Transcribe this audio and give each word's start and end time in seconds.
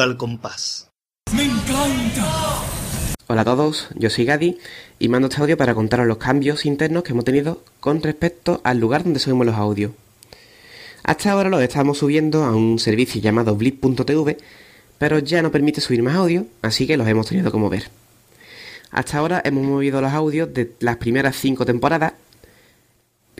Radio 0.00 0.12
al 0.12 0.16
Compás. 0.16 0.88
¡Me 1.34 1.44
encanta! 1.44 2.62
Hola 3.26 3.42
a 3.42 3.44
todos, 3.44 3.88
yo 3.96 4.08
soy 4.08 4.24
Gadi 4.24 4.56
y 4.98 5.08
mando 5.08 5.28
este 5.28 5.42
audio 5.42 5.58
para 5.58 5.74
contaros 5.74 6.06
los 6.06 6.16
cambios 6.16 6.64
internos 6.64 7.02
que 7.02 7.12
hemos 7.12 7.26
tenido 7.26 7.62
con 7.80 8.02
respecto 8.02 8.62
al 8.64 8.78
lugar 8.78 9.04
donde 9.04 9.20
subimos 9.20 9.44
los 9.44 9.56
audios. 9.56 9.92
Hasta 11.02 11.30
ahora 11.30 11.50
los 11.50 11.60
estábamos 11.60 11.98
subiendo 11.98 12.44
a 12.44 12.56
un 12.56 12.78
servicio 12.78 13.20
llamado 13.20 13.56
blip.tv, 13.56 14.38
pero 14.96 15.18
ya 15.18 15.42
no 15.42 15.52
permite 15.52 15.82
subir 15.82 16.02
más 16.02 16.16
audio, 16.16 16.46
así 16.62 16.86
que 16.86 16.96
los 16.96 17.06
hemos 17.06 17.26
tenido 17.26 17.52
como 17.52 17.68
ver. 17.68 17.90
Hasta 18.90 19.18
ahora 19.18 19.42
hemos 19.44 19.64
movido 19.64 20.00
los 20.00 20.12
audios 20.12 20.54
de 20.54 20.72
las 20.80 20.96
primeras 20.96 21.36
5 21.36 21.66
temporadas 21.66 22.14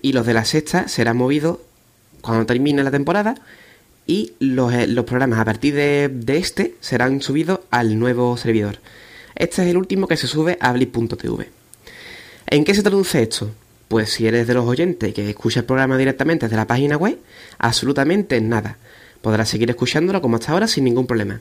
y 0.02 0.12
los 0.12 0.26
de 0.26 0.34
la 0.34 0.44
sexta 0.44 0.88
serán 0.88 1.16
movidos 1.16 1.56
cuando 2.20 2.44
termine 2.44 2.84
la 2.84 2.90
temporada 2.90 3.36
y 4.06 4.32
los, 4.40 4.72
eh, 4.72 4.86
los 4.86 5.04
programas 5.04 5.38
a 5.38 5.44
partir 5.44 5.74
de, 5.74 6.08
de, 6.12 6.38
este 6.38 6.74
serán 6.80 7.22
subidos 7.22 7.60
al 7.70 7.98
nuevo 7.98 8.36
servidor. 8.36 8.78
Este 9.34 9.62
es 9.62 9.68
el 9.68 9.76
último 9.76 10.08
que 10.08 10.16
se 10.16 10.26
sube 10.26 10.58
a 10.60 10.72
blip.tv. 10.72 11.48
¿En 12.46 12.64
qué 12.64 12.74
se 12.74 12.82
traduce 12.82 13.22
esto? 13.22 13.50
Pues 13.88 14.10
si 14.10 14.26
eres 14.26 14.46
de 14.46 14.54
los 14.54 14.66
oyentes 14.66 15.14
que 15.14 15.30
escucha 15.30 15.60
el 15.60 15.66
programa 15.66 15.96
directamente 15.96 16.46
desde 16.46 16.56
la 16.56 16.66
página 16.66 16.96
web, 16.96 17.18
absolutamente 17.58 18.40
nada. 18.40 18.78
Podrás 19.22 19.48
seguir 19.48 19.70
escuchándolo 19.70 20.20
como 20.20 20.36
hasta 20.36 20.52
ahora 20.52 20.66
sin 20.66 20.84
ningún 20.84 21.06
problema. 21.06 21.40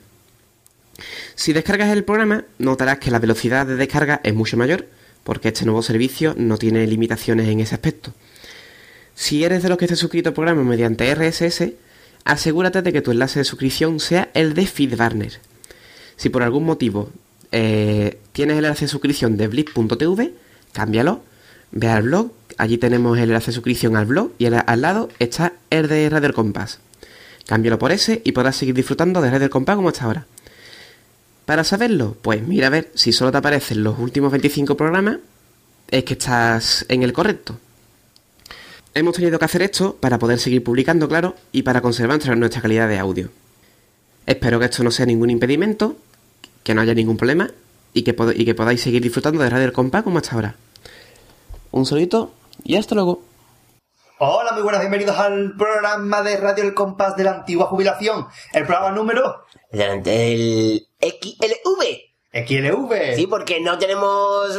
Si 1.35 1.53
descargas 1.53 1.91
el 1.91 2.03
programa, 2.03 2.45
notarás 2.57 2.99
que 2.99 3.11
la 3.11 3.19
velocidad 3.19 3.65
de 3.65 3.75
descarga 3.75 4.19
es 4.23 4.33
mucho 4.33 4.57
mayor, 4.57 4.87
porque 5.23 5.49
este 5.49 5.65
nuevo 5.65 5.81
servicio 5.81 6.33
no 6.37 6.57
tiene 6.57 6.85
limitaciones 6.87 7.47
en 7.47 7.59
ese 7.59 7.75
aspecto. 7.75 8.13
Si 9.15 9.43
eres 9.43 9.63
de 9.63 9.69
los 9.69 9.77
que 9.77 9.85
esté 9.85 9.95
suscrito 9.95 10.29
al 10.29 10.35
programa 10.35 10.63
mediante 10.63 11.13
RSS, 11.13 11.73
asegúrate 12.25 12.81
de 12.81 12.93
que 12.93 13.01
tu 13.01 13.11
enlace 13.11 13.39
de 13.39 13.45
suscripción 13.45 13.99
sea 13.99 14.29
el 14.33 14.53
de 14.53 14.65
Feedburner. 14.65 15.39
Si 16.15 16.29
por 16.29 16.43
algún 16.43 16.65
motivo 16.65 17.09
eh, 17.51 18.19
tienes 18.31 18.57
el 18.57 18.65
enlace 18.65 18.85
de 18.85 18.89
suscripción 18.89 19.37
de 19.37 19.47
blip.tv, 19.47 20.33
cámbialo, 20.73 21.21
ve 21.71 21.87
al 21.87 22.03
blog, 22.03 22.31
allí 22.57 22.77
tenemos 22.77 23.17
el 23.17 23.25
enlace 23.25 23.47
de 23.47 23.55
suscripción 23.55 23.95
al 23.95 24.05
blog 24.05 24.31
y 24.37 24.45
al 24.45 24.81
lado 24.81 25.09
está 25.19 25.53
el 25.69 25.87
de 25.87 26.09
Radio 26.09 26.33
Compass. 26.33 26.79
Cámbialo 27.47 27.79
por 27.79 27.91
ese 27.91 28.21
y 28.23 28.31
podrás 28.31 28.55
seguir 28.55 28.75
disfrutando 28.75 29.21
de 29.21 29.31
Radio 29.31 29.49
Compass 29.49 29.75
como 29.75 29.89
hasta 29.89 30.05
ahora. 30.05 30.25
Para 31.45 31.63
saberlo, 31.63 32.15
pues 32.21 32.45
mira 32.45 32.67
a 32.67 32.69
ver 32.69 32.91
si 32.93 33.11
solo 33.11 33.31
te 33.31 33.37
aparecen 33.39 33.83
los 33.83 33.97
últimos 33.97 34.31
25 34.31 34.77
programas, 34.77 35.17
es 35.89 36.03
que 36.03 36.13
estás 36.13 36.85
en 36.89 37.01
el 37.01 37.11
correcto. 37.11 37.57
Hemos 38.93 39.15
tenido 39.15 39.37
que 39.37 39.45
hacer 39.45 39.61
esto 39.61 39.95
para 39.95 40.17
poder 40.17 40.39
seguir 40.39 40.63
publicando, 40.63 41.07
claro, 41.07 41.35
y 41.51 41.61
para 41.61 41.81
conservar 41.81 42.19
nuestra 42.37 42.61
calidad 42.61 42.87
de 42.87 42.97
audio. 42.97 43.29
Espero 44.25 44.59
que 44.59 44.65
esto 44.65 44.83
no 44.83 44.91
sea 44.91 45.05
ningún 45.05 45.29
impedimento, 45.29 45.95
que 46.63 46.73
no 46.73 46.81
haya 46.81 46.93
ningún 46.93 47.17
problema 47.17 47.51
y 47.93 48.03
que, 48.03 48.15
y 48.35 48.45
que 48.45 48.55
podáis 48.55 48.81
seguir 48.81 49.01
disfrutando 49.01 49.41
de 49.41 49.49
Radio 49.49 49.65
El 49.65 49.73
Compás 49.73 50.03
como 50.03 50.17
hasta 50.17 50.35
ahora. 50.35 50.55
Un 51.71 51.85
saludito 51.85 52.31
y 52.63 52.75
hasta 52.75 52.95
luego. 52.95 53.21
Hola, 54.17 54.51
muy 54.53 54.63
buenas, 54.63 54.81
bienvenidos 54.81 55.17
al 55.17 55.55
programa 55.55 56.21
de 56.23 56.37
Radio 56.37 56.63
El 56.63 56.73
Compás 56.73 57.15
de 57.15 57.23
la 57.23 57.31
antigua 57.35 57.67
jubilación. 57.67 58.27
El 58.53 58.65
programa 58.65 58.91
número... 58.91 59.45
El, 59.71 60.01
el 60.05 60.87
XLV. 60.99 62.08
XLV. 62.31 63.15
Sí, 63.15 63.25
porque 63.25 63.59
no 63.59 63.79
tenemos, 63.79 64.55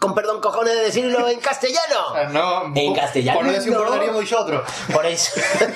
con 0.00 0.14
perdón, 0.14 0.42
cojones 0.42 0.74
de 0.74 0.80
decirlo 0.82 1.26
en 1.28 1.40
castellano. 1.40 2.30
no, 2.32 2.72
en 2.74 2.94
castellano. 2.94 3.40
Por 3.40 3.48
un 3.48 4.06
no. 4.06 4.20
nosotros. 4.20 4.70
Por 4.92 5.06
eso. 5.06 5.40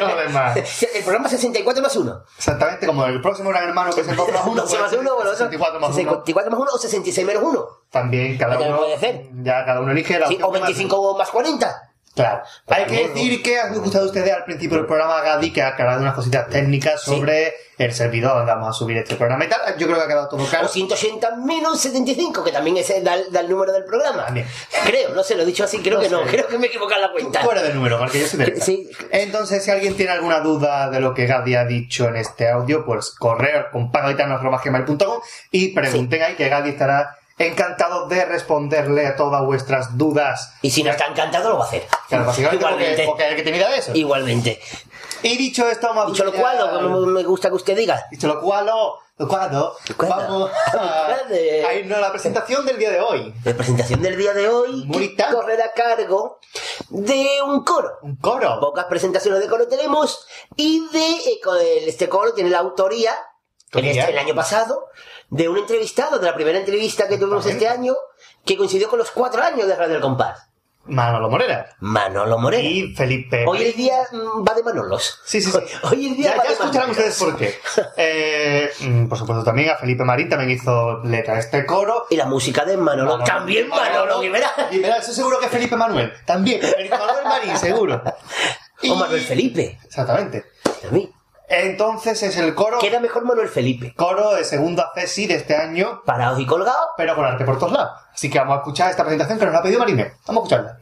no. 0.00 0.54
El 0.54 1.02
programa 1.02 1.28
64 1.28 1.82
más 1.82 1.96
1. 1.96 2.22
Exactamente, 2.38 2.86
como 2.86 3.04
el 3.06 3.20
próximo 3.20 3.50
gran 3.50 3.68
hermano 3.68 3.92
que 3.92 4.04
se 4.04 4.12
más 4.12 4.28
1. 4.46 4.62
12 4.62 4.78
más 4.80 4.92
1, 4.92 5.14
bueno, 5.16 5.30
64 5.32 5.80
más 5.80 5.90
1. 5.90 5.96
64 5.96 6.50
más 6.52 6.60
1 6.60 6.70
o 6.72 6.78
66 6.78 7.26
menos 7.26 7.42
1. 7.42 7.66
También, 7.90 8.38
cada 8.38 8.56
uno. 8.56 8.76
puede 8.76 8.98
ser. 8.98 9.26
Ya, 9.42 9.64
cada 9.64 9.80
uno 9.80 9.90
elige 9.90 10.20
la 10.20 10.28
sí, 10.28 10.38
O 10.40 10.52
25 10.52 11.18
más 11.18 11.30
40. 11.30 11.85
Claro. 12.16 12.42
Hay 12.68 12.86
que 12.86 13.08
decir 13.08 13.42
que 13.42 13.58
ha 13.60 13.68
gustado 13.68 14.04
a 14.04 14.06
ustedes 14.06 14.32
al 14.32 14.44
principio 14.44 14.78
del 14.78 14.86
programa 14.86 15.20
Gadi 15.20 15.52
que 15.52 15.60
ha 15.60 15.68
aclarado 15.68 16.00
unas 16.00 16.14
cositas 16.14 16.48
técnicas 16.48 17.02
sobre 17.02 17.50
sí. 17.50 17.54
el 17.76 17.92
servidor 17.92 18.38
donde 18.38 18.52
vamos 18.52 18.70
a 18.70 18.72
subir 18.72 18.96
este 18.96 19.16
programa 19.16 19.44
y 19.44 19.48
tal. 19.48 19.60
Yo 19.76 19.86
creo 19.86 19.98
que 19.98 20.04
ha 20.04 20.08
quedado 20.08 20.26
todo 20.26 20.42
claro. 20.46 20.64
O 20.64 20.68
180 20.70 21.36
menos 21.36 21.78
75, 21.78 22.42
que 22.42 22.52
también 22.52 22.78
es 22.78 22.88
el, 22.88 23.04
da, 23.04 23.18
da 23.30 23.40
el 23.40 23.50
número 23.50 23.70
del 23.70 23.84
programa. 23.84 24.24
También. 24.24 24.46
Creo, 24.86 25.10
no 25.14 25.22
sé, 25.22 25.34
lo 25.34 25.42
he 25.42 25.46
dicho 25.46 25.64
así, 25.64 25.80
creo 25.80 25.98
No 25.98 26.00
que 26.04 26.08
no. 26.08 26.22
Creo 26.22 26.46
que 26.48 26.56
me 26.56 26.66
he 26.66 26.68
equivocado 26.70 27.02
en 27.02 27.06
la 27.06 27.12
cuenta. 27.12 27.40
Fuera 27.42 27.62
del 27.62 27.74
número, 27.74 27.98
porque 27.98 28.20
yo 28.20 28.26
soy 28.26 28.38
de 28.38 28.60
Sí. 28.62 28.90
Entonces, 29.10 29.62
si 29.62 29.70
alguien 29.70 29.94
tiene 29.94 30.12
alguna 30.12 30.40
duda 30.40 30.88
de 30.88 31.00
lo 31.00 31.12
que 31.12 31.26
Gadi 31.26 31.54
ha 31.54 31.66
dicho 31.66 32.08
en 32.08 32.16
este 32.16 32.48
audio, 32.48 32.86
pues 32.86 33.10
correo 33.10 33.66
con 33.70 33.92
pagaitanos.com 33.92 35.20
y 35.50 35.74
pregunten 35.74 36.22
ahí 36.22 36.34
que 36.34 36.48
Gadi 36.48 36.70
estará 36.70 37.14
encantado 37.38 38.08
de 38.08 38.24
responderle 38.24 39.06
a 39.06 39.16
todas 39.16 39.44
vuestras 39.44 39.96
dudas. 39.98 40.54
Y 40.62 40.70
si 40.70 40.82
no 40.82 40.90
está 40.90 41.06
encantado, 41.06 41.50
lo 41.50 41.58
va 41.58 41.64
a 41.64 41.68
hacer. 41.68 41.86
Claro, 42.08 42.24
básicamente 42.26 42.64
porque, 42.64 42.74
Igualmente. 42.74 43.06
porque 43.06 43.24
hay 43.24 43.36
que 43.36 43.76
eso. 43.78 43.90
Igualmente. 43.94 44.60
Y 45.22 45.36
dicho 45.36 45.68
esto, 45.68 45.88
vamos 45.88 46.04
a 46.06 46.10
Dicho 46.12 46.24
lo 46.24 46.32
cual, 46.32 46.58
lo 46.58 47.04
que 47.04 47.06
me 47.10 47.22
gusta 47.24 47.48
que 47.48 47.54
usted 47.56 47.76
diga. 47.76 48.04
Dicho 48.10 48.26
lo 48.28 48.40
cual, 48.40 48.66
lo, 48.66 48.98
lo 49.18 49.28
cual, 49.28 49.50
Lo 49.52 49.96
cual. 49.96 50.08
vamos 50.10 50.50
a, 50.74 51.16
a 51.68 51.74
irnos 51.74 51.98
a 51.98 52.00
la 52.00 52.10
presentación 52.12 52.64
del 52.64 52.78
día 52.78 52.90
de 52.90 53.00
hoy. 53.00 53.34
La 53.44 53.54
presentación 53.54 54.02
del 54.02 54.16
día 54.16 54.32
de 54.32 54.48
hoy 54.48 54.82
que 54.82 54.88
Bonita. 54.92 55.30
correrá 55.30 55.66
a 55.66 55.72
cargo 55.72 56.38
de 56.88 57.28
un 57.46 57.64
coro. 57.64 57.90
Un 58.02 58.16
coro. 58.16 58.60
Pocas 58.60 58.84
presentaciones 58.86 59.40
de 59.40 59.48
coro 59.48 59.66
tenemos 59.68 60.26
y 60.56 60.86
de 60.88 61.06
eh, 61.10 61.84
este 61.86 62.08
coro 62.08 62.32
tiene 62.32 62.50
la 62.50 62.58
autoría 62.58 63.14
este- 63.84 64.10
el 64.12 64.18
año 64.18 64.34
pasado 64.34 64.88
de 65.28 65.48
un 65.48 65.58
entrevistado, 65.58 66.18
de 66.18 66.26
la 66.26 66.34
primera 66.34 66.58
entrevista 66.58 67.08
que 67.08 67.18
tuvimos 67.18 67.44
este 67.46 67.68
año, 67.68 67.94
que 68.44 68.56
coincidió 68.56 68.88
con 68.88 68.98
los 68.98 69.10
cuatro 69.10 69.42
años 69.42 69.66
de 69.66 69.74
Radio 69.76 69.96
El 69.96 70.00
Compás. 70.00 70.42
Manolo 70.88 71.28
Morera. 71.28 71.74
Manolo 71.80 72.38
Moreno. 72.38 72.68
Y 72.68 72.94
Felipe. 72.94 73.44
Hoy 73.44 73.60
el 73.64 73.74
día 73.74 74.06
mm, 74.12 74.46
va 74.48 74.54
de 74.54 74.62
Manolos. 74.62 75.18
Sí, 75.24 75.40
sí, 75.42 75.50
sí. 75.50 75.58
Hoy, 75.82 76.06
el 76.06 76.16
día 76.16 76.30
Ya, 76.30 76.36
va 76.36 76.42
ya 76.44 76.48
de 76.50 76.54
escucharán 76.54 76.88
Manolos. 76.90 77.08
ustedes 77.08 77.18
por 77.18 77.36
qué. 77.36 77.58
Eh, 77.96 78.70
mm, 78.82 79.08
por 79.08 79.18
supuesto, 79.18 79.42
también 79.42 79.70
a 79.70 79.74
Felipe 79.76 80.04
Marín 80.04 80.28
también 80.28 80.50
hizo 80.50 81.02
letra 81.02 81.40
este 81.40 81.66
coro. 81.66 82.06
Y 82.08 82.14
la 82.14 82.26
música 82.26 82.64
de 82.64 82.76
Manolo. 82.76 83.18
Manolo- 83.18 83.24
También 83.24 83.68
Manolo 83.68 84.20
Rivera. 84.20 84.52
Y 84.70 84.78
verá, 84.78 84.98
eso 84.98 85.12
seguro 85.12 85.40
que 85.40 85.48
Felipe 85.48 85.74
Manuel. 85.74 86.12
También. 86.24 86.60
Felipe 86.60 86.96
Manuel 86.96 87.24
Marín, 87.24 87.56
seguro. 87.58 88.00
Y- 88.80 88.90
O 88.90 88.94
Manuel 88.94 89.22
Felipe. 89.22 89.80
Exactamente. 89.84 90.44
También. 90.82 91.10
Entonces 91.48 92.22
es 92.22 92.36
el 92.36 92.54
coro. 92.54 92.78
Queda 92.78 93.00
mejor 93.00 93.24
Manuel 93.24 93.48
Felipe. 93.48 93.94
Coro 93.94 94.34
de 94.34 94.44
segunda 94.44 94.90
CESI 94.94 95.26
de 95.26 95.34
este 95.34 95.56
año. 95.56 96.02
Parados 96.04 96.40
y 96.40 96.46
colgados. 96.46 96.88
Pero 96.96 97.14
con 97.14 97.24
arte 97.24 97.44
por 97.44 97.58
todos 97.58 97.72
lados. 97.72 98.00
Así 98.12 98.30
que 98.30 98.38
vamos 98.38 98.56
a 98.56 98.58
escuchar 98.58 98.90
esta 98.90 99.04
presentación 99.04 99.38
que 99.38 99.46
nos 99.46 99.54
ha 99.54 99.62
pedido 99.62 99.78
Marine. 99.80 100.12
Vamos 100.26 100.42
a 100.42 100.56
escucharla. 100.56 100.78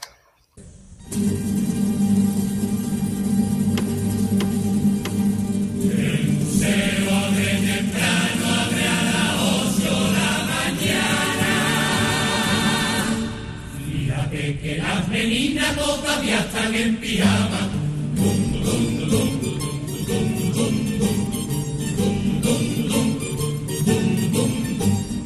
que 14.64 14.76
las 14.76 15.08
meninas 15.08 15.76
todavía 15.76 16.40
están 16.40 16.74
en 16.74 16.96
pijama. 16.96 17.68
Dum, 18.14 18.62
dum, 19.10 19.63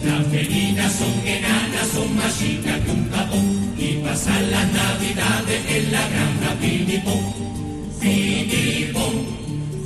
las 0.04 0.26
felinas 0.30 0.92
son 0.92 1.26
enanas, 1.26 1.88
son 1.92 2.16
más 2.16 2.38
chicas 2.38 2.78
que 2.84 2.90
un 2.92 3.04
capón 3.08 3.74
y 3.76 3.94
pasan 4.04 4.50
las 4.52 4.72
navidades 4.72 5.60
en 5.68 5.92
la 5.92 6.08
granja 6.08 6.56
Filipón. 6.60 7.34
Filipón, 7.98 9.14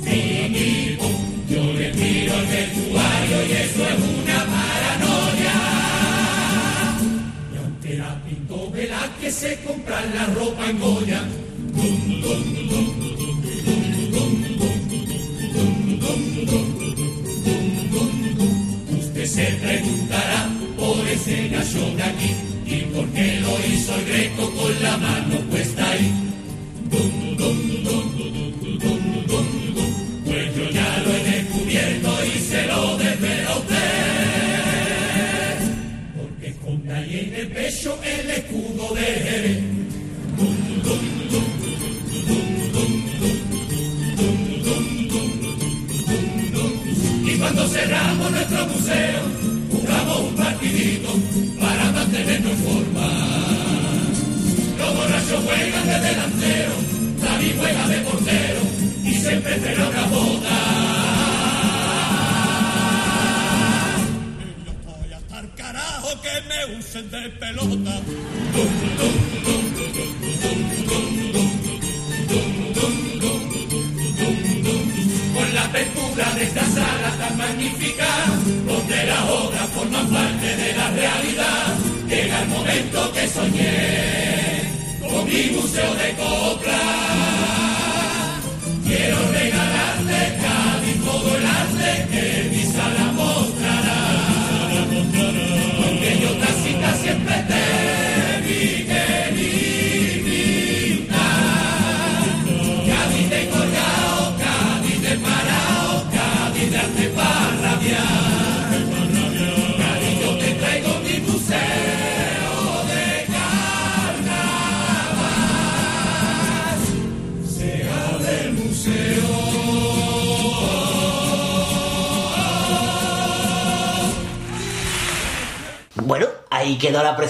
Filipón, 0.03 1.15
yo 1.49 1.73
le 1.73 1.89
tiro 1.89 2.33
el 2.35 2.45
vestuario 2.45 3.45
y 3.47 3.51
eso 3.51 3.87
es 3.87 3.97
una 3.97 4.45
paranoia. 4.53 5.55
Y 7.51 7.57
aunque 7.57 7.97
la 7.97 8.23
pintó 8.23 8.71
que 9.19 9.31
se 9.31 9.59
compra 9.63 10.05
la 10.13 10.25
ropa 10.27 10.69
en 10.69 10.79
go 10.79 10.92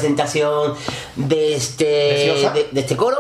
presentación 0.08 0.76
de 1.16 1.56
este, 1.56 1.86
de, 1.86 2.70
de 2.72 2.82
este 2.82 2.98
coro. 2.98 3.18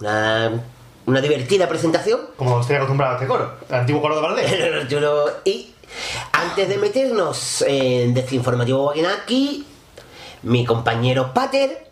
Una, 0.00 0.62
una 1.06 1.20
divertida 1.20 1.66
presentación. 1.68 2.20
Como 2.36 2.60
estoy 2.60 2.76
acostumbrado 2.76 3.12
a 3.12 3.16
este 3.16 3.26
coro, 3.26 3.52
el 3.68 3.74
antiguo 3.74 4.00
coro 4.02 4.16
de 4.16 4.20
Valdés. 4.22 4.52
Y 5.44 5.74
antes 6.32 6.68
de 6.68 6.76
meternos 6.76 7.62
en 7.66 8.12
Desinformativo 8.12 8.84
Wagenaki, 8.84 9.66
mi 10.42 10.64
compañero 10.66 11.32
Pater 11.32 11.90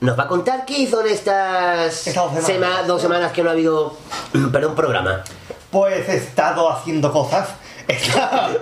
nos 0.00 0.18
va 0.18 0.24
a 0.24 0.28
contar 0.28 0.66
qué 0.66 0.78
hizo 0.80 1.00
en 1.00 1.12
estas 1.12 2.06
Estas 2.08 2.34
dos 2.34 2.44
semanas. 2.44 2.46
sema- 2.80 2.86
dos 2.86 3.00
semanas 3.00 3.32
que 3.32 3.42
no 3.42 3.50
ha 3.50 3.52
habido 3.52 3.96
perdón, 4.52 4.74
programa. 4.74 5.22
Pues 5.70 6.08
he 6.08 6.16
estado 6.16 6.70
haciendo 6.70 7.12
cosas. 7.12 7.48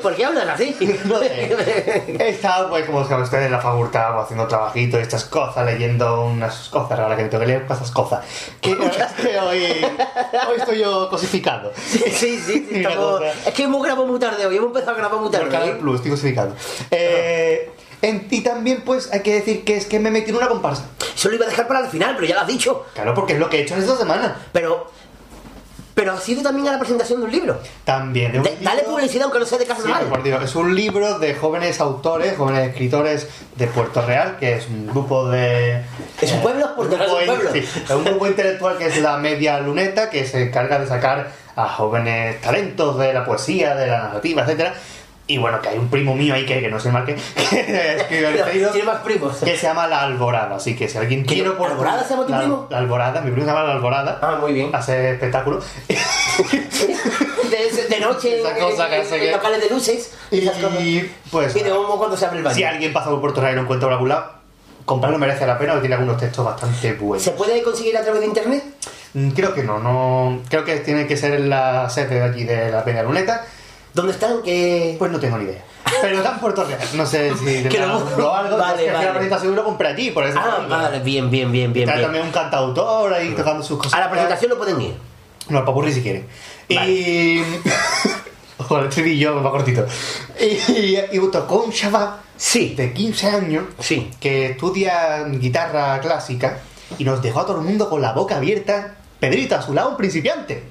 ¿Por 0.04 0.14
qué 0.14 0.24
hablas 0.26 0.46
así? 0.48 0.76
No. 1.06 1.18
He 1.22 2.28
estado, 2.28 2.68
pues, 2.68 2.84
como 2.84 3.02
saben 3.08 3.24
ustedes, 3.24 3.46
en 3.46 3.52
la 3.52 3.58
facultad 3.60 4.12
pues, 4.12 4.24
haciendo 4.24 4.46
trabajitos 4.46 5.00
y 5.00 5.02
estas 5.02 5.24
cosas, 5.24 5.64
leyendo 5.64 6.26
unas 6.26 6.68
cosas 6.68 6.98
raras 6.98 7.16
que 7.16 7.22
me 7.24 7.28
tengo 7.30 7.40
que 7.40 7.46
leer, 7.46 7.66
cosas, 7.66 7.90
cosas. 7.90 8.22
Que, 8.60 8.76
que 9.22 9.38
hoy, 9.38 9.64
hoy 10.48 10.56
estoy 10.58 10.78
yo 10.80 11.08
cosificado. 11.08 11.72
Sí, 11.74 12.02
sí, 12.10 12.38
sí, 12.38 12.68
estamos-. 12.70 13.22
Es 13.46 13.54
que 13.54 13.62
hemos 13.62 13.82
grabado 13.82 14.06
muy 14.06 14.20
tarde 14.20 14.44
hoy, 14.46 14.56
hemos 14.58 14.68
empezado 14.68 14.92
a 14.92 14.98
grabar 14.98 15.18
muy 15.18 15.30
Por 15.30 15.38
tarde. 15.38 15.50
Canal 15.50 15.68
¿eh? 15.70 15.76
Plus, 15.80 15.96
estoy 15.96 16.10
cosificado. 16.10 16.52
Eh, 16.90 17.70
en- 18.02 18.26
y 18.30 18.42
también, 18.42 18.82
pues, 18.84 19.10
hay 19.10 19.20
que 19.22 19.32
decir 19.32 19.64
que 19.64 19.78
es 19.78 19.86
que 19.86 19.98
me 19.98 20.10
metí 20.10 20.30
en 20.30 20.36
una 20.36 20.48
comparsa. 20.48 20.84
Eso 21.14 21.30
lo 21.30 21.36
iba 21.36 21.46
a 21.46 21.48
dejar 21.48 21.66
para 21.66 21.80
el 21.80 21.86
final, 21.86 22.14
pero 22.14 22.26
ya 22.26 22.34
lo 22.34 22.42
has 22.42 22.46
dicho. 22.46 22.84
Claro, 22.92 23.14
porque 23.14 23.32
es 23.32 23.38
lo 23.38 23.48
que 23.48 23.58
he 23.58 23.62
hecho 23.62 23.74
en 23.74 23.80
esta 23.80 23.96
semana. 23.96 24.36
Pero. 24.52 24.90
Pero 25.94 26.12
ha 26.12 26.18
sido 26.18 26.42
también 26.42 26.66
a 26.68 26.72
la 26.72 26.78
presentación 26.78 27.20
de 27.20 27.26
un 27.26 27.32
libro. 27.32 27.60
También. 27.84 28.32
de 28.32 28.38
un 28.38 28.44
De- 28.44 28.56
dale 28.60 28.82
libro- 28.82 28.96
publicidad 28.96 29.24
aunque 29.24 29.38
no 29.38 29.46
sea 29.46 29.58
de 29.58 29.66
casa 29.66 29.82
Sí, 29.84 29.92
por 30.10 30.22
Dios, 30.24 30.42
es 30.42 30.54
un 30.56 30.74
libro 30.74 31.18
de 31.20 31.34
jóvenes 31.34 31.80
autores, 31.80 32.36
jóvenes 32.36 32.68
escritores 32.70 33.28
de 33.56 33.66
Puerto 33.68 34.02
Real, 34.04 34.36
que 34.40 34.54
es 34.56 34.66
un 34.66 34.88
grupo 34.88 35.28
de... 35.28 35.82
¿Es 36.20 36.32
un 36.32 36.40
pueblo? 36.40 36.74
Puerto 36.74 36.96
Real 36.96 37.10
es 37.10 37.16
un 37.20 37.26
pueblo. 37.36 37.50
sí, 37.52 37.58
es 37.84 37.90
un 37.90 38.04
grupo 38.04 38.26
intelectual 38.26 38.76
que 38.76 38.86
es 38.86 38.96
la 39.00 39.18
Media 39.18 39.60
Luneta, 39.60 40.10
que 40.10 40.26
se 40.26 40.42
encarga 40.42 40.80
de 40.80 40.86
sacar 40.88 41.30
a 41.54 41.68
jóvenes 41.68 42.40
talentos 42.40 42.98
de 42.98 43.12
la 43.12 43.24
poesía, 43.24 43.76
de 43.76 43.86
la 43.86 43.98
narrativa, 43.98 44.42
etcétera. 44.42 44.74
Y 45.26 45.38
bueno, 45.38 45.58
que 45.62 45.70
hay 45.70 45.78
un 45.78 45.88
primo 45.88 46.14
mío 46.14 46.34
ahí 46.34 46.44
que, 46.44 46.60
que 46.60 46.68
no 46.68 46.78
sé 46.78 46.90
mal 46.92 47.06
que, 47.06 47.14
que 47.50 47.96
escribe 47.96 48.28
el 48.28 48.34
Pero 48.44 48.70
Tiene 48.72 48.86
más 48.86 49.00
primos. 49.00 49.36
que 49.38 49.56
se 49.56 49.66
llama 49.66 49.86
La 49.86 50.02
Alborada. 50.02 50.56
Así 50.56 50.76
que 50.76 50.86
si 50.88 50.98
alguien 50.98 51.24
¿Qué? 51.24 51.34
quiere... 51.36 51.50
por- 51.52 51.70
¿Alborada 51.70 52.04
se 52.04 52.10
llama 52.10 52.26
tu 52.26 52.32
la, 52.32 52.38
primo? 52.40 52.66
La 52.68 52.76
Alborada, 52.78 53.20
mi 53.22 53.30
primo 53.30 53.46
se 53.46 53.52
llama 53.52 53.64
La 53.66 53.72
Alborada. 53.72 54.18
Ah, 54.20 54.36
muy 54.38 54.52
bien. 54.52 54.70
Hace 54.74 55.12
espectáculo. 55.12 55.60
De, 57.50 57.86
de 57.88 58.00
noche, 58.00 58.40
Esa 58.40 58.54
cosa 58.58 58.88
que 58.88 58.96
en- 58.96 59.02
hace 59.02 59.14
en 59.16 59.20
que- 59.22 59.32
locales 59.32 59.60
de 59.62 59.70
luces. 59.74 60.12
y 60.30 61.00
pues... 61.30 61.54
Y 61.56 61.60
de 61.60 61.72
humo 61.72 61.96
cuando 61.98 62.16
se 62.16 62.26
abre 62.26 62.38
el 62.38 62.44
baño. 62.44 62.56
Si 62.56 62.64
alguien 62.64 62.92
pasa 62.92 63.10
por 63.10 63.20
Puerto 63.20 63.40
Real 63.40 63.52
y 63.52 63.56
lo 63.56 63.62
encuentra 63.62 63.86
por 63.86 63.92
algún 63.94 64.08
lado, 64.08 64.32
comprarlo 64.84 65.18
merece 65.18 65.46
la 65.46 65.56
pena 65.58 65.72
porque 65.72 65.82
tiene 65.88 65.94
algunos 65.96 66.20
textos 66.20 66.44
bastante 66.44 66.92
buenos. 66.94 67.22
¿Se 67.22 67.30
puede 67.32 67.62
conseguir 67.62 67.96
a 67.96 68.02
través 68.02 68.20
de 68.20 68.26
internet? 68.26 68.64
Mm, 69.14 69.30
Creo 69.30 69.54
que 69.54 69.62
no, 69.62 69.78
no. 69.78 70.40
Creo 70.48 70.64
que 70.64 70.76
tiene 70.78 71.06
que 71.06 71.16
ser 71.16 71.34
en 71.34 71.48
la 71.50 71.88
sede 71.90 72.16
de 72.16 72.22
aquí 72.24 72.44
de 72.44 72.70
la 72.72 72.84
Peña 72.84 73.02
Luneta. 73.02 73.44
¿Dónde 73.94 74.12
están? 74.12 74.42
Que... 74.42 74.96
Pues 74.98 75.10
no 75.10 75.18
tengo 75.20 75.38
ni 75.38 75.44
idea. 75.44 75.64
Pero 76.02 76.16
está 76.18 76.32
en 76.32 76.38
Puerto 76.40 76.64
Real. 76.64 76.80
No 76.94 77.06
sé 77.06 77.32
si 77.36 77.62
Que 77.68 77.78
lo- 77.78 77.84
algo 77.96 78.28
o 78.28 78.34
algo. 78.34 78.56
Vale, 78.58 78.90
vale. 78.90 79.06
la 79.06 79.12
presentación 79.12 79.52
yo 79.52 79.56
lo 79.56 79.64
compré 79.64 79.88
allí, 79.88 80.10
por 80.10 80.24
eso. 80.26 80.38
Ah, 80.38 80.66
vale, 80.68 81.00
bien, 81.00 81.30
bien, 81.30 81.50
bien, 81.52 81.72
bien. 81.72 81.88
Está 81.88 81.96
bien. 81.98 82.06
también 82.06 82.26
un 82.26 82.32
cantautor 82.32 83.14
ahí 83.14 83.30
tocando 83.36 83.62
sus 83.62 83.78
cosas. 83.78 83.94
A 83.94 84.00
la 84.00 84.10
presentación 84.10 84.50
no 84.50 84.56
pueden 84.56 84.80
ir. 84.80 84.94
No, 85.48 85.58
al 85.58 85.64
papurri 85.64 85.92
si 85.92 86.02
quiere. 86.02 86.24
Y. 86.68 87.40
Ojo, 88.58 88.78
el 88.78 88.86
estribillo 88.88 89.42
va 89.42 89.50
cortito. 89.50 89.84
Y, 90.40 90.96
y 90.96 91.30
tocó 91.30 91.62
un 91.64 91.72
chaval 91.72 92.16
Sí. 92.36 92.74
de 92.74 92.92
15 92.92 93.28
años 93.28 93.64
Sí. 93.78 94.10
que 94.18 94.46
estudia 94.52 95.22
guitarra 95.24 96.00
clásica 96.00 96.58
y 96.98 97.04
nos 97.04 97.20
dejó 97.22 97.40
a 97.40 97.46
todo 97.46 97.58
el 97.58 97.64
mundo 97.64 97.88
con 97.88 98.00
la 98.02 98.12
boca 98.12 98.36
abierta. 98.36 98.96
Pedrito, 99.20 99.54
a 99.56 99.62
su 99.62 99.72
lado, 99.74 99.90
un 99.90 99.96
principiante. 99.96 100.62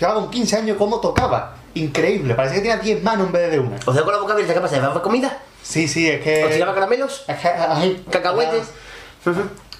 Llevaba 0.00 0.20
con 0.20 0.30
15 0.30 0.56
años 0.56 0.76
cómo 0.78 1.00
tocaba. 1.00 1.56
Increíble, 1.74 2.34
parecía 2.34 2.56
que 2.62 2.68
tenía 2.68 2.76
10 2.82 3.02
manos 3.02 3.26
en 3.26 3.32
vez 3.32 3.50
de 3.50 3.58
una. 3.60 3.76
¿Os 3.86 3.94
dejo 3.94 4.04
con 4.04 4.14
la 4.14 4.20
boca 4.20 4.32
abierta? 4.34 4.54
¿Qué 4.54 4.60
pasa? 4.60 4.78
¿Va 4.88 4.96
a 4.96 5.02
comida? 5.02 5.38
Sí, 5.62 5.88
sí, 5.88 6.08
es 6.08 6.18
¿Os 6.18 6.24
que. 6.24 6.48
tiraba 6.52 6.74
caramelos? 6.74 7.24
es 7.28 7.36
que- 7.38 7.48
ay, 7.48 8.04
¿Cacahuetes? 8.10 8.68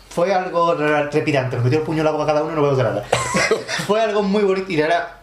Fue 0.08 0.32
algo 0.32 0.74
re- 0.74 1.06
trepidante, 1.08 1.56
nos 1.56 1.64
metió 1.64 1.78
el 1.80 1.84
puño 1.84 2.00
en 2.00 2.04
la 2.04 2.10
boca 2.12 2.26
cada 2.26 2.42
uno 2.42 2.52
y 2.52 2.54
no 2.56 2.76
de 2.76 2.82
nada. 2.82 3.04
Fue 3.86 4.00
algo 4.00 4.22
muy 4.22 4.42
bonito 4.42 4.70
y 4.70 4.80
ahora 4.82 5.20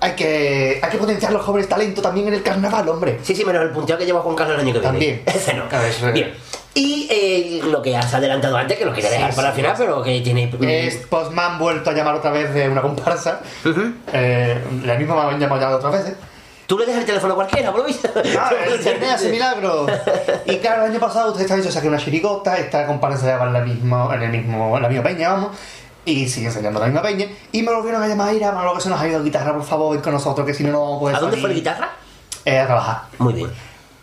hay 0.00 0.12
que, 0.16 0.80
hay 0.82 0.90
que 0.90 0.98
potenciar 0.98 1.32
los 1.32 1.42
jóvenes 1.42 1.68
talentos 1.68 2.02
también 2.02 2.26
en 2.28 2.34
el 2.34 2.42
carnaval, 2.42 2.88
hombre. 2.88 3.20
Sí, 3.22 3.36
sí, 3.36 3.44
menos 3.44 3.62
el 3.62 3.70
punteo 3.70 3.96
que 3.96 4.04
lleva 4.04 4.20
Juan 4.20 4.34
Carlos 4.34 4.56
el 4.56 4.60
año 4.62 4.72
que 4.72 4.80
viene. 4.80 4.88
También. 4.92 5.22
Ese 5.26 5.54
no. 5.54 5.64
Bien. 6.12 6.34
Y 6.74 7.06
eh, 7.10 7.60
lo 7.70 7.82
que 7.82 7.94
has 7.96 8.14
adelantado 8.14 8.56
antes, 8.56 8.78
que 8.78 8.84
lo 8.86 8.92
quería 8.94 9.10
Sí, 9.10 9.16
dejar 9.16 9.34
para 9.34 9.48
el 9.48 9.54
final, 9.54 9.76
sí. 9.76 9.82
pero 9.84 10.02
que 10.02 10.20
tiene... 10.22 10.50
Es, 10.86 11.06
han 11.36 11.58
vuelto 11.58 11.90
a 11.90 11.92
llamar 11.92 12.14
otra 12.14 12.30
vez 12.30 12.54
de 12.54 12.68
una 12.68 12.80
comparsa. 12.80 13.40
Eh, 14.12 14.58
la 14.84 14.94
misma 14.94 15.26
me 15.26 15.34
han 15.34 15.40
llamado 15.40 15.76
otras 15.76 15.92
veces. 15.92 16.14
Tú 16.66 16.78
le 16.78 16.86
dejas 16.86 17.00
el 17.00 17.06
teléfono 17.06 17.34
a 17.34 17.36
cualquiera, 17.36 17.70
por 17.70 17.80
lo 17.80 17.86
visto. 17.86 18.08
Ah, 18.40 18.50
internet 18.74 19.10
hace 19.14 19.30
milagros. 19.30 19.90
Y 20.46 20.56
claro, 20.56 20.84
el 20.86 20.92
año 20.92 21.00
pasado 21.00 21.32
ustedes 21.32 21.48
saben, 21.48 21.62
yo 21.62 21.70
saqué 21.70 21.88
una 21.88 21.98
chirigota, 21.98 22.56
esta 22.56 22.86
comparsa 22.86 23.18
se 23.18 23.30
en 23.30 23.52
la, 23.52 23.60
mismo, 23.60 24.10
en, 24.14 24.22
el 24.22 24.30
mismo, 24.30 24.74
en 24.76 24.82
la 24.82 24.88
misma 24.88 25.04
peña, 25.04 25.32
vamos. 25.34 25.50
Y 26.06 26.26
siguen 26.28 26.50
saliendo 26.50 26.78
en 26.78 26.82
la 26.82 26.86
misma 26.86 27.02
peña. 27.02 27.26
Y 27.52 27.62
me 27.62 27.72
volvieron 27.74 28.02
a 28.02 28.08
llamar, 28.08 28.34
Ira, 28.34 28.52
lo 28.52 28.74
que 28.74 28.80
se 28.80 28.88
nos 28.88 28.98
ha 28.98 29.06
ido 29.06 29.22
guitarra, 29.22 29.52
por 29.52 29.64
favor, 29.64 29.92
ven 29.92 30.00
con 30.02 30.14
nosotros, 30.14 30.46
que 30.46 30.54
si 30.54 30.64
no, 30.64 30.72
no 30.72 30.80
vamos 30.80 30.96
a 30.96 31.00
poder 31.00 31.16
¿A 31.16 31.20
dónde 31.20 31.36
salir". 31.36 31.42
fue 31.42 31.48
la 31.50 31.54
guitarra? 31.54 31.90
Eh, 32.46 32.58
a 32.58 32.66
trabajar. 32.66 33.02
Muy 33.18 33.34
bien. 33.34 33.50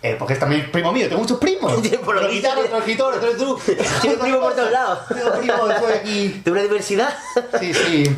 Eh, 0.01 0.15
porque 0.17 0.33
es 0.33 0.39
también 0.39 0.71
primo 0.71 0.93
mío, 0.93 1.07
tengo 1.09 1.21
muchos 1.21 1.39
primos. 1.39 1.73
Por 2.05 2.15
lo 2.15 2.21
visto, 2.21 2.33
guitarra, 2.33 2.61
otro 2.61 2.77
escritor, 2.77 3.13
otro 3.15 3.31
tú. 3.37 3.59
Tiene 4.01 4.17
primo 4.17 4.39
por 4.39 4.55
todos 4.55 4.71
lados. 4.71 4.99
Tengo 5.09 5.31
primos, 5.39 5.69
estoy 5.71 5.93
aquí. 5.93 6.41
De 6.43 6.51
una 6.51 6.61
diversidad, 6.61 7.17
Sí, 7.59 7.73
sí. 7.73 8.15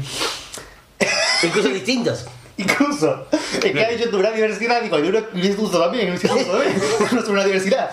incluso 1.43 1.69
distintos. 1.69 2.25
Incluso, 2.57 3.25
es 3.31 3.71
que 3.71 3.83
ha 3.83 3.89
dicho 3.89 4.09
tu 4.11 4.19
gran 4.19 4.35
diversidad, 4.35 4.81
digo, 4.81 4.99
yo 4.99 5.09
un 5.33 5.39
instituto 5.39 5.81
también, 5.81 6.09
no 6.09 6.15
es 6.15 7.27
una 7.27 7.43
diversidad. 7.43 7.89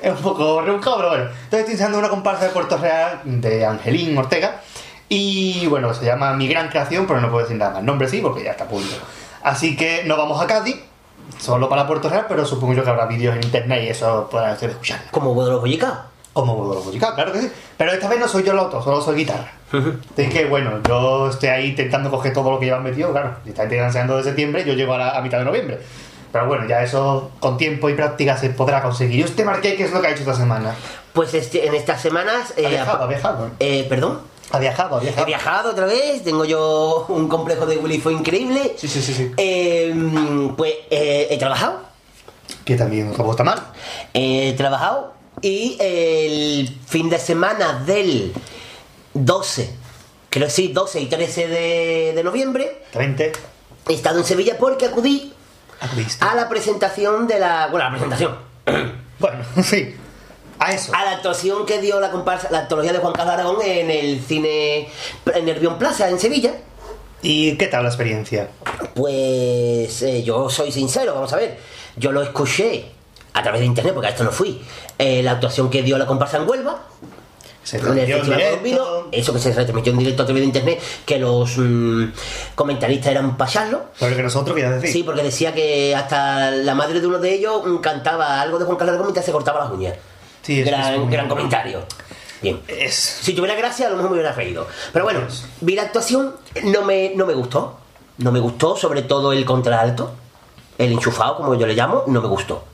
Es 0.00 0.12
un 0.12 0.22
poco 0.22 0.62
rebuscado, 0.62 0.96
pero 0.96 1.08
bueno. 1.10 1.24
Entonces 1.24 1.58
estoy 1.58 1.72
ensayando 1.72 1.98
una 1.98 2.08
comparsa 2.08 2.44
de 2.44 2.50
Puerto 2.50 2.78
Real 2.78 3.20
de 3.24 3.66
Angelín 3.66 4.16
Ortega. 4.16 4.62
Y 5.10 5.66
bueno, 5.66 5.92
se 5.92 6.04
llama 6.06 6.32
Mi 6.34 6.48
Gran 6.48 6.68
Creación, 6.68 7.06
pero 7.06 7.20
no 7.20 7.28
puedo 7.30 7.42
decir 7.42 7.56
nada 7.58 7.72
más. 7.72 7.82
Nombre 7.82 8.08
sí, 8.08 8.20
porque 8.20 8.44
ya 8.44 8.52
está 8.52 8.66
punto. 8.66 8.94
Así 9.42 9.76
que 9.76 10.04
nos 10.04 10.16
vamos 10.16 10.40
a 10.42 10.46
Cádiz, 10.46 10.76
solo 11.38 11.68
para 11.68 11.86
Puerto 11.86 12.08
Real, 12.08 12.26
pero 12.28 12.44
supongo 12.44 12.74
yo 12.74 12.84
que 12.84 12.90
habrá 12.90 13.06
vídeos 13.06 13.36
en 13.36 13.42
internet 13.44 13.82
y 13.84 13.88
eso 13.88 14.28
podrán 14.30 14.52
ustedes 14.54 14.72
escuchar. 14.72 15.00
Como 15.10 15.34
Bodo 15.34 15.52
los 15.52 15.60
Bollicaos. 15.60 15.98
Como 16.32 16.54
Budolo 16.54 16.82
musical, 16.82 17.14
claro 17.16 17.32
que 17.32 17.40
sí. 17.40 17.50
Pero 17.76 17.90
esta 17.90 18.08
vez 18.08 18.20
no 18.20 18.28
soy 18.28 18.44
yo 18.44 18.52
el 18.52 18.58
autor, 18.60 18.84
solo 18.84 19.00
soy 19.00 19.16
guitarra. 19.16 19.50
Así 19.72 20.28
que 20.28 20.44
bueno, 20.46 20.80
yo 20.86 21.28
estoy 21.30 21.48
ahí 21.48 21.66
intentando 21.70 22.10
coger 22.10 22.32
todo 22.32 22.50
lo 22.52 22.60
que 22.60 22.66
llevan 22.66 22.84
metido, 22.84 23.10
claro. 23.10 23.34
Si 23.42 23.50
está 23.50 23.64
enseñando 23.64 24.16
de 24.16 24.22
septiembre, 24.22 24.64
yo 24.64 24.74
llego 24.74 24.94
a, 24.94 24.98
la- 24.98 25.10
a 25.10 25.20
mitad 25.20 25.38
de 25.40 25.44
noviembre. 25.46 25.80
Pero 26.30 26.46
bueno, 26.46 26.66
ya 26.68 26.82
eso 26.82 27.32
con 27.40 27.56
tiempo 27.56 27.88
y 27.90 27.94
práctica 27.94 28.36
se 28.36 28.50
podrá 28.50 28.82
conseguir. 28.82 29.18
¿Y 29.20 29.24
usted, 29.24 29.44
Marqués, 29.44 29.74
qué 29.76 29.84
es 29.84 29.92
lo 29.92 30.00
que 30.00 30.06
ha 30.08 30.10
hecho 30.10 30.20
esta 30.20 30.34
semana? 30.34 30.74
Pues 31.12 31.34
este, 31.34 31.66
en 31.66 31.74
estas 31.74 32.00
semanas... 32.02 32.52
Ha 32.56 32.60
eh, 32.60 32.68
viajado, 32.68 32.96
apa- 32.98 33.04
ha 33.04 33.08
viajado. 33.08 33.50
eh, 33.58 33.86
¿Perdón? 33.88 34.20
Ha 34.50 34.58
viajado, 34.58 34.96
ha 34.96 35.00
He 35.00 35.04
viajado. 35.04 35.26
viajado 35.26 35.70
otra 35.72 35.86
vez, 35.86 36.24
tengo 36.24 36.44
yo 36.44 37.04
un 37.08 37.28
complejo 37.28 37.66
de 37.66 37.76
Willy 37.76 37.98
fue 38.00 38.12
increíble. 38.14 38.74
Sí, 38.78 38.88
sí, 38.88 39.02
sí, 39.02 39.12
sí. 39.12 39.30
Eh, 39.36 39.94
pues 40.56 40.72
eh, 40.90 41.28
he 41.30 41.38
trabajado, 41.38 41.80
Que 42.64 42.76
también 42.76 43.08
tampoco 43.08 43.32
está 43.32 43.44
mal. 43.44 43.62
he 44.14 44.54
trabajado 44.56 45.12
y 45.42 45.76
el 45.80 46.78
fin 46.86 47.10
de 47.10 47.18
semana 47.18 47.80
del 47.86 48.32
12, 49.14 49.70
creo 50.30 50.46
que 50.46 50.52
sí, 50.52 50.68
12 50.68 51.00
y 51.00 51.06
13 51.06 51.48
de, 51.48 52.12
de 52.14 52.24
noviembre, 52.24 52.82
30. 52.92 53.24
he 53.88 53.92
estado 53.94 54.18
en 54.18 54.24
Sevilla 54.24 54.56
porque 54.58 54.86
acudí 54.86 55.32
Acudiste. 55.80 56.24
a 56.24 56.34
la 56.34 56.48
presentación 56.48 57.26
de 57.28 57.38
la... 57.38 57.68
Bueno, 57.68 57.84
la 57.84 57.90
presentación. 57.90 58.36
Bueno, 59.18 59.44
sí. 59.62 59.94
A 60.58 60.72
eso. 60.72 60.92
A 60.94 61.04
la 61.04 61.10
actuación 61.12 61.64
que 61.66 61.80
dio 61.80 62.00
la 62.00 62.10
comparsa, 62.10 62.48
la 62.50 62.60
antología 62.60 62.92
de 62.92 62.98
Juan 62.98 63.12
Carlos 63.12 63.34
Aragón 63.34 63.56
en 63.64 63.90
el 63.90 64.20
cine 64.20 64.88
en 65.34 65.44
Nervión 65.44 65.78
Plaza 65.78 66.08
en 66.08 66.18
Sevilla. 66.18 66.52
¿Y 67.22 67.56
qué 67.56 67.66
tal 67.66 67.82
la 67.82 67.88
experiencia? 67.88 68.48
Pues 68.94 70.02
eh, 70.02 70.22
yo 70.22 70.48
soy 70.48 70.70
sincero, 70.72 71.14
vamos 71.14 71.32
a 71.32 71.36
ver. 71.36 71.58
Yo 71.96 72.12
lo 72.12 72.22
escuché 72.22 72.86
a 73.34 73.42
través 73.42 73.60
de 73.60 73.66
internet, 73.66 73.94
porque 73.94 74.08
a 74.08 74.10
esto 74.10 74.24
no 74.24 74.30
fui. 74.30 74.60
eh, 74.98 75.22
la 75.22 75.32
actuación 75.32 75.70
que 75.70 75.82
dio 75.82 75.98
la 75.98 76.06
comparsa 76.06 76.38
en 76.38 76.48
Huelva. 76.48 76.82
Se 77.62 77.76
el. 77.76 78.54
Olvido, 78.54 79.08
eso 79.12 79.32
que 79.32 79.38
se 79.38 79.50
retransmitió 79.52 79.92
en 79.92 79.98
directo 79.98 80.22
a 80.22 80.26
través 80.26 80.40
de 80.40 80.46
internet, 80.46 80.80
que 81.04 81.18
los 81.18 81.58
mm, 81.58 82.04
comentaristas 82.54 83.10
eran 83.10 83.36
para 83.36 83.50
Charlo. 83.50 83.82
Pero 84.00 84.16
que 84.16 84.22
nosotros, 84.22 84.56
querías 84.56 84.74
decir. 84.80 84.90
Sí, 84.90 85.02
porque 85.02 85.22
decía 85.22 85.52
que 85.52 85.94
hasta 85.94 86.50
la 86.50 86.74
madre 86.74 87.00
de 87.00 87.06
uno 87.06 87.18
de 87.18 87.34
ellos 87.34 87.62
cantaba 87.82 88.40
algo 88.40 88.58
de 88.58 88.64
Juan 88.64 88.78
Carlos 88.78 88.92
Aragón 88.94 89.08
mientras 89.08 89.26
se 89.26 89.32
cortaba 89.32 89.64
las 89.64 89.70
uñas. 89.70 89.94
Sí, 90.48 90.62
gran, 90.62 90.94
es 90.94 90.98
muy- 91.00 91.12
gran 91.12 91.28
comentario. 91.28 91.82
Bien. 92.40 92.60
Es... 92.68 92.94
Si 92.94 93.34
tuviera 93.34 93.54
gracia, 93.54 93.86
a 93.86 93.90
lo 93.90 93.96
mejor 93.96 94.10
me 94.12 94.16
hubiera 94.18 94.32
reído. 94.32 94.66
Pero 94.92 95.04
bueno, 95.04 95.20
vi 95.60 95.74
la 95.74 95.82
actuación, 95.82 96.34
no 96.64 96.82
me, 96.82 97.12
no 97.14 97.26
me 97.26 97.34
gustó. 97.34 97.78
No 98.18 98.32
me 98.32 98.40
gustó, 98.40 98.76
sobre 98.76 99.02
todo 99.02 99.32
el 99.32 99.44
contralto, 99.44 100.12
el 100.78 100.92
enchufado, 100.92 101.36
como 101.36 101.54
yo 101.54 101.66
le 101.66 101.74
llamo, 101.74 102.04
no 102.06 102.20
me 102.22 102.28
gustó. 102.28 102.64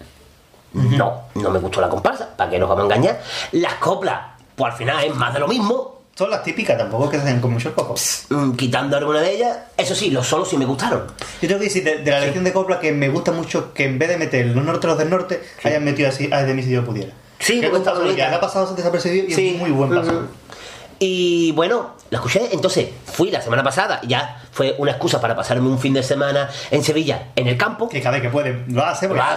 No, 0.72 1.22
no 1.34 1.50
me 1.50 1.58
gustó 1.58 1.80
la 1.80 1.88
comparsa, 1.88 2.36
¿para 2.36 2.50
qué 2.50 2.58
nos 2.58 2.68
vamos 2.68 2.82
a 2.82 2.86
engañar? 2.86 3.22
Las 3.52 3.74
coplas, 3.74 4.20
pues 4.56 4.72
al 4.72 4.78
final 4.78 5.04
es 5.04 5.14
más 5.14 5.32
de 5.34 5.40
lo 5.40 5.46
mismo, 5.48 6.00
Son 6.16 6.30
las 6.30 6.42
típicas, 6.44 6.78
tampoco 6.78 7.10
que 7.10 7.16
se 7.18 7.22
hacen 7.24 7.40
con 7.40 7.52
mucho 7.52 7.74
poco. 7.74 7.94
mm, 8.30 8.52
quitando 8.52 8.96
alguna 8.96 9.20
de 9.20 9.34
ellas. 9.34 9.58
Eso 9.76 9.94
sí, 9.96 10.10
los 10.10 10.26
solos 10.26 10.48
sí 10.48 10.56
me 10.56 10.64
gustaron. 10.64 11.06
Yo 11.42 11.48
tengo 11.48 11.58
que 11.58 11.64
decir 11.66 11.82
de, 11.84 11.98
de 11.98 12.10
la 12.10 12.20
lección 12.20 12.44
de 12.44 12.52
copla 12.52 12.78
que 12.80 12.92
me 12.92 13.08
gusta 13.08 13.32
mucho 13.32 13.72
que 13.74 13.84
en 13.84 13.98
vez 13.98 14.08
de 14.10 14.16
meter 14.18 14.46
los 14.46 14.64
norte 14.64 14.86
los 14.86 14.96
del 14.98 15.10
norte, 15.10 15.42
hayan 15.64 15.82
metido 15.84 16.08
así, 16.08 16.28
ay 16.32 16.46
de 16.46 16.54
mí 16.54 16.62
si 16.62 16.70
yo 16.70 16.84
pudiera. 16.84 17.12
Sí, 17.44 17.60
que 17.60 17.68
un 17.68 17.82
paso 17.84 18.02
que 18.02 18.76
desapercibido 18.76 19.26
y 19.28 19.48
es 19.52 19.56
muy 19.58 19.70
buen 19.70 19.94
paso. 19.94 20.22
Y 21.00 21.50
bueno, 21.52 21.90
la 22.10 22.18
escuché, 22.18 22.48
entonces 22.52 22.88
fui 23.04 23.30
la 23.30 23.42
semana 23.42 23.64
pasada, 23.64 24.00
ya 24.04 24.40
fue 24.52 24.76
una 24.78 24.92
excusa 24.92 25.20
para 25.20 25.34
pasarme 25.34 25.68
un 25.68 25.78
fin 25.78 25.92
de 25.92 26.04
semana 26.04 26.48
en 26.70 26.84
Sevilla, 26.84 27.30
en 27.34 27.48
el 27.48 27.58
campo. 27.58 27.88
Que 27.88 28.00
cada 28.00 28.12
vez 28.12 28.22
que 28.22 28.28
puede 28.30 28.64
lo 28.68 28.82
hace, 28.84 29.08
porque 29.08 29.20
Lo 29.22 29.28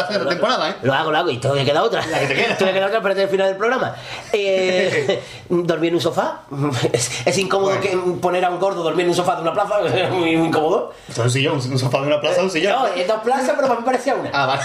hace, 0.00 0.18
lo- 0.18 0.26
temporada, 0.26 0.70
¿eh? 0.70 0.74
Lo 0.82 0.94
hago, 0.94 1.12
lo 1.12 1.18
hago 1.18 1.30
y 1.30 1.36
todavía 1.38 1.64
queda 1.66 1.82
otra. 1.82 2.04
La 2.06 2.18
que 2.20 2.26
te 2.28 2.34
queda. 2.34 2.56
Todavía 2.58 2.80
queda 2.80 2.86
otra 2.86 3.02
para 3.02 3.22
el 3.22 3.28
final 3.28 3.48
del 3.48 3.56
programa. 3.58 3.94
Eh, 4.32 5.22
dormir 5.50 5.90
en 5.90 5.96
un 5.96 6.00
sofá. 6.00 6.40
Es, 6.92 7.26
es 7.26 7.38
incómodo 7.38 7.76
Bueno. 7.76 7.82
que 7.82 7.96
poner 8.20 8.44
a 8.46 8.50
un 8.50 8.58
gordo 8.58 8.82
dormir 8.82 9.04
en 9.04 9.10
un 9.10 9.16
sofá 9.16 9.36
de 9.36 9.42
una 9.42 9.52
plaza. 9.52 9.80
Es 9.82 10.10
muy, 10.10 10.34
muy 10.36 10.46
incómodo. 10.48 10.94
Esto 11.08 11.20
es 11.20 11.26
un 11.26 11.30
sillón, 11.30 11.54
un 11.56 11.78
sofá 11.78 12.00
de 12.00 12.06
una 12.06 12.20
plaza, 12.20 12.42
un 12.42 12.50
sillón. 12.50 12.72
No, 12.72 12.86
dos 13.06 13.20
plazas, 13.22 13.52
pero 13.54 13.68
para 13.68 13.78
mí 13.80 13.84
parecía 13.84 14.14
una. 14.14 14.30
Ah, 14.32 14.46
vale. 14.46 14.62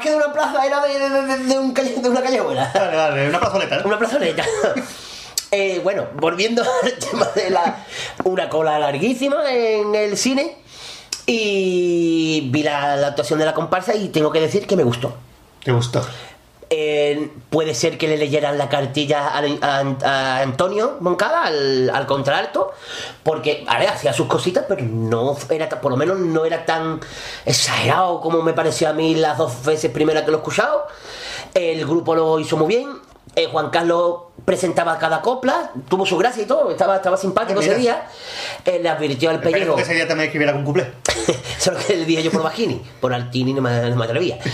Más 0.00 0.06
que 0.06 0.10
de 0.12 0.16
una 0.16 0.32
plaza, 0.32 0.64
era 0.64 0.80
de, 0.80 1.44
de, 1.44 1.58
un 1.58 1.74
calle- 1.74 2.00
de 2.00 2.08
una 2.08 2.22
callejuela. 2.22 2.70
vale, 2.74 2.96
vale, 2.96 3.28
una 3.28 3.38
plazoleta. 3.38 3.82
Una 3.84 3.98
plazoleta. 3.98 4.44
Eh, 5.52 5.80
bueno, 5.82 6.06
volviendo 6.14 6.62
al 6.62 6.92
tema 6.92 7.26
de 7.34 7.50
la. 7.50 7.84
Una 8.22 8.48
cola 8.48 8.78
larguísima 8.78 9.50
en 9.52 9.92
el 9.96 10.16
cine. 10.16 10.56
Y 11.26 12.48
vi 12.52 12.62
la, 12.62 12.94
la 12.94 13.08
actuación 13.08 13.40
de 13.40 13.46
la 13.46 13.52
comparsa 13.52 13.94
y 13.96 14.10
tengo 14.10 14.30
que 14.30 14.40
decir 14.40 14.66
que 14.68 14.76
me 14.76 14.84
gustó. 14.84 15.12
¿Te 15.64 15.72
gustó? 15.72 16.06
Eh, 16.72 17.32
puede 17.50 17.74
ser 17.74 17.98
que 17.98 18.06
le 18.06 18.16
leyeran 18.16 18.56
la 18.56 18.68
cartilla 18.68 19.32
a, 19.34 20.40
Antonio 20.40 20.98
Moncada, 21.00 21.42
al, 21.42 21.90
al 21.90 22.06
contralto, 22.06 22.72
porque 23.24 23.64
vale, 23.66 23.88
hacía 23.88 24.12
sus 24.12 24.28
cositas, 24.28 24.66
pero 24.68 24.84
no 24.84 25.36
era 25.50 25.68
por 25.68 25.90
lo 25.90 25.96
menos 25.96 26.20
no 26.20 26.44
era 26.44 26.64
tan 26.64 27.00
exagerado 27.44 28.20
como 28.20 28.42
me 28.42 28.52
pareció 28.52 28.88
a 28.88 28.92
mí 28.92 29.16
las 29.16 29.36
dos 29.36 29.64
veces 29.64 29.90
primeras 29.90 30.22
que 30.22 30.30
lo 30.30 30.36
he 30.36 30.40
escuchado. 30.40 30.86
El 31.54 31.84
grupo 31.84 32.14
lo 32.14 32.38
hizo 32.38 32.56
muy 32.56 32.68
bien. 32.68 33.09
Eh, 33.36 33.46
Juan 33.50 33.70
Carlos 33.70 34.16
presentaba 34.44 34.98
cada 34.98 35.20
copla, 35.22 35.70
tuvo 35.88 36.04
su 36.06 36.16
gracia 36.16 36.42
y 36.42 36.46
todo, 36.46 36.70
estaba, 36.70 36.96
estaba 36.96 37.16
simpático 37.16 37.60
Ah, 37.60 37.62
ese 37.62 37.74
día. 37.76 38.06
Eh, 38.64 38.80
le 38.82 38.88
advirtió 38.88 39.30
al 39.30 39.40
pellejo. 39.40 39.76
que 39.76 39.82
ese 39.82 39.94
día 39.94 40.08
también 40.08 40.26
escribiera 40.28 40.52
con 40.52 40.64
cuplé. 40.64 40.90
Solo 41.58 41.78
que 41.86 41.96
le 41.96 42.04
dije 42.04 42.22
yo 42.24 42.30
por 42.32 42.42
Bajini, 42.42 42.80
por 43.00 43.12
Altini 43.14 43.52
no 43.52 43.62
me, 43.62 43.90
no 43.90 43.96
me 43.96 44.04
atrevía. 44.04 44.38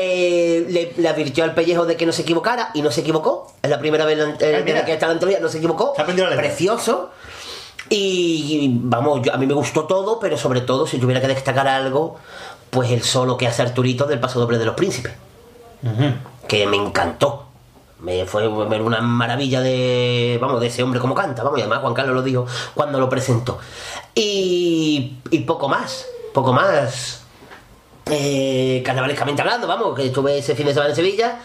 Eh, 0.00 0.64
le, 0.68 0.92
le 0.96 1.08
advirtió 1.08 1.42
al 1.42 1.54
pellejo 1.54 1.84
de 1.84 1.96
que 1.96 2.06
no 2.06 2.12
se 2.12 2.22
equivocara 2.22 2.70
y 2.72 2.82
no 2.82 2.90
se 2.92 3.00
equivocó. 3.00 3.52
Es 3.62 3.68
la 3.70 3.80
primera 3.80 4.04
vez 4.04 4.16
eh, 4.40 4.62
Ay, 4.64 4.84
que 4.84 4.92
está 4.92 5.06
en 5.06 5.10
la 5.10 5.12
antología, 5.14 5.40
no 5.40 5.48
se 5.48 5.58
equivocó. 5.58 5.92
Se. 6.36 6.36
Precioso. 6.36 7.10
Y 7.90 8.70
vamos, 8.74 9.22
yo- 9.22 9.34
a 9.34 9.36
mí 9.38 9.46
me 9.46 9.54
gustó 9.54 9.84
todo, 9.86 10.20
pero 10.20 10.36
sobre 10.36 10.60
todo, 10.60 10.86
si 10.86 10.98
tuviera 10.98 11.20
que 11.20 11.26
destacar 11.26 11.66
algo, 11.66 12.16
pues 12.70 12.90
el 12.92 13.02
solo 13.02 13.36
que 13.36 13.48
hace 13.48 13.62
Arturito 13.62 14.04
del 14.06 14.20
paso 14.20 14.38
doble 14.38 14.58
de 14.58 14.66
los 14.66 14.76
príncipes. 14.76 15.12
Que 16.46 16.66
me 16.66 16.76
encantó. 16.76 17.47
Me 18.00 18.24
fue 18.26 18.46
una 18.46 19.00
maravilla 19.00 19.60
de, 19.60 20.38
vamos, 20.40 20.60
de 20.60 20.68
ese 20.68 20.82
hombre 20.84 21.00
como 21.00 21.14
canta, 21.14 21.42
vamos, 21.42 21.58
y 21.58 21.62
además 21.62 21.80
Juan 21.80 21.94
Carlos 21.94 22.14
lo 22.14 22.22
dijo 22.22 22.46
cuando 22.74 23.00
lo 23.00 23.08
presentó. 23.08 23.58
Y, 24.14 25.18
y 25.30 25.38
poco 25.40 25.68
más, 25.68 26.06
poco 26.32 26.52
más. 26.52 27.22
Eh, 28.06 28.82
carnavalescamente 28.84 29.42
hablando, 29.42 29.66
vamos, 29.66 29.94
que 29.96 30.06
estuve 30.06 30.38
ese 30.38 30.54
fin 30.54 30.66
de 30.66 30.72
semana 30.72 30.90
en 30.90 30.96
Sevilla. 30.96 31.38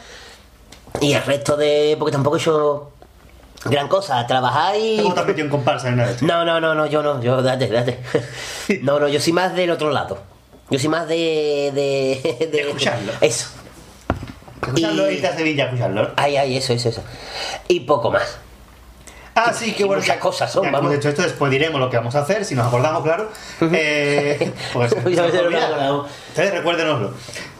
Y 1.02 1.14
el 1.14 1.24
resto 1.24 1.58
de, 1.58 1.96
porque 1.98 2.12
tampoco 2.12 2.38
hecho 2.38 2.92
gran 3.66 3.88
cosa, 3.88 4.26
trabajar 4.28 4.76
y... 4.78 4.98
¿Cómo 5.02 5.14
te 5.14 5.20
has 5.22 5.26
metido 5.26 5.46
en 5.46 5.52
comparsa 5.52 5.88
en 5.88 5.96
una 5.96 6.06
vez? 6.06 6.22
No, 6.22 6.46
no, 6.46 6.60
no, 6.60 6.76
no, 6.76 6.86
yo 6.86 7.02
no, 7.02 7.22
yo, 7.22 7.42
date, 7.42 7.68
date. 7.68 8.00
No, 8.82 9.00
no, 9.00 9.08
yo 9.08 9.20
soy 9.20 9.34
más 9.34 9.56
del 9.56 9.72
otro 9.72 9.90
lado. 9.90 10.20
Yo 10.70 10.80
soy 10.80 10.90
más 10.90 11.08
de... 11.08 11.72
De, 11.74 12.48
De 12.52 12.62
escucharlo. 12.62 13.12
Eso. 13.22 13.50
Escucharlo 14.64 15.12
Y- 15.12 15.26
a 15.26 15.36
Sevilla 15.36 15.64
a 15.64 15.68
escucharlo. 15.68 16.12
Ay, 16.16 16.38
ay, 16.38 16.58
eso, 16.58 16.74
eso, 16.74 16.90
eso. 16.90 17.04
Y 17.68 17.82
poco 17.82 18.12
más. 18.12 18.38
Ah, 19.36 19.52
sí, 19.52 19.74
qué 19.74 19.82
Y 19.82 19.86
bueno. 19.88 20.00
muchas 20.02 20.18
cosas 20.18 20.52
son, 20.52 20.62
ya 20.64 20.70
que 20.70 20.74
vamos. 20.76 20.92
hemos 20.92 21.00
hecho 21.00 21.10
esto, 21.10 21.24
después 21.24 21.52
diremos 21.52 21.82
lo 21.82 21.90
que 21.90 21.98
vamos 21.98 22.14
a 22.14 22.20
hacer, 22.20 22.46
si 22.46 22.54
nos 22.54 22.68
acordamos, 22.68 23.02
claro. 23.02 23.32
Eh, 23.62 24.52
pues. 24.74 24.92
Entonces 24.94 26.52
recuérdenoslo. 26.54 27.14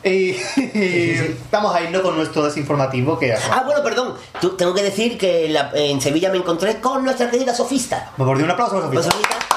Y, 0.04 0.10
y 0.58 1.38
vamos 1.52 1.74
a 1.76 1.82
irnos 1.82 2.02
con 2.04 2.16
nuestro 2.16 2.44
desinformativo 2.44 3.18
que 3.18 3.34
Ah, 3.34 3.64
bueno, 3.66 3.82
perdón. 3.84 4.14
Tú- 4.40 4.56
tengo 4.56 4.74
que 4.76 4.84
decir 4.84 5.18
que 5.18 5.48
en, 5.48 5.54
la- 5.54 5.72
en 5.74 6.00
Sevilla 6.00 6.30
me 6.30 6.38
encontré 6.38 6.80
con 6.80 7.04
nuestra 7.04 7.32
querida 7.32 7.56
Sofista. 7.56 8.12
Me 8.18 8.26
por 8.26 8.38
un 8.38 8.52
aplauso 8.52 8.78
a 8.78 8.92
Pues 8.92 9.06
Sofía. 9.06 9.12
Sofista, 9.12 9.53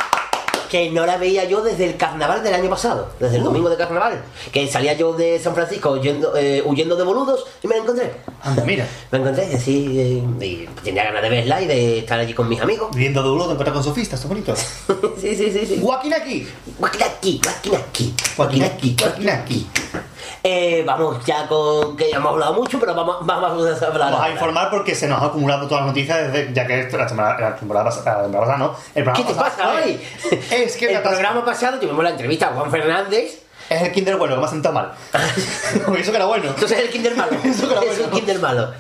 que 0.67 0.91
no 0.91 1.07
la 1.07 1.17
veía 1.17 1.45
yo 1.45 1.63
desde 1.63 1.85
el 1.87 1.97
carnaval 1.97 2.43
del 2.43 2.55
año 2.55 2.69
pasado, 2.71 3.11
desde 3.19 3.37
el 3.39 3.45
domingo 3.45 3.69
de 3.69 3.77
carnaval. 3.77 4.23
Que 4.53 4.69
salía 4.69 4.93
yo 4.95 5.13
de 5.13 5.39
San 5.39 5.55
Francisco 5.55 5.93
huyendo, 5.93 6.37
eh, 6.37 6.63
huyendo 6.65 6.97
de 6.97 7.05
boludos 7.05 7.45
y 7.63 7.69
me 7.69 7.77
la 7.77 7.83
encontré. 7.83 8.13
Anda, 8.43 8.65
mira. 8.65 8.87
Me 9.11 9.19
encontré 9.19 9.49
y 9.51 9.55
así, 9.55 10.01
eh, 10.01 10.45
y 10.45 10.69
tenía 10.83 11.05
ganas 11.05 11.23
de 11.23 11.29
verla 11.29 11.63
y 11.63 11.67
de 11.67 11.99
estar 12.01 12.19
allí 12.19 12.35
con 12.35 12.49
mis 12.49 12.61
amigos. 12.61 12.91
Viviendo 12.93 13.23
de 13.23 13.39
te 13.39 13.51
encuentras 13.53 13.75
con 13.75 13.85
sofistas, 13.85 14.21
está 14.21 14.29
bonito. 14.29 14.55
sí, 15.21 15.35
sí, 15.37 15.51
sí, 15.53 15.67
sí. 15.67 15.77
Guaquinaki. 15.81 16.47
Guaquinaki, 16.79 17.41
guaquinaki, 17.43 18.15
Guaquinaki, 18.37 18.97
guaquinaki. 18.99 19.67
Eh, 20.49 20.85
vamos 20.87 21.25
ya 21.25 21.49
con 21.49 21.97
que 21.97 22.09
ya 22.09 22.19
hemos 22.19 22.31
hablado 22.31 22.55
mucho, 22.55 22.79
pero 22.79 22.95
vamos, 22.95 23.17
vamos 23.27 23.51
a 23.83 23.87
hablar. 23.87 24.13
Vamos 24.13 24.21
a 24.21 24.31
informar 24.31 24.71
porque 24.71 24.95
se 24.95 25.09
nos 25.09 25.21
ha 25.21 25.27
acumulado 25.27 25.67
todas 25.67 25.85
las 25.85 25.89
noticias 25.89 26.33
desde, 26.33 26.55
ya 26.55 26.65
que 26.65 26.83
esto, 26.83 26.97
la, 26.97 27.09
temporada 27.09 27.35
pasada, 27.37 28.19
la 28.19 28.23
temporada 28.23 28.47
pasada 28.47 28.57
no, 28.57 28.77
el 28.95 29.03
programa 29.03 29.27
¿Qué 29.27 29.35
te 29.35 29.35
pasa 29.35 29.75
hoy? 29.75 30.01
Es 30.53 30.77
que 30.77 30.95
el 30.95 31.03
programa 31.03 31.45
pasado 31.45 31.81
tuvimos 31.81 32.05
la 32.05 32.11
entrevista 32.11 32.47
a 32.47 32.53
Juan 32.53 32.71
Fernández. 32.71 33.43
es 33.69 33.83
el 33.83 33.91
Kinder 33.91 34.17
bueno 34.19 34.37
que 34.37 34.41
me 34.41 34.47
ha 34.47 34.51
sentado 34.51 34.73
mal. 34.73 34.93
Eso 35.99 36.11
que 36.13 36.17
era 36.17 36.27
bueno. 36.27 36.45
Entonces 36.47 36.79
es 36.79 36.85
el 36.85 36.91
Kinder 36.91 37.17
malo. 37.17 37.33
Eso 37.43 37.67
que 37.67 37.75
era 37.75 37.83
es 37.83 37.99
bueno. 37.99 38.05
el 38.05 38.11
Kinder 38.11 38.39
malo. 38.39 38.73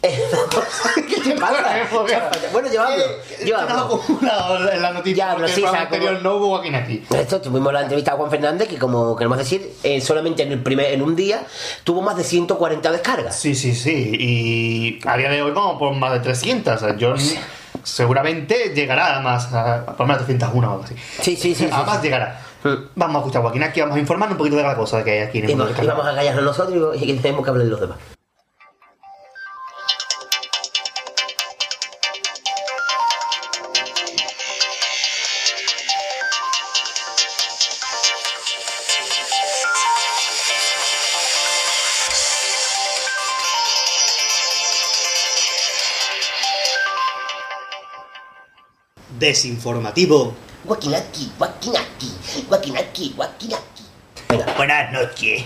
¿Qué 1.08 1.20
te 1.20 1.38
pasa? 1.38 1.76
Bueno, 2.52 2.68
ha 2.78 2.86
hablo. 2.86 3.96
acumulado 3.96 4.70
en 4.70 4.82
la 4.82 4.92
noticia 4.92 5.28
Ya 5.28 5.34
porque 5.34 5.52
sí, 5.52 5.62
el 5.62 5.74
anterior 5.74 6.22
no 6.22 6.36
hubo 6.36 6.46
Guaquinaki. 6.48 7.04
Esto 7.14 7.40
tuvimos 7.40 7.72
la 7.72 7.82
entrevista 7.82 8.12
a 8.12 8.16
Juan 8.16 8.30
Fernández 8.30 8.68
que 8.68 8.78
como 8.78 9.14
queremos 9.16 9.38
decir, 9.38 9.72
eh, 9.82 10.00
solamente 10.00 10.42
en 10.42 10.52
el 10.52 10.62
primer, 10.62 10.92
en 10.92 11.02
un 11.02 11.14
día 11.16 11.44
tuvo 11.84 12.00
más 12.02 12.16
de 12.16 12.24
140 12.24 12.90
descargas. 12.92 13.36
Sí, 13.36 13.54
sí, 13.54 13.74
sí. 13.74 14.16
Y 14.18 15.00
a 15.06 15.16
día 15.16 15.30
de 15.30 15.42
hoy 15.42 15.52
vamos 15.52 15.78
por 15.78 15.94
más 15.94 16.12
de 16.12 16.20
300. 16.20 16.74
O 16.74 16.78
sea, 16.78 16.96
yo 16.96 17.14
seguramente 17.84 18.72
llegará 18.74 19.16
a 19.16 19.20
más, 19.20 19.52
a, 19.52 19.74
a 19.76 19.96
por 19.96 20.06
más 20.06 20.18
de 20.18 20.24
301 20.24 20.66
o 20.68 20.72
algo 20.72 20.84
así. 20.84 20.94
Sí, 21.20 21.36
sí, 21.36 21.54
sí. 21.54 21.68
a 21.70 21.82
más 21.82 21.98
sí. 21.98 22.04
llegará. 22.04 22.40
Vamos 22.94 23.16
a 23.16 23.18
escuchar 23.20 23.40
a 23.40 23.42
Joaquín 23.44 23.62
aquí, 23.62 23.80
vamos 23.80 23.96
a 23.96 24.00
informarnos 24.00 24.34
un 24.34 24.38
poquito 24.38 24.56
de 24.56 24.62
la 24.62 24.76
cosa 24.76 25.02
que 25.02 25.12
hay 25.12 25.18
aquí 25.20 25.38
en 25.38 25.44
el 25.44 25.50
Y, 25.50 25.54
mundo 25.54 25.72
y 25.82 25.86
vamos 25.86 26.06
a 26.06 26.14
callarnos 26.14 26.44
nosotros 26.44 26.96
y 27.00 27.06
que 27.06 27.14
tenemos 27.14 27.42
que 27.44 27.50
hablar 27.50 27.64
de 27.64 27.70
los 27.70 27.80
demás. 27.80 27.96
Desinformativo. 49.20 50.34
Guaquinaki, 50.64 51.32
guaquinaki, 51.36 52.10
guaquinaki, 52.48 53.12
guaquinaki. 53.14 53.84
Buenas 54.56 54.92
noches. 54.92 55.44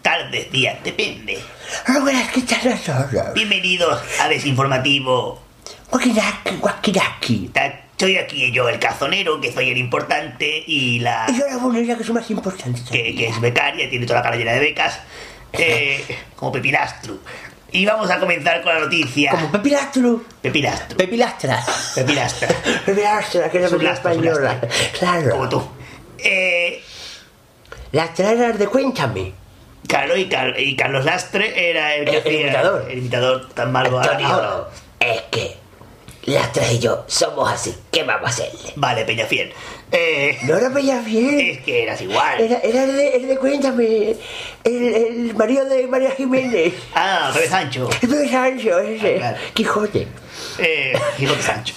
Tardes, 0.00 0.50
días, 0.50 0.82
depende. 0.82 1.38
Buenas. 2.00 2.30
Bienvenidos 3.34 4.00
a 4.20 4.28
Desinformativo. 4.28 5.38
Guaquinaki, 5.90 6.56
guaquinaki. 6.60 7.50
Soy 7.98 8.16
aquí 8.16 8.50
yo, 8.52 8.70
el 8.70 8.78
cazonero, 8.78 9.38
que 9.38 9.52
soy 9.52 9.68
el 9.68 9.76
importante, 9.76 10.64
y 10.66 11.00
la 11.00 11.26
Y 11.28 11.38
yo 11.38 11.46
la 11.46 11.58
bonita 11.58 11.96
que 11.98 12.02
es 12.02 12.10
más 12.10 12.30
importante. 12.30 12.80
que, 12.90 13.14
que 13.14 13.26
es 13.28 13.38
becaria, 13.38 13.90
tiene 13.90 14.06
toda 14.06 14.20
la 14.20 14.22
cara 14.22 14.36
llena 14.36 14.52
de 14.52 14.60
becas, 14.60 14.98
eh, 15.52 16.02
como 16.36 16.52
Pepilastru. 16.52 17.20
Y 17.72 17.86
vamos 17.86 18.10
a 18.10 18.18
comenzar 18.18 18.62
con 18.62 18.74
la 18.74 18.80
noticia. 18.80 19.30
Como 19.30 19.52
Pepilastro. 19.52 20.22
Pepilastru. 20.42 20.96
Pepilastra. 20.96 21.62
Pepilastra. 21.94 22.48
Pepilastra, 22.84 23.48
que 23.50 23.56
es 23.58 23.62
la 23.62 23.68
Su 23.68 23.76
película 23.78 23.92
española. 23.94 24.60
Claro. 24.98 25.30
Como 25.30 25.48
tú. 25.48 25.68
Eh, 26.18 26.82
Las 27.92 28.14
traeras 28.14 28.58
de 28.58 28.66
Cuéntame. 28.66 29.32
Carlos 29.88 30.18
y, 30.18 30.28
Car- 30.28 30.58
y 30.60 30.76
Carlos 30.76 31.04
Lastre 31.04 31.70
era 31.70 31.94
el 31.94 32.04
que 32.04 32.10
El- 32.10 32.16
el 32.16 32.20
hacía 32.22 32.40
imitador. 32.42 32.86
el 32.90 32.98
imitador 32.98 33.48
tan 33.54 33.72
malo 33.72 34.00
ahora. 34.00 34.68
Es 35.00 35.22
que 35.30 35.56
Lastra 36.26 36.70
y 36.70 36.78
yo 36.78 37.04
somos 37.06 37.50
así. 37.50 37.74
¿Qué 37.90 38.02
vamos 38.02 38.26
a 38.26 38.28
hacerle? 38.30 38.72
Vale, 38.76 39.04
Peñafiel. 39.04 39.52
Eh, 39.90 40.38
No 40.42 40.56
era 40.56 40.70
Peñafiel. 40.70 41.40
es 41.40 41.60
que 41.60 41.82
eras 41.82 42.00
igual. 42.02 42.40
Era, 42.40 42.58
era 42.58 42.84
el, 42.84 42.96
de, 42.96 43.16
el 43.16 43.28
de 43.28 43.36
Cuéntame. 43.38 44.16
El, 44.64 44.94
el 44.94 45.34
marido 45.34 45.64
de 45.64 45.86
María 45.86 46.10
Jiménez. 46.12 46.74
Ah, 46.94 47.30
Pepe 47.32 47.48
Sancho. 47.48 47.88
De 48.02 48.28
Sancho, 48.28 48.78
ese. 48.80 49.14
Ah, 49.16 49.18
claro. 49.18 49.38
Quijote. 49.54 50.08
Eh, 50.58 50.92
Quijote 51.16 51.42
Sancho. 51.42 51.74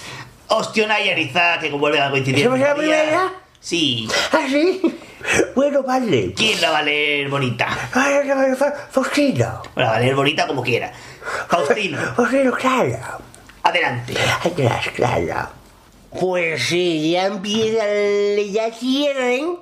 Ostiona 0.48 1.00
y 1.00 1.08
Ariza, 1.08 1.58
que 1.58 1.68
como 1.70 1.80
vuelven 1.80 2.02
a 2.02 2.10
coincidir. 2.10 2.40
¿Esa 2.40 2.50
fue 2.50 2.58
la 2.58 2.74
primera? 2.74 3.32
Sí. 3.60 4.06
¿Ah, 4.30 4.46
sí? 4.48 4.80
Bueno, 5.54 5.82
vale. 5.82 6.34
¿Quién 6.36 6.60
la 6.60 6.70
va 6.70 6.78
a 6.78 6.82
leer 6.82 7.30
bonita? 7.30 7.66
Vale, 7.94 8.54
Faustino. 8.90 9.62
La 9.74 9.86
va 9.86 9.96
a 9.96 10.00
leer 10.00 10.14
bonita 10.14 10.46
como 10.46 10.62
quiera. 10.62 10.92
Faustino, 11.48 11.98
Faustino, 12.14 12.52
claro. 12.52 12.98
Adelante. 13.64 14.14
Atrás, 14.44 14.88
claro. 14.94 15.48
Pues 16.20 16.68
sí, 16.68 17.10
ya 17.10 17.26
empiezan, 17.26 17.88
ya 18.52 18.70
cierren 18.72 19.58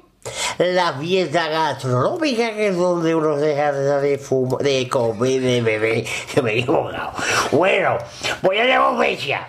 la 0.59 0.93
fiesta 0.95 1.49
gastronómica, 1.49 2.55
que 2.55 2.69
es 2.69 2.77
donde 2.77 3.15
uno 3.15 3.37
deja 3.37 3.73
de 3.73 4.19
fumar, 4.19 4.63
de 4.63 4.89
comer, 4.89 5.41
de 5.41 5.63
beber. 5.63 6.05
Que 6.33 6.43
me 6.43 6.53
he 6.53 6.59
equivocado. 6.61 7.13
Bueno, 7.53 7.99
pues 8.43 8.59
ya 8.59 8.67
tengo 8.67 8.99
fecha. 8.99 9.49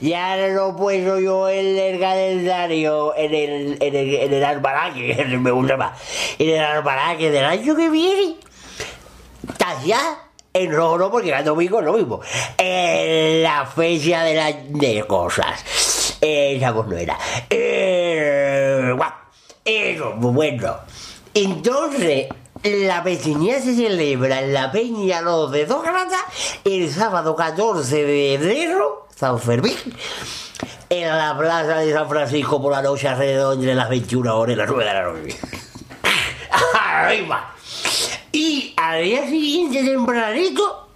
Ya 0.00 0.48
no 0.48 0.76
puedo 0.76 1.20
yo 1.20 1.48
en 1.48 1.76
el 1.76 2.00
calendario, 2.00 3.14
en 3.16 3.34
el, 3.34 3.78
en 3.80 3.94
el, 3.94 4.14
en 4.14 4.32
el 4.32 5.40
me 5.40 5.50
gusta 5.50 5.76
más, 5.76 6.00
en 6.38 6.48
el 6.50 6.60
almanaque 6.60 7.30
del 7.30 7.44
año 7.44 7.76
que 7.76 7.88
viene. 7.88 8.36
¿Estás 9.48 9.84
ya? 9.84 10.27
En 10.58 10.72
rojo 10.72 10.98
no, 10.98 11.10
porque 11.10 11.30
el 11.30 11.44
domingo 11.44 11.78
es 11.78 11.84
lo 11.84 11.92
mismo. 11.92 12.20
La 12.58 13.64
fecha 13.64 14.24
de 14.24 14.34
las 14.34 14.54
de 14.70 15.04
cosas. 15.06 16.18
Esa 16.20 16.74
pues 16.74 16.88
no 16.88 16.96
era. 16.96 17.16
Eh. 17.48 18.92
Eso, 19.64 20.16
pues 20.20 20.34
bueno. 20.34 20.76
Entonces, 21.32 22.26
la 22.64 23.04
pequeña 23.04 23.60
se 23.60 23.76
celebra 23.76 24.40
en 24.40 24.52
la 24.52 24.72
Peña 24.72 25.20
Los 25.20 25.52
de 25.52 25.64
Dos 25.64 25.84
Gratas 25.84 26.24
el 26.64 26.90
sábado 26.90 27.36
14 27.36 28.04
de 28.04 28.34
enero, 28.34 29.06
San 29.14 29.38
Fermín, 29.38 29.76
en 30.90 31.08
la 31.08 31.38
plaza 31.38 31.76
de 31.76 31.92
San 31.92 32.08
Francisco 32.08 32.60
por 32.60 32.72
la 32.72 32.82
noche 32.82 33.06
alrededor 33.06 33.56
de 33.58 33.74
las 33.76 33.88
21 33.88 34.36
horas 34.36 34.54
y 34.54 34.56
las 34.56 34.68
9 34.68 34.84
de 34.84 34.92
la 34.92 35.02
noche. 35.02 35.38
Arriba. 36.80 37.54
Y 38.38 38.72
al 38.76 39.02
día 39.02 39.26
siguiente 39.28 39.82
tempranito 39.82 40.86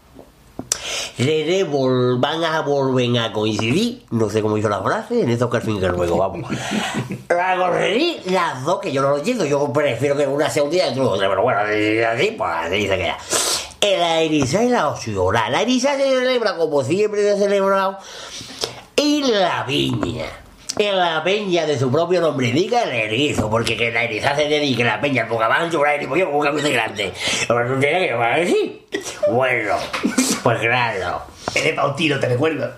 le 1.18 1.66
vol- 1.68 2.20
van 2.20 2.44
a 2.44 2.60
volver 2.60 3.18
a 3.18 3.32
coincidir, 3.32 4.04
no 4.10 4.30
sé 4.30 4.40
cómo 4.42 4.56
hizo 4.56 4.68
la 4.68 4.80
frase, 4.80 5.22
en 5.22 5.28
esto 5.30 5.50
que 5.50 5.56
al 5.56 5.62
fin 5.64 5.80
que 5.80 5.88
luego 5.88 6.18
vamos. 6.18 6.48
A 7.30 7.56
coincidir 7.56 8.22
las 8.32 8.64
dos, 8.64 8.78
que 8.80 8.92
yo 8.92 9.02
no 9.02 9.10
lo 9.10 9.18
entiendo, 9.18 9.44
yo 9.44 9.72
prefiero 9.72 10.16
que 10.16 10.24
una 10.26 10.48
sea 10.50 10.62
un 10.62 10.70
día 10.70 10.88
y 10.94 10.98
otro, 11.00 11.18
pero 11.18 11.42
bueno, 11.42 11.60
así, 11.60 12.34
pues 12.38 12.50
se 12.70 12.96
queda. 12.96 13.18
La 13.80 14.20
eriza 14.20 14.62
y 14.62 14.68
la 14.68 14.88
osura. 14.90 15.50
La 15.50 15.62
eriza 15.62 15.96
se 15.96 16.04
celebra 16.08 16.56
como 16.56 16.84
siempre 16.84 17.22
se 17.22 17.32
ha 17.32 17.36
celebrado 17.36 17.98
y 18.94 19.22
la 19.24 19.64
viña. 19.64 20.26
En 20.78 20.96
la 20.98 21.22
peña 21.22 21.66
de 21.66 21.78
su 21.78 21.90
propio 21.92 22.20
nombre 22.20 22.48
indica 22.48 22.82
el 22.84 22.92
erizo, 22.92 23.50
porque 23.50 23.76
que 23.76 23.90
la 23.92 24.04
eriza 24.04 24.34
se 24.34 24.48
dedique 24.48 24.82
a 24.82 24.86
la 24.86 25.00
peña 25.00 25.28
con 25.28 25.38
caballo, 25.38 25.80
un 25.80 25.86
erizo, 25.86 26.16
yo 26.16 26.26
con 26.30 26.36
un 26.36 26.44
cabeza 26.44 26.68
grande. 26.70 27.12
Pero 27.46 27.78
que 27.80 28.12
va 28.14 28.34
a 28.34 28.38
decir. 28.38 28.82
Bueno, 29.30 29.74
pues 30.42 30.58
claro. 30.60 31.22
Eres 31.54 31.74
Pautino, 31.74 32.18
te 32.18 32.28
recuerdo. 32.28 32.70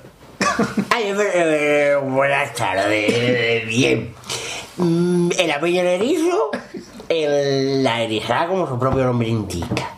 Ay, 0.91 1.05
eh, 1.11 1.17
eh, 1.35 1.97
buenas 2.03 2.53
tardes, 2.55 3.07
eh, 3.09 3.65
bien. 3.67 4.15
Mm, 4.77 5.31
En 5.39 5.49
la 5.49 5.61
peña 5.61 5.83
del 5.85 6.03
erizo, 6.03 6.51
el- 7.09 7.83
la 7.85 8.03
erizada 8.03 8.49
como 8.49 8.67
su 8.69 8.79
propio 8.79 9.05
nombre 9.05 9.29
indica. 9.29 9.91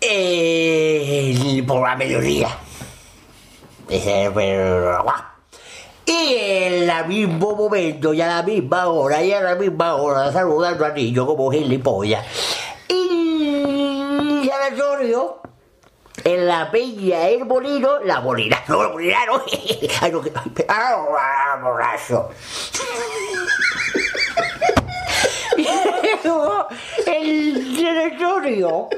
Eh, 0.00 1.62
por 1.66 1.82
la 1.88 1.94
mediodía. 1.96 2.48
Ese, 3.88 4.30
pero, 4.34 5.02
guau. 5.04 5.35
Y 6.06 6.36
en 6.36 6.88
el 6.88 7.06
mismo 7.08 7.56
momento, 7.56 8.14
y 8.14 8.20
a 8.20 8.28
la 8.28 8.42
misma 8.42 8.86
hora, 8.86 9.22
y 9.22 9.32
a 9.32 9.40
la 9.40 9.56
misma 9.56 9.96
hora, 9.96 10.30
saludando 10.32 10.84
a 10.84 10.90
niño 10.90 11.26
como 11.26 11.50
gilipollas. 11.50 12.24
Y 12.88 14.48
aleatorio, 14.48 15.40
en 16.22 16.46
la 16.46 16.70
peña 16.70 17.28
el 17.28 17.44
molino, 17.44 17.98
la 18.04 18.20
molina, 18.20 18.62
no, 18.68 18.82
la 18.82 18.88
molina 18.88 19.26
no. 19.26 19.42
Ay, 20.00 20.12
no, 20.12 20.22
ah, 20.68 21.58
borracho. 21.62 22.30
el 27.06 27.76
sanatorio, 27.76 28.88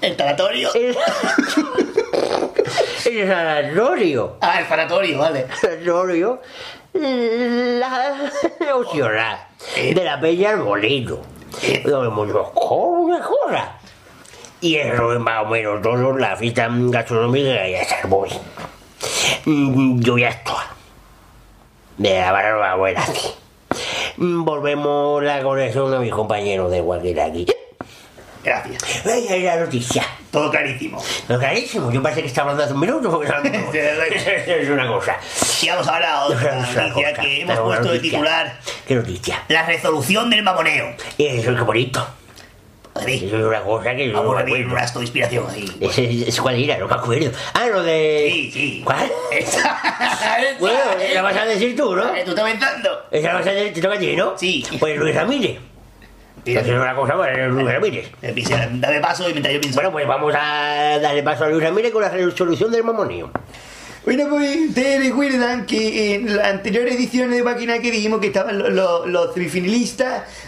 El 0.00 0.16
sanatorio. 0.16 0.74
el, 0.74 0.96
el 3.06 3.28
sanatorio. 3.28 4.36
Ah, 4.40 4.60
el 4.60 4.66
sanatorio, 4.66 5.18
vale. 5.18 5.46
Sanatorio, 5.60 6.40
la 6.94 8.30
opcional 8.74 9.38
de 9.76 10.04
la 10.04 10.20
Peña 10.20 10.50
al 10.50 10.58
Molino. 10.58 11.18
Donde 11.84 12.10
muchos 12.10 12.48
una 12.54 13.20
cosa. 13.20 13.78
Y 14.60 14.76
eso 14.76 15.12
es 15.12 15.20
más 15.20 15.44
o 15.44 15.48
menos 15.48 15.80
todo 15.82 16.16
la 16.16 16.36
fiesta 16.36 16.68
gastronómica 16.70 17.62
que 17.62 17.72
ya 17.72 17.82
está 17.82 18.06
voy. 18.08 18.30
Mm, 19.44 20.00
Yo 20.00 20.18
ya 20.18 20.28
estoy. 20.30 20.54
De 21.96 22.20
la 22.20 22.74
buena 22.76 23.02
aquí. 23.02 23.28
Mm, 24.16 24.44
Volvemos 24.44 25.22
la 25.22 25.42
conexión 25.42 25.94
a 25.94 25.98
mis 26.00 26.12
compañeros 26.12 26.70
de 26.70 26.80
Joaquín 26.80 27.18
aquí. 27.20 27.46
Gracias. 28.48 29.04
Y 29.38 29.40
la 29.42 29.56
noticia. 29.56 30.04
Todo 30.30 30.50
clarísimo. 30.50 31.02
Lo 31.28 31.38
clarísimo, 31.38 31.90
yo 31.92 32.02
parece 32.02 32.20
que 32.22 32.28
está 32.28 32.42
hablando 32.42 32.62
hace 32.64 32.72
un 32.74 32.80
minuto. 32.80 33.10
porque 33.10 33.28
es 34.62 34.68
una 34.70 34.86
cosa. 34.86 35.16
Y 35.62 35.68
vamos 35.68 35.88
ahora 35.88 36.12
a 36.14 36.24
otra 36.26 36.54
noticia 36.56 36.92
cosa, 36.92 37.12
que 37.22 37.40
hemos 37.42 37.58
puesto 37.60 37.92
de 37.92 37.98
titular 38.00 38.58
¿Qué 38.86 38.94
noticia? 38.94 39.42
La 39.48 39.64
resolución 39.66 40.30
del 40.30 40.42
mamoneo. 40.42 40.94
Eso 41.18 41.50
es 41.52 41.60
bonito. 41.60 42.06
Madrid, 42.94 43.22
Eso 43.24 43.36
es 43.38 43.44
una 43.44 43.60
cosa 43.62 43.94
que 43.94 44.06
yo 44.08 44.12
no 44.12 44.18
vamos 44.22 44.34
me 44.36 44.42
acuerdo. 44.42 44.66
un 44.66 44.74
de 44.98 45.04
inspiración 45.04 45.46
ahí. 45.48 45.76
Ese, 45.80 46.28
ese 46.28 46.40
cuál 46.42 46.56
era, 46.62 46.78
no 46.78 46.88
me 46.88 46.94
acuerdo. 46.94 47.30
Ah, 47.54 47.66
lo 47.68 47.82
de. 47.84 48.28
Sí, 48.32 48.50
sí. 48.52 48.82
¿Cuál? 48.84 49.08
Esa- 49.30 49.80
Bueno, 50.58 50.78
esa- 50.98 51.14
la 51.14 51.22
vas 51.22 51.36
a 51.36 51.44
decir 51.44 51.76
tú, 51.76 51.94
¿no? 51.94 52.12
Eh, 52.14 52.22
¿Tú 52.24 52.30
estás 52.30 52.44
pensando? 52.44 52.90
Esa 53.12 53.28
la 53.28 53.34
vas 53.34 53.46
a 53.46 53.50
decir, 53.52 53.72
te 53.74 53.80
toca 53.82 53.94
a 53.94 53.98
ti, 53.98 54.16
¿no? 54.16 54.36
Sí. 54.36 54.64
Pues 54.80 54.98
Luis 54.98 55.14
Ramírez. 55.14 55.58
Es 56.56 56.68
una 56.68 56.94
cosa 56.94 57.16
para 57.16 57.48
Luis 57.48 57.66
Ramírez. 57.66 58.10
eh, 58.22 58.32
pisa- 58.32 58.68
Dame 58.72 59.00
paso 59.00 59.28
y 59.28 59.32
mientras 59.32 59.54
yo 59.54 59.60
pienso. 59.60 59.76
Bueno, 59.78 59.92
pues 59.92 60.06
vamos 60.06 60.34
a 60.36 60.98
darle 61.00 61.22
paso 61.22 61.44
a 61.44 61.48
Luis 61.48 61.62
Ramírez 61.62 61.92
con 61.92 62.02
la 62.02 62.08
resolución 62.10 62.70
del 62.70 62.84
mamoneo. 62.84 63.30
Bueno, 64.04 64.26
pues 64.30 64.56
ustedes 64.68 65.00
recuerdan 65.04 65.66
que 65.66 66.14
en 66.14 66.34
la 66.36 66.48
anterior 66.48 66.86
edición 66.88 67.30
de 67.30 67.42
Máquina 67.42 67.78
que 67.78 67.90
dijimos 67.90 68.20
que 68.20 68.28
estaban 68.28 68.58
los, 68.74 69.06
los- 69.06 69.34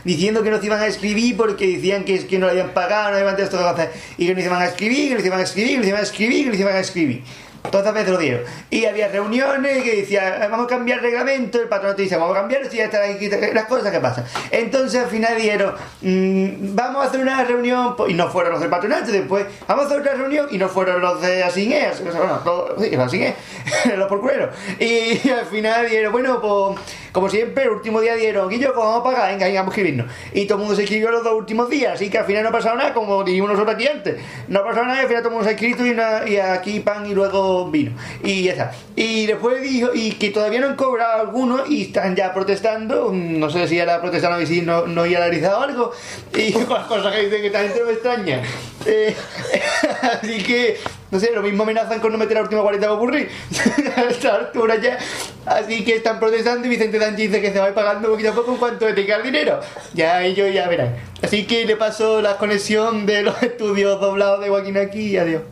diciendo 0.04 0.42
que 0.42 0.50
no 0.50 0.58
se 0.58 0.66
iban 0.66 0.80
a 0.80 0.86
escribir 0.86 1.36
porque 1.36 1.66
decían 1.66 2.04
que 2.04 2.14
es 2.14 2.24
que 2.24 2.38
no 2.38 2.46
lo 2.46 2.52
habían 2.52 2.70
pagado, 2.70 3.10
no 3.10 3.16
habían 3.16 3.32
dado 3.34 3.44
estas 3.44 3.60
cosas, 3.60 3.88
y 4.16 4.26
que 4.26 4.34
no 4.34 4.40
se 4.40 4.46
iban 4.46 4.62
a 4.62 4.66
escribir, 4.66 5.08
que 5.08 5.14
no 5.16 5.20
se 5.20 5.26
iban 5.26 5.40
a 5.40 5.42
escribir, 5.42 5.70
que 5.72 5.76
no 5.78 5.82
se 5.82 5.88
iban 5.90 6.00
a 6.00 6.04
escribir, 6.04 6.44
que 6.44 6.50
no 6.50 6.54
se 6.54 6.60
iban 6.62 6.74
a 6.76 6.80
escribir. 6.80 7.22
Todas 7.70 7.92
veces 7.94 8.10
lo 8.10 8.18
dieron. 8.18 8.42
Y 8.70 8.86
había 8.86 9.08
reuniones 9.08 9.82
que 9.82 9.96
decía, 9.96 10.48
vamos 10.50 10.66
a 10.66 10.68
cambiar 10.68 10.98
el 10.98 11.04
reglamento, 11.04 11.60
el 11.60 11.68
patrón 11.68 11.94
te 11.94 12.02
dice, 12.02 12.16
vamos 12.16 12.36
a 12.36 12.40
cambiar, 12.40 12.62
y 12.64 12.76
ya 12.76 12.84
están 12.84 13.02
aquí 13.10 13.28
las 13.52 13.66
cosas 13.66 13.92
que 13.92 14.00
pasan. 14.00 14.24
Entonces 14.50 15.00
al 15.02 15.08
final 15.10 15.36
dijeron, 15.36 15.74
mm, 16.00 16.74
vamos 16.74 17.04
a 17.04 17.08
hacer 17.08 17.20
una 17.20 17.44
reunión, 17.44 17.94
y 18.08 18.14
no 18.14 18.30
fueron 18.30 18.52
los 18.52 18.60
del 18.60 18.70
patronato, 18.70 19.12
después, 19.12 19.46
vamos 19.68 19.84
a 19.84 19.86
hacer 19.88 20.00
otra 20.00 20.14
reunión, 20.14 20.48
y 20.50 20.58
no 20.58 20.68
fueron 20.68 21.00
los 21.00 21.20
de 21.20 21.42
Asine, 21.44 21.90
bueno, 22.16 22.40
todos- 22.44 22.82
sí, 22.82 22.90
los 22.90 23.06
Asine, 23.06 23.34
los 23.96 24.08
porculeros. 24.08 24.54
Y 24.78 25.28
al 25.30 25.46
final 25.46 25.84
dijeron, 25.84 26.12
bueno, 26.12 26.40
pues, 26.40 26.80
como 27.12 27.28
siempre, 27.28 27.64
el 27.64 27.70
último 27.70 28.00
día 28.00 28.14
dieron, 28.14 28.48
Guillo, 28.48 28.72
pues 28.74 28.86
vamos 28.86 29.00
a 29.00 29.02
pagar, 29.04 29.30
venga, 29.32 29.46
venga, 29.46 29.60
vamos 29.60 29.72
a 29.72 29.76
escribirnos. 29.76 30.12
Y 30.32 30.46
todo 30.46 30.58
el 30.58 30.60
mundo 30.60 30.76
se 30.76 30.84
escribió 30.84 31.10
los 31.10 31.24
dos 31.24 31.34
últimos 31.34 31.68
días, 31.68 31.94
así 31.94 32.08
que 32.08 32.18
al 32.18 32.24
final 32.24 32.42
no 32.42 32.50
ha 32.50 32.52
pasado 32.52 32.76
nada, 32.76 32.94
como 32.94 33.24
dijimos 33.24 33.50
nosotros 33.50 33.74
aquí 33.74 33.86
antes. 33.86 34.16
No 34.48 34.60
ha 34.60 34.64
pasado 34.64 34.86
nada, 34.86 34.98
y 34.98 35.00
al 35.02 35.08
final 35.08 35.22
todo 35.22 35.30
el 35.30 35.34
mundo 35.34 35.44
se 35.44 35.50
ha 35.50 35.54
escrito 35.54 35.86
y, 36.26 36.36
aquí 36.36 36.80
pan 36.80 37.06
y 37.06 37.14
luego 37.14 37.70
vino. 37.70 37.92
Y 38.22 38.44
ya 38.44 38.52
está. 38.52 38.72
Y 38.94 39.26
después 39.26 39.62
dijo, 39.62 39.90
y 39.94 40.12
que 40.12 40.30
todavía 40.30 40.60
no 40.60 40.68
han 40.68 40.76
cobrado 40.76 41.22
algunos 41.22 41.68
y 41.68 41.82
están 41.82 42.14
ya 42.14 42.32
protestando, 42.32 43.10
no 43.12 43.50
sé 43.50 43.66
si 43.66 43.78
era 43.78 44.00
protestando 44.00 44.40
y 44.40 44.46
si 44.46 44.62
no, 44.62 44.86
no 44.86 45.02
había 45.02 45.18
analizado 45.18 45.62
algo, 45.62 45.92
y 46.36 46.52
las 46.68 46.86
cosas 46.86 47.14
que 47.14 47.24
dicen 47.24 47.40
que 47.40 47.46
esta 47.48 47.60
gente 47.60 47.84
me 47.84 47.92
extraña. 47.92 48.42
Eh, 48.86 49.14
así 50.02 50.42
que, 50.42 50.78
no 51.10 51.18
sé, 51.18 51.32
lo 51.32 51.42
mismo 51.42 51.64
amenazan 51.64 52.00
con 52.00 52.12
no 52.12 52.18
meter 52.18 52.36
la 52.36 52.42
última 52.42 52.62
40 52.62 52.92
ocurrir 52.92 53.28
a 53.96 54.02
esta 54.02 54.36
altura 54.36 54.76
ya. 54.76 54.98
Así 55.44 55.84
que 55.84 55.96
están 55.96 56.20
protestando 56.20 56.66
y 56.66 56.70
Vicente 56.70 56.98
Sánchez 56.98 57.30
dice 57.30 57.40
que 57.40 57.52
se 57.52 57.58
va 57.58 57.66
a 57.66 57.68
ir 57.68 57.74
pagando 57.74 58.10
poquito 58.10 58.30
a 58.30 58.34
poco 58.34 58.52
en 58.52 58.58
cuanto 58.58 58.86
le 58.86 58.94
tenga 58.94 59.16
el 59.16 59.24
dinero. 59.24 59.60
Ya 59.94 60.22
ellos 60.22 60.52
ya 60.52 60.68
verán. 60.68 60.96
Así 61.22 61.46
que 61.46 61.64
le 61.64 61.76
paso 61.76 62.22
la 62.22 62.36
conexión 62.36 63.06
de 63.06 63.22
los 63.22 63.42
estudios 63.42 64.00
doblados 64.00 64.40
de 64.40 64.48
Joaquín 64.48 64.76
aquí 64.78 65.08
y 65.08 65.16
adiós. 65.16 65.42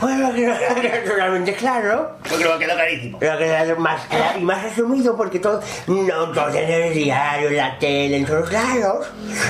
Bueno, 0.00 0.32
que 0.34 0.46
no 0.46 0.54
queda 0.80 1.04
totalmente 1.04 1.52
claro. 1.54 2.16
Yo 2.30 2.36
creo 2.36 2.58
que 2.58 2.64
quedó 2.64 2.74
clarísimo. 2.74 3.18
Ha 3.18 3.38
quedado 3.38 3.76
más 3.76 4.04
claro 4.06 4.38
y 4.38 4.42
más 4.42 4.62
resumido 4.62 5.16
porque 5.16 5.38
todo, 5.38 5.60
no 5.86 6.32
todo 6.32 6.48
en 6.50 6.70
el 6.70 6.94
diario, 6.94 7.48
en 7.48 7.56
la 7.56 7.78
tele, 7.78 8.16
en 8.16 8.26
todos 8.26 8.52
lados, 8.52 9.06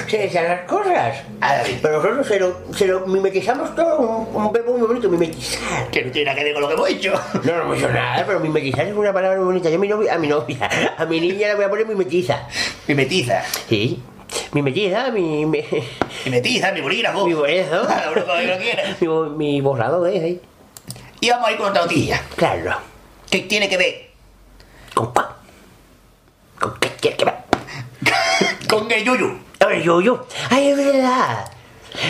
se 0.09 0.18
decían 0.18 0.44
las 0.44 0.62
cosas. 0.62 1.16
Pero 1.83 1.99
nosotros 2.03 2.27
se 2.27 2.40
lo, 2.40 2.75
se 2.75 2.87
lo 2.87 3.07
mimetizamos 3.07 3.75
todo, 3.75 3.96
como 4.33 4.51
vemos 4.53 4.79
muy 4.79 4.87
bonito, 4.87 5.09
mimetizar. 5.09 5.88
Que 5.90 6.05
no 6.05 6.12
tiene 6.12 6.27
nada 6.27 6.38
que 6.38 6.44
ver 6.44 6.53
con 6.55 6.62
lo 6.62 6.68
que 6.68 6.75
hemos 6.75 6.88
hecho. 6.90 7.20
No, 7.44 7.57
no 7.57 7.62
hemos 7.62 7.79
hecho 7.79 7.88
nada, 7.90 8.25
pero 8.27 8.40
mimetizar 8.40 8.87
es 8.87 8.94
una 8.94 9.12
palabra 9.12 9.38
muy 9.38 9.46
bonita. 9.46 9.70
Yo 9.70 9.77
a 9.77 9.81
mi 9.81 9.88
novia, 9.88 10.14
a 10.14 10.18
mi 10.18 10.29
novia, 10.29 10.70
a 10.96 11.05
mi 11.07 11.20
niña 11.20 11.49
le 11.49 11.55
voy 11.55 11.64
a 11.64 11.68
poner 11.68 11.87
mimetiza. 11.87 12.46
Mimetiza. 12.87 13.42
Sí, 13.68 14.03
mi... 14.53 14.62
mi 14.62 15.65
Mimetiza, 16.25 16.73
mi 16.73 16.81
bolígrafo. 16.81 17.27
Mi 17.27 17.35
bolígrafo. 17.35 17.87
Que 18.59 18.95
mi, 19.01 19.07
bo- 19.07 19.27
mi 19.31 19.61
borrador, 19.61 20.09
¿eh? 20.09 20.21
Sí. 20.21 20.41
Y 21.21 21.31
vamos 21.31 21.49
a 21.49 21.53
ir 21.53 21.59
con 21.59 21.69
otra 21.71 21.83
noticia. 21.83 22.23
Claro. 22.37 22.77
¿Qué 23.31 23.41
tiene 23.41 23.69
que 23.69 23.77
ver? 23.77 24.11
¿Con 24.95 25.12
cuál? 25.12 25.27
¿Con 26.59 26.79
qué 26.79 26.89
quiere 27.01 27.17
que 27.17 27.25
ver? 27.25 27.35
Con 28.69 28.91
el 28.91 29.05
yuyu. 29.05 29.39
A 29.61 29.67
ver, 29.67 29.83
Yuyu. 29.83 30.19
Ay, 30.51 30.69
es 30.69 30.77
verdad. 30.77 31.51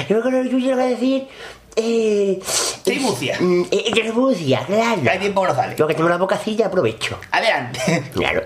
Yo 0.08 0.20
con 0.20 0.34
el 0.34 0.50
Yuyu 0.50 0.66
le 0.70 0.74
voy 0.74 0.84
a 0.84 0.86
decir. 0.88 1.28
Eh. 1.76 2.40
Tribucia. 2.82 3.36
Mm, 3.38 3.64
Eh, 3.70 3.90
tribucia, 3.92 4.64
claro. 4.66 5.02
Que 5.02 5.10
hay 5.10 5.18
tiempo 5.18 5.42
que 5.42 5.48
no 5.48 5.54
sale. 5.54 5.76
Lo 5.76 5.86
que 5.86 5.94
tengo 5.94 6.08
en 6.08 6.12
la 6.12 6.18
bocacilla, 6.18 6.66
aprovecho. 6.66 7.18
Adelante. 7.30 8.02
Claro. 8.14 8.42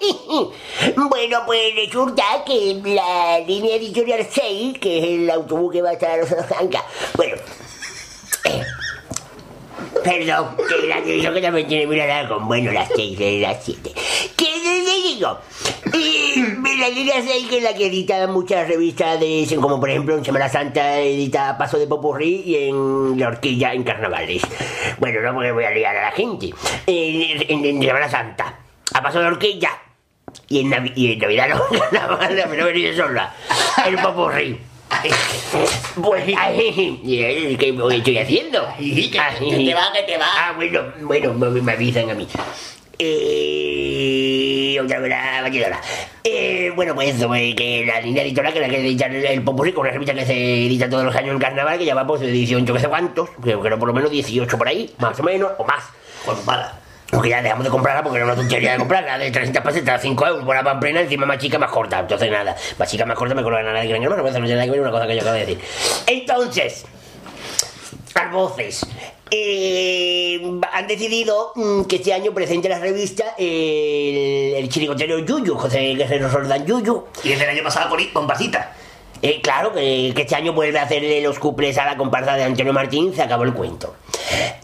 bueno, 1.10 1.38
pues 1.46 1.74
resulta 1.74 2.22
que 2.46 2.80
la 2.84 3.38
línea 3.40 3.76
editorial 3.76 4.26
6, 4.30 4.78
que 4.78 4.98
es 4.98 5.04
el 5.20 5.30
autobús 5.30 5.72
que 5.72 5.82
va 5.82 5.90
a 5.90 5.92
estar 5.92 6.10
a 6.10 6.16
los 6.18 6.28
Zanca. 6.28 6.84
Bueno. 7.16 7.36
eh, 8.44 8.62
Perdón, 10.04 10.56
que 10.68 10.86
la 10.86 10.96
televisión 11.02 11.34
que 11.34 11.40
también 11.40 11.68
tiene 11.68 11.86
mirada 11.86 12.28
con, 12.28 12.46
bueno, 12.46 12.72
las 12.72 12.88
6 12.94 13.18
de 13.18 13.38
las 13.40 13.62
7. 13.64 13.92
¿Qué 14.36 14.44
te 14.62 15.14
digo? 15.14 15.38
Y 15.94 16.40
la 16.78 16.88
línea 16.88 17.14
6 17.22 17.46
que 17.48 17.58
es 17.58 17.62
la 17.64 17.74
que 17.74 17.86
edita 17.86 18.26
muchas 18.28 18.68
revistas 18.68 19.18
de, 19.18 19.46
como 19.60 19.80
por 19.80 19.90
ejemplo 19.90 20.16
en 20.16 20.24
Semana 20.24 20.48
Santa 20.48 20.98
edita 21.00 21.56
Paso 21.58 21.78
de 21.78 21.86
Popurrí 21.86 22.42
y 22.46 22.68
en 22.68 23.18
La 23.18 23.28
Horquilla 23.28 23.72
en 23.72 23.82
Carnavales. 23.84 24.42
Bueno, 24.98 25.20
no 25.22 25.34
porque 25.34 25.52
voy 25.52 25.64
a 25.64 25.70
liar 25.70 25.96
a 25.96 26.02
la 26.02 26.12
gente. 26.12 26.50
En, 26.86 27.40
en- 27.48 27.64
en 27.64 27.82
Semana 27.82 28.08
Santa, 28.08 28.58
a 28.94 29.02
Paso 29.02 29.20
de 29.20 29.26
Horquilla 29.26 29.70
y 30.48 30.60
en, 30.60 30.70
Navi- 30.70 30.92
y 30.94 31.12
en 31.12 31.18
Navidad 31.18 31.48
no, 31.48 31.62
en 31.72 31.80
Carnaval, 31.80 32.44
pero 32.50 32.66
venir 32.66 32.96
sola. 32.96 33.34
El 33.86 33.96
Popurrí. 33.98 34.58
Pues, 36.02 36.24
ay, 36.36 37.00
y, 37.04 37.18
eh, 37.22 37.56
¿qué 37.58 37.76
estoy 37.96 38.18
haciendo? 38.18 38.66
Que- 38.78 39.10
que 39.50 39.56
te 39.66 39.74
va, 39.74 39.92
que 39.92 40.02
te 40.02 40.18
va. 40.18 40.26
Ah, 40.36 40.52
bueno, 40.56 40.80
bueno, 41.02 41.34
me, 41.34 41.72
avisan 41.72 42.10
a 42.10 42.14
mí. 42.14 42.26
Eh, 42.98 44.78
otra 44.82 44.98
vez 44.98 45.10
la 45.10 45.42
batidora. 45.42 45.80
Eh, 46.24 46.72
bueno, 46.74 46.94
pues 46.94 47.14
eso, 47.14 47.28
pues, 47.28 47.54
que 47.54 47.84
la 47.86 48.00
línea 48.00 48.22
editorial 48.22 48.52
que 48.52 48.60
la 48.60 48.68
que 48.68 48.80
edita 48.80 49.06
el, 49.06 49.44
con 49.44 49.60
una 49.60 49.90
revista 49.90 50.14
que 50.14 50.26
se 50.26 50.66
edita 50.66 50.88
todos 50.88 51.04
los 51.04 51.14
años 51.14 51.32
en 51.32 51.38
carnaval, 51.38 51.78
que 51.78 51.84
ya 51.84 51.94
va 51.94 52.06
por 52.06 52.18
su 52.18 52.24
edición, 52.24 52.66
yo 52.66 52.74
que 52.74 52.80
sé 52.80 52.88
cuántos, 52.88 53.30
creo 53.40 53.62
que 53.62 53.70
no 53.70 53.78
por 53.78 53.88
lo 53.88 53.94
menos 53.94 54.10
18 54.10 54.58
por 54.58 54.68
ahí, 54.68 54.90
más 54.98 55.18
o 55.20 55.22
menos, 55.22 55.52
o 55.58 55.64
más. 55.64 55.84
Pues 56.24 56.44
mala. 56.44 56.78
Porque 57.10 57.30
ya 57.30 57.40
dejamos 57.42 57.64
de 57.64 57.70
comprarla 57.70 58.02
porque 58.02 58.18
era 58.18 58.26
una 58.26 58.36
tontería 58.36 58.72
de 58.72 58.78
comprarla, 58.78 59.16
de 59.18 59.30
300 59.30 59.62
pesetas, 59.62 60.02
5 60.02 60.26
euros 60.26 60.46
la 60.46 60.62
pamplina, 60.62 61.00
encima 61.00 61.24
más 61.24 61.38
chica, 61.38 61.58
más 61.58 61.70
corta. 61.70 62.00
Entonces 62.00 62.30
nada, 62.30 62.54
más 62.78 62.90
chica, 62.90 63.06
más 63.06 63.16
corta 63.16 63.34
me 63.34 63.42
colocan 63.42 63.64
nada 63.64 63.80
de 63.80 63.88
gran 63.88 64.02
hermano, 64.02 64.26
eso 64.28 64.38
no 64.38 64.44
tiene 64.44 64.56
nada 64.60 64.64
que 64.66 64.70
ver 64.72 64.80
una 64.80 64.90
cosa 64.90 65.06
que 65.06 65.14
yo 65.14 65.20
acabo 65.22 65.34
de 65.34 65.46
decir. 65.46 65.60
Entonces, 66.06 66.84
las 68.14 68.32
voces. 68.32 68.86
eh, 69.30 70.40
han 70.72 70.86
decidido 70.86 71.52
mm, 71.54 71.84
que 71.84 71.96
este 71.96 72.12
año 72.12 72.32
presente 72.34 72.68
la 72.68 72.78
revista 72.78 73.34
el, 73.38 74.54
el 74.56 74.68
chirigotero 74.68 75.18
Yuyu, 75.20 75.54
José 75.54 75.94
Guerrero 75.94 76.28
Roldán 76.28 76.66
Yuyu. 76.66 77.04
Y 77.24 77.30
desde 77.30 77.44
el 77.44 77.50
año 77.50 77.62
pasado 77.62 77.88
con, 77.88 78.04
con 78.06 78.26
pasita. 78.26 78.74
Eh, 79.22 79.40
claro, 79.42 79.72
que, 79.72 80.12
que 80.14 80.22
este 80.22 80.36
año 80.36 80.52
vuelve 80.52 80.78
a 80.78 80.82
hacerle 80.82 81.20
los 81.22 81.38
cuples 81.38 81.76
a 81.78 81.84
la 81.84 81.96
comparsa 81.96 82.34
de 82.36 82.44
Antonio 82.44 82.72
Martín, 82.72 83.14
se 83.14 83.22
acabó 83.22 83.42
el 83.44 83.52
cuento. 83.52 83.96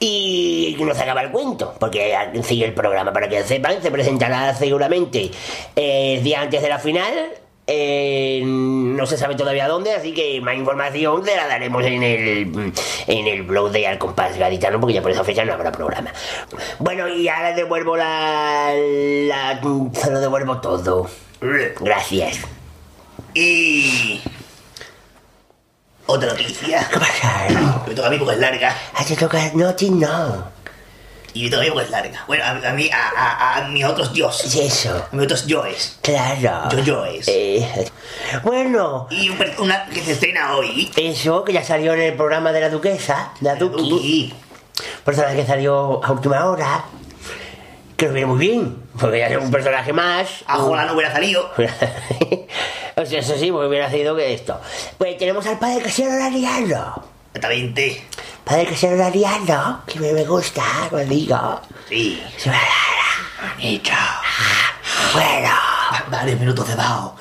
Y 0.01 0.77
no 0.81 0.95
se 0.95 1.03
acaba 1.03 1.23
el 1.23 1.31
cuento, 1.31 1.75
porque 1.81 2.15
sigue 2.43 2.67
el 2.67 2.75
programa, 2.75 3.13
para 3.13 3.29
que 3.29 3.43
sepan, 3.43 3.83
se 3.83 3.91
presentará 3.91 4.55
seguramente 4.55 5.31
eh, 5.77 6.21
día 6.23 6.43
antes 6.43 6.61
de 6.61 6.69
la 6.69 6.79
final. 6.79 7.13
eh, 7.67 8.43
no 8.45 9.07
se 9.07 9.17
sabe 9.17 9.35
todavía 9.37 9.67
dónde, 9.69 9.93
así 9.93 10.13
que 10.13 10.41
más 10.41 10.55
información 10.55 11.25
se 11.25 11.35
la 11.35 11.47
daremos 11.47 11.85
en 11.85 12.03
el, 12.03 12.73
en 13.07 13.27
el 13.27 13.43
blog 13.43 13.71
de 13.71 13.87
Al 13.87 13.99
Compás 13.99 14.37
Gaditano, 14.37 14.79
porque 14.81 14.95
ya 14.95 15.03
por 15.03 15.11
esa 15.11 15.25
fecha 15.25 15.45
no 15.45 15.55
habrá 15.55 15.73
programa. 15.73 16.13
Bueno, 16.79 17.09
y 17.09 17.27
ahora 17.29 17.55
devuelvo 17.55 17.97
la, 17.97 18.73
la. 18.75 19.61
Se 19.95 20.11
lo 20.11 20.21
devuelvo 20.21 20.61
todo. 20.61 21.09
Gracias. 21.81 22.41
Y. 23.33 24.21
Otra 26.07 26.29
noticia. 26.31 26.87
¿Qué 26.93 26.99
pasa? 26.99 27.47
Me 27.87 27.95
toca 27.95 28.09
a 28.09 28.11
mí 28.11 28.19
porque 28.19 28.35
es 28.35 28.41
larga. 28.41 28.77
Ah, 28.95 29.05
te 29.07 29.17
toca. 29.17 29.51
No, 29.55 29.75
ti 29.75 29.91
no. 29.91 30.53
Y 31.33 31.45
me 31.45 31.51
toca 31.51 31.63
a 31.63 31.65
mí 31.65 31.71
porque 31.71 31.85
es 31.87 31.91
larga. 31.91 32.25
Bueno, 32.27 32.45
a, 32.45 32.51
a 32.51 32.73
mí, 32.73 32.91
a, 32.93 33.09
a, 33.17 33.57
a 33.65 33.69
mis 33.69 33.85
otros 33.85 34.13
dioses. 34.13 34.55
Es 34.55 34.85
eso. 34.85 35.09
A 35.11 35.15
mis 35.17 35.25
otros 35.25 35.47
yoes. 35.47 35.99
Claro. 36.03 36.69
Yo-yoes. 36.71 37.27
Eh, 37.29 37.91
bueno, 38.43 39.07
Y 39.11 39.31
una 39.59 39.87
que 39.87 40.03
se 40.03 40.13
estrena 40.13 40.55
hoy. 40.57 40.91
eso 40.97 41.43
que 41.43 41.53
ya 41.55 41.65
salió 41.65 41.95
en 41.95 42.01
el 42.01 42.15
programa 42.15 42.53
de 42.53 42.61
la 42.61 42.69
duquesa, 42.69 43.33
la 43.41 43.55
Duki. 43.57 43.89
Duki. 43.91 44.35
Personaje 45.05 45.37
que 45.37 45.47
salió 45.47 46.05
a 46.05 46.13
última 46.13 46.45
hora. 46.47 46.85
Que 47.97 48.07
nos 48.07 48.15
viene 48.15 48.27
muy 48.27 48.39
bien. 48.39 48.83
Porque 49.01 49.19
ya 49.21 49.29
es 49.29 49.37
un 49.39 49.51
personaje 49.51 49.93
más. 49.93 50.29
A 50.47 50.57
Jola 50.59 50.85
no 50.85 50.93
hubiera 50.95 51.13
salido. 51.13 51.51
o 52.97 53.07
sea, 53.07 53.21
eso 53.21 53.37
sí, 53.39 53.51
porque 53.51 53.69
hubiera 53.69 53.91
sido 53.91 54.15
que 54.17 54.35
esto. 54.35 54.61
Pues 54.99 55.17
tenemos 55.19 55.47
al 55.47 55.59
padre 55.59 55.83
Casiano 55.83 56.17
Lariano. 56.19 57.03
Exactamente. 57.35 58.07
Padre 58.45 58.67
Casiano 58.67 58.97
Lariano, 58.97 59.83
que 59.87 59.99
me, 60.01 60.13
me 60.13 60.25
gusta, 60.25 60.63
como 60.91 61.03
digo. 61.05 61.61
Sí. 61.89 62.23
Se 62.37 62.51
va 62.51 62.57
a 62.57 63.61
Hecho. 63.61 63.93
Bueno. 65.13 65.51
Varios 66.09 66.41
minutos 66.41 66.67
de 66.69 66.75
bajo. 66.75 67.17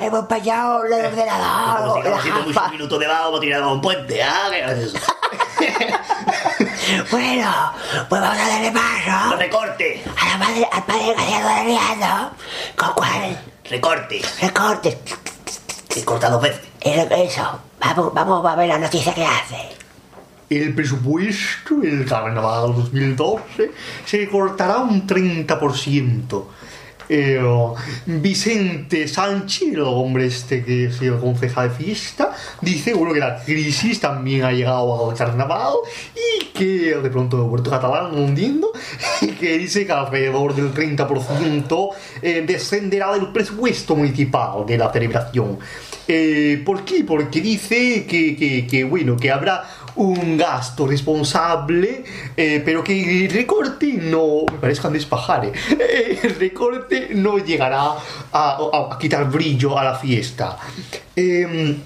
Hemos 0.00 0.28
fallado 0.28 0.84
el 0.84 0.90
Como 0.92 1.06
ordenador, 1.08 2.04
la 2.04 2.16
haciendo 2.16 2.42
muchos 2.42 2.70
minutos 2.70 2.98
de 3.00 3.06
bajo, 3.06 3.28
hemos 3.28 3.40
tirado 3.40 3.64
a 3.64 3.72
un 3.72 3.80
puente. 3.80 4.22
Ah, 4.22 4.48
¿qué 4.50 4.64
es 4.64 4.78
eso? 4.78 4.98
Bueno, 7.10 7.72
pues 8.08 8.20
vamos 8.22 8.38
a 8.38 8.48
darle 8.48 8.70
paso 8.70 9.36
Recorte. 9.36 10.04
a 10.20 10.28
la 10.28 10.38
madre, 10.38 10.68
al 10.70 10.84
padre 10.84 11.14
Casiano 11.16 11.46
Lariano. 11.48 12.30
¿Con 12.76 12.92
cuál? 12.92 13.38
Recortes. 13.70 14.40
Recortes. 14.40 14.96
Que 15.88 16.04
corta 16.04 16.30
dos 16.30 16.42
veces. 16.42 16.60
Eso, 16.80 17.14
eso. 17.14 17.60
Vamos, 17.80 18.14
vamos 18.14 18.46
a 18.46 18.56
ver 18.56 18.68
la 18.68 18.78
noticia 18.78 19.12
que 19.14 19.24
hace. 19.24 19.56
el 20.50 20.74
presupuesto 20.74 21.74
del 21.76 22.06
carnaval 22.06 22.74
2012 22.76 23.72
se 24.04 24.28
cortará 24.28 24.78
un 24.78 25.06
30%. 25.06 26.44
Eh, 27.08 27.40
Vicente 28.06 29.06
Sánchez, 29.06 29.74
el 29.74 29.80
hombre 29.82 30.26
este 30.26 30.64
que 30.64 30.86
es 30.86 31.00
el 31.02 31.18
concejal 31.18 31.68
de 31.68 31.84
fiesta, 31.84 32.32
dice 32.60 32.94
bueno, 32.94 33.14
que 33.14 33.20
la 33.20 33.42
crisis 33.44 34.00
también 34.00 34.44
ha 34.44 34.52
llegado 34.52 35.10
al 35.10 35.16
carnaval 35.16 35.74
y 36.14 36.46
que 36.46 36.96
de 36.96 37.10
pronto 37.10 37.38
he 37.38 37.48
vuelto 37.48 37.70
catalán, 37.70 38.12
no 38.12 38.26
entiendo, 38.26 38.72
y 39.20 39.28
que 39.28 39.58
dice 39.58 39.86
que 39.86 39.92
alrededor 39.92 40.54
del 40.54 40.72
30% 40.72 41.90
eh, 42.22 42.44
descenderá 42.46 43.12
del 43.12 43.28
presupuesto 43.28 43.94
municipal 43.94 44.66
de 44.66 44.78
la 44.78 44.92
celebración. 44.92 45.58
Eh, 46.08 46.62
¿Por 46.64 46.84
qué? 46.84 47.04
Porque 47.04 47.40
dice 47.40 48.06
que, 48.06 48.66
que, 48.68 48.84
bueno, 48.84 49.16
que 49.16 49.30
habrá 49.30 49.64
un 49.96 50.36
gasto 50.36 50.86
responsable, 50.86 52.04
eh, 52.36 52.62
pero 52.64 52.84
que 52.84 53.24
el 53.26 53.30
recorte 53.32 53.94
no, 53.94 54.44
me 54.50 54.58
parece 54.58 54.82
que 54.82 54.98
Pajare, 55.06 55.52
eh, 55.78 56.18
el 56.24 56.34
recorte 56.36 57.08
no 57.14 57.38
llegará 57.38 57.82
a, 57.82 57.98
a- 58.32 58.94
a 58.94 58.98
quitar 58.98 59.28
brillo 59.30 59.78
a 59.78 59.84
la 59.84 59.94
fiesta. 59.94 60.56
Em, 61.14 61.76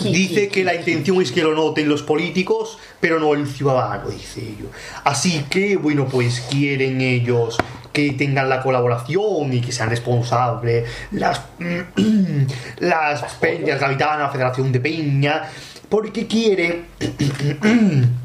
Dice 0.00 0.46
que 0.48 0.62
la 0.62 0.76
intención 0.76 1.20
es 1.20 1.32
que 1.32 1.42
lo 1.42 1.54
noten 1.56 1.88
los 1.88 2.04
políticos, 2.04 2.78
pero 3.00 3.18
no 3.18 3.34
el 3.34 3.48
ciudadano, 3.48 4.08
dice 4.08 4.40
ello. 4.42 4.66
Así 5.02 5.44
que, 5.50 5.76
bueno, 5.76 6.06
pues 6.06 6.40
quieren 6.48 7.00
ellos 7.00 7.58
que 7.92 8.12
tengan 8.12 8.48
la 8.48 8.62
colaboración 8.62 9.52
y 9.52 9.60
que 9.60 9.72
sean 9.72 9.90
responsables 9.90 10.88
las, 11.10 11.40
las 12.78 13.22
peñas, 13.40 13.80
Gavitana, 13.80 14.18
la 14.24 14.28
Federación 14.30 14.70
de 14.70 14.78
Peña, 14.78 15.42
porque 15.88 16.26
que 16.26 16.84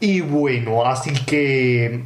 y 0.00 0.20
bueno 0.20 0.84
así 0.84 1.12
que 1.24 2.02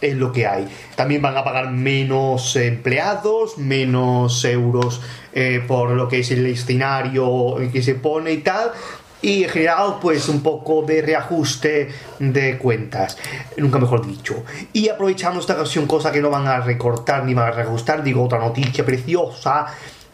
es 0.00 0.16
lo 0.16 0.32
que 0.32 0.46
hay. 0.46 0.68
También 0.96 1.22
van 1.22 1.36
a 1.36 1.44
pagar 1.44 1.70
menos 1.70 2.56
empleados, 2.56 3.58
menos 3.58 4.44
euros 4.44 5.00
eh, 5.32 5.62
por 5.66 5.90
lo 5.90 6.08
que 6.08 6.20
es 6.20 6.30
el 6.30 6.46
escenario 6.46 7.56
que 7.72 7.82
se 7.82 7.94
pone 7.94 8.32
y 8.32 8.38
tal. 8.38 8.72
Y 9.20 9.44
en 9.44 9.50
general, 9.50 9.96
pues 10.00 10.28
un 10.28 10.42
poco 10.42 10.82
de 10.82 11.02
reajuste 11.02 11.88
de 12.20 12.56
cuentas, 12.56 13.18
nunca 13.56 13.78
mejor 13.80 14.06
dicho. 14.06 14.44
Y 14.72 14.88
aprovechando 14.88 15.40
esta 15.40 15.54
ocasión, 15.54 15.86
cosa 15.88 16.12
que 16.12 16.20
no 16.20 16.30
van 16.30 16.46
a 16.46 16.60
recortar 16.60 17.24
ni 17.24 17.34
van 17.34 17.48
a 17.48 17.50
reajustar, 17.50 18.04
digo 18.04 18.22
otra 18.22 18.38
noticia 18.38 18.84
preciosa 18.84 19.66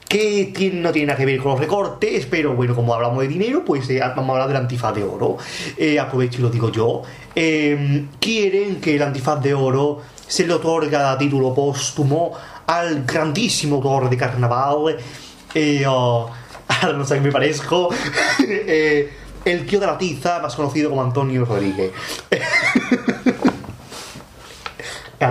que 0.09 0.53
tiene- 0.55 0.81
no 0.81 0.93
tiene 0.93 1.07
nada 1.09 1.19
que 1.19 1.27
ver 1.27 1.38
con 1.40 1.53
los 1.53 1.61
recortes, 1.61 2.27
pero 2.27 2.55
bueno, 2.55 2.75
como 2.75 2.95
hablamos 2.95 3.21
de 3.21 3.29
dinero, 3.29 3.64
pues 3.64 3.88
eh, 3.90 4.01
vamos 4.01 4.31
a 4.31 4.33
hablar 4.33 4.49
del 4.49 4.57
antifaz 4.59 4.95
de 4.95 5.03
oro. 5.03 5.37
Eh, 5.77 5.99
aprovecho 5.99 6.38
y 6.38 6.43
lo 6.43 6.51
digo 6.51 6.71
yo. 6.71 7.03
Eh, 7.35 8.05
quieren 8.21 8.81
que 8.81 8.95
el 8.97 9.03
antifaz 9.03 9.43
de 9.43 9.55
oro 9.55 10.01
se 10.27 10.47
le 10.47 10.53
otorga 10.55 11.12
a 11.12 11.19
título 11.19 11.53
póstumo 11.55 12.33
al 12.67 13.05
grandísimo 13.05 13.77
autor 13.77 14.09
de 14.11 14.17
carnaval. 14.17 14.97
Oh, 15.88 16.31
ahora 16.69 16.97
no 16.97 17.05
sé 17.05 17.14
qué 17.17 17.21
me 17.21 17.33
parezco. 17.33 17.88
eh, 18.49 19.11
el 19.45 19.67
tío 19.67 19.79
de 19.81 19.87
la 19.87 19.99
tiza, 19.99 20.38
más 20.40 20.55
conocido 20.55 20.90
como 20.90 21.03
Antonio 21.03 21.45
Rodríguez. 21.45 21.93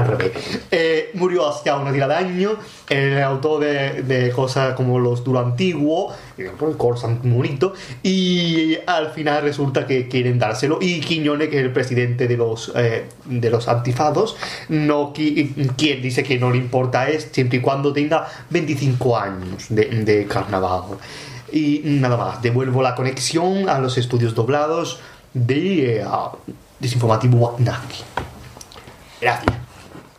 Revés. 0.01 0.31
Eh, 0.71 1.11
murió 1.13 1.47
hace 1.47 1.71
una 1.71 1.91
tira 1.91 2.07
de 2.07 2.15
años. 2.15 2.53
El 2.89 3.21
autor 3.21 3.61
de, 3.63 4.31
cosas 4.35 4.73
como 4.75 4.99
los 4.99 5.23
Duro 5.23 5.39
Antiguo, 5.39 6.11
eh, 6.37 6.49
el 6.61 6.77
corso 6.77 7.09
bonito. 7.23 7.73
Y 8.01 8.77
al 8.87 9.11
final 9.11 9.43
resulta 9.43 9.85
que 9.85 10.07
quieren 10.07 10.39
dárselo. 10.39 10.79
Y 10.81 10.99
Quiñones, 11.01 11.49
que 11.49 11.59
es 11.59 11.63
el 11.63 11.71
presidente 11.73 12.27
de 12.27 12.37
los, 12.37 12.71
eh, 12.75 13.05
de 13.25 13.49
los 13.49 13.67
antifados, 13.67 14.35
no, 14.69 15.13
qui- 15.13 15.71
quien 15.77 16.01
dice 16.01 16.23
que 16.23 16.37
no 16.39 16.49
le 16.51 16.57
importa 16.57 17.07
es 17.09 17.29
siempre 17.31 17.59
y 17.59 17.61
cuando 17.61 17.93
tenga 17.93 18.27
25 18.49 19.17
años 19.17 19.65
de, 19.69 19.85
de 19.85 20.25
carnaval. 20.25 20.97
Y 21.51 21.81
nada 21.85 22.17
más, 22.17 22.41
devuelvo 22.41 22.81
la 22.81 22.95
conexión 22.95 23.69
a 23.69 23.77
los 23.79 23.97
estudios 23.97 24.33
doblados 24.33 24.99
de 25.35 25.97
eh, 26.01 26.05
Desinformativo 26.79 27.37
Wagnaki. 27.37 28.01
Gracias. 29.21 29.53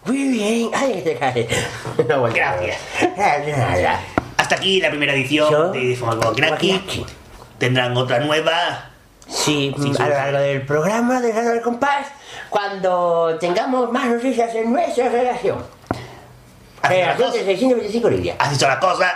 Muy 0.07 0.29
bien. 0.29 0.71
Ay, 0.75 0.95
que 0.95 1.03
te 1.03 1.17
cae. 1.17 1.49
No, 2.09 2.21
bueno. 2.21 2.35
Gracias. 2.35 2.79
Hasta 4.37 4.57
aquí 4.57 4.81
la 4.81 4.91
primera 4.91 5.15
edición 5.15 5.51
Yo, 5.51 5.71
de 5.71 5.97
Knacki. 5.97 6.73
Wagnaki. 6.73 7.07
Tendrán 7.59 7.97
otra 7.97 8.19
nueva. 8.21 8.91
Sí, 9.27 9.75
Sí, 9.81 9.93
a 9.99 10.09
lo 10.09 10.15
largo 10.15 10.39
del 10.39 10.67
programa 10.67 11.21
de 11.21 11.33
Radio 11.33 11.51
del 11.51 11.63
Compás, 11.63 12.09
cuando 12.51 13.39
tengamos 13.41 13.91
más 13.91 14.07
noticias 14.07 14.55
en 14.55 14.71
nuestra 14.71 15.05
las 15.05 15.13
Redacción 15.13 15.65
de 16.91 17.15
cosas. 17.17 17.35
625 17.45 18.11
Lidia. 18.11 18.37
Has 18.39 18.51
dicho 18.51 18.69
la 18.69 18.79
cosa. 18.79 19.13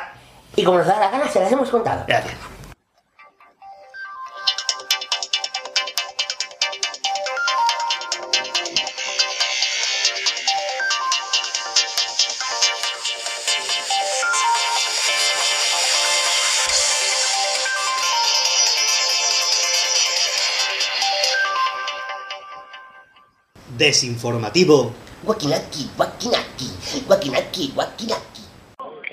Y 0.57 0.65
como 0.65 0.79
nos 0.79 0.87
da 0.87 0.99
la 0.99 1.11
gana, 1.11 1.29
se 1.29 1.41
las 1.41 1.53
hemos 1.53 1.69
contado. 1.69 2.05
Gracias. 2.07 2.35
Desinformativo. 23.79 24.93
Wakinaki, 25.25 25.89
wakinaki, 25.97 26.69
wakinaki, 27.09 27.73
wakinaki. 27.77 28.43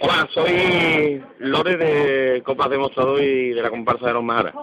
Hola, 0.01 0.27
soy 0.33 1.23
Lore 1.39 1.77
de 1.77 2.41
Copas 2.43 2.69
Demostrado 2.71 3.21
y 3.21 3.49
de 3.53 3.61
la 3.61 3.69
comparsa 3.69 4.07
de 4.07 4.13
los 4.13 4.23
Majaras. 4.23 4.55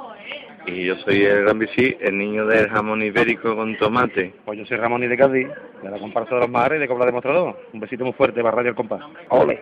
Y 0.67 0.87
yo 0.87 0.97
soy 1.05 1.23
el 1.25 1.43
Gran 1.43 1.59
Bici, 1.61 1.97
el 2.01 2.19
niño 2.19 2.47
del 2.47 2.69
jamón 2.69 3.03
ibérico 3.03 3.55
con 3.55 3.79
tomate. 3.79 4.35
Pues 4.45 4.59
yo 4.59 4.67
soy 4.67 4.77
Ramón 4.77 5.05
y 5.05 5.07
de 5.09 5.17
Cádiz, 5.17 5.49
de 5.83 5.91
la 5.91 5.99
comparsa 5.99 6.35
de 6.35 6.41
los 6.43 6.51
Mares 6.51 6.79
y 6.79 6.81
de 6.81 6.89
Cobra 6.89 7.07
Demostrador. 7.07 7.57
Un 7.73 7.81
besito 7.81 8.05
muy 8.05 8.13
fuerte 8.13 8.43
para 8.43 8.57
Radio 8.57 8.71
El 8.71 8.77
Compás. 8.77 9.03
¡Ole! 9.31 9.61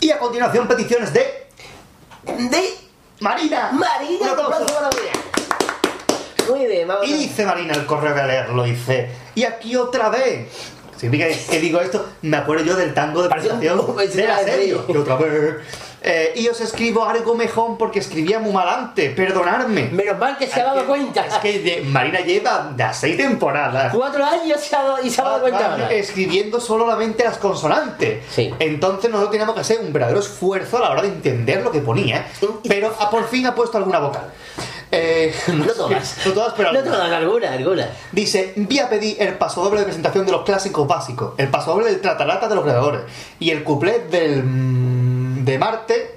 Y 0.00 0.10
a 0.10 0.18
continuación, 0.18 0.66
peticiones 0.66 1.12
de 1.12 1.20
De 2.26 2.62
Marina. 3.20 3.70
Marina, 3.72 4.22
Un 4.22 4.28
aplauso. 4.28 4.52
aplauso 4.52 4.74
para 4.74 4.88
Marina. 4.88 5.29
Muy 6.50 6.66
bien, 6.66 6.88
vamos 6.88 7.06
Y 7.08 7.12
dice 7.14 7.44
Marina 7.44 7.72
el 7.74 7.86
correo 7.86 8.14
que 8.14 8.22
leerlo, 8.22 8.64
dice. 8.64 9.08
Y 9.34 9.44
aquí 9.44 9.76
otra 9.76 10.08
vez. 10.10 10.48
Significa 10.96 11.28
que, 11.28 11.38
que 11.52 11.60
digo 11.60 11.80
esto, 11.80 12.06
me 12.22 12.36
acuerdo 12.36 12.62
yo 12.64 12.76
del 12.76 12.92
tango 12.92 13.22
de 13.22 13.30
presentación 13.30 13.96
de 13.96 14.24
la 14.26 14.38
serie. 14.40 14.76
Y 14.88 14.96
otra 14.96 15.16
vez. 15.16 15.56
Eh, 16.02 16.32
y 16.36 16.48
os 16.48 16.58
escribo 16.62 17.04
algo 17.04 17.34
mejor 17.34 17.76
porque 17.76 17.98
escribía 17.98 18.38
muy 18.38 18.52
mal 18.52 18.66
antes, 18.68 19.14
perdonadme. 19.14 19.88
Menos 19.92 20.18
mal 20.18 20.36
que 20.38 20.46
se 20.46 20.60
ha 20.60 20.64
dado 20.64 20.86
cuenta. 20.86 21.26
Es 21.26 21.34
que 21.34 21.58
de- 21.58 21.80
Marina 21.82 22.20
lleva 22.20 22.72
de 22.74 22.84
seis 22.92 23.18
temporadas. 23.18 23.94
Cuatro 23.94 24.24
años 24.24 24.60
se 24.60 24.76
ha 24.76 24.82
dado, 24.82 25.02
y 25.02 25.10
se 25.10 25.20
ha 25.20 25.24
dado 25.24 25.40
cuenta 25.42 25.72
ahora. 25.72 25.92
escribiendo 25.92 26.58
solamente 26.58 27.22
las 27.24 27.36
consonantes. 27.36 28.24
Sí. 28.30 28.52
Entonces 28.58 29.10
nosotros 29.10 29.30
teníamos 29.30 29.54
que 29.54 29.60
hacer 29.60 29.80
un 29.80 29.92
verdadero 29.92 30.20
esfuerzo 30.20 30.78
a 30.78 30.80
la 30.80 30.90
hora 30.90 31.02
de 31.02 31.08
entender 31.08 31.62
lo 31.62 31.70
que 31.70 31.80
ponía. 31.80 32.26
Pero 32.66 32.94
ah, 32.98 33.10
por 33.10 33.28
fin 33.28 33.46
ha 33.46 33.54
puesto 33.54 33.76
alguna 33.76 33.98
vocal. 33.98 34.24
Eh, 34.92 35.34
No 35.48 35.66
todas. 35.66 36.16
No 36.26 36.32
todas, 36.32 36.54
pero 36.56 36.72
No 36.72 36.78
algunas. 36.78 36.98
todas, 36.98 37.12
alguna, 37.12 37.52
alguna. 37.52 37.90
Dice, 38.12 38.52
vi 38.56 38.78
a 38.78 38.88
pedir 38.88 39.16
el 39.20 39.34
pasodoble 39.34 39.80
de 39.80 39.84
presentación 39.86 40.26
de 40.26 40.32
los 40.32 40.42
clásicos 40.44 40.86
básicos, 40.88 41.34
el 41.38 41.48
pasodoble 41.48 41.86
del 41.86 42.00
tratalata 42.00 42.48
de 42.48 42.54
los 42.54 42.64
creadores 42.64 43.02
y 43.38 43.50
el 43.50 43.62
couplet 43.64 44.10
del 44.10 44.42
mm, 44.44 45.44
de 45.44 45.58
Marte 45.58 46.14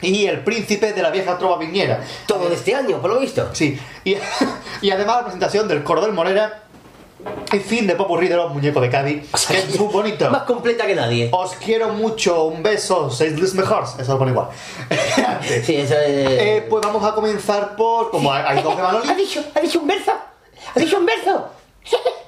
y 0.00 0.26
el 0.26 0.40
príncipe 0.40 0.92
de 0.92 1.00
la 1.02 1.10
vieja 1.10 1.38
trova 1.38 1.58
viñera. 1.58 2.00
Todo 2.26 2.48
de 2.48 2.56
este 2.56 2.74
año, 2.74 3.00
por 3.00 3.10
lo 3.12 3.20
visto. 3.20 3.50
Sí, 3.54 3.78
y, 4.04 4.16
y 4.82 4.90
además 4.90 5.16
la 5.18 5.22
presentación 5.24 5.68
del 5.68 5.84
coro 5.84 6.00
del 6.02 6.12
Morera 6.12 6.64
y 7.52 7.58
fin 7.58 7.86
de 7.86 7.94
popurrí 7.94 8.28
de 8.28 8.36
los 8.36 8.52
muñecos 8.52 8.82
de 8.82 8.90
Cádiz, 8.90 9.30
que 9.48 9.58
es 9.58 9.78
muy 9.78 9.92
bonito. 9.92 10.30
Más 10.30 10.42
completa 10.42 10.86
que 10.86 10.94
nadie. 10.94 11.28
Os 11.32 11.54
quiero 11.56 11.90
mucho, 11.90 12.44
un 12.44 12.62
beso, 12.62 13.10
sois 13.10 13.38
los 13.38 13.54
mejores. 13.54 13.90
Eso 13.98 14.12
lo 14.12 14.18
pone 14.18 14.30
igual. 14.32 14.48
Sí, 15.64 15.76
eso 15.76 15.94
es... 15.94 16.00
Eh, 16.08 16.66
pues 16.70 16.84
vamos 16.84 17.04
a 17.04 17.14
comenzar 17.14 17.74
por. 17.76 18.10
Como 18.10 18.32
hay, 18.32 18.62
dos 18.62 18.76
de 18.76 18.82
¿Ha 18.82 18.84
Manolín. 18.86 19.16
dicho, 19.16 19.44
ha 19.54 19.60
dicho 19.60 19.80
un 19.80 19.88
verso? 19.88 20.12
¿Ha 20.74 20.78
dicho 20.78 20.98
un 20.98 21.06
verso? 21.06 21.48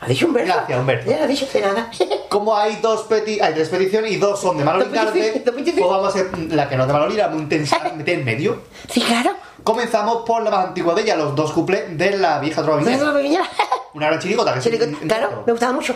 ¿Ha 0.00 0.06
dicho 0.06 0.26
un 0.26 0.32
verso? 0.32 0.52
Gracias, 0.54 0.78
Humberto. 0.78 1.10
Ya, 1.10 1.24
ha 1.24 1.26
dicho 1.26 1.46
de 1.52 1.60
nada. 1.60 1.90
Como 2.28 2.56
hay 2.56 2.76
dos 2.76 3.02
peti 3.02 3.40
hay 3.40 3.54
tres 3.54 3.68
peticiones 3.68 4.12
y 4.12 4.16
dos 4.16 4.40
son 4.40 4.56
de 4.58 4.64
dos 4.64 4.84
peticiones. 4.84 5.42
pues 5.44 5.90
vamos 5.90 6.06
a 6.06 6.08
hacer 6.08 6.38
la 6.50 6.68
que 6.68 6.76
no 6.76 6.82
es 6.82 6.86
de 6.88 6.92
Manolo 6.92 7.10
Linarde, 7.10 7.34
vamos 7.34 7.40
a 7.40 7.54
intentar 7.54 7.96
meter 7.96 8.18
en 8.18 8.24
medio. 8.24 8.62
Sí, 8.90 9.00
claro. 9.00 9.32
Comenzamos 9.68 10.22
por 10.24 10.42
la 10.42 10.50
más 10.50 10.66
antigua 10.68 10.94
de 10.94 11.02
ella, 11.02 11.14
los 11.14 11.34
dos 11.36 11.52
cuplés 11.52 11.96
de 11.98 12.16
la 12.16 12.38
vieja 12.38 12.62
trova 12.62 12.78
¿Sabes 12.78 12.86
viñesa. 12.94 13.04
lo 13.10 13.16
que 13.18 13.22
venía? 13.22 13.42
Una 13.92 14.06
gran 14.06 14.18
chirigota 14.18 14.54
que 14.54 14.62
Sí, 14.62 14.70
un- 14.82 14.94
Claro, 15.06 15.42
me 15.44 15.52
gustaba 15.52 15.72
mucho. 15.74 15.94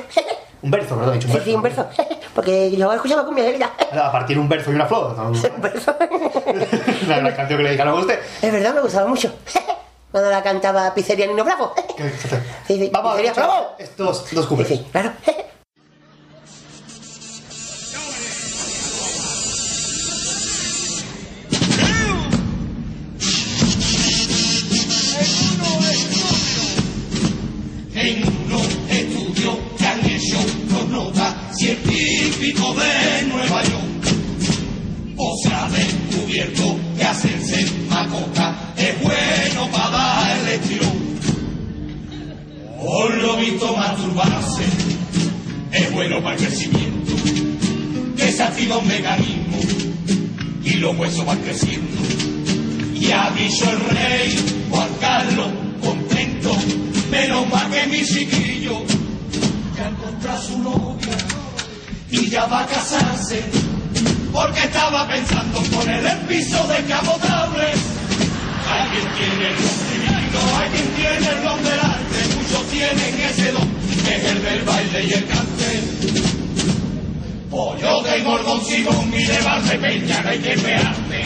Un 0.60 0.70
verso, 0.70 0.94
perdón, 0.94 1.14
he 1.14 1.18
dicho 1.18 1.28
un 1.28 1.32
Sí, 1.32 1.38
verso. 1.38 1.50
sí, 1.50 1.54
un 1.56 1.62
verso. 1.62 1.86
Porque 2.34 2.70
yo 2.76 2.92
escuchaba 2.92 3.24
con 3.24 3.34
mi 3.34 3.40
abuela. 3.40 3.70
A 4.04 4.12
partir 4.12 4.36
de 4.36 4.42
un 4.42 4.48
verso 4.50 4.70
y 4.70 4.74
una 4.74 4.84
flor. 4.84 5.16
¿no? 5.16 5.28
Un 5.30 5.62
verso. 5.62 5.94
la 7.08 7.18
gran 7.20 7.34
canción 7.34 7.56
que 7.56 7.62
le 7.62 7.68
dedicaron 7.70 7.96
a 7.96 8.00
usted. 8.00 8.20
Es 8.42 8.52
verdad, 8.52 8.74
me 8.74 8.80
gustaba 8.82 9.06
mucho. 9.08 9.32
Cuando 10.10 10.28
la 10.28 10.42
cantaba 10.42 10.92
Pizzería 10.92 11.26
Nino 11.26 11.42
Bravo. 11.42 11.72
Sí, 12.66 12.76
sí, 12.78 12.90
Vamos 12.92 13.18
a 13.18 13.32
Bravo. 13.32 13.68
estos 13.78 14.30
dos 14.34 14.44
Sí, 14.44 14.48
cuplés. 14.48 14.68
sí, 14.68 14.86
claro. 14.92 15.12
En 28.02 28.24
unos 28.46 28.66
estudios 28.90 29.56
que 29.78 29.86
han 29.86 30.04
hecho 30.04 30.36
con 30.70 30.90
nota 30.90 31.50
científico 31.52 32.74
de 32.74 33.26
Nueva 33.28 33.62
York. 33.62 33.82
O 35.16 35.36
se 35.42 35.54
ha 35.54 35.68
descubierto 35.68 36.76
que 36.96 37.04
hacerse 37.04 37.66
macota 37.88 38.74
es 38.76 39.00
bueno 39.00 39.70
para 39.70 39.90
darle 39.90 40.58
tirón. 40.58 41.02
Por 42.80 43.14
lo 43.18 43.36
visto 43.36 43.76
masturbarse 43.76 44.64
es 45.70 45.92
bueno 45.92 46.22
para 46.22 46.36
el 46.36 46.42
crecimiento, 46.42 47.12
que 48.16 48.32
se 48.32 48.42
activa 48.42 48.78
un 48.78 48.88
mecanismo 48.88 49.58
y 50.64 50.74
los 50.74 50.96
huesos 50.98 51.24
van 51.24 51.38
creciendo. 51.38 52.02
Y 52.94 53.10
ha 53.12 53.30
dicho 53.30 53.70
el 53.70 53.80
rey 53.80 54.66
Juan 54.70 54.88
Carlos, 55.00 55.48
contento, 55.80 56.56
menos 57.12 57.46
mal 57.50 57.70
que 57.70 57.86
mi 57.88 58.02
chiquillo 58.02 58.82
ya 59.76 59.88
encontró 59.88 60.32
a 60.32 60.38
su 60.38 60.58
novia 60.58 61.16
y 62.10 62.30
ya 62.30 62.46
va 62.46 62.60
a 62.62 62.66
casarse, 62.66 63.42
porque 64.32 64.60
estaba 64.60 65.06
pensando 65.06 65.58
en 65.58 65.70
poner 65.70 66.06
el 66.06 66.18
piso 66.20 66.66
descapotable. 66.68 67.64
Hay 68.72 68.88
quien 68.92 69.08
tiene 69.18 69.48
el 69.48 70.32
don 70.32 70.46
quien 70.72 70.88
tiene 70.96 71.28
el 71.28 71.42
don 71.44 71.62
del 71.62 71.80
arte, 71.80 72.18
muchos 72.34 72.66
tienen 72.70 73.14
ese 73.30 73.52
don, 73.52 73.68
que 74.04 74.16
es 74.16 74.24
el 74.24 74.42
del 74.42 74.62
baile 74.62 75.04
y 75.04 75.12
el 75.12 75.26
cante. 75.26 75.52
El 78.14 78.44
don 78.44 78.64
Simón 78.64 79.12
y 79.12 79.24
de 79.24 79.78
Peña, 79.78 80.22
no 80.22 80.30
hay 80.30 80.38
que 80.38 80.56
pearte. 80.58 81.24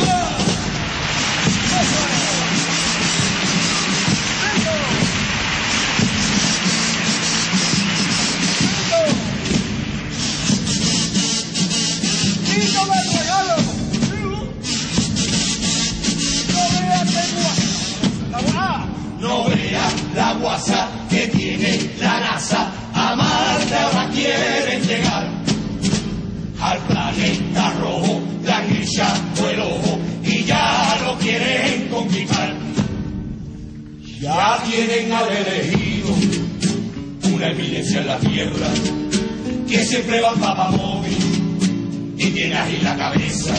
No 19.20 19.44
vea 19.48 19.88
la 20.14 20.34
guasa 20.34 20.88
que 21.10 21.26
tiene 21.28 21.90
la 22.00 22.20
NASA. 22.20 22.72
A 22.94 23.14
Marte 23.16 23.74
ahora 23.74 24.08
quieren 24.10 24.82
llegar. 24.82 25.28
Al 26.60 26.78
planeta 26.78 27.74
rojo 27.80 28.22
le 28.42 28.52
han 28.52 28.76
echado 28.76 29.50
el 29.50 29.60
ojo 29.60 29.98
y 30.22 30.44
ya 30.44 30.98
lo 31.04 31.18
quieren 31.18 31.88
conquistar. 31.88 32.54
Ya 34.20 34.62
tienen 34.64 35.12
al 35.12 35.28
elegido 35.30 36.14
una 37.34 37.50
eminencia 37.50 38.00
en 38.00 38.06
la 38.06 38.18
tierra 38.18 38.68
que 39.68 39.84
siempre 39.84 40.20
va 40.20 40.32
para 40.34 40.70
móvil 40.70 41.45
y 42.16 42.30
tiene 42.30 42.56
ahí 42.56 42.78
la 42.82 42.96
cabeza. 42.96 43.54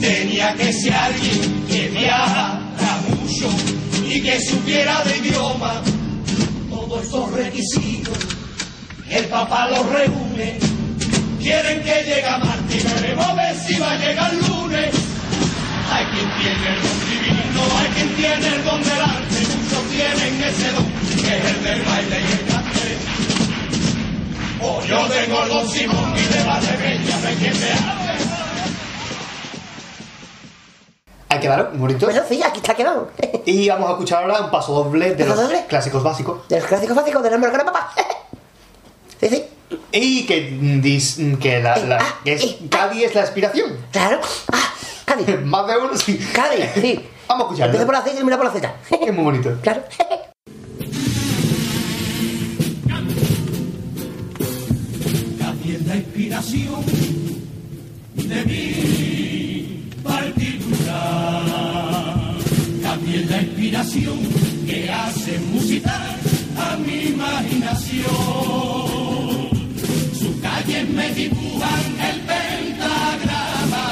Tenía 0.00 0.54
que 0.54 0.72
ser 0.72 0.94
alguien 0.94 1.64
que 1.68 1.88
viaja 1.88 2.60
mucho 3.08 3.48
y 4.08 4.20
que 4.20 4.40
supiera 4.40 5.02
de 5.04 5.18
idioma. 5.18 5.82
Todos 6.70 7.04
estos 7.04 7.32
requisitos, 7.32 8.18
el 9.08 9.24
papá 9.26 9.68
los 9.70 9.86
reúne. 9.90 10.58
Quieren 11.40 11.82
que 11.82 11.94
llegue 12.04 12.26
a 12.26 12.38
Marte 12.38 12.82
veremos 12.94 13.26
si 13.66 13.78
va 13.78 13.92
a 13.92 13.96
llegar 13.96 14.32
el 14.32 14.38
lunes. 14.40 14.94
Hay 15.90 16.06
quien 16.06 16.30
tiene 16.40 16.68
el 16.74 16.82
don 16.82 16.98
divino, 17.10 17.62
hay 17.78 17.88
quien 17.94 18.08
tiene 18.16 18.56
el 18.56 18.64
don 18.64 18.82
del 18.82 19.00
arte, 19.00 19.36
muchos 19.40 19.90
tienen 19.90 20.42
ese 20.42 20.72
don, 20.72 20.86
que 21.20 21.36
es 21.36 21.44
el 21.44 21.64
del 21.64 21.82
baile 21.82 22.20
y 22.20 22.32
el 22.32 22.46
cante. 22.46 23.31
Oh, 24.64 24.80
yo 24.84 25.06
tengo 25.08 25.42
el 25.42 25.48
don 25.48 25.68
Simón 25.68 26.14
y 26.16 26.20
de 26.22 26.38
de 26.38 27.34
quien 27.36 27.60
me 27.60 27.70
hace. 27.72 28.22
Ahí 31.28 31.40
quedaron, 31.40 31.78
bonitos. 31.80 32.02
Bueno, 32.12 32.22
sí, 32.28 32.42
aquí 32.42 32.58
está 32.58 32.74
quedado. 32.74 33.10
Y 33.46 33.68
vamos 33.68 33.88
a 33.88 33.92
escuchar 33.92 34.22
ahora 34.22 34.40
un 34.42 34.50
paso 34.50 34.72
doble 34.84 35.14
de 35.14 35.24
¿Paso 35.24 35.28
los 35.36 35.44
doble? 35.48 35.64
clásicos 35.66 36.02
básicos. 36.02 36.46
De 36.48 36.58
los 36.60 36.68
clásicos 36.68 36.94
básicos 36.94 37.22
de 37.22 37.30
la 37.30 37.38
marca 37.38 37.64
papá. 37.64 37.92
Sí, 39.18 39.28
sí. 39.28 39.44
Y 39.92 40.26
que, 40.26 40.50
mm, 40.50 40.80
dis- 40.82 41.38
que, 41.38 41.62
la, 41.62 41.76
la- 41.78 41.96
Ah, 42.00 42.14
que 42.22 42.34
es, 42.34 42.42
eh, 42.44 42.58
Cádiz 42.70 43.04
es 43.04 43.14
la 43.14 43.22
inspiración. 43.22 43.78
Claro. 43.90 44.20
Ah, 44.52 44.72
Cádiz. 45.06 45.40
Más 45.44 45.66
de 45.66 45.76
uno, 45.78 45.96
sí. 45.96 46.18
Cádiz, 46.34 46.66
sí. 46.74 47.08
Vamos 47.26 47.44
a 47.44 47.46
escucharlo. 47.46 47.64
Empieza 47.78 47.86
por 47.86 47.94
la 47.94 48.02
C 48.02 48.10
y 48.10 48.14
termina 48.14 48.36
por 48.36 48.46
la 48.46 48.52
Z. 48.52 48.74
Es 48.90 49.14
muy 49.14 49.24
bonito. 49.24 49.56
Claro. 49.62 49.82
De 58.14 58.44
mi 58.46 59.92
particular. 60.02 61.44
También 62.82 63.28
la 63.28 63.42
inspiración 63.42 64.18
que 64.66 64.90
hace 64.90 65.38
musicar 65.52 66.16
a 66.56 66.76
mi 66.78 67.08
imaginación. 67.08 68.06
Sus 70.18 70.36
calles 70.40 70.88
me 70.88 71.12
dibujan 71.12 72.00
el 72.00 72.20
pentagrama. 72.22 73.86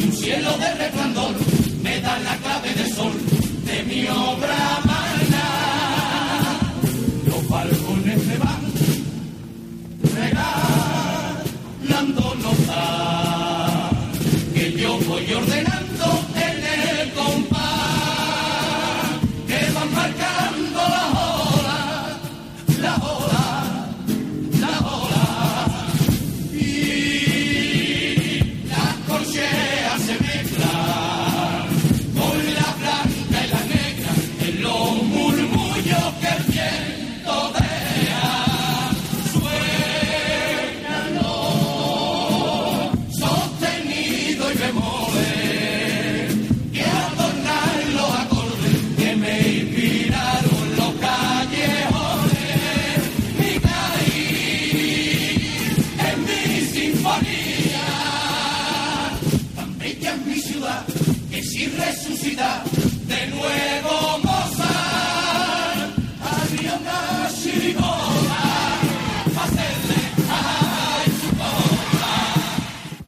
Y 0.00 0.04
un 0.04 0.12
cielo 0.12 0.56
de 0.56 0.74
resplandor 0.76 1.34
me 1.82 2.00
da 2.00 2.18
la 2.20 2.36
clave 2.38 2.72
de 2.72 2.88
sol 2.90 3.12
de 3.66 3.82
mi 3.82 4.08
obra 4.08 4.83
yo 15.26 15.40
voy 15.40 15.63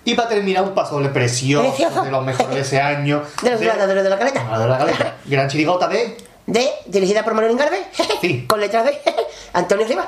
Y 0.07 0.15
para 0.15 0.29
terminar, 0.29 0.63
un 0.63 0.73
paso 0.73 0.95
doble 0.95 1.09
precioso 1.11 1.69
Precioso. 1.69 2.03
de 2.03 2.11
los 2.13 2.25
mejores 2.25 2.55
de 2.55 2.61
ese 2.61 2.81
año. 2.81 3.23
De 3.43 3.51
los 3.51 3.61
granaderos 3.61 4.05
de 4.05 4.11
la 4.11 4.19
caleta. 4.19 4.59
De 4.59 4.69
la 4.69 4.79
caleta. 4.79 5.17
Gran 5.27 5.49
chirigota 5.49 5.89
de. 5.89 6.17
De, 6.47 6.71
dirigida 6.87 7.25
por 7.25 7.35
Manuel 7.35 7.53
Ingarbe. 7.53 7.83
Sí. 8.21 8.47
Con 8.47 8.61
letras 8.61 8.85
de 8.87 8.99
Antonio 9.53 9.87
Rivas, 9.87 10.07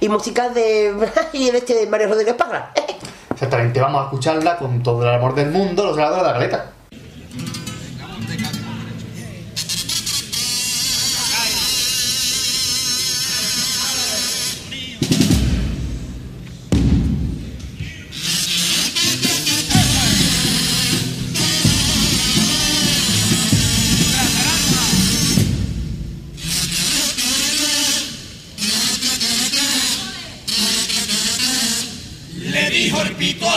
y 0.00 0.08
música 0.08 0.48
de. 0.48 0.94
y 1.34 1.50
este 1.50 1.74
de 1.74 1.86
Mario 1.86 2.08
Rodríguez 2.08 2.34
Parra. 2.34 2.72
Exactamente, 3.30 3.78
vamos 3.78 4.00
a 4.00 4.04
escucharla 4.04 4.56
con 4.56 4.82
todo 4.82 5.02
el 5.02 5.14
amor 5.14 5.34
del 5.34 5.50
mundo, 5.50 5.84
los 5.84 5.98
helados 5.98 6.16
de 6.16 6.22
la 6.24 6.32
galeta. 6.32 6.70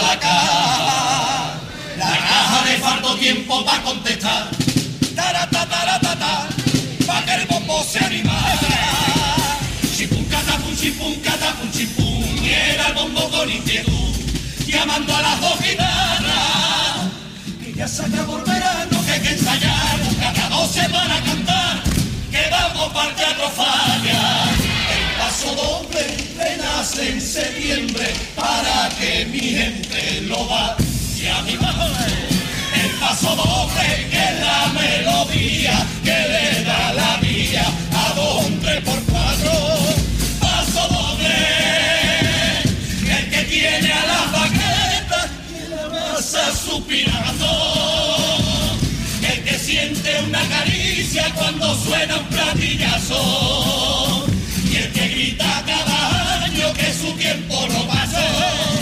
La 0.10 0.20
caja. 0.20 1.54
La 1.98 2.18
caja 2.30 2.66
le 2.66 2.78
faltó 2.78 3.16
tiempo 3.16 3.64
para 3.66 3.84
contestar. 3.84 4.50
Tarata, 5.16 5.66
tarata, 5.68 6.16
ta, 6.18 6.48
pa' 7.06 7.22
que 7.26 7.34
el 7.36 7.46
bombo 7.48 7.84
se 7.84 8.00
animara. 8.00 8.76
Chipum, 9.96 10.24
catapum, 10.26 10.76
chipum, 10.76 11.14
catapum, 11.22 11.72
chipum. 11.72 12.24
Y 12.44 12.50
era 12.50 12.88
el 12.88 12.94
bombo 12.94 13.30
con 13.30 13.50
inquietud, 13.52 14.14
llamando 14.66 15.16
a 15.16 15.22
las 15.22 15.42
dos 15.42 15.60
guitarras. 15.62 16.98
Que 17.62 17.74
ya 17.74 17.88
se 17.88 18.06
acabó 18.06 18.38
verano, 18.38 19.06
que 19.06 19.12
hay 19.12 19.22
que 19.22 19.32
ensayar. 19.38 20.00
Cada 20.22 20.50
dos 20.50 20.72
se 20.72 20.88
van 20.88 21.12
a 21.12 21.22
cantar, 21.22 21.84
que 22.32 22.44
vamos 22.50 22.94
para 22.94 23.10
el 23.10 23.16
teatro 23.16 23.50
falla. 23.50 24.59
Paso 25.40 25.56
doble 25.56 26.04
renace 26.38 27.12
en 27.12 27.22
septiembre 27.22 28.14
para 28.36 28.90
que 29.00 29.26
mi 29.28 29.40
gente 29.40 30.20
lo 30.28 30.46
va 30.50 30.76
y 31.16 31.28
a 31.28 31.42
mi 31.44 31.56
madre. 31.56 32.12
El 32.76 32.92
paso 33.00 33.38
doble 33.38 34.10
que 34.12 34.18
es 34.18 34.38
la 34.42 34.68
melodía 34.74 35.88
que 36.04 36.12
le 36.12 36.62
da 36.66 36.92
la 36.92 37.16
vía 37.22 37.66
a 37.94 38.14
tres 38.62 38.84
por 38.84 39.02
cuatro. 39.04 39.52
Paso 40.42 40.90
doble, 40.90 41.38
el 43.08 43.30
que 43.30 43.44
tiene 43.46 43.94
a 43.94 44.06
las 44.08 44.32
baquetas 44.34 45.30
y 45.56 45.60
la 45.70 45.88
masa 45.88 46.54
suspirando. 46.54 47.48
El 49.22 49.42
que 49.46 49.58
siente 49.58 50.22
una 50.28 50.46
caricia 50.50 51.32
cuando 51.34 51.82
suena 51.82 52.18
un 52.18 52.26
platillazo. 52.26 54.29
Su 57.00 57.14
tiempo 57.14 57.56
no 57.70 57.88
pasó. 57.88 58.79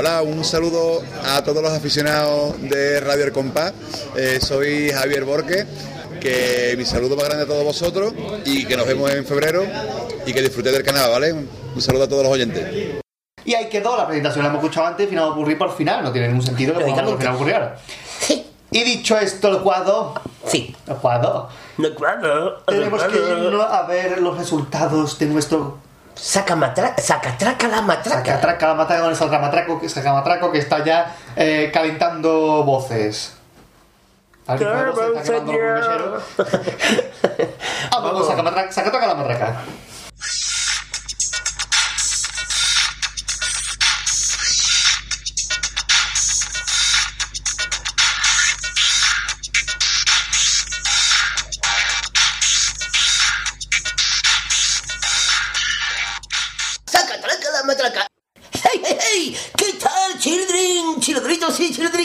Hola, 0.00 0.22
un 0.22 0.42
saludo 0.46 1.02
a 1.26 1.44
todos 1.44 1.62
los 1.62 1.70
aficionados 1.72 2.58
de 2.62 3.00
Radio 3.00 3.24
El 3.24 3.32
Compás. 3.32 3.74
Eh, 4.16 4.38
soy 4.40 4.90
Javier 4.90 5.26
Borque, 5.26 5.66
que 6.18 6.74
mi 6.78 6.86
saludo 6.86 7.16
más 7.16 7.26
grande 7.26 7.44
a 7.44 7.46
todos 7.46 7.62
vosotros 7.62 8.14
y 8.46 8.64
que 8.64 8.78
nos 8.78 8.86
vemos 8.86 9.10
en 9.10 9.26
febrero 9.26 9.62
y 10.24 10.32
que 10.32 10.40
disfrutéis 10.40 10.76
del 10.76 10.86
canal, 10.86 11.10
¿vale? 11.10 11.34
Un 11.34 11.82
saludo 11.82 12.04
a 12.04 12.08
todos 12.08 12.22
los 12.22 12.32
oyentes. 12.32 13.02
Y 13.44 13.52
ahí 13.52 13.68
quedó, 13.68 13.94
la 13.94 14.06
presentación 14.06 14.42
la 14.42 14.48
hemos 14.48 14.62
escuchado 14.62 14.86
antes, 14.86 15.06
final 15.06 15.32
ocurrir 15.32 15.58
por 15.58 15.76
final, 15.76 16.02
no 16.02 16.10
tiene 16.10 16.28
ningún 16.28 16.46
sentido 16.46 16.72
que 16.78 16.82
pongamos 16.82 17.12
el 17.12 17.18
final 17.18 17.34
ocurrir 17.34 17.54
ahora. 17.56 17.78
Y 18.70 18.84
dicho 18.84 19.18
esto, 19.18 19.48
el 19.48 19.58
cuadro. 19.58 20.14
Sí. 20.46 20.74
El 20.86 20.96
cuadro. 20.96 21.50
No, 21.76 21.94
claro. 21.94 22.62
Tenemos 22.66 23.02
que 23.02 23.18
irnos 23.18 23.66
a 23.70 23.82
ver 23.82 24.22
los 24.22 24.38
resultados 24.38 25.18
de 25.18 25.26
nuestro. 25.26 25.76
Saca 26.20 26.54
matraca, 26.54 27.00
sacatraca 27.00 27.66
la 27.66 27.80
matraca. 27.80 28.18
Sacatraca 28.18 28.68
la 28.68 28.74
matraca 28.74 29.00
con 29.00 29.10
el 29.10 29.16
sacamatraco, 29.16 29.80
que 29.80 29.88
sacamatraco 29.88 30.52
que 30.52 30.58
está 30.58 30.84
ya 30.84 31.16
eh, 31.34 31.70
calentando 31.72 32.62
voces. 32.62 33.36
A 34.46 34.54
ver, 34.54 34.68
¿qué 34.68 34.90
voz 34.90 35.16
está 35.16 35.22
quemando 35.22 35.52
algún 35.52 35.74
mechero? 35.74 36.22
Vamos, 37.90 38.26
sacamatraca, 38.28 38.70
sacatraca 38.70 39.06
la 39.06 39.14
matraca. 39.14 39.56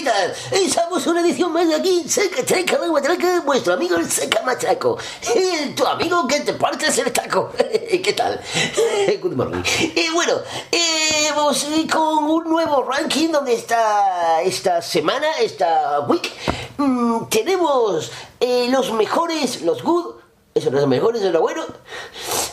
Childritas. 0.05 0.51
Estamos 0.51 1.07
una 1.07 1.21
edición 1.21 1.51
más 1.51 1.67
de 1.67 1.75
aquí, 1.75 2.07
Sacatraca 2.07 2.77
la 2.77 2.91
matraca, 2.91 3.41
vuestro 3.41 3.73
amigo 3.73 3.97
el 3.97 4.09
Sacamatraco. 4.09 4.97
Eh, 5.35 5.73
Tu 5.75 5.85
amigo 5.85 6.27
que 6.27 6.41
te 6.41 6.53
partes 6.53 6.97
el 6.97 7.11
taco. 7.11 7.51
¿Qué 7.57 8.13
tal? 8.13 8.39
Good 9.21 9.33
morning. 9.33 9.63
Y 9.79 10.09
bueno, 10.09 10.33
eh, 10.71 11.29
vamos 11.35 11.63
ir 11.65 11.89
con 11.89 12.25
un 12.25 12.43
nuevo 12.45 12.83
ranking 12.83 13.29
donde 13.29 13.53
está 13.53 14.41
esta 14.41 14.81
semana, 14.81 15.27
esta 15.39 16.01
week. 16.01 16.31
mm, 16.77 17.25
tenemos 17.29 18.11
eh, 18.39 18.67
los 18.69 18.91
mejores, 18.91 19.61
los 19.61 19.83
good, 19.83 20.15
eso 20.53 20.71
no 20.71 20.79
es 20.79 20.87
mejor, 20.87 21.15
eso 21.15 21.27
es 21.27 21.33
lo 21.33 21.41
bueno. 21.41 21.63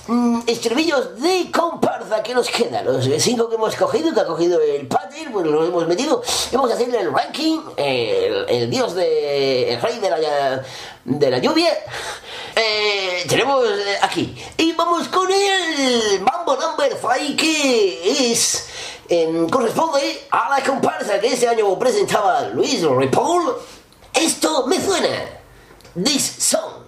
Mm, 0.09 0.41
estribillos 0.49 1.21
de 1.21 1.49
comparsa 1.53 2.23
que 2.23 2.35
nos 2.35 2.49
quedan. 2.49 2.85
Los 2.85 3.09
cinco 3.23 3.49
que 3.49 3.55
hemos 3.55 3.77
cogido, 3.77 4.13
que 4.13 4.21
ha 4.21 4.27
cogido 4.27 4.61
el 4.61 4.89
pater, 4.89 5.31
pues 5.33 5.47
los 5.47 5.69
hemos 5.69 5.87
metido. 5.87 6.23
Vamos 6.53 6.73
a 6.73 6.81
el 6.81 7.13
ranking, 7.13 7.61
el, 7.77 8.47
el 8.49 8.71
dios 8.71 8.95
de. 8.95 9.75
el 9.75 9.81
rey 9.81 9.99
de 10.01 10.11
la, 10.11 10.63
de 11.05 11.31
la 11.31 11.39
lluvia. 11.39 11.73
Eh, 12.57 13.25
tenemos 13.29 13.65
eh, 13.65 13.99
aquí. 14.03 14.37
Y 14.59 14.73
vamos 14.73 15.07
con 15.09 15.31
el 15.31 16.21
Mambo 16.21 16.57
Number 16.57 16.93
5 17.01 17.37
que 17.37 18.33
es. 18.33 18.67
em, 19.09 19.49
corresponde 19.49 20.27
a 20.31 20.51
la 20.51 20.65
comparsa 20.65 21.21
que 21.21 21.29
este 21.29 21.47
año 21.49 21.79
presentaba 21.79 22.43
Luis 22.49 22.83
Ripoll. 22.83 23.55
Esto 24.13 24.67
me 24.67 24.81
suena. 24.81 25.09
This 25.95 26.25
song. 26.39 26.83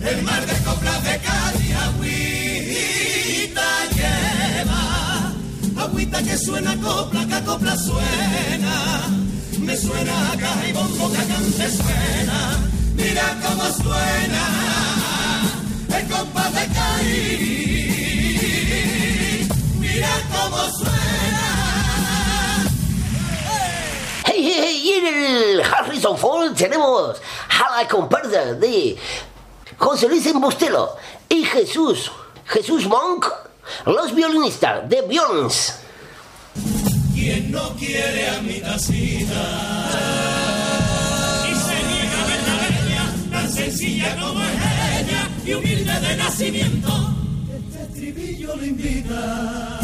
El 0.00 0.22
mar 0.22 0.46
de 0.46 0.64
coplas 0.64 1.02
de 1.04 1.18
Cádiz, 1.18 1.67
Agüita 6.08 6.22
que 6.22 6.38
suena 6.38 6.74
copla, 6.80 7.26
que 7.26 7.44
copla 7.44 7.76
suena. 7.76 9.08
Me 9.60 9.76
suena 9.76 10.32
a 10.32 10.36
caja 10.38 10.66
y 10.66 10.72
bombo, 10.72 11.10
que 11.10 11.18
cante 11.18 11.70
suena. 11.70 12.58
Mira 12.94 13.36
cómo 13.42 13.64
suena 13.74 14.48
el 15.94 16.08
compás 16.08 16.54
de 16.54 16.66
Cádiz. 16.74 17.48
Mira 19.78 20.08
cómo 20.32 20.56
suena. 20.70 21.46
Hey, 24.24 24.40
hey, 24.42 24.60
hey, 24.62 24.80
y 24.84 24.92
en 24.92 25.06
el 25.06 25.60
Harrison 25.62 26.16
Ford 26.16 26.54
tenemos 26.54 27.20
a 27.50 27.76
la 27.76 27.88
comparsa 27.88 28.54
de 28.54 28.96
José 29.76 30.08
Luis 30.08 30.24
Embustelo 30.26 30.96
y 31.28 31.44
Jesús, 31.44 32.10
Jesús 32.46 32.86
Monk, 32.86 33.26
los 33.84 34.14
violinistas 34.14 34.88
de 34.88 35.02
Violins. 35.02 35.80
Quien 37.14 37.50
no 37.50 37.74
quiere 37.76 38.28
a 38.28 38.40
mi 38.42 38.60
tacita 38.60 39.44
y 41.50 41.54
se 41.66 41.76
niega 41.88 42.18
a 42.22 42.26
ver 42.28 42.42
la 42.48 42.56
bella, 42.64 43.04
tan 43.30 43.52
sencilla 43.52 44.16
como 44.16 44.40
es 44.42 44.50
ella 45.00 45.28
y 45.44 45.52
humilde 45.54 46.00
de 46.00 46.16
nacimiento. 46.16 47.14
Este 47.56 47.82
estribillo 47.82 48.56
lo 48.56 48.64
invita. 48.64 49.78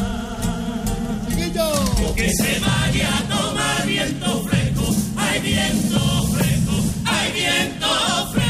O 2.07 2.14
que 2.14 2.29
se 2.31 2.59
vaya 2.59 3.16
a 3.16 3.22
tomar 3.22 3.87
viento 3.87 4.43
fresco, 4.45 4.95
hay 5.16 5.41
viento 5.41 6.27
fresco, 6.29 6.72
hay 7.05 7.33
viento 7.33 7.87
fresco. 8.33 8.43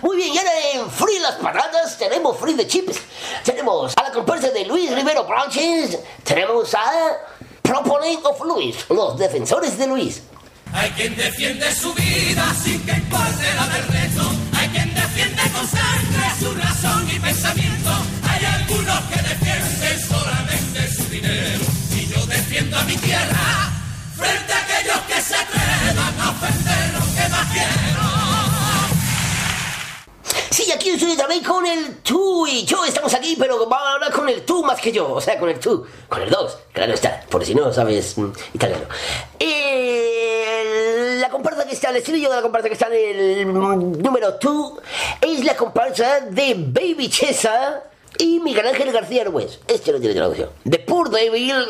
Muy 0.00 0.16
bien, 0.16 0.32
y 0.32 0.38
ahora 0.38 0.50
en 0.74 0.90
Free 0.90 1.18
las 1.18 1.34
patatas, 1.34 1.98
tenemos 1.98 2.38
free 2.38 2.54
de 2.54 2.66
chips, 2.66 3.00
tenemos 3.44 3.92
a 3.96 4.02
la 4.04 4.12
comparsa 4.12 4.50
de 4.50 4.64
Luis 4.64 4.94
Rivero 4.94 5.24
Branches, 5.24 5.98
tenemos 6.24 6.74
a 6.74 7.18
Proponent 7.62 8.24
of 8.24 8.40
Luis, 8.44 8.76
los 8.88 9.18
defensores 9.18 9.76
de 9.78 9.86
Luis. 9.86 10.22
Hay 10.72 10.90
quien 10.90 11.14
defiende 11.16 11.70
su 11.74 11.92
vida 11.94 12.54
sin 12.62 12.84
que 12.84 12.92
importe 12.92 13.54
la 13.54 13.66
del. 13.66 13.82
Hay 14.58 14.68
quien 14.68 14.94
defiende 14.94 15.42
con 15.52 15.68
sangre 15.68 16.24
su 16.40 16.54
razón 16.54 17.08
y 17.14 17.18
pensamiento. 17.18 17.90
Hay 18.28 18.44
algunos 18.44 19.00
que 19.04 19.22
defienden 19.22 20.08
solamente 20.08 20.94
su 20.94 21.04
dinero. 21.10 21.64
Y 21.94 22.06
yo 22.06 22.26
defiendo 22.26 22.78
a 22.78 22.84
mi 22.84 22.96
tierra 22.96 23.70
frente 24.16 24.52
a 24.52 24.58
aquellos 24.58 24.98
que 25.08 25.20
se 25.20 25.34
atrevan 25.34 26.20
a 26.20 26.30
ofender 26.30 26.92
lo 26.94 27.00
que 27.14 27.28
más 27.28 27.52
quiero. 27.52 28.11
Sí, 30.52 30.70
aquí 30.70 30.90
estoy 30.90 31.16
también 31.16 31.42
con 31.42 31.64
el 31.64 31.96
tú 32.02 32.46
y 32.46 32.66
yo 32.66 32.84
estamos 32.84 33.14
aquí, 33.14 33.36
pero 33.38 33.58
vamos 33.66 33.88
a 33.88 33.94
hablar 33.94 34.12
con 34.12 34.28
el 34.28 34.42
tú 34.42 34.62
más 34.62 34.78
que 34.78 34.92
yo, 34.92 35.10
o 35.14 35.20
sea, 35.20 35.38
con 35.38 35.48
el 35.48 35.58
tú, 35.58 35.86
con 36.10 36.20
el 36.20 36.28
dos, 36.28 36.58
claro 36.74 36.92
está, 36.92 37.24
por 37.30 37.42
si 37.42 37.54
no 37.54 37.72
sabes 37.72 38.18
mm, 38.18 38.30
italiano. 38.52 38.84
Eh, 39.40 41.16
la 41.20 41.30
comparsa 41.30 41.64
que 41.64 41.72
está, 41.72 41.88
el 41.88 41.96
estribillo 41.96 42.28
de 42.28 42.36
la 42.36 42.42
comparsa 42.42 42.68
que 42.68 42.74
está 42.74 42.88
en 42.88 43.40
el 43.40 43.46
mm, 43.46 44.02
número 44.02 44.32
2 44.32 44.72
es 45.22 45.42
la 45.42 45.56
comparsa 45.56 46.20
de 46.20 46.54
Baby 46.58 47.08
Chesa 47.08 47.84
y 48.18 48.38
Miguel 48.40 48.66
Ángel 48.66 48.92
García 48.92 49.22
Arguez. 49.22 49.58
Este 49.66 49.90
no 49.90 50.00
tiene 50.00 50.14
traducción. 50.14 50.50
The 50.68 50.80
Poor 50.80 51.08
Devil, 51.08 51.64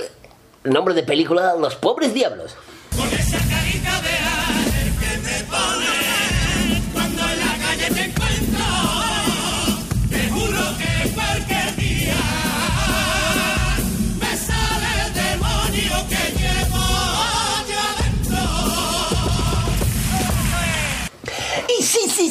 nombre 0.64 0.92
de 0.94 1.04
película, 1.04 1.54
Los 1.54 1.76
Pobres 1.76 2.12
Diablos. 2.12 2.56
Con 2.96 3.06
esa 3.16 3.51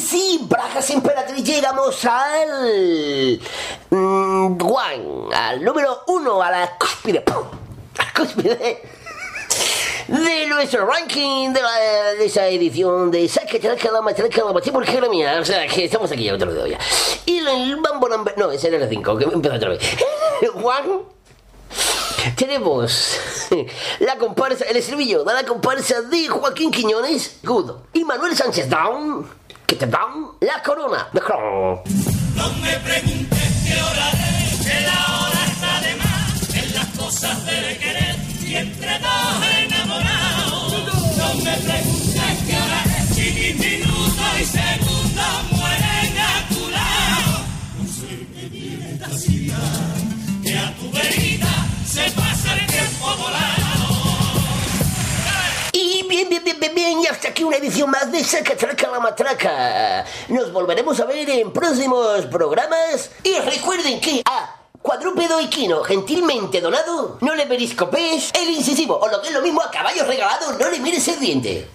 sí, 0.00 0.40
Brajas 0.48 0.88
Emperatriz, 0.90 1.44
llegamos 1.44 2.04
al. 2.04 3.40
mm, 3.90 4.58
One, 4.62 5.34
al 5.36 5.62
número 5.64 6.02
uno, 6.08 6.42
a 6.42 6.50
la 6.50 6.76
cúspide. 6.78 7.20
¡pum! 7.20 7.44
A 7.98 8.04
la 8.04 8.12
cúspide 8.14 8.82
de 10.08 10.46
nuestro 10.46 10.84
ranking 10.86 11.52
de, 11.52 11.62
la- 11.62 12.12
esa 12.20 12.46
edición 12.48 13.10
de 13.10 13.28
Saque 13.28 13.58
Traca 13.60 13.90
la 13.90 14.02
Matraca 14.02 14.44
la 14.44 14.52
Matraca 14.52 14.72
porque 14.72 15.00
mía. 15.08 15.38
O 15.40 15.44
sea, 15.44 15.66
que 15.66 15.84
estamos 15.84 16.10
aquí 16.10 16.24
ya 16.24 16.34
otro 16.34 16.66
ya. 16.66 16.78
Y 17.26 17.38
el 17.38 17.70
Number. 17.80 18.34
No, 18.36 18.50
ese 18.50 18.68
era 18.68 18.78
el 18.78 18.88
5, 18.88 19.16
que 19.18 19.24
empezó 19.24 19.54
otra 19.54 19.68
vez. 19.70 19.80
One. 20.54 21.02
Tenemos 22.36 23.16
la 24.00 24.16
comparsa, 24.16 24.64
el 24.66 24.76
estribillo 24.76 25.24
de 25.24 25.34
la 25.34 25.44
comparsa 25.44 26.02
de 26.02 26.28
Joaquín 26.28 26.70
Quiñones, 26.70 27.38
Good, 27.42 27.72
y 27.94 28.04
Manuel 28.04 28.36
Sánchez 28.36 28.68
Down, 28.68 29.28
que 29.72 29.86
te 29.86 29.86
down, 29.86 30.32
la 30.40 30.62
corona. 30.62 31.08
No 31.14 32.52
me 32.60 32.74
preguntes 32.80 33.48
qué 33.64 33.74
hora 33.80 34.10
es, 34.10 34.66
que 34.66 34.80
la 34.90 35.00
hora 35.16 35.40
está 35.46 35.80
de 35.80 35.96
más 35.96 36.54
en 36.54 36.74
las 36.74 36.86
cosas 36.98 37.46
de 37.46 37.78
querer 37.78 38.16
y 38.44 38.54
entre 38.56 38.98
dos 38.98 39.34
enamorados. 39.64 40.72
No 41.16 41.34
me 41.44 41.56
preguntes 41.56 42.34
qué 42.46 42.56
hora 42.64 42.80
es, 42.98 43.16
si 43.16 43.26
mis 43.32 43.54
minutos 43.58 44.30
y 44.40 44.44
segundos 44.44 45.34
mueren 45.52 46.18
a 46.18 46.48
tu 46.48 46.68
lado. 46.68 47.32
No 47.78 47.84
sé 47.88 48.26
qué 48.34 48.48
tiene 48.50 48.92
esta 48.92 49.10
ciudad, 49.18 49.96
que 50.42 50.58
a 50.58 50.74
tu 50.74 50.90
verita 50.92 51.52
se 51.86 52.10
bien, 56.12 56.28
bien, 56.28 56.44
bien, 56.44 56.60
bien, 56.60 56.74
bien, 56.74 57.00
y 57.00 57.06
hasta 57.06 57.28
aquí 57.28 57.42
una 57.42 57.56
edición 57.56 57.90
más 57.90 58.12
de 58.12 58.22
Saca 58.22 58.54
Traca 58.54 58.86
la 58.90 59.00
Matraca. 59.00 60.04
Nos 60.28 60.52
volveremos 60.52 61.00
a 61.00 61.06
ver 61.06 61.30
en 61.30 61.50
próximos 61.50 62.26
programas. 62.26 63.10
Y 63.24 63.38
recuerden 63.38 63.98
que 63.98 64.20
a 64.26 64.56
Cuadrúpedo 64.82 65.40
Equino, 65.40 65.82
gentilmente 65.82 66.60
donado, 66.60 67.16
no 67.22 67.34
le 67.34 67.46
periscopéis 67.46 68.30
el 68.34 68.50
incisivo, 68.50 68.98
o 68.98 69.08
lo 69.08 69.22
que 69.22 69.28
es 69.28 69.34
lo 69.34 69.40
mismo 69.40 69.62
a 69.62 69.70
caballos 69.70 70.06
regalados, 70.06 70.58
no 70.58 70.68
le 70.68 70.80
mires 70.80 71.08
el 71.08 71.18
diente. 71.18 71.70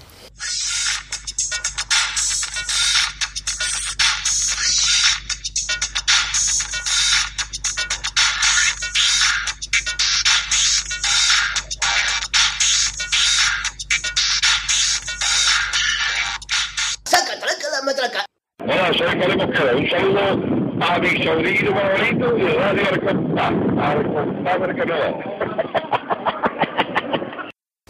Sobrino 21.28 21.74
favorito 21.74 22.38
y 22.38 22.42
a 22.46 22.54
Radio 22.54 22.84
Arcontá. 22.88 23.48
Arcontá, 23.80 24.58
porque 24.58 24.86
no. 24.86 24.96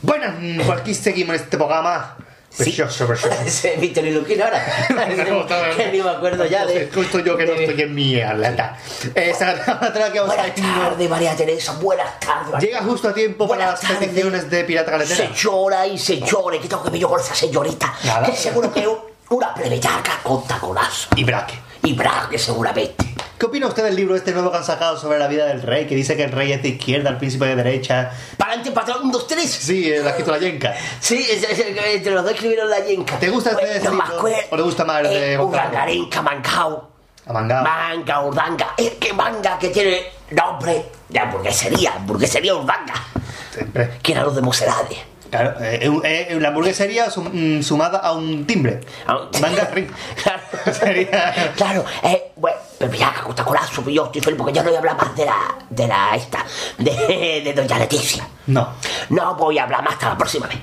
Bueno, 0.01 0.33
mm, 0.39 0.57
pues 0.65 0.79
aquí 0.79 0.93
seguimos 0.93 1.35
en 1.35 1.41
este 1.43 1.57
programa. 1.57 2.17
Precioso, 2.57 3.05
precioso. 3.05 3.37
Ese 3.45 3.75
es 3.75 3.81
Víctor 3.81 4.05
y 4.05 4.13
Luquín 4.13 4.41
ahora. 4.41 4.65
que 5.77 5.91
ni 5.91 6.01
me 6.01 6.09
acuerdo 6.09 6.45
ya 6.45 6.65
de. 6.65 6.85
Escucho 6.85 7.19
yo 7.19 7.37
que 7.37 7.45
no 7.45 7.53
estoy 7.53 7.79
en 7.79 7.93
mi 7.93 8.19
alerta. 8.19 8.75
Eh, 9.13 9.31
Saca 9.37 9.93
Traca 9.93 10.11
que 10.11 10.19
vamos 10.19 10.35
a 10.35 10.41
Buenas 10.41 10.55
tardes, 10.55 11.09
María 11.09 11.35
Teresa. 11.35 11.73
Buenas 11.73 12.19
tardes. 12.19 12.59
Llega 12.63 12.81
justo 12.81 13.09
a 13.09 13.13
tiempo 13.13 13.47
para 13.47 13.67
las 13.67 13.81
peticiones 13.81 14.49
de 14.49 14.63
Pirata 14.63 14.89
Caletera. 14.89 15.27
Se 15.27 15.33
llora 15.35 15.85
y 15.85 15.99
se 15.99 16.19
llora. 16.19 16.57
Que 16.59 16.67
tengo 16.67 16.83
que 16.83 16.89
ver 16.89 17.01
yo 17.01 17.09
con 17.09 17.19
esa 17.19 17.35
señorita. 17.35 17.93
Nada. 18.03 18.25
Que 18.25 18.35
seguro 18.35 18.73
que 18.73 18.87
una 19.29 19.53
plebeyaca 19.53 20.21
con 20.23 20.47
taconazo. 20.47 21.09
Y 21.15 21.23
Braque. 21.23 21.59
Y 21.83 21.93
braque 21.93 22.39
seguramente. 22.39 23.17
¿Qué 23.37 23.45
opina 23.45 23.67
usted 23.67 23.83
del 23.83 23.95
libro 23.95 24.15
este 24.15 24.31
nuevo 24.31 24.49
que 24.49 24.57
han 24.57 24.63
sacado 24.63 24.97
sobre 24.97 25.19
la 25.19 25.27
vida 25.27 25.45
del 25.45 25.61
rey? 25.61 25.85
Que 25.85 25.93
dice 25.93 26.17
que 26.17 26.23
el 26.23 26.31
rey 26.31 26.51
es 26.53 26.63
de 26.63 26.69
izquierda, 26.69 27.11
el 27.11 27.17
príncipe 27.17 27.45
de 27.45 27.55
derecha. 27.55 28.11
Para 28.35 28.53
adelante, 28.53 28.71
patrón, 28.71 29.03
un, 29.03 29.11
dos, 29.11 29.27
tres. 29.27 29.51
Sí, 29.51 29.91
la 29.95 30.07
ha 30.07 30.09
escrito 30.09 30.31
la 30.31 30.39
yenca. 30.39 30.73
Sí, 30.99 31.23
es, 31.29 31.43
es 31.43 31.59
el 31.59 31.75
que 31.75 31.95
entre 31.97 32.13
los 32.13 32.23
dos 32.23 32.33
escribieron 32.33 32.67
la 32.67 32.79
yenca. 32.83 33.19
¿Te 33.19 33.29
gusta 33.29 33.51
este 33.51 33.91
libro? 33.91 34.25
¿O 34.49 34.55
le 34.57 34.61
gusta 34.63 34.85
más 34.85 35.01
el 35.01 35.09
de 35.09 35.33
Eh? 35.33 35.39
Urdangarenca, 35.39 36.21
Mancao. 36.23 36.89
Manga. 37.31 37.61
Manga, 37.61 38.21
Urdanga. 38.25 38.73
Es 38.75 38.91
que 38.93 39.13
manga 39.13 39.59
que 39.59 39.69
tiene 39.69 40.01
nombre 40.31 40.85
de 41.07 41.19
hamburguesería. 41.19 41.93
Hamburguesería 41.93 42.55
Urdanga. 42.55 42.93
Siempre. 43.53 43.99
Que 44.01 44.13
era 44.13 44.23
los 44.23 44.33
de 44.33 44.41
Moserade. 44.41 44.97
Claro, 45.37 45.55
eh, 45.61 45.79
eh, 46.03 46.27
eh, 46.31 46.39
la 46.39 46.47
hamburguesería 46.49 47.09
sum- 47.11 47.29
mm, 47.59 47.61
sumada 47.61 47.99
a 47.99 48.11
un 48.13 48.45
timbre. 48.45 48.81
Ah, 49.05 49.27
Manga 49.41 49.65
ring. 49.73 49.87
Claro, 50.23 50.41
Sería- 50.73 51.53
claro, 51.55 51.85
eh, 52.03 52.31
bueno, 52.35 52.57
pero 52.79 52.91
gusta 53.25 53.43
colazo, 53.43 53.87
yo 53.89 54.05
estoy 54.05 54.21
feliz 54.21 54.37
porque 54.37 54.53
yo 54.53 54.61
no 54.63 54.69
voy 54.69 54.75
a 54.75 54.79
hablar 54.79 54.97
más 54.97 55.15
de 55.15 55.25
la, 55.25 55.55
de 55.69 55.87
la 55.87 56.15
esta, 56.15 56.45
de, 56.77 57.41
de 57.43 57.53
Doña 57.53 57.77
Leticia. 57.79 58.27
No. 58.47 58.73
No 59.09 59.35
voy 59.35 59.57
a 59.59 59.63
hablar 59.63 59.83
más 59.83 59.93
hasta 59.93 60.09
la 60.09 60.17
próxima 60.17 60.47
vez. 60.47 60.57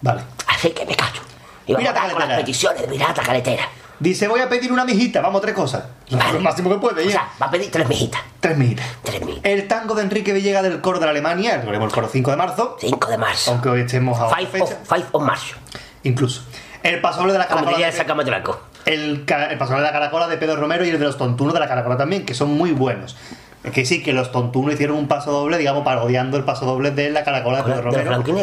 Vale. 0.00 0.22
Así 0.48 0.70
que 0.70 0.84
me 0.84 0.94
callo. 0.94 1.20
Y 1.66 1.72
vamos 1.72 1.88
a 1.88 2.08
con 2.10 2.28
las 2.28 2.38
peticiones 2.38 2.80
de 2.82 2.88
Pirata 2.88 3.22
Caletera. 3.22 3.68
Dice, 3.98 4.28
voy 4.28 4.40
a 4.40 4.48
pedir 4.48 4.72
una 4.72 4.84
mijita. 4.84 5.20
Vamos, 5.20 5.40
tres 5.40 5.54
cosas. 5.54 5.84
Vale. 6.10 6.32
Lo 6.34 6.40
máximo 6.40 6.70
que 6.70 6.76
puede, 6.76 7.02
O 7.02 7.04
ya. 7.04 7.10
sea, 7.12 7.28
va 7.40 7.46
a 7.46 7.50
pedir 7.50 7.70
tres 7.70 7.88
mijitas. 7.88 8.20
Tres 8.40 8.56
mijitas. 8.58 8.86
Tres 9.02 9.20
mijitas. 9.24 9.44
El 9.50 9.66
tango 9.68 9.94
de 9.94 10.02
Enrique 10.02 10.32
Villegas 10.32 10.62
del 10.62 10.80
coro 10.80 10.98
de 10.98 11.06
la 11.06 11.10
Alemania. 11.12 11.56
Recordemos 11.58 11.88
el 11.88 11.94
coro 11.94 12.08
5 12.12 12.30
de 12.30 12.36
marzo. 12.36 12.76
5 12.80 13.10
de 13.10 13.18
marzo. 13.18 13.50
Aunque 13.52 13.68
hoy 13.70 13.80
estemos 13.80 14.18
a 14.20 14.28
Five 14.34 14.60
of, 14.62 14.68
fecha. 14.70 14.80
five 14.84 15.04
of 15.12 15.22
marzo. 15.22 15.56
Incluso. 16.02 16.42
El 16.82 17.00
pasodoble 17.00 17.32
de 17.32 17.38
la 17.40 17.46
caracola. 17.48 17.76
el 17.76 17.82
de- 17.82 17.92
sacamatraco. 17.92 18.60
el, 18.84 19.24
el 19.50 19.58
pasodoble 19.58 19.82
de 19.82 19.86
la 19.88 19.92
caracola 19.92 20.28
de 20.28 20.36
Pedro 20.36 20.56
Romero 20.56 20.84
y 20.84 20.90
el 20.90 20.98
de 20.98 21.04
los 21.04 21.16
tontunos 21.18 21.52
de 21.54 21.60
la 21.60 21.66
caracola 21.68 21.96
también, 21.96 22.24
que 22.24 22.34
son 22.34 22.50
muy 22.50 22.72
buenos. 22.72 23.16
Es 23.64 23.72
que 23.72 23.84
sí, 23.84 24.00
que 24.00 24.12
los 24.12 24.30
tontunos 24.30 24.74
hicieron 24.74 24.96
un 24.96 25.08
paso 25.08 25.32
doble, 25.32 25.58
digamos, 25.58 25.82
parodiando 25.82 26.36
el 26.36 26.44
paso 26.44 26.64
doble 26.66 26.92
de 26.92 27.10
la 27.10 27.24
caracola 27.24 27.56
de 27.58 27.62
Pedro 27.64 27.76
de 27.76 27.82
Romero. 27.82 27.98
De 27.98 28.04
los 28.04 28.14
blanco 28.14 28.30
y 28.30 28.34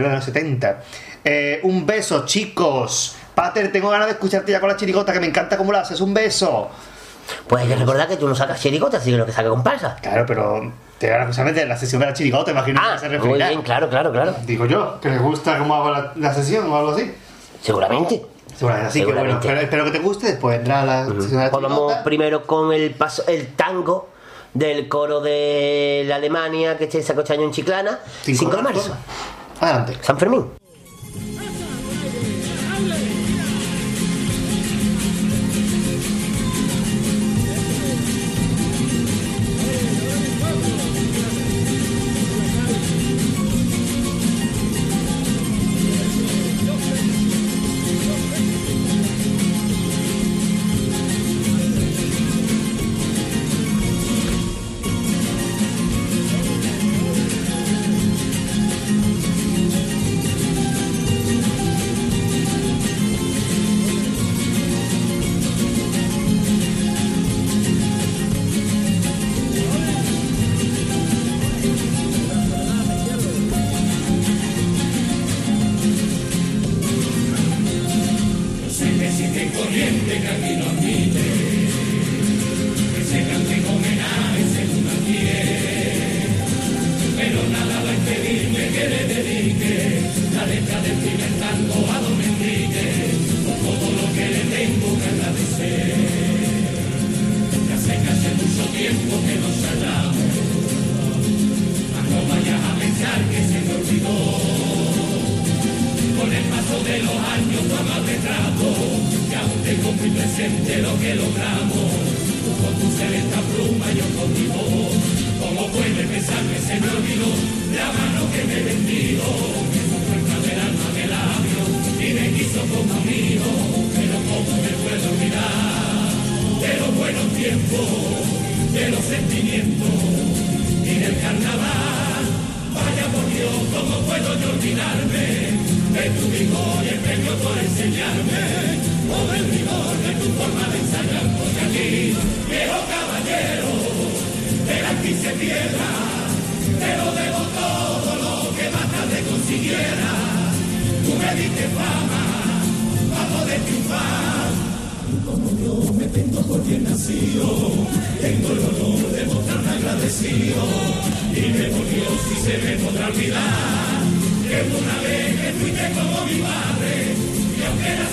negro 0.00 0.08
de 0.08 0.14
los 0.16 0.24
70. 0.24 0.80
Eh, 1.24 1.60
un 1.64 1.84
beso, 1.84 2.24
chicos. 2.24 3.16
Pater, 3.34 3.72
tengo 3.72 3.88
ganas 3.90 4.06
de 4.06 4.12
escucharte 4.12 4.52
ya 4.52 4.60
con 4.60 4.68
la 4.68 4.76
chirigota, 4.76 5.12
que 5.12 5.20
me 5.20 5.26
encanta 5.26 5.56
cómo 5.56 5.72
la 5.72 5.80
haces. 5.80 6.00
Un 6.00 6.12
beso. 6.14 6.68
Pues 7.46 7.62
hay 7.62 7.68
que 7.68 7.76
recordar 7.76 8.08
que 8.08 8.16
tú 8.16 8.28
no 8.28 8.34
sacas 8.34 8.60
chirigotas, 8.60 9.02
sino 9.02 9.24
que 9.24 9.32
sacas 9.32 9.50
comparsa. 9.50 9.96
Claro, 10.02 10.24
pero 10.26 10.72
te 10.98 11.10
van 11.10 11.30
a 11.32 11.52
de 11.52 11.66
la 11.66 11.76
sesión 11.76 12.00
de 12.00 12.06
la 12.06 12.12
chirigota, 12.12 12.50
imagino 12.50 12.80
Ah, 12.82 12.94
que 12.94 12.98
se 13.00 13.08
muy 13.08 13.16
referirá. 13.18 13.48
bien, 13.48 13.62
claro, 13.62 13.88
claro, 13.88 14.12
claro. 14.12 14.34
Digo 14.44 14.66
yo, 14.66 15.00
que 15.00 15.08
les 15.08 15.20
gusta 15.22 15.58
cómo 15.58 15.74
hago 15.74 15.90
la, 15.90 16.12
la 16.16 16.34
sesión 16.34 16.70
o 16.70 16.76
algo 16.76 16.90
así. 16.92 17.12
Seguramente. 17.60 18.26
Seguramente, 18.56 18.88
así 18.88 19.04
que 19.04 19.12
bueno, 19.12 19.30
espero, 19.38 19.60
espero 19.60 19.84
que 19.84 19.90
te 19.92 19.98
guste. 20.00 20.26
Después 20.26 20.58
vendrá 20.58 20.84
la 20.84 21.06
sesión 21.06 21.30
de 21.30 21.36
la 21.44 21.50
Pues 21.50 21.62
vamos 21.62 21.78
chirigota. 21.78 22.04
primero 22.04 22.46
con 22.46 22.72
el 22.72 22.90
paso, 22.90 23.24
el 23.26 23.54
tango 23.54 24.10
del 24.52 24.88
coro 24.88 25.20
de 25.20 26.04
la 26.06 26.16
Alemania 26.16 26.76
que 26.76 26.90
se 26.90 27.02
sacó 27.02 27.20
este 27.20 27.32
año 27.34 27.44
en 27.44 27.52
Chiclana, 27.52 27.98
5 28.22 28.56
de 28.56 28.62
marzo. 28.62 28.94
Adelante. 29.60 29.96
San 30.02 30.18
Fermín. 30.18 30.50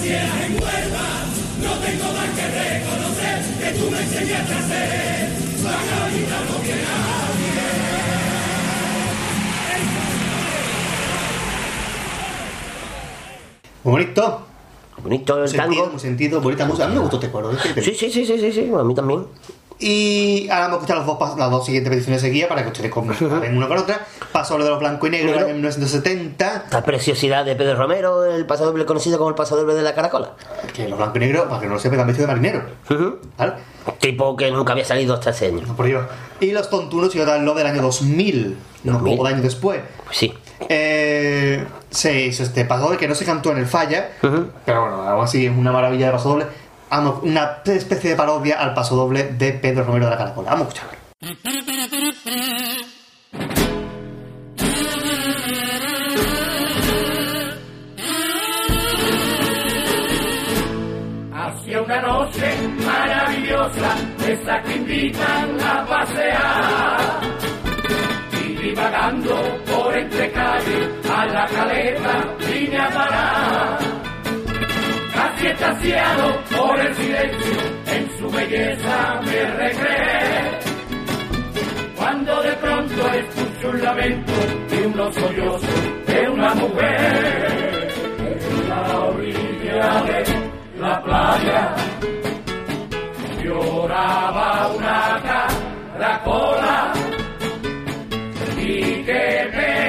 Nacieras 0.09 0.45
en 0.45 0.53
Huelva, 0.53 1.07
no 1.61 1.73
tengo 1.85 2.13
más 2.13 2.29
que 2.35 2.47
reconocer 2.47 3.39
que 3.59 3.79
tú 3.79 3.91
me 3.91 4.01
enseñaste 4.01 4.53
a 4.53 4.61
ser 4.67 5.29
más 5.63 5.89
gaditano 5.89 6.61
que 6.63 6.69
nadie. 6.69 7.59
Muy 13.83 13.91
bonito. 13.91 14.45
Bonito 15.01 15.43
el 15.43 15.47
Sentido, 15.47 15.83
tango. 15.83 15.91
muy 15.91 15.99
sentido, 15.99 16.41
bonita 16.41 16.65
música. 16.65 16.85
A 16.85 16.89
mí 16.89 16.95
me 16.95 16.99
gustó 17.01 17.15
este 17.17 17.31
coro. 17.31 17.51
Sí, 17.53 17.81
sí, 17.95 18.09
sí, 18.09 18.25
sí, 18.25 18.37
sí, 18.37 18.51
sí, 18.51 18.71
a 18.77 18.83
mí 18.83 18.93
también. 18.93 19.25
Y 19.81 20.49
ahora 20.49 20.67
vamos 20.67 20.73
a 20.73 20.75
escuchar 20.79 20.97
las 20.97 21.05
dos, 21.05 21.37
las 21.37 21.51
dos 21.51 21.65
siguientes 21.65 21.89
peticiones 21.89 22.21
seguidas 22.21 22.49
para 22.49 22.63
que 22.63 22.67
ustedes 22.67 22.91
comparen 22.91 23.55
una 23.55 23.67
con 23.69 23.77
otra. 23.77 24.05
Paso 24.33 24.57
lo 24.57 24.65
de 24.65 24.71
los 24.71 24.79
blanco 24.79 25.07
y 25.07 25.11
negro 25.11 25.39
en 25.47 25.53
1970. 25.53 26.63
Esta 26.65 26.83
preciosidad 26.83 27.45
de 27.45 27.55
Pedro 27.55 27.77
Romero, 27.77 28.25
el 28.25 28.45
pasodoble 28.45 28.85
conocido 28.85 29.17
como 29.17 29.29
el 29.29 29.35
pasodoble 29.35 29.75
de 29.75 29.81
la 29.81 29.95
caracola. 29.95 30.33
Que 30.73 30.89
los 30.89 30.97
blanco 30.97 31.15
y 31.15 31.21
negro, 31.21 31.47
para 31.47 31.61
que 31.61 31.67
no 31.67 31.75
lo 31.75 31.79
sepa, 31.79 31.95
también 31.95 32.17
vestido 32.17 32.27
de 32.27 32.35
marinero. 32.35 33.61
Tipo 33.99 34.35
que 34.35 34.51
nunca 34.51 34.73
había 34.73 34.83
salido 34.83 35.13
hasta 35.13 35.29
ese 35.29 35.47
año. 35.47 35.61
No, 35.65 35.75
por 35.75 35.85
Dios. 35.85 36.05
Y 36.41 36.51
los 36.51 36.69
tontunos 36.69 37.15
y 37.15 37.19
lo 37.19 37.53
del 37.53 37.67
año 37.67 37.81
2000, 37.81 38.57
no 38.83 38.93
2000. 38.93 39.15
poco 39.15 39.27
de 39.27 39.33
años 39.33 39.43
después. 39.43 39.79
Pues 40.03 40.17
sí. 40.17 40.33
Eh, 40.67 41.65
se 41.89 42.25
hizo 42.25 42.43
este 42.43 42.65
paso 42.65 42.83
doble 42.83 42.97
que 42.97 43.07
no 43.07 43.15
se 43.15 43.23
cantó 43.23 43.51
en 43.51 43.59
el 43.59 43.65
falla, 43.65 44.09
pero 44.65 44.81
bueno, 44.81 45.07
algo 45.07 45.21
así 45.23 45.45
es 45.45 45.57
una 45.57 45.71
maravilla 45.71 46.07
de 46.07 46.11
paso 46.11 46.29
doble. 46.29 46.45
Vamos, 46.89 47.23
una 47.23 47.61
especie 47.65 48.11
de 48.11 48.15
parodia 48.15 48.59
al 48.59 48.73
paso 48.73 48.95
doble 48.95 49.33
de 49.33 49.53
Pedro 49.53 49.83
Romero 49.83 50.05
de 50.05 50.11
la 50.11 50.17
Caracola. 50.17 50.51
Vamos 50.51 50.67
a 50.67 50.69
escucharlo. 50.69 50.99
Una 61.85 62.01
noche 62.01 62.67
maravillosa, 62.85 63.95
esa 64.27 64.61
que 64.61 64.75
invitan 64.75 65.61
a 65.61 65.85
pasear. 65.85 67.21
Y 68.43 68.55
divagando 68.55 69.35
por 69.65 69.97
entre 69.97 70.31
calles, 70.31 70.89
a 71.09 71.25
la 71.25 71.45
caleta 71.47 72.35
vine 72.39 72.77
a 72.77 72.89
parar. 72.89 73.88
Casi 75.39 75.51
estaciado 75.51 76.41
por 76.57 76.77
el 76.81 76.93
silencio, 76.95 77.61
en 77.87 78.19
su 78.19 78.29
belleza 78.29 79.21
me 79.23 79.45
recreé. 79.51 80.59
Cuando 81.95 82.43
de 82.43 82.51
pronto 82.57 83.07
escucho 83.13 83.69
un 83.69 83.81
lamento 83.81 84.33
y 84.69 84.85
unos 84.85 85.15
sollozos 85.15 85.69
de 86.07 86.29
una 86.29 86.55
mujer 86.55 87.57
en 88.19 88.69
la 88.69 88.99
orilla 88.99 90.03
de 90.03 90.23
la 90.77 91.03
playa 91.03 91.75
lloraba 93.41 94.73
una 94.75 95.21
caracola 95.95 96.93
y 98.57 99.03
qué 99.05 99.49
pena 99.53 99.88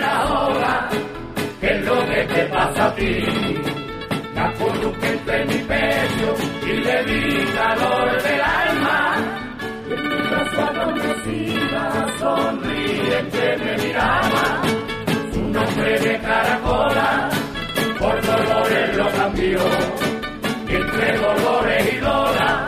la 0.00 0.24
ola 0.24 0.88
qué 1.60 1.70
es 1.70 1.84
lo 1.84 2.06
que 2.08 2.24
te 2.34 2.42
pasa 2.46 2.86
a 2.86 2.94
ti 2.94 3.12
la 4.34 4.52
columna 4.54 5.08
entre 5.08 5.44
mi 5.46 5.58
pecho 5.64 6.28
y 6.62 6.72
le 6.86 7.04
di 7.04 7.44
calor 7.56 8.22
del 8.22 8.40
alma. 8.40 9.16
Y 9.86 10.00
mientras 10.00 10.50
su 10.52 10.60
adormecida 10.60 12.06
sonriente 12.20 13.56
me 13.64 13.84
miraba, 13.84 14.62
su 15.32 15.40
nombre 15.40 15.98
de 15.98 16.18
caracola 16.20 17.28
por 17.98 18.26
dolores 18.26 18.96
lo 18.96 19.10
cambió. 19.10 20.17
Y 21.00 22.00
Lola, 22.00 22.66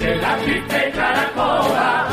de 0.00 0.16
la 0.16 0.36
triste 0.38 0.92
caracola, 0.96 2.11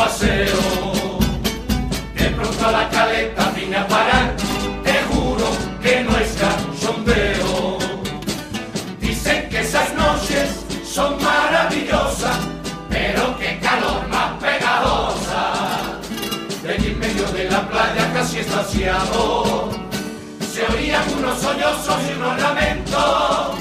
paseo. 0.00 0.60
De 2.14 2.26
pronto 2.30 2.66
a 2.66 2.72
la 2.72 2.88
caleta 2.88 3.52
vine 3.54 3.76
a 3.76 3.86
parar, 3.86 4.34
te 4.82 4.94
juro 5.10 5.46
que 5.82 6.02
no 6.04 6.16
es 6.16 6.30
cachondeo. 6.42 7.78
Dicen 8.98 9.48
que 9.50 9.60
esas 9.60 9.92
noches 9.94 10.46
son 10.84 11.22
maravillosas, 11.22 12.38
pero 12.88 13.36
qué 13.38 13.58
calor 13.60 14.00
más 14.08 14.30
pegajosa. 14.44 15.42
De 16.62 16.72
allí 16.72 16.88
en 16.92 16.98
medio 16.98 17.26
de 17.36 17.50
la 17.50 17.68
playa 17.68 18.04
casi 18.14 18.38
estaciado, 18.38 19.68
se 20.52 20.60
oían 20.72 21.04
unos 21.18 21.38
sollozos 21.40 22.00
y 22.08 22.12
unos 22.18 22.40
lamentos. 22.40 23.58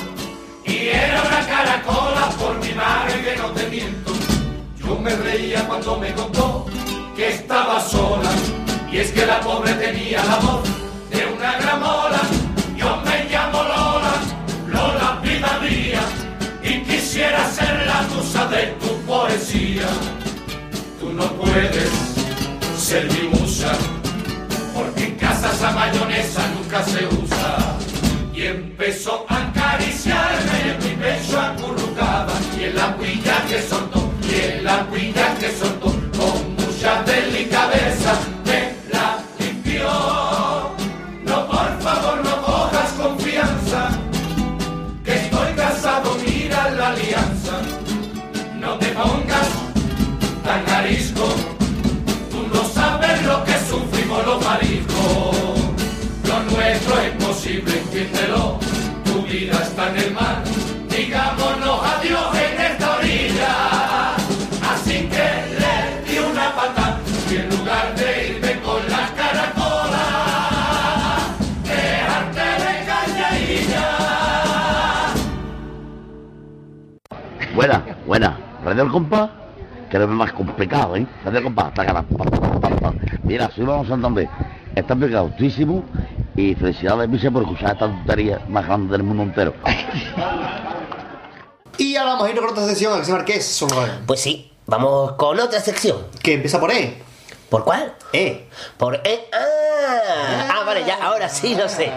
Y 0.66 0.88
era 0.88 1.22
una 1.22 1.42
caracola 1.54 2.30
por 2.40 2.54
mi 2.64 2.72
madre 2.74 3.14
que 3.26 3.36
no 3.42 3.48
te 3.52 3.68
miento. 3.68 4.09
Yo 4.90 4.98
me 4.98 5.16
reía 5.16 5.68
cuando 5.68 6.00
me 6.00 6.12
contó 6.14 6.66
que 7.16 7.30
estaba 7.30 7.80
sola. 7.80 8.32
Y 8.92 8.98
es 8.98 9.12
que 9.12 9.24
la 9.24 9.40
pobre 9.40 9.72
tenía 9.74 10.24
la 10.26 10.38
voz 10.38 10.64
de 11.12 11.28
una 11.28 11.60
gramola. 11.60 12.20
Yo 12.76 12.98
me 13.06 13.26
llamo 13.30 13.62
Lola, 13.62 14.14
Lola 14.66 15.20
vida 15.22 15.60
mía. 15.62 16.02
Y 16.64 16.82
quisiera 16.82 17.48
ser 17.52 17.86
la 17.86 18.02
musa 18.16 18.48
de 18.48 18.64
tu 18.82 18.88
poesía. 19.06 19.86
Tú 21.00 21.14
no 21.14 21.28
puedes 21.34 21.92
ser 22.76 23.06
mi 23.14 23.30
musa. 23.30 23.72
Porque 24.74 25.04
en 25.04 25.16
casa 25.18 25.52
esa 25.54 25.70
mayonesa 25.70 26.42
nunca 26.56 26.84
se 26.84 27.06
usa. 27.06 27.78
Y 28.34 28.42
empezó 28.42 29.24
a 29.30 29.50
acariciarme 29.50 30.58
en 30.72 30.78
mi 30.84 30.96
pecho 30.96 31.40
acurrucaba 31.40 32.34
y 32.60 32.64
en 32.64 32.76
la 32.76 32.96
huilla 33.00 33.46
que 33.48 33.62
soltó, 33.62 34.09
y 34.40 34.42
en 34.42 34.64
la 34.64 34.88
que 35.40 35.52
soltó, 35.52 35.88
con 36.18 36.56
mucha 36.56 37.04
delicadeza 37.04 38.09
Buena, 77.60 77.84
buena. 78.08 78.38
Radio 78.64 78.84
El 78.84 78.90
Compás, 78.90 79.30
que 79.90 79.98
es 79.98 80.02
lo 80.02 80.08
más 80.08 80.32
complicado, 80.32 80.96
¿eh? 80.96 81.06
Radio 81.26 81.40
El 81.40 81.44
Compás, 81.44 81.74
taca. 81.74 82.06
Mira, 83.24 83.52
soy 83.54 83.66
Vamos 83.66 83.90
Santander. 83.90 84.30
Está 84.74 84.96
pegautísimo 84.96 85.84
y 86.38 86.56
felicidades, 86.56 87.12
Vice, 87.12 87.30
por 87.30 87.44
escuchar 87.44 87.74
esta 87.74 87.88
tontería 87.88 88.40
más 88.48 88.66
grande 88.66 88.94
del 88.94 89.04
mundo 89.04 89.24
entero. 89.24 89.54
Y 91.78 91.98
ahora 91.98 92.12
vamos 92.12 92.28
a 92.28 92.32
ir 92.32 92.40
con 92.40 92.50
otra 92.50 92.66
sección, 92.66 92.94
Alexis 92.94 93.14
Marqués. 93.14 93.46
Solo 93.46 93.76
Pues 94.06 94.22
sí, 94.22 94.54
vamos 94.66 95.14
con 95.14 95.38
otra 95.38 95.60
sección. 95.60 95.98
Que 96.24 96.36
empieza 96.36 96.62
por 96.62 96.72
E. 96.72 97.02
¿Por 97.50 97.66
cuál? 97.66 97.94
E. 98.14 98.48
Por 98.78 99.02
E. 99.04 99.28
Ah, 99.34 100.54
ah 100.54 100.64
vale, 100.66 100.86
ya, 100.86 100.98
ahora 101.02 101.28
sí 101.28 101.56
lo 101.56 101.68
sé. 101.68 101.92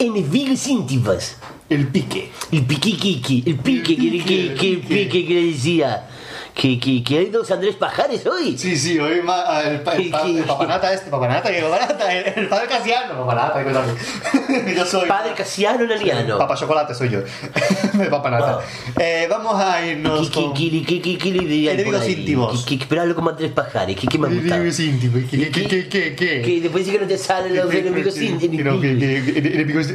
Enemigos 0.00 0.66
íntimos. 0.66 1.36
El 1.74 1.88
pique. 1.88 2.30
El 2.52 2.62
pique, 2.66 2.92
Kiki. 2.92 3.42
El 3.46 3.56
pique, 3.56 3.96
que, 3.96 4.10
que, 4.22 4.54
que, 4.54 4.72
el 4.74 4.80
pique 4.80 5.26
que 5.26 5.34
le 5.34 5.46
decía. 5.46 6.08
Que, 6.54 6.78
que, 6.78 7.02
que 7.02 7.18
hay 7.18 7.30
dos 7.30 7.50
Andrés 7.50 7.74
Pajares 7.74 8.24
hoy. 8.26 8.56
Sí, 8.56 8.76
sí, 8.78 8.96
hoy 9.00 9.20
ma- 9.22 9.60
el, 9.64 9.80
pa- 9.80 9.96
el, 9.96 10.08
pa- 10.08 10.22
el 10.22 10.44
papanata 10.44 10.92
este, 10.94 11.10
papanata, 11.10 11.50
que 11.52 11.60
papanata, 11.60 12.14
el, 12.14 12.32
el 12.42 12.48
padre 12.48 12.68
Casiano, 12.68 13.18
papanata, 13.18 13.64
que. 13.64 14.74
Yo 14.76 14.86
soy. 14.86 15.08
Padre 15.08 15.32
Casiano 15.34 15.84
Naliano. 15.84 16.38
Papa 16.38 16.54
Chocolate 16.54 16.94
soy 16.94 17.08
yo. 17.10 17.20
Papanata. 18.10 18.60
Eh, 19.00 19.26
vamos 19.28 19.60
a 19.60 19.84
irnos 19.84 20.30
¿Qué, 20.30 20.42
con... 20.42 20.54
qué, 20.54 20.84
qué, 20.86 21.18
qué, 21.18 21.30
le 21.32 21.40
dirían 21.40 21.74
Enemigos 21.74 22.08
íntimos. 22.08 22.64
¿Qué, 22.64 22.78
pero 22.88 23.14
como 23.16 23.30
Andrés 23.30 23.50
Pajares. 23.50 23.96
¿Qué, 23.96 24.06
qué 24.06 24.16
gustado? 24.16 24.38
Enemigos 24.54 24.78
íntimos. 24.78 25.22
¿Qué, 25.28 25.50
qué, 25.50 25.66
qué, 25.66 25.88
qué, 25.88 26.14
qué? 26.14 26.42
Que 26.42 26.60
después 26.60 26.86
que 26.88 26.98
no 27.00 27.06
te 27.08 27.18
salen 27.18 27.56
los 27.56 27.74
enemigos 27.74 28.16
íntimos. 28.16 28.84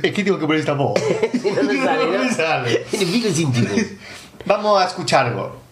Es 0.04 0.12
que 0.14 0.24
tengo 0.26 0.38
que 0.38 0.46
poner 0.46 0.60
esta 0.60 0.74
voz. 0.74 1.00
No 1.70 1.86
sale, 1.86 2.86
No. 2.92 3.76
Vamos 4.46 4.82
a 4.82 4.88
escuchar 4.88 5.28
algo. 5.28 5.69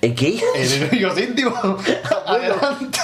¿El 0.00 0.14
qué? 0.14 0.40
Enemigos 0.54 1.18
íntimos. 1.20 1.54
Adelante. 2.26 2.98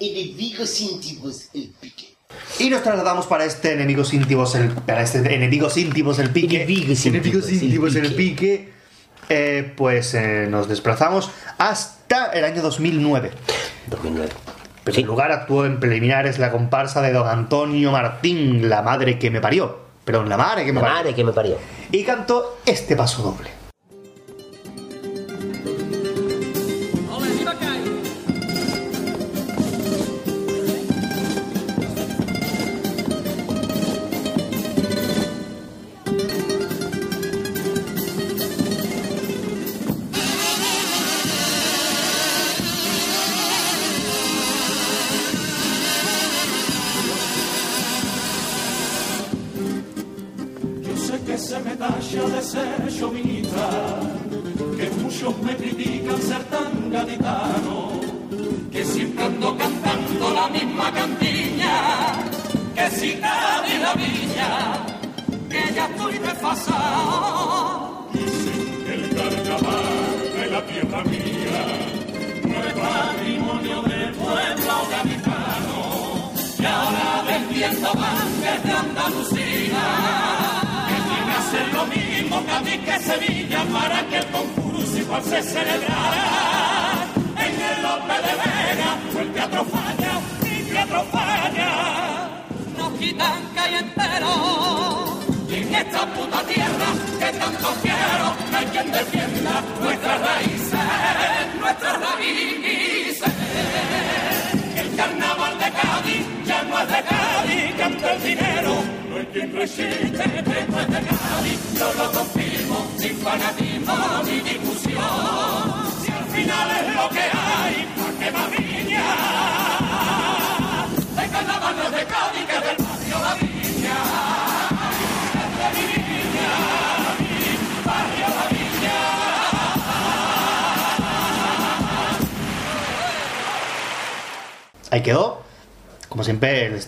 Enemigos 0.00 0.80
íntimos. 0.80 1.48
El 1.54 1.72
pique. 1.80 2.16
Y 2.58 2.68
nos 2.68 2.82
trasladamos 2.82 3.26
para 3.26 3.44
este 3.44 3.72
enemigos 3.72 4.12
íntimos 4.12 4.54
el 4.56 4.70
para 4.70 5.02
este 5.02 5.18
enemigos 5.34 5.76
íntimos 5.76 6.18
el 6.18 6.30
pique. 6.30 6.62
Enemigos 6.62 7.06
Enemigos 7.06 7.52
íntimos, 7.52 7.62
el 7.62 7.62
íntimos 7.62 7.96
el 7.96 8.14
pique. 8.14 8.16
pique. 8.16 8.76
Eh, 9.28 9.72
pues 9.76 10.14
eh, 10.14 10.46
nos 10.50 10.68
desplazamos 10.68 11.30
hasta 11.58 12.26
el 12.32 12.44
año 12.44 12.62
2009. 12.62 13.30
2009. 13.88 14.45
En 14.86 14.92
primer 14.92 15.08
lugar 15.08 15.32
actuó 15.32 15.66
en 15.66 15.80
preliminares 15.80 16.38
la 16.38 16.52
comparsa 16.52 17.02
de 17.02 17.12
don 17.12 17.26
Antonio 17.26 17.90
Martín, 17.90 18.68
la 18.68 18.82
madre 18.82 19.18
que 19.18 19.30
me 19.32 19.40
parió. 19.40 19.78
Perdón, 20.04 20.28
la 20.28 20.36
madre 20.36 20.64
que 20.64 20.72
me 20.72 20.80
La 20.80 20.86
parió. 20.86 20.96
madre 20.98 21.14
que 21.14 21.24
me 21.24 21.32
parió. 21.32 21.56
Y 21.90 22.04
cantó 22.04 22.58
este 22.64 22.94
paso 22.94 23.22
doble. 23.22 23.50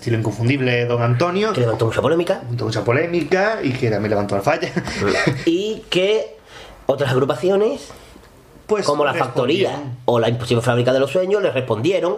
Estilo 0.08 0.18
inconfundible 0.18 0.86
Don 0.86 1.02
Antonio. 1.02 1.52
Que 1.52 1.60
levantó 1.60 1.86
mucha 1.86 2.00
polémica. 2.00 2.40
Levantó 2.42 2.64
mucha 2.64 2.84
polémica 2.84 3.58
y 3.62 3.72
que 3.72 3.90
también 3.90 4.10
levantó 4.10 4.36
la 4.36 4.42
falla. 4.42 4.70
Y 5.44 5.84
que 5.90 6.36
otras 6.86 7.10
agrupaciones, 7.10 7.88
Pues 8.66 8.84
como 8.86 9.04
la. 9.04 9.14
Factoría 9.14 9.78
o 10.06 10.18
la 10.18 10.28
Imposible 10.28 10.62
Fábrica 10.62 10.92
de 10.92 11.00
los 11.00 11.10
Sueños, 11.10 11.42
le 11.42 11.50
respondieron 11.50 12.16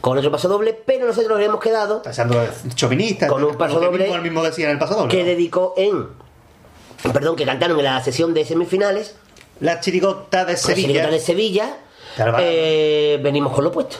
con 0.00 0.16
otro 0.18 0.30
paso 0.30 0.48
doble, 0.48 0.78
pero 0.86 1.06
nosotros 1.06 1.38
nos 1.38 1.46
hemos 1.46 1.60
quedado 1.60 2.02
Pasando 2.02 2.46
chauvinista. 2.74 3.26
Con 3.26 3.42
un 3.42 3.56
paso 3.56 3.80
doble 3.80 4.04
mismo, 4.04 4.22
mismo 4.22 4.42
decía 4.42 4.66
en 4.66 4.72
el 4.72 4.78
paso 4.78 4.94
doble. 4.94 5.10
que 5.10 5.24
dedicó 5.24 5.74
en. 5.76 6.06
Perdón, 7.12 7.36
que 7.36 7.44
cantaron 7.44 7.78
en 7.78 7.84
la 7.84 8.02
sesión 8.02 8.32
de 8.32 8.44
semifinales. 8.44 9.16
La 9.60 9.80
chirigota 9.80 10.44
de 10.44 10.52
La 10.52 10.58
Sevilla. 10.58 10.86
Chirigota 10.88 11.10
de 11.10 11.20
Sevilla. 11.20 11.76
Eh, 12.38 13.18
venimos 13.22 13.52
con 13.52 13.64
lo 13.64 13.70
opuesto. 13.70 13.96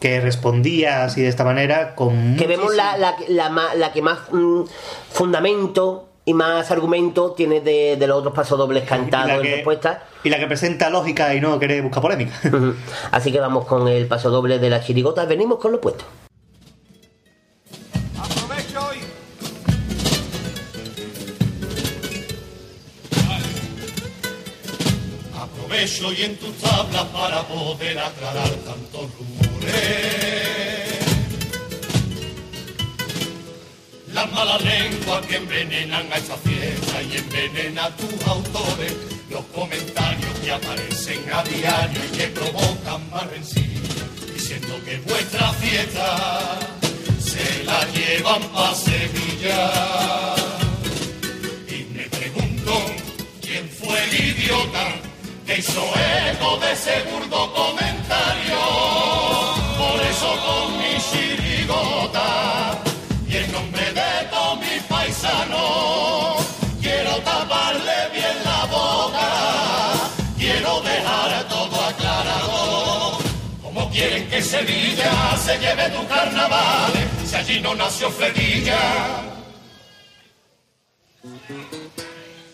Que 0.00 0.20
respondía 0.20 1.04
así 1.04 1.22
de 1.22 1.28
esta 1.28 1.44
manera 1.44 1.94
con 1.94 2.36
Que 2.36 2.46
vemos 2.46 2.74
la, 2.74 2.96
la, 2.96 3.50
la, 3.74 3.92
que 3.92 4.02
más 4.02 4.18
mm, 4.30 4.62
fundamento 5.10 6.08
y 6.24 6.34
más 6.34 6.70
argumento 6.70 7.32
tiene 7.32 7.60
de, 7.60 7.96
de 7.96 8.06
los 8.06 8.18
otros 8.18 8.34
pasodobles 8.34 8.84
cantados 8.88 9.30
en 9.30 9.42
respuesta. 9.42 10.04
y 10.22 10.28
la 10.30 10.38
que 10.38 10.46
presenta 10.46 10.90
lógica 10.90 11.34
y 11.34 11.40
no 11.40 11.58
quiere 11.58 11.80
buscar 11.80 12.02
polémica. 12.02 12.38
Así 13.10 13.32
que 13.32 13.40
vamos 13.40 13.66
con 13.66 13.88
el 13.88 14.06
pasodoble 14.06 14.58
de 14.58 14.70
la 14.70 14.80
chirigota. 14.82 15.24
Venimos 15.24 15.58
con 15.58 15.72
lo 15.72 15.78
opuesto. 15.78 16.04
Aprovecho 18.18 18.80
hoy. 18.88 18.98
Aprovecho 25.34 26.12
y 26.12 26.22
en 26.22 26.36
tus 26.36 26.56
tablas 26.58 27.04
para 27.06 27.42
poder 27.42 27.98
aclarar 27.98 28.50
tantos 28.64 29.06
Las 34.12 34.32
malas 34.32 34.60
lenguas 34.62 35.26
que 35.26 35.36
envenenan 35.36 36.12
a 36.12 36.16
esa 36.16 36.36
fiesta 36.38 37.02
y 37.02 37.16
envenenan 37.18 37.78
a 37.78 37.96
tus 37.96 38.26
autores. 38.26 38.94
Los 39.30 39.44
comentarios 39.54 40.32
que 40.42 40.50
aparecen 40.50 41.22
a 41.32 41.44
diario 41.44 42.00
y 42.04 42.16
que 42.16 42.26
provocan 42.28 43.10
más 43.10 43.26
rencillas, 43.28 44.32
diciendo 44.34 44.74
que 44.84 44.96
vuestra 45.00 45.52
fiesta 45.52 46.58
se 47.20 47.62
la 47.64 47.84
llevan 47.92 48.42
pa' 48.54 48.74
Sevilla. 48.74 50.34
Y 51.68 51.84
me 51.94 52.04
pregunto 52.08 52.72
quién 53.40 53.68
fue 53.68 54.02
el 54.02 54.14
idiota 54.14 54.86
que 55.46 55.58
hizo 55.58 55.84
eco 56.30 56.56
de 56.58 56.72
ese 56.72 57.02
burdo 57.10 57.52
comentario 57.52 58.87
y 63.28 63.36
en 63.36 63.52
nombre 63.52 63.92
de 63.92 64.26
todos 64.30 64.58
mis 64.58 64.82
paisanos 64.84 66.46
quiero 66.80 67.16
taparle 67.18 68.08
bien 68.14 68.36
la 68.42 68.64
boca, 68.64 69.28
quiero 70.38 70.80
dejar 70.80 71.44
todo 71.48 71.84
aclarado. 71.84 73.18
Como 73.62 73.90
quieren 73.90 74.26
que 74.30 74.40
Sevilla 74.40 75.36
se 75.36 75.58
lleve 75.58 75.90
tu 75.90 76.06
carnaval 76.06 76.92
si 77.26 77.36
allí 77.36 77.60
no 77.60 77.74
nació 77.74 78.10
Fletilla? 78.10 78.80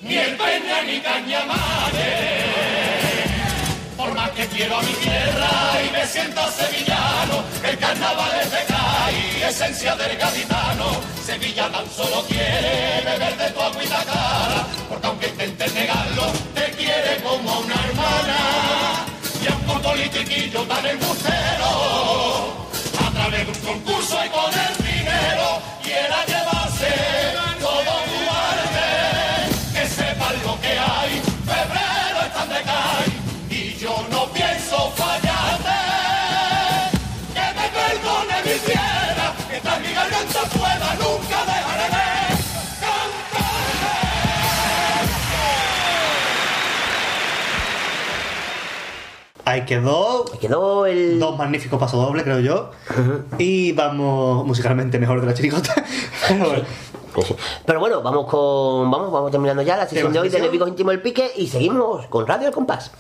Ni 0.01 0.17
el 0.17 0.37
Peña 0.37 0.83
ni 0.83 1.01
Cañamares 1.01 2.55
por 4.05 4.15
más 4.15 4.31
que 4.31 4.47
quiero 4.47 4.77
a 4.77 4.83
mi 4.83 4.93
tierra 4.95 5.51
y 5.87 5.93
me 5.93 6.07
siento 6.07 6.41
sevillano, 6.51 7.43
el 7.67 7.79
carnaval 7.79 8.31
es 8.43 8.51
de 8.51 8.64
Esencia 9.11 9.95
del 9.97 10.17
gaditano. 10.17 10.87
Sevilla 11.25 11.71
tan 11.71 11.89
solo 11.91 12.23
quiere 12.27 13.03
beber 13.05 13.37
de 13.37 13.51
tu 13.51 13.61
agua 13.61 14.05
cara, 14.05 14.67
porque 14.89 15.07
aunque 15.07 15.29
intentes 15.29 15.75
negarlo, 15.75 16.33
te 16.55 16.71
quiere 16.73 17.23
como 17.23 17.61
una 17.61 17.75
hermana. 17.75 19.07
Y 19.43 19.47
aunque 19.47 19.73
un 19.73 19.83
politiquillo 19.83 20.63
tan 20.63 20.87
embustero, 20.87 21.69
a 23.07 23.11
través 23.13 23.47
de 23.47 23.53
un 23.53 23.59
concurso 23.61 24.19
y 24.25 24.29
con 24.31 24.84
Ahí 49.55 49.65
quedó. 49.67 50.25
quedó 50.41 50.85
el. 50.85 51.21
Dos 51.21 51.39
magníficos 51.39 51.79
pasodobles, 51.79 52.25
creo 52.25 52.41
yo. 52.41 52.71
Y 53.39 53.71
vamos 53.71 54.45
musicalmente 54.45 54.99
mejor 54.99 55.21
de 55.21 55.29
la 55.29 55.35
chiricota. 55.35 55.73
Pero 56.29 56.49
bueno. 56.49 56.65
Pero 57.65 57.79
bueno, 57.79 58.03
vamos 58.03 58.27
con. 58.27 58.91
Vamos, 58.91 59.13
vamos 59.13 59.31
terminando 59.31 59.63
ya 59.63 59.77
la 59.77 59.87
sesión 59.87 60.13
de 60.13 60.19
hoy 60.19 60.29
de? 60.29 60.39
Enemigos 60.39 60.69
Íntimos 60.69 60.91
del 60.91 61.03
Pique 61.03 61.31
y 61.37 61.47
seguimos 61.47 62.05
con 62.07 62.27
Radio 62.27 62.49
El 62.49 62.53
Compás. 62.53 62.91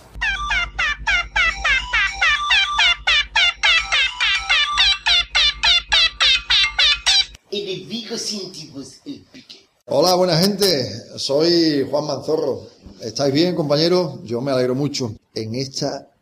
Enemigos 7.50 8.32
íntimos, 8.32 9.00
el 9.06 9.24
pique. 9.32 9.68
Hola, 9.86 10.14
buena 10.14 10.36
gente. 10.36 10.86
Soy 11.16 11.84
Juan 11.90 12.06
Manzorro. 12.06 12.60
¿Estáis 13.00 13.34
bien, 13.34 13.56
compañeros? 13.56 14.20
Yo 14.22 14.40
me 14.40 14.52
alegro 14.52 14.76
mucho. 14.76 15.12
En 15.34 15.56
esta 15.56 16.13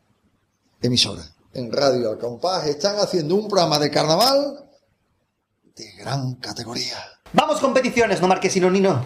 emisora, 0.82 1.22
en 1.54 1.72
Radio 1.72 2.10
Al 2.10 2.18
Compás, 2.18 2.66
están 2.66 2.96
haciendo 2.98 3.36
un 3.36 3.48
programa 3.48 3.78
de 3.78 3.90
carnaval 3.90 4.68
de 5.76 5.92
gran 5.92 6.34
categoría. 6.34 6.96
Vamos 7.32 7.60
con 7.60 7.72
peticiones, 7.72 8.20
no 8.20 8.28
marquesino 8.28 8.70
ni 8.70 8.80
no. 8.80 9.04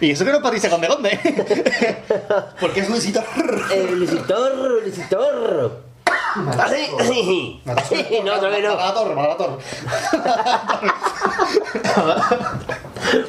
y 0.00 0.10
eso 0.10 0.24
que 0.24 0.32
no 0.32 0.42
Patricia 0.42 0.70
Conde 0.70 0.86
Conde. 0.86 1.18
Porque 2.60 2.80
es 2.80 2.88
Luisito. 2.88 3.24
El 3.72 3.98
Luisitor, 3.98 4.82
Luisitor. 4.82 5.93
Así, 6.58 6.86
así. 6.98 7.60
No, 8.24 8.34
otra 8.34 8.48
vez 8.48 8.62
no. 8.64 8.74
Mala 8.76 8.94
torre, 8.94 9.14
mala 9.14 9.36
torre. 9.36 9.56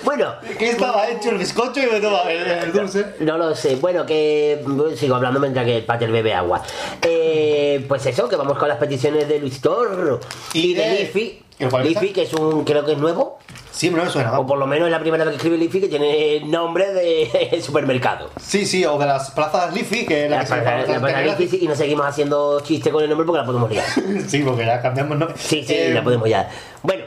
Bueno. 0.04 0.34
¿Qué 0.58 0.70
estaba 0.72 1.08
hecho 1.10 1.30
el 1.32 1.38
bizcocho 1.38 1.82
y 1.82 1.88
me 1.88 2.00
toma 2.00 2.24
el, 2.32 2.46
el 2.50 2.72
dulce? 2.74 3.16
No 3.20 3.38
lo 3.38 3.54
sé. 3.56 3.76
Bueno, 3.76 4.06
que 4.06 4.64
sigo 4.98 5.16
hablando 5.16 5.40
mientras 5.40 5.66
que 5.66 5.78
el 5.78 5.86
pater 5.86 6.12
bebe 6.12 6.34
agua. 6.34 6.62
Eh, 7.02 7.86
pues 7.88 8.06
eso, 8.06 8.28
que 8.30 8.36
vamos 8.36 8.58
con 8.58 8.68
las 8.68 8.78
peticiones 8.78 9.28
de 9.28 9.40
Luis 9.40 9.62
Torro 9.62 10.20
y, 10.54 10.74
de, 10.74 10.82
de- 10.90 11.00
Liffy. 11.02 11.42
¿El 11.58 11.70
cual 11.70 11.86
Liffy, 11.88 12.10
que 12.12 12.24
es 12.24 12.34
un, 12.34 12.64
creo 12.66 12.86
que 12.86 12.94
es 12.94 12.98
nuevo. 12.98 13.38
Sí, 13.72 13.90
no 13.90 14.04
me 14.04 14.10
suena. 14.10 14.38
O 14.40 14.46
por 14.46 14.58
lo 14.58 14.68
menos 14.68 14.88
es 14.88 14.92
la 14.92 15.00
primera 15.00 15.24
vez 15.24 15.32
que 15.34 15.36
escribe 15.38 15.58
Liffy 15.58 15.82
que 15.82 15.88
tiene 15.90 16.42
nombre 16.46 16.94
de 16.94 17.62
supermercado. 17.66 18.30
Sí, 18.42 18.66
sí, 18.66 18.86
o 18.86 18.98
de 18.98 19.06
las 19.06 19.32
plazas 19.32 19.74
Liffy, 19.74 20.06
que 20.06 20.26
es 20.26 20.32
la, 20.32 20.38
La 20.38 20.44
que 20.44 20.48
se 20.86 20.92
llama 20.94 21.12
la 21.12 21.38
sí, 21.38 21.60
y 21.62 21.68
no 21.68 21.76
seguimos 21.76 22.06
haciendo 22.06 22.60
chiste 22.62 22.92
con 22.92 23.04
el 23.04 23.10
nombre 23.10 23.26
porque 23.26 23.40
la 23.40 23.46
podemos 23.46 23.70
liar. 23.70 23.86
Sí, 24.28 24.44
porque 24.44 24.66
ya 24.66 24.82
cambiamos 24.82 25.18
nombre. 25.18 25.38
Sí, 25.38 25.64
sí, 25.66 25.74
Eh, 25.76 25.92
la 25.94 26.04
podemos 26.04 26.30
ya. 26.30 26.50
Bueno, 26.84 27.06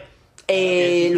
eh, 0.48 1.12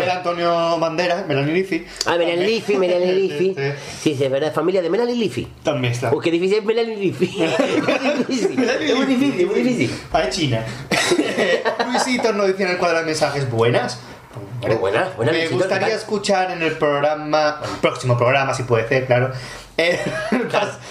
era 0.00 0.16
Antonio 0.18 0.78
Bandera, 0.78 1.24
Melanie 1.26 1.52
Liffy. 1.54 1.84
Ah, 2.06 2.16
Melanie 2.16 2.46
Liffy, 2.46 2.76
Melanie 2.76 3.12
Liffy. 3.12 3.54
Sí, 3.54 3.72
Sí, 4.00 4.14
sí, 4.16 4.24
es 4.24 4.30
verdad, 4.30 4.54
familia 4.54 4.80
de 4.80 4.88
Melanie 4.90 5.16
Liffy. 5.16 5.46
También 5.64 5.92
está. 5.92 6.12
Qué 6.22 6.30
difícil 6.30 6.58
es 6.58 6.64
Melanie 6.64 6.96
Liffy. 6.96 7.26
Es 7.42 8.28
difícil, 8.28 8.68
es 8.68 8.96
muy 8.96 9.06
difícil, 9.06 9.46
muy 9.46 9.62
difícil. 9.62 10.00
Ah, 10.12 10.22
es 10.22 10.34
China. 10.36 10.64
Luisito 11.86 12.32
nos 12.32 12.46
dice 12.46 12.62
en 12.62 12.70
el 12.70 12.78
cuadro 12.78 12.98
de 13.00 13.04
mensajes 13.06 13.50
buenas. 13.50 13.98
Muy 14.62 14.74
buenas, 14.76 15.14
buenas, 15.16 15.34
Me 15.34 15.40
Luisito, 15.42 15.58
gustaría 15.58 15.94
escuchar 15.94 16.50
en 16.50 16.62
el 16.62 16.72
programa, 16.72 17.60
el 17.64 17.78
próximo 17.80 18.16
programa, 18.16 18.54
si 18.54 18.62
puede 18.64 18.86
ser, 18.88 19.06
claro. 19.06 19.32
eh, 19.78 20.00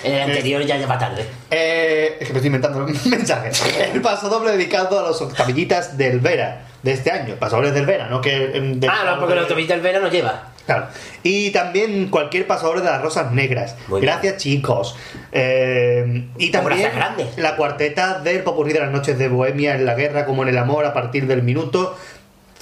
En 0.04 0.14
el 0.14 0.22
anterior 0.22 0.64
ya 0.64 0.78
lleva 0.78 0.98
tarde. 0.98 1.26
eh, 1.52 2.18
es 2.20 2.28
que 2.28 2.34
me 2.34 2.40
estoy 2.40 2.48
inventando 2.48 2.80
mensajes. 3.06 3.64
El 3.94 4.02
paso 4.02 4.30
doble 4.30 4.52
dedicado 4.52 5.00
a 5.00 5.04
los 5.04 5.22
octavillitas 5.22 5.98
del 5.98 6.20
Vera 6.20 6.68
de 6.86 6.92
este 6.94 7.12
año. 7.12 7.36
Paso 7.36 7.56
dobles 7.58 7.74
del 7.74 7.86
Vera, 7.88 8.08
no 8.08 8.22
que. 8.22 8.56
em, 8.56 8.80
del- 8.80 8.90
Ah, 8.90 9.04
no, 9.06 9.20
porque 9.20 9.34
el 9.34 9.40
autobús 9.40 9.68
del 9.68 9.82
Vera 9.82 10.00
nos 10.00 10.12
lleva. 10.12 10.52
Claro. 10.66 10.88
Y 11.22 11.52
también 11.52 12.10
cualquier 12.10 12.48
pasador 12.48 12.80
de 12.80 12.86
las 12.86 13.02
rosas 13.02 13.32
negras. 13.32 13.76
Gracias, 13.88 14.38
chicos. 14.38 14.96
Eh, 15.32 16.26
y 16.38 16.50
también 16.52 16.88
Abrazos 16.88 16.96
grandes. 16.96 17.38
la 17.38 17.56
cuarteta 17.56 18.20
del 18.20 18.42
popurrí 18.44 18.74
de 18.74 18.80
las 18.80 18.92
noches 18.92 19.18
de 19.20 19.28
Bohemia 19.28 19.76
en 19.76 19.86
la 19.86 19.94
guerra 19.96 20.26
como 20.26 20.44
en 20.44 20.50
el 20.50 20.58
amor 20.58 20.86
a 20.86 20.94
partir 20.94 21.28
del 21.28 21.44
minuto 21.44 21.96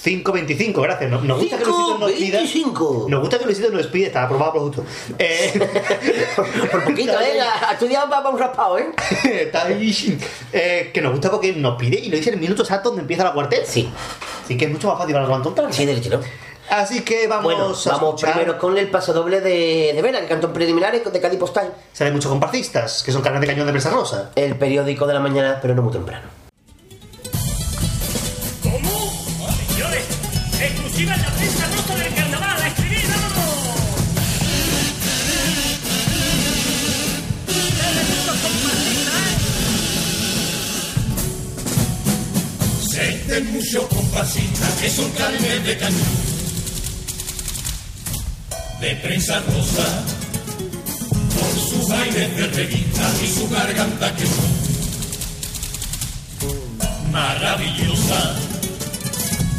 5.25. 0.04 0.82
Gracias. 0.82 1.10
Nos, 1.10 1.22
nos 1.24 1.38
gusta 1.40 1.56
que 1.58 1.64
Luisito 1.64 1.98
nos 1.98 2.12
pida. 2.12 2.40
5.25. 2.40 3.08
Nos 3.08 3.20
gusta 3.20 3.38
que 3.38 3.44
Luisito 3.46 3.70
nos 3.70 3.86
pide, 3.86 4.06
está 4.06 4.24
aprobado 4.24 4.52
por 4.52 4.62
justo. 4.62 4.84
Eh, 5.18 5.52
Por 6.70 6.84
poquito, 6.84 7.12
¿eh? 7.20 7.40
Ha 7.40 7.72
estudiado 7.72 8.10
para 8.10 8.28
un 8.28 8.38
raspado, 8.38 8.78
¿eh? 8.78 8.90
está 9.24 9.66
ahí. 9.66 10.18
Eh, 10.52 10.90
que 10.92 11.00
nos 11.00 11.12
gusta 11.12 11.30
porque 11.30 11.52
nos 11.54 11.76
pide 11.78 11.98
y 11.98 12.08
nos 12.08 12.18
dice 12.18 12.30
el 12.30 12.38
minuto 12.38 12.62
exacto 12.62 12.90
donde 12.90 13.02
empieza 13.02 13.24
la 13.24 13.32
cuarteta. 13.32 13.64
Sí. 13.66 13.90
Así 14.44 14.56
que 14.58 14.66
es 14.66 14.70
mucho 14.70 14.88
más 14.88 14.98
fácil 14.98 15.14
para 15.14 15.26
nosotros. 15.26 15.74
Sí, 15.74 15.86
derecho, 15.86 16.10
¿no? 16.10 16.20
Así 16.70 17.02
que 17.02 17.26
vamos 17.28 17.44
Bueno, 17.44 17.60
a 17.64 17.66
vamos 17.66 17.84
escuchar. 18.14 18.32
primero 18.32 18.58
con 18.58 18.76
el 18.78 18.88
paso 18.88 19.12
doble 19.12 19.40
de, 19.40 19.92
de 19.94 20.02
Vera, 20.02 20.18
el 20.18 20.26
cantón 20.26 20.52
preliminares 20.52 21.02
de 21.10 21.20
Cádiz 21.20 21.38
Postal. 21.38 21.74
Sale 21.92 22.10
muchos 22.10 22.30
comparsistas, 22.30 23.02
que 23.02 23.12
son 23.12 23.20
carnes 23.22 23.42
de 23.42 23.46
cañón 23.46 23.66
de 23.66 23.72
presa 23.72 23.90
rosa. 23.90 24.30
El 24.34 24.56
periódico 24.56 25.06
de 25.06 25.14
la 25.14 25.20
mañana, 25.20 25.58
pero 25.60 25.74
no 25.74 25.82
muy 25.82 25.92
temprano. 25.92 26.43
Exclusiva 30.94 31.16
la 31.16 31.30
prensa 31.34 31.66
rosa 31.66 31.94
del 31.96 32.14
carnaval, 32.14 32.62
a 32.62 32.68
escribir, 32.68 33.02
vámonos. 33.08 33.44
Sienten 42.90 43.52
mucho 43.52 43.88
compasita 43.88 44.76
que 44.80 44.90
son 44.90 45.10
carnes 45.12 45.64
de 45.64 45.78
cañón, 45.78 46.00
de 48.80 48.96
prensa 48.96 49.40
rosa, 49.40 50.04
por 51.34 51.60
sus 51.60 51.90
aires 51.90 52.36
de 52.36 52.46
revista 52.46 53.12
y 53.20 53.26
su 53.26 53.48
garganta 53.48 54.14
que 54.14 54.26
son 54.26 54.54
maravillosa. 57.10 58.36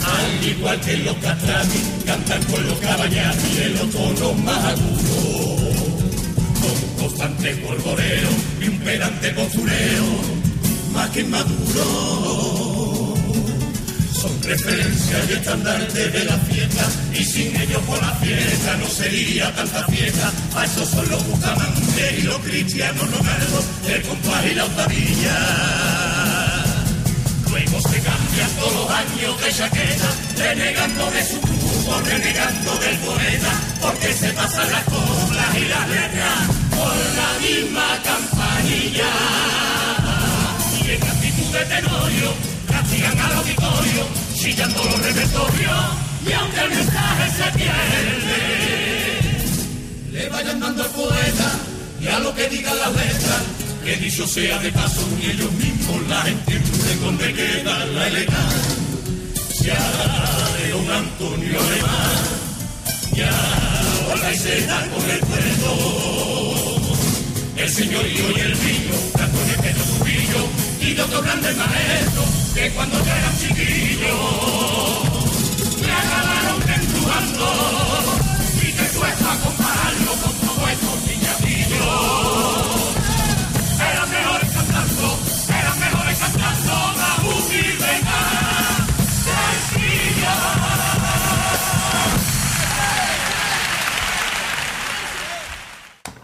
Al 0.05 0.45
igual 0.47 0.79
que 0.81 0.97
los 0.97 1.15
castranis, 1.17 1.83
cantan 2.05 2.43
con 2.43 2.67
los 2.67 2.77
caballeros 2.79 3.37
y 3.51 3.55
de 3.55 3.69
los 3.69 3.89
tonos 3.89 4.37
más 4.43 4.63
agudos, 4.65 5.75
con 6.61 6.75
constante 6.99 7.55
polvoreo 7.55 8.29
y 8.61 8.67
un 8.67 8.77
pedante 8.79 9.29
postureo, 9.31 10.05
más 10.93 11.09
que 11.09 11.23
maduro. 11.23 13.13
Son 14.13 14.43
referencia 14.43 15.17
y 15.29 15.33
estandarte 15.33 16.09
de 16.09 16.25
la 16.25 16.37
fiesta 16.37 16.85
y 17.13 17.23
sin 17.23 17.55
ellos 17.55 17.81
por 17.83 18.01
la 18.01 18.11
fiesta 18.15 18.77
no 18.77 18.87
sería 18.87 19.53
tanta 19.55 19.83
fiesta. 19.87 20.31
A 20.55 20.65
esos 20.65 20.89
son 20.89 21.09
los 21.09 21.27
buscamantes 21.27 22.19
y 22.19 22.21
los 22.23 22.37
cristianos 22.39 23.11
romanos, 23.11 23.65
el 23.87 24.01
compás 24.03 24.45
y 24.45 24.55
la 24.55 24.65
octavilla. 24.65 26.04
Todos 28.35 28.73
los 28.73 28.89
años 28.91 29.41
de 29.41 29.51
chaqueta, 29.53 30.09
renegando 30.37 31.09
de 31.11 31.23
su 31.23 31.39
grupo, 31.39 32.01
renegando 32.03 32.75
del 32.79 32.97
poeta, 32.97 33.61
porque 33.81 34.13
se 34.13 34.29
pasan 34.33 34.71
las 34.71 34.83
coplas 34.83 35.55
y 35.55 35.65
las 35.65 35.89
letras 35.89 36.47
por 36.69 36.95
la 37.15 37.39
misma 37.39 37.87
campanilla. 38.03 39.11
Y 40.83 40.91
en 40.91 41.03
actitud 41.03 41.49
de 41.53 41.65
tenorio, 41.65 42.33
castigan 42.67 43.19
al 43.19 43.33
auditorio, 43.37 44.07
chillando 44.35 44.83
los 44.83 44.99
repertorios, 45.01 45.85
y 46.27 46.31
aunque 46.33 46.59
el 46.59 46.69
mensaje 46.69 47.29
se 47.37 47.51
pierde, 47.57 48.41
le 50.11 50.29
vayan 50.29 50.59
dando 50.59 50.83
al 50.83 50.89
poeta 50.89 51.51
y 52.01 52.07
a 52.07 52.19
lo 52.19 52.35
que 52.35 52.49
digan 52.49 52.77
las 52.77 52.93
letras, 52.93 53.41
que 53.85 53.95
dicho 53.97 54.27
sea 54.27 54.57
de 54.59 54.71
paso, 54.71 55.07
ni 55.19 55.27
ellos 55.27 55.51
mismos 55.51 56.07
la 56.09 56.27
entienden 56.27 57.01
donde 57.01 57.33
queda 57.33 57.85
la 57.85 58.07
elegancia 58.07 59.77
de 60.57 60.69
don 60.71 60.91
Antonio 60.91 61.59
Alemán. 61.59 62.23
Ya 63.13 63.29
la 64.19 64.31
escena 64.31 64.87
con 64.91 65.07
el 65.07 65.19
pueblo, 65.19 65.71
el 67.57 67.69
señorío 67.69 68.31
y 68.35 68.39
el 68.39 68.55
vino, 68.55 68.95
Antonio 69.19 69.55
Pedro 69.61 69.83
Trujillo 69.97 70.41
y 70.81 70.93
de 70.95 71.01
otros 71.03 71.23
grandes 71.23 71.55
maestros 71.55 72.25
que 72.55 72.71
cuando 72.71 72.97
yo 72.97 73.11
era 73.11 73.31
chiquillo 73.39 74.17
me 75.79 75.91
acabaron 75.91 76.61
empujando 76.73 77.47
y 78.63 78.71
te 78.71 78.97
cuesta 78.97 79.39
compararlo 79.43 79.64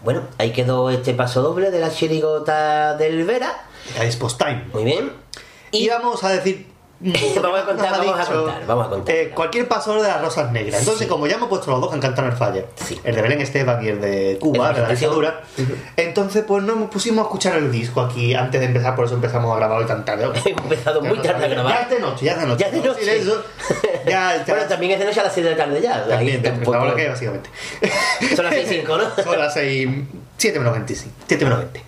Bueno, 0.04 0.22
ahí 0.38 0.52
quedó 0.52 0.90
este 0.90 1.14
paso 1.14 1.42
doble 1.42 1.70
de 1.70 1.78
la 1.80 1.90
chirigota 1.90 2.96
del 2.96 3.24
Vera. 3.24 3.64
Es 4.00 4.16
post 4.16 4.38
time. 4.38 4.64
Muy 4.72 4.84
bien. 4.84 5.12
Y 5.70 5.88
vamos 5.88 6.22
a 6.24 6.30
decir. 6.30 6.72
Vamos 7.42 7.60
a 7.60 7.66
contar, 7.66 7.90
vamos 7.98 8.20
a 8.20 8.32
contar, 8.32 8.64
vamos 8.64 8.86
a 8.86 8.90
contar. 8.90 9.14
eh, 9.16 9.32
cualquier 9.34 9.66
paso 9.66 10.00
de 10.00 10.06
las 10.06 10.20
rosas 10.20 10.52
negras. 10.52 10.78
Entonces, 10.78 11.08
como 11.08 11.26
ya 11.26 11.34
hemos 11.34 11.48
puesto 11.48 11.68
los 11.72 11.80
dos 11.80 11.92
en 11.92 12.00
el 12.00 12.32
falla, 12.32 12.64
el 13.02 13.16
de 13.16 13.22
Belén 13.22 13.40
Esteban 13.40 13.84
y 13.84 13.88
el 13.88 14.00
de 14.00 14.38
Cuba, 14.40 14.70
El 14.70 14.76
de 14.76 14.82
la 14.82 14.88
dictadura, 14.90 15.42
entonces 15.96 16.44
pues 16.46 16.62
nos 16.62 16.88
pusimos 16.90 17.24
a 17.24 17.26
escuchar 17.26 17.56
el 17.56 17.72
disco 17.72 18.02
aquí 18.02 18.34
antes 18.34 18.60
de 18.60 18.68
empezar, 18.68 18.94
por 18.94 19.06
eso 19.06 19.16
empezamos 19.16 19.52
a 19.52 19.56
grabar 19.56 19.78
hoy 19.80 19.86
tan 19.86 20.04
tarde. 20.04 20.24
Hemos 20.44 20.46
empezado 20.46 21.02
muy 21.02 21.18
tarde 21.18 21.44
a 21.44 21.48
grabar. 21.48 21.74
Ya 21.74 21.80
es 21.82 21.90
de 21.90 21.98
noche, 21.98 22.24
ya 22.24 22.32
es 22.34 22.38
de 22.40 22.46
noche. 22.46 22.60
Ya 22.60 22.66
es 22.66 22.72
de 22.72 22.78
¿no? 22.78 23.34
noche. 23.34 23.91
Ya, 24.06 24.36
ya. 24.46 24.54
Bueno, 24.54 24.68
también 24.68 24.92
es 24.92 24.98
de 24.98 25.04
noche 25.06 25.20
a 25.20 25.24
las 25.24 25.32
6 25.34 25.44
de 25.44 25.50
la 25.52 25.56
tarde 25.56 25.80
ya. 25.80 26.04
También, 26.06 26.42
tampoco- 26.42 26.74
ahora 26.76 26.94
que 26.94 27.08
básicamente. 27.08 27.50
Son 28.36 28.44
las 28.44 28.54
6 28.54 28.66
y 28.70 28.74
5, 28.80 28.96
¿no? 28.98 29.22
Son 29.22 29.38
las 29.38 29.54
6, 29.54 29.88
7 30.36 30.58
menos 30.58 30.72
25, 30.74 31.14
7 31.28 31.44
menos 31.44 31.58
20. 31.60 31.82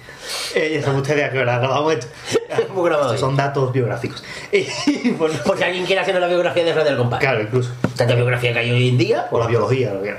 Eh, 0.55 0.73
ya 0.77 0.83
saben 0.83 1.01
ustedes 1.01 1.23
a 1.25 1.31
qué 1.31 1.39
hora 1.39 1.59
grabamos 1.59 1.93
esto. 1.93 2.07
Hemos 2.71 2.85
grabado. 2.87 3.19
Son 3.19 3.37
datos 3.37 3.73
biográficos. 3.73 4.25
Y 4.53 5.11
bueno, 5.11 5.35
Por 5.45 5.59
si 5.59 5.65
alguien 5.65 5.85
quiere 5.85 6.01
hacer 6.01 6.19
la 6.19 6.27
biografía 6.29 6.65
de 6.65 6.73
Radio 6.73 6.87
del 6.91 6.97
Compás. 6.97 7.21
claro, 7.21 7.43
incluso. 7.43 7.73
Tanta 7.97 8.15
biografía 8.15 8.53
que 8.53 8.59
hay 8.61 8.71
hoy 8.71 8.89
en 8.89 8.99
día. 8.99 9.27
O 9.31 9.39
la 9.39 9.47
biología, 9.47 9.93
lo 9.93 10.03
que. 10.03 10.15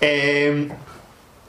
Eh, 0.00 0.68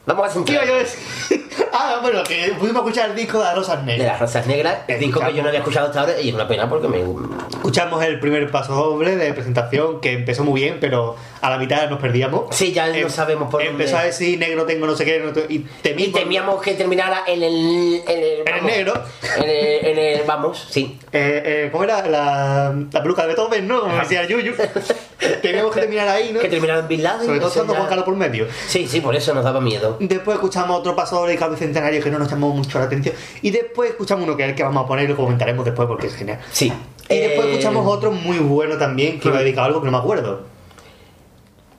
Vamos 0.08 0.26
a 0.36 0.44
¿Qué 0.46 0.54
iba 0.54 0.62
centrar 0.62 0.68
yo 0.68 0.74
a 0.76 0.78
decir? 0.80 1.50
ah, 1.74 2.00
bueno, 2.02 2.24
que 2.24 2.54
pudimos 2.58 2.82
escuchar 2.82 3.10
el 3.10 3.16
disco 3.18 3.40
de 3.40 3.44
las 3.44 3.56
rosas 3.56 3.80
de 3.86 3.92
negras. 3.92 4.08
las 4.08 4.20
rosas 4.22 4.48
negras, 4.48 4.78
el 4.88 5.00
disco 5.02 5.20
que 5.20 5.34
yo 5.34 5.42
no 5.44 5.50
había 5.50 5.60
escuchado 5.60 5.88
hasta 5.88 6.00
ahora 6.00 6.20
y 6.22 6.30
es 6.30 6.34
una 6.34 6.48
pena 6.48 6.70
porque 6.70 6.88
me. 6.88 7.04
Escuchamos 7.52 8.02
el 8.06 8.18
primer 8.22 8.50
paso 8.50 8.74
doble 8.74 9.18
de 9.18 9.34
presentación 9.34 10.00
que 10.00 10.14
empezó 10.14 10.46
muy 10.46 10.62
bien, 10.62 10.78
pero 10.80 11.18
a 11.42 11.50
la 11.50 11.58
mitad 11.58 11.90
nos 11.90 12.00
perdíamos. 12.00 12.56
Sí, 12.56 12.72
ya 12.72 12.88
no 12.88 12.94
Em- 12.96 13.10
sabemos 13.10 13.52
por 13.52 13.62
Empezó 13.62 13.92
dónde. 13.92 14.04
a 14.04 14.08
decir 14.08 14.40
negro 14.40 14.66
tengo 14.66 14.88
no 14.88 14.96
sé 14.96 15.04
qué 15.04 15.20
no 15.20 15.34
te- 15.34 15.46
y 15.50 15.60
temíamos 15.84 16.62
que 16.62 16.74
terminara 16.76 17.24
en 17.28 17.44
el. 17.44 18.02
En 18.08 18.18
el, 18.18 18.24
En 18.24 18.48
el 18.48 18.54
vamos, 18.54 18.72
negro. 18.72 18.94
En 19.38 19.44
el, 19.50 19.86
en 19.86 20.00
el- 20.00 20.24
Vamos, 20.26 20.68
sí. 20.70 20.98
Eh, 21.12 21.44
eh, 21.46 21.70
¿Cómo 21.70 21.84
era? 21.84 22.08
La, 22.08 22.74
la 22.92 23.02
peluca 23.02 23.24
de 23.24 23.28
Beethoven, 23.28 23.68
¿no? 23.68 23.82
Como 23.82 23.98
decía 23.98 24.26
Yuyu. 24.26 24.54
Teníamos 25.42 25.74
que 25.74 25.82
terminar 25.82 26.08
ahí, 26.10 26.32
¿no? 26.32 26.40
Que 26.40 26.48
terminara 26.48 26.80
en 26.82 26.88
Bin 26.88 27.02
Laden. 27.04 27.26
Sobre 27.26 27.40
todo 27.40 27.50
estando 27.50 27.74
ya- 27.74 27.80
Juan 27.80 27.90
Carlos 27.90 28.06
por 28.06 28.16
medio. 28.16 28.48
Sí, 28.68 28.88
sí, 28.88 29.02
por 29.02 29.16
eso 29.16 29.34
nos 29.34 29.44
daba 29.44 29.60
miedo. 29.60 29.98
Después 30.00 30.36
escuchamos 30.36 30.80
otro 30.80 30.96
paso 30.96 31.26
de 31.26 31.36
Cabo 31.36 31.54
Bicentenario 31.54 32.04
que 32.04 32.12
no 32.12 32.20
nos 32.20 32.30
llamó 32.30 32.50
mucho 32.52 32.78
la 32.78 32.86
atención. 32.86 33.16
Y 33.42 33.50
después 33.50 33.90
escuchamos 33.92 34.26
uno 34.26 34.38
que 34.38 34.44
es 34.44 34.50
el 34.50 34.56
que 34.56 34.64
vamos 34.64 34.84
a 34.84 34.88
poner 34.88 35.06
y 35.06 35.08
lo 35.08 35.16
comentaremos 35.16 35.66
después 35.66 35.88
porque 35.88 36.08
es 36.08 36.16
genial. 36.16 36.40
Sí. 36.52 36.72
Y 37.10 37.18
después 37.18 37.48
Eh, 37.48 37.52
escuchamos 37.52 37.88
otro 37.88 38.12
muy 38.12 38.38
bueno 38.38 38.78
también 38.78 39.20
que 39.20 39.30
iba 39.30 39.40
dedicado 39.40 39.64
a 39.64 39.66
algo 39.68 39.80
que 39.82 39.86
no 39.86 39.92
me 39.94 39.98
acuerdo. 39.98 40.42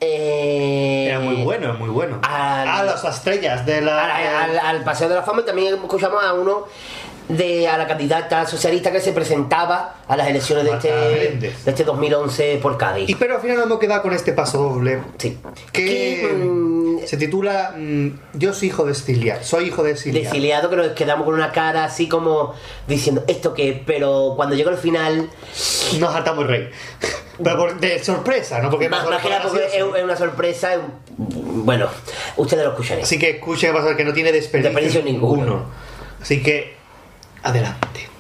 Eh, 0.01 1.07
Era 1.09 1.21
muy 1.21 1.43
bueno, 1.43 1.75
muy 1.75 1.89
bueno. 1.91 2.19
al- 2.23 2.69
a 2.69 2.83
las 2.85 3.05
estrellas 3.05 3.67
de 3.67 3.81
la. 3.81 4.15
al, 4.17 4.51
al- 4.51 4.59
al 4.59 4.85
Paseo 4.85 5.09
de 5.09 5.17
la 5.17 5.23
Fama 5.23 5.41
y 5.43 5.45
también 5.45 5.75
escuchamos 5.75 6.23
a 6.23 6.35
uno 6.35 6.67
de 7.29 7.69
a 7.69 7.77
la 7.77 7.87
candidata 7.87 8.47
socialista 8.47 8.91
que 8.91 9.01
se 9.01 9.13
presentaba 9.13 9.97
a 10.09 10.17
las 10.17 10.29
elecciones 10.29 10.65
de 10.65 10.71
este, 10.73 10.89
de 11.39 11.53
este 11.71 11.85
2011 11.85 12.59
por 12.63 12.79
Cádiz. 12.79 13.09
Y 13.09 13.15
pero 13.15 13.37
al 13.37 13.41
final 13.43 13.57
nos 13.59 13.67
hemos 13.67 13.79
quedado 13.79 14.03
con 14.03 14.13
este 14.15 14.33
paso 14.33 14.59
doble. 14.59 15.01
Sí. 15.19 15.39
Que 15.73 15.85
Que, 15.85 16.27
mm, 16.35 16.99
se 17.07 17.17
titula 17.17 17.75
mm, 17.77 18.09
Yo 18.35 18.53
soy 18.55 18.69
hijo 18.69 18.85
de 18.85 18.95
Cilia. 18.95 19.43
Soy 19.43 19.67
hijo 19.67 19.83
de 19.83 19.97
Cilia. 19.97 20.23
Desiliado 20.23 20.71
que 20.71 20.77
nos 20.77 20.89
quedamos 20.89 21.25
con 21.27 21.35
una 21.35 21.53
cara 21.53 21.85
así 21.85 22.09
como 22.09 22.55
diciendo 22.87 23.25
esto 23.29 23.53
qué, 23.55 23.83
pero 23.87 24.33
cuando 24.37 24.55
llegó 24.57 24.71
el 24.71 24.79
final, 24.79 25.29
Nos 25.99 26.15
hartamos 26.15 26.47
rey. 26.47 26.71
Pero 27.41 27.57
por- 27.57 27.79
de 27.79 28.03
sorpresa, 28.03 28.61
¿no? 28.61 28.69
Porque 28.69 28.89
más, 28.89 29.09
más 29.09 29.23
que 29.23 29.29
nada 29.31 29.43
porque 29.45 29.65
es, 29.67 29.75
es 29.75 30.03
una 30.03 30.17
sorpresa, 30.17 30.75
es 30.75 30.81
bueno, 31.17 31.87
ustedes 32.37 32.65
lo 32.65 32.71
escucharán. 32.71 33.05
Así 33.05 33.17
que 33.17 33.31
escuchen 33.31 33.73
que 33.97 34.05
no 34.05 34.13
tiene 34.13 34.33
desperdicio, 34.33 34.73
Desperdicio 34.73 35.03
ninguno. 35.05 35.67
Así 36.21 36.43
que 36.43 36.78
adelante. 37.49 38.18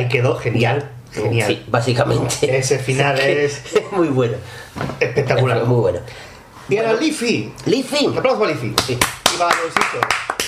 ahí 0.00 0.08
quedó 0.08 0.36
genial. 0.36 0.90
Genial. 1.12 1.48
Sí, 1.48 1.62
básicamente. 1.68 2.34
Ese 2.58 2.78
final 2.78 3.18
es. 3.18 3.62
muy 3.92 4.08
bueno. 4.08 4.36
Espectacular. 4.98 5.64
Muy 5.66 5.80
bueno. 5.80 6.00
Y 6.68 6.76
ahora 6.76 6.90
bueno, 6.90 7.04
Leafy. 7.04 7.52
Leafy. 7.66 8.06
Aplauso. 8.16 8.46
Sí. 8.86 8.96
Y 9.34 9.38
va 9.38 9.48
a 9.48 9.54
los 9.56 9.76
hijos. 9.76 10.39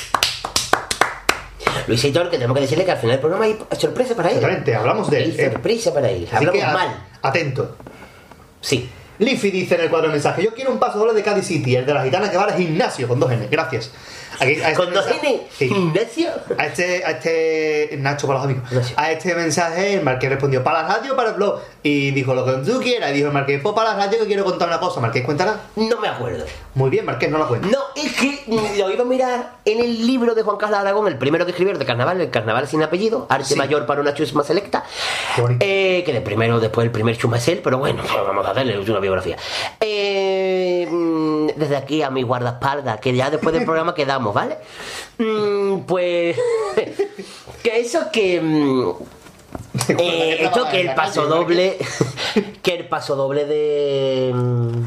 Luisito, 1.87 2.23
que 2.31 2.37
tenemos 2.37 2.55
que 2.55 2.63
decirle 2.63 2.85
que 2.85 2.93
al 2.93 2.99
final 2.99 3.13
del 3.13 3.21
programa 3.21 3.45
hay 3.45 3.59
sorpresa 3.79 4.15
para 4.15 4.31
él. 4.31 4.37
Exactamente, 4.37 4.75
hablamos 4.75 5.11
de 5.11 5.25
él. 5.25 5.37
Hay 5.39 5.51
sorpresa 5.51 5.95
para 5.95 6.11
él. 6.11 6.25
Así 6.27 6.37
Hablamos 6.37 6.61
que 6.61 6.65
a- 6.67 6.73
mal. 6.73 7.07
atento. 7.23 7.77
Sí. 8.61 8.89
Leafy 9.19 9.51
dice 9.51 9.75
en 9.77 9.83
el 9.83 9.91
cuadro 9.91 10.09
de 10.09 10.15
mensaje, 10.15 10.43
yo 10.43 10.53
quiero 10.55 10.73
un 10.73 10.79
paso 10.79 10.99
doble 10.99 11.13
de 11.15 11.23
Cádiz 11.23 11.47
City, 11.47 11.77
el 11.77 11.87
de 11.87 11.95
la 11.95 12.03
gitana 12.03 12.31
que 12.31 12.37
va 12.37 12.45
al 12.45 12.55
gimnasio, 12.55 13.07
con 13.07 13.21
dos 13.21 13.31
N, 13.31 13.47
gracias. 13.51 13.91
Aquí, 14.41 14.61
a 14.61 14.71
este. 14.71 15.49
A 16.59 16.67
este, 16.67 17.05
a 17.05 17.11
este, 17.11 17.97
Nacho 17.99 18.27
para 18.27 18.41
los 18.41 18.49
amigos, 18.49 18.93
a 18.97 19.13
este 19.13 19.35
mensaje 19.35 19.95
el 19.95 20.03
Marqués 20.03 20.31
respondió, 20.31 20.63
para 20.63 20.83
la 20.83 20.89
radio 20.89 21.17
para 21.17 21.31
el 21.31 21.37
blog, 21.37 21.61
y 21.83 22.11
dijo 22.11 22.35
lo 22.35 22.45
que 22.45 22.71
tú 22.71 22.81
quieras, 22.81 23.11
y 23.11 23.15
dijo 23.15 23.29
el 23.29 23.35
Marqués, 23.35 23.61
pues 23.63 23.75
para 23.75 23.95
la 23.95 24.07
radio 24.07 24.21
que 24.21 24.27
quiero 24.27 24.45
contar 24.45 24.69
una 24.69 24.81
cosa, 24.81 25.01
Marqués, 25.01 25.25
cuéntala. 25.25 25.61
No 25.77 26.01
me 26.01 26.09
acuerdo. 26.09 26.45
Muy 26.75 26.91
bien, 26.91 27.05
Marqués, 27.05 27.31
no 27.31 27.39
la 27.39 27.47
cuenta. 27.47 27.69
No, 27.69 27.79
es 27.95 28.13
que 28.13 28.45
lo 28.49 28.91
iba 28.91 29.03
a 29.03 29.07
mirar 29.07 29.53
en 29.65 29.81
el 29.81 30.07
libro 30.07 30.35
de 30.35 30.43
Juan 30.43 30.57
Carlos 30.57 30.79
Aragón, 30.79 31.07
el 31.07 31.19
primero 31.19 31.45
que 31.45 31.51
escribió 31.51 31.77
de 31.77 31.85
Carnaval, 31.85 32.21
el 32.21 32.31
Carnaval 32.31 32.67
sin 32.69 32.83
apellido, 32.83 33.27
Arte 33.29 33.53
Sí. 33.53 33.57
Mayor 33.57 33.87
para 33.87 34.01
una 34.01 34.15
chusma 34.15 34.43
selecta. 34.45 34.85
Eh, 35.61 36.03
que 36.05 36.13
de 36.13 36.21
primero, 36.21 36.61
después 36.61 36.85
el 36.85 36.91
primer 36.91 37.17
chusma 37.17 37.37
es 37.37 37.49
él, 37.49 37.61
pero 37.63 37.79
bueno, 37.79 38.03
vamos 38.27 38.47
a 38.47 38.51
hacerle 38.51 38.79
una 38.79 39.01
biografía. 39.01 39.37
Eh, 39.81 40.87
mm, 40.91 41.49
desde 41.57 41.77
aquí 41.77 42.03
a 42.03 42.11
mi 42.11 42.23
guardaespaldas, 42.23 43.01
que 43.01 43.15
ya 43.15 43.31
después 43.31 43.55
del 43.55 43.65
programa 43.67 43.95
quedamos, 43.95 44.22
¿vale? 44.31 44.59
Mm, 45.19 45.81
pues. 45.87 46.37
que 47.63 47.81
eso 47.81 48.01
que. 48.13 48.41
mm, 48.41 48.91
eh, 49.99 50.37
esto 50.41 50.69
que 50.71 50.81
el 50.83 50.95
paso 50.95 51.27
doble. 51.27 51.79
que 52.63 52.75
el 52.75 52.87
paso 52.89 53.17
doble 53.17 53.47
de. 53.47 54.33
mm, 54.35 54.87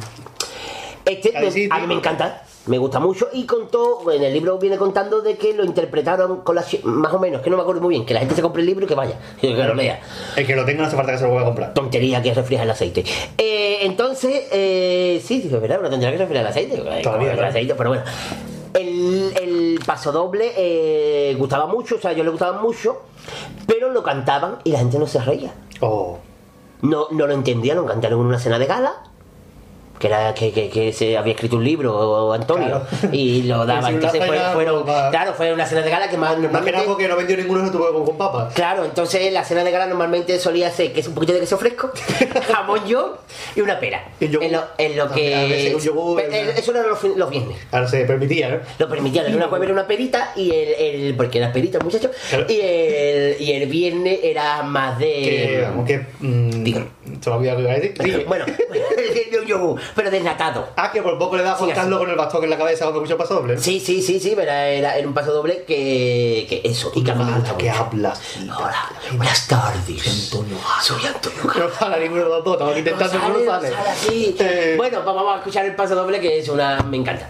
Este 1.06 1.32
me- 1.34 1.68
a 1.72 1.80
mí 1.80 1.88
me 1.88 1.94
encanta, 1.96 2.44
me 2.68 2.78
gusta 2.80 3.00
mucho 3.00 3.30
y 3.32 3.46
contó, 3.46 4.10
en 4.12 4.24
el 4.24 4.34
libro 4.34 4.58
viene 4.58 4.78
contando 4.78 5.22
de 5.22 5.38
que 5.38 5.54
lo 5.54 5.64
interpretaron 5.64 6.42
con 6.42 6.56
las 6.56 6.84
más 6.84 7.14
o 7.14 7.20
menos, 7.20 7.42
que 7.44 7.50
no 7.52 7.58
me 7.58 7.62
acuerdo 7.62 7.82
muy 7.82 7.92
bien, 7.94 8.06
que 8.08 8.14
la 8.16 8.22
gente 8.22 8.34
se 8.34 8.42
compre 8.42 8.62
el 8.62 8.66
libro 8.68 8.86
y 8.86 8.88
que 8.88 8.96
vaya, 8.96 9.20
y 9.40 9.54
que 9.54 9.64
lo 9.64 9.76
lea. 9.76 10.00
El 10.36 10.48
que 10.48 10.56
lo 10.56 10.66
tenga 10.66 10.82
no 10.82 10.88
hace 10.88 10.96
falta 10.96 11.12
que 11.12 11.18
se 11.20 11.24
lo 11.26 11.30
vuelva 11.30 11.44
a 11.44 11.50
comprar. 11.50 11.74
Tontería 11.76 12.24
que 12.24 12.34
refleja 12.34 12.64
el 12.64 12.72
aceite. 12.72 13.04
Eh, 13.38 13.80
entonces, 13.82 14.46
eh, 14.52 15.22
sí, 15.24 15.42
sí, 15.42 15.50
es 15.54 15.62
verdad, 15.62 15.80
una 15.80 15.90
tontería 15.92 16.14
que 16.18 16.24
refleja 16.24 16.42
el 16.42 16.48
aceite. 16.48 16.76
eh, 16.84 17.02
como 17.04 17.18
el 17.22 17.44
aceite, 17.44 17.76
pero 17.76 17.90
bueno. 17.90 18.04
El, 18.76 19.34
el 19.42 19.80
paso 19.86 20.12
doble 20.12 20.52
eh, 20.56 21.36
gustaba 21.36 21.66
mucho, 21.66 21.96
o 21.96 22.00
sea, 22.00 22.14
yo 22.14 22.24
le 22.24 22.30
gustaba 22.30 22.62
mucho, 22.62 23.02
pero 23.68 23.90
lo 23.92 24.04
cantaban 24.04 24.58
y 24.64 24.72
la 24.72 24.80
gente 24.80 25.00
no 25.00 25.08
se 25.08 25.20
reía. 25.20 25.54
Oh. 25.80 26.20
No, 26.82 27.08
no 27.12 27.26
lo 27.26 27.34
entendían, 27.34 27.78
lo 27.78 27.86
cantaron 27.86 28.20
en 28.20 28.26
una 28.28 28.40
cena 28.40 28.60
de 28.60 28.66
gala. 28.66 29.04
Que 30.00 30.08
era 30.08 30.34
que, 30.34 30.52
que, 30.52 30.70
que 30.70 30.92
se 30.92 31.18
había 31.18 31.34
escrito 31.34 31.56
un 31.56 31.64
libro, 31.64 32.34
Antonio, 32.34 32.82
y 33.14 33.44
lo 33.44 33.66
daba. 33.66 33.82
Sí, 33.88 33.94
una 33.94 34.08
Entonces 34.08 34.26
fue- 34.26 34.40
fueron, 34.54 34.84
claro, 34.84 35.34
fue 35.34 35.54
una 35.54 35.66
cena 35.66 35.82
de 35.82 35.90
gala 35.90 36.10
que 36.10 36.18
más 36.18 36.32
Más 36.32 36.36
que 36.36 36.42
normalmente. 36.44 36.72
nada 36.74 36.86
porque 36.86 37.08
no 37.08 37.16
vendió 37.16 37.38
ninguno 37.38 37.72
tuvo 37.72 37.94
con, 37.94 38.06
con 38.06 38.18
papas. 38.18 38.54
Claro, 38.54 38.84
entonces 38.84 39.32
la 39.32 39.44
cena 39.46 39.64
de 39.64 39.72
gala 39.72 39.86
normalmente 39.88 40.38
solía 40.40 40.70
ser 40.70 40.92
que 40.92 41.00
es 41.00 41.08
un 41.08 41.14
poquito 41.14 41.32
de 41.34 41.40
queso 41.40 41.58
fresco, 41.58 41.92
jamón 42.52 42.86
yo 42.86 43.18
y 43.56 43.62
una 43.62 43.80
pera. 43.80 44.10
En 44.20 44.34
lo, 44.34 44.42
en 44.78 44.98
lo 44.98 45.04
A 45.04 45.08
veces 45.08 45.76
que. 45.76 45.80
yogur, 45.82 46.20
el- 46.22 46.50
Eso 46.50 46.72
era 46.72 46.84
los, 46.88 47.30
viernes. 47.30 47.58
Ahora 47.72 47.88
se 47.88 48.04
permitía, 48.06 48.50
¿no? 48.50 48.58
Lo 48.80 48.90
permitían, 48.90 49.28
en 49.28 49.36
una 49.36 49.48
jueves 49.48 49.66
era 49.68 49.74
una 49.74 49.88
perita 49.88 50.34
y 50.36 50.52
el, 50.52 50.74
el- 50.74 51.16
porque 51.16 51.38
era 51.38 51.54
perita 51.54 51.78
el 51.78 51.84
muchacho, 51.86 52.12
y 52.50 52.60
el, 52.60 53.38
y 53.40 53.52
el 53.54 53.70
viernes 53.70 54.20
era 54.24 54.62
más 54.64 55.00
de. 55.00 55.66
Que. 55.88 56.06
Mm, 56.20 56.64
se 57.22 57.30
me 57.30 57.36
olvidó 57.36 57.52
lo 57.54 57.58
que 57.58 57.64
iba 57.64 57.72
a 57.72 57.76
decir. 57.76 57.94
Sí. 58.02 58.24
Bueno, 58.28 58.46
un 59.42 59.46
yogur, 59.46 59.82
pero 59.96 60.12
desnatado. 60.12 60.70
Ah, 60.76 60.92
que 60.92 61.02
por 61.02 61.18
poco 61.18 61.38
le 61.38 61.44
da 61.44 61.54
a 61.54 61.58
Sí, 61.58 61.66
Carlos 61.74 62.00
con 62.00 62.10
el 62.10 62.16
bastón 62.16 62.44
en 62.44 62.50
la 62.50 62.58
cabeza 62.58 62.86
cuando 62.86 63.00
escucha 63.00 63.14
el 63.14 63.18
paso 63.18 63.36
doble. 63.36 63.58
Sí, 63.58 63.80
sí, 63.80 64.02
sí, 64.02 64.20
sí, 64.20 64.34
pero 64.36 64.52
era, 64.52 64.98
era 64.98 65.08
un 65.08 65.14
paso 65.14 65.34
doble 65.34 65.64
que, 65.66 66.46
que 66.50 66.62
eso, 66.64 66.92
y 66.96 67.04
que 67.04 67.14
mí 67.14 67.24
me 67.24 67.32
gusta 67.32 67.58
que 67.58 67.70
hablas. 67.70 68.22
Hola, 68.44 68.90
buenas 69.14 69.48
tardes. 69.48 70.02
Soy 70.82 71.06
Antonio 71.06 71.40
No 71.46 71.70
sale 71.70 72.00
ninguno 72.02 72.24
de 72.24 72.30
los 72.30 72.44
dos, 72.44 72.54
estamos 72.54 72.78
intentando 72.78 73.20
que 73.20 73.28
no 73.46 73.52
sale, 73.52 73.68
así. 73.76 74.36
Bueno, 74.78 75.04
vamos 75.04 75.36
a 75.36 75.38
escuchar 75.38 75.66
el 75.66 75.76
paso 75.76 75.96
doble 75.96 76.20
que 76.20 76.40
es 76.40 76.50
una. 76.50 76.82
me 76.82 76.98
encanta. 76.98 77.30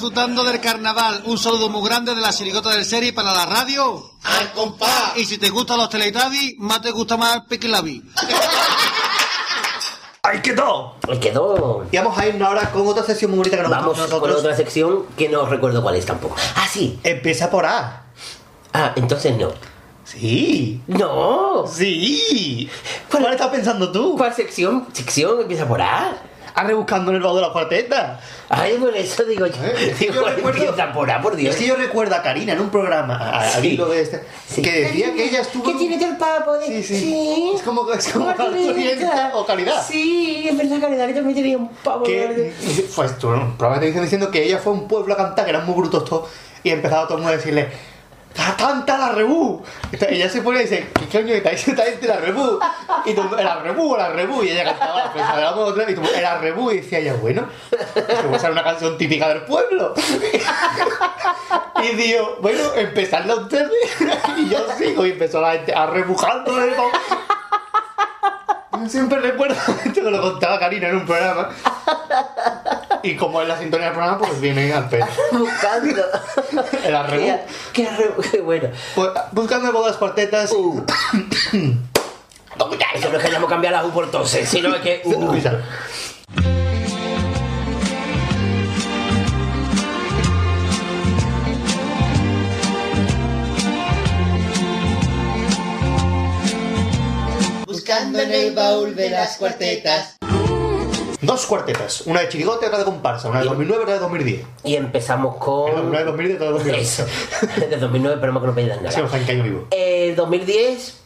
Disfrutando 0.00 0.44
del 0.44 0.62
carnaval. 0.62 1.20
Un 1.26 1.36
saludo 1.36 1.68
muy 1.68 1.86
grande 1.86 2.14
de 2.14 2.22
la 2.22 2.32
chirigota 2.32 2.70
del 2.70 2.86
serie 2.86 3.12
para 3.12 3.34
la 3.34 3.44
radio. 3.44 4.12
¡Al 4.24 4.50
compás! 4.52 5.12
Y 5.16 5.26
si 5.26 5.36
te 5.36 5.50
gustan 5.50 5.76
los 5.76 5.90
Teletubbies, 5.90 6.54
más 6.56 6.80
te 6.80 6.90
gusta 6.90 7.18
más 7.18 7.36
el 7.36 7.42
Piquilabi. 7.42 8.02
¡Ahí 10.22 10.40
quedó! 10.40 10.94
Ahí 11.06 11.20
quedó. 11.20 11.86
Y 11.92 11.98
vamos 11.98 12.16
a 12.16 12.26
irnos 12.26 12.48
ahora 12.48 12.70
con 12.70 12.86
otra 12.86 13.02
sesión 13.02 13.30
muy 13.30 13.38
bonita 13.38 13.58
que 13.58 13.62
nos 13.62 13.70
Vamos 13.70 13.98
con 13.98 14.30
otra 14.30 14.56
sección 14.56 15.04
que 15.18 15.28
no 15.28 15.44
recuerdo 15.44 15.82
cuál 15.82 15.96
es 15.96 16.06
tampoco. 16.06 16.34
Ah, 16.56 16.66
sí. 16.66 16.98
Empieza 17.02 17.50
por 17.50 17.66
A. 17.66 18.04
Ah, 18.72 18.92
entonces 18.96 19.36
no. 19.36 19.52
Sí. 20.04 20.80
No. 20.86 21.66
Sí. 21.66 22.70
¿Cuál 23.10 23.34
estás 23.34 23.48
pensando 23.48 23.92
tú? 23.92 24.16
¿Cuál 24.16 24.34
sección? 24.34 24.86
¿Sección 24.94 25.42
empieza 25.42 25.68
por 25.68 25.82
A? 25.82 26.29
A 26.54 26.64
rebuscando 26.64 27.10
en 27.10 27.16
el 27.18 27.22
baúl 27.22 27.36
de 27.36 27.42
la 27.46 27.52
cuarteta. 27.52 28.20
Ay, 28.48 28.74
por 28.78 28.96
eso 28.96 29.24
digo 29.24 29.46
yo. 29.46 29.54
Digo, 29.98 30.28
empieza 30.28 30.92
por 30.92 31.10
ahí, 31.10 31.22
por 31.22 31.36
Dios. 31.36 31.54
Es 31.54 31.60
que 31.60 31.66
yo 31.68 31.76
recuerdo 31.76 32.14
a 32.16 32.22
Karina 32.22 32.52
en 32.54 32.60
un 32.60 32.70
programa, 32.70 33.16
a- 33.16 33.40
al 33.54 33.62
Sí. 33.62 33.76
de 33.76 34.00
este, 34.00 34.22
que 34.62 34.70
decía 34.82 35.14
que 35.14 35.24
ella 35.24 35.40
estuvo. 35.40 35.64
¿Qué 35.64 35.74
tiene 35.74 35.98
del 35.98 36.16
papo? 36.16 36.54
De... 36.58 36.66
Sí, 36.66 36.82
sí. 36.82 37.52
Es 37.54 37.62
como, 37.62 37.90
es 37.92 38.08
como 38.08 38.30
o 39.34 39.46
Caridad. 39.46 39.84
Sí, 39.86 40.46
es 40.48 40.56
verdad, 40.56 40.80
Caridad, 40.80 41.06
que 41.06 41.14
también 41.14 41.34
tenía 41.36 41.58
un 41.58 41.68
pavo. 41.68 42.04
que, 42.04 42.52
pues 42.94 43.18
tú, 43.18 43.28
probablemente 43.58 44.00
diciendo 44.00 44.30
que 44.30 44.42
ella 44.44 44.58
fue 44.58 44.72
a 44.72 44.76
un 44.76 44.88
pueblo 44.88 45.14
a 45.14 45.16
cantar, 45.16 45.44
que 45.44 45.50
eran 45.50 45.66
muy 45.66 45.74
brutos 45.76 46.04
todos, 46.04 46.28
y 46.62 46.70
empezaba 46.70 47.04
todo 47.06 47.18
el 47.18 47.22
mundo 47.22 47.34
a 47.34 47.36
decirle, 47.36 47.68
"¡Ca- 48.34 48.56
¡canta 48.56 48.96
la 48.96 49.10
rebú! 49.10 49.62
Ella 50.08 50.28
se 50.28 50.40
pone 50.42 50.60
y 50.60 50.62
dice, 50.62 50.88
¿qué 51.10 51.20
coño 51.20 51.34
está 51.34 51.50
diciendo 51.50 51.82
la 52.06 52.16
rebú? 52.16 52.58
Y 53.04 53.12
mundo, 53.12 53.36
la 53.36 53.56
rebú, 53.56 53.96
la 53.96 54.08
rebú, 54.10 54.42
y 54.44 54.50
ella 54.50 54.64
cantaba 54.64 55.04
la 55.04 55.10
fresa 55.10 55.36
de 55.36 55.42
la 55.42 55.54
otra, 55.56 55.90
y 55.90 55.94
mundo, 55.94 56.10
era 56.14 56.38
rebú, 56.38 56.70
y 56.70 56.76
decía 56.80 56.98
ella, 57.00 57.14
bueno, 57.14 57.48
que 57.70 58.26
voy 58.26 58.36
a 58.36 58.38
ser 58.38 58.50
una 58.52 58.62
canción 58.64 58.96
típica 58.96 59.28
del 59.28 59.42
pueblo. 59.42 59.94
Y 61.82 61.96
digo, 61.96 62.36
bueno, 62.42 62.60
empezadla 62.76 63.34
ustedes, 63.36 63.70
y 64.36 64.48
yo 64.50 64.58
sigo, 64.76 65.06
y 65.06 65.12
empezó 65.12 65.40
la 65.40 65.52
gente 65.52 65.74
a 65.74 65.86
rebujando 65.86 66.52
siempre 68.88 69.20
recuerdo 69.20 69.54
esto 69.84 70.02
que 70.02 70.10
lo 70.10 70.20
contaba 70.20 70.58
Karina 70.58 70.88
en 70.88 70.96
un 70.96 71.06
programa. 71.06 71.50
Y 73.02 73.16
como 73.16 73.40
es 73.42 73.48
la 73.48 73.58
sintonía 73.58 73.86
del 73.86 73.94
programa, 73.94 74.18
pues 74.18 74.40
viene 74.40 74.72
al 74.72 74.88
pelo. 74.88 75.06
Buscando. 75.32 76.02
El 76.84 76.94
arrebú. 76.94 77.38
Qué, 77.72 77.88
qué 77.88 78.30
qué 78.30 78.40
bueno. 78.40 78.68
Pues, 78.94 79.10
buscando 79.32 79.72
bodas 79.72 79.96
cuartetas. 79.96 80.52
Uh. 80.52 80.84
Eso 82.94 83.08
no 83.08 83.16
es 83.16 83.22
que 83.22 83.28
hayamos 83.28 83.48
cambiado 83.48 83.76
la 83.76 83.84
U 83.84 83.90
por 83.92 84.10
toses, 84.10 84.48
sino 84.48 84.74
es 84.74 84.82
que. 84.82 85.00
uh. 85.04 86.69
Buscando 97.90 98.20
en 98.20 98.30
el 98.32 98.54
baúl 98.54 98.94
de 98.94 99.10
las 99.10 99.36
cuartetas. 99.36 100.16
Dos 101.20 101.44
cuartetas, 101.46 102.02
una 102.02 102.20
de 102.20 102.28
chirigote 102.28 102.64
y 102.64 102.68
otra 102.68 102.78
de 102.78 102.84
comparsa, 102.84 103.28
una 103.28 103.40
de 103.40 103.46
2009 103.46 103.80
y 103.80 103.82
otra 103.82 103.94
de 103.94 104.00
2010. 104.00 104.40
Y 104.62 104.76
empezamos 104.76 105.36
con. 105.38 105.72
Una 105.88 105.98
de 105.98 106.04
2010 106.04 106.30
y 106.30 106.34
otra 106.36 106.46
de 106.46 106.52
2010. 106.52 106.82
Eso. 107.00 107.06
De 107.68 107.76
2009, 107.76 108.14
esperemos 108.14 108.42
que 108.42 108.46
no 108.46 108.54
pidan 108.54 108.76
nada. 108.76 108.92
Sí, 108.92 109.00
vamos 109.00 109.12
a 109.12 109.18
en 109.18 109.28
año 109.30 109.42
vivo. 109.42 109.66
Eh, 109.72 110.14
2010. 110.16 110.98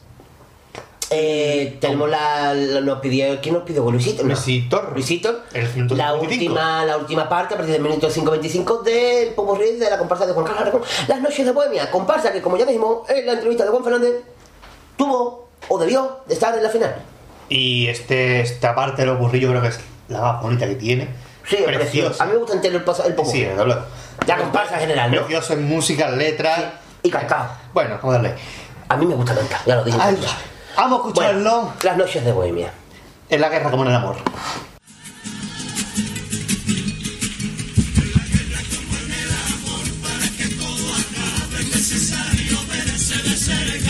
Eh, 1.08 1.78
tenemos 1.80 2.10
la, 2.10 2.52
la- 2.52 2.80
Nos 2.82 2.98
pidió. 3.00 3.40
¿Quién 3.40 3.54
nos 3.54 3.62
pidió? 3.64 3.90
Luisito. 3.90 4.22
¿no? 4.22 4.28
Luisito. 4.28 4.82
Luisito. 4.92 5.32
La 5.54 6.12
55. 6.12 6.20
última, 6.20 6.84
la 6.84 6.98
última 6.98 7.26
parte, 7.30 7.54
a 7.54 7.56
partir 7.56 7.72
del 7.72 7.82
minuto 7.82 8.10
5.25 8.10 8.82
del 8.82 9.28
Popurrí 9.30 9.76
de 9.76 9.88
la 9.88 9.96
comparsa 9.96 10.26
de 10.26 10.34
Juan 10.34 10.44
Carlos 10.44 10.60
Aragón. 10.64 10.82
Las 11.08 11.22
noches 11.22 11.46
de 11.46 11.52
Bohemia. 11.52 11.90
Comparsa 11.90 12.30
que, 12.30 12.42
como 12.42 12.58
ya 12.58 12.66
dijimos 12.66 13.08
en 13.08 13.24
la 13.24 13.32
entrevista 13.32 13.64
de 13.64 13.70
Juan 13.70 13.82
Fernández, 13.84 14.16
tuvo 14.98 15.43
o 15.68 15.78
debió 15.78 16.20
de 16.26 16.34
estar 16.34 16.54
en 16.56 16.62
la 16.62 16.68
final. 16.70 16.94
Y 17.48 17.86
este, 17.88 18.40
esta 18.40 18.74
parte 18.74 19.02
de 19.02 19.06
los 19.06 19.18
burrillos 19.18 19.50
creo 19.50 19.62
que 19.62 19.68
es 19.68 19.80
la 20.08 20.20
más 20.20 20.42
bonita 20.42 20.66
que 20.66 20.74
tiene. 20.76 21.08
Sí, 21.48 21.56
precioso. 21.64 22.22
A 22.22 22.26
mí 22.26 22.32
me 22.32 22.38
gusta 22.38 22.54
entero 22.54 22.78
el, 22.78 22.84
paso- 22.84 23.04
el 23.06 23.14
Popurrí. 23.14 23.38
Sí, 23.40 23.44
desde 23.44 23.64
luego. 23.64 23.82
La 24.26 24.36
comparsa 24.38 24.74
en 24.76 24.80
general, 24.80 25.10
¿no? 25.10 25.18
Precioso 25.18 25.52
en 25.52 25.68
música, 25.68 26.08
letras. 26.10 26.60
Y 27.02 27.10
cantado. 27.10 27.50
Bueno, 27.74 27.96
vamos 27.96 28.14
a 28.14 28.18
darle. 28.22 28.34
A 28.88 28.96
mí 28.96 29.04
me 29.06 29.14
gusta 29.14 29.34
cantar, 29.34 29.60
ya 29.66 29.76
lo 29.76 29.84
dije. 29.84 29.98
Ay, 30.00 30.16
vamos 30.76 30.92
a 31.04 31.08
escucharlo. 31.08 31.50
Bueno, 31.60 31.72
las 31.82 31.96
noches 31.98 32.24
de 32.24 32.32
Bohemia. 32.32 32.72
En 33.28 33.40
la 33.40 33.48
guerra 33.50 33.70
como 33.70 33.82
en 33.84 33.90
el 33.90 33.96
amor. 33.96 34.16
necesario 41.72 42.58
verse 42.68 43.16
de 43.22 43.36
cerca. 43.36 43.83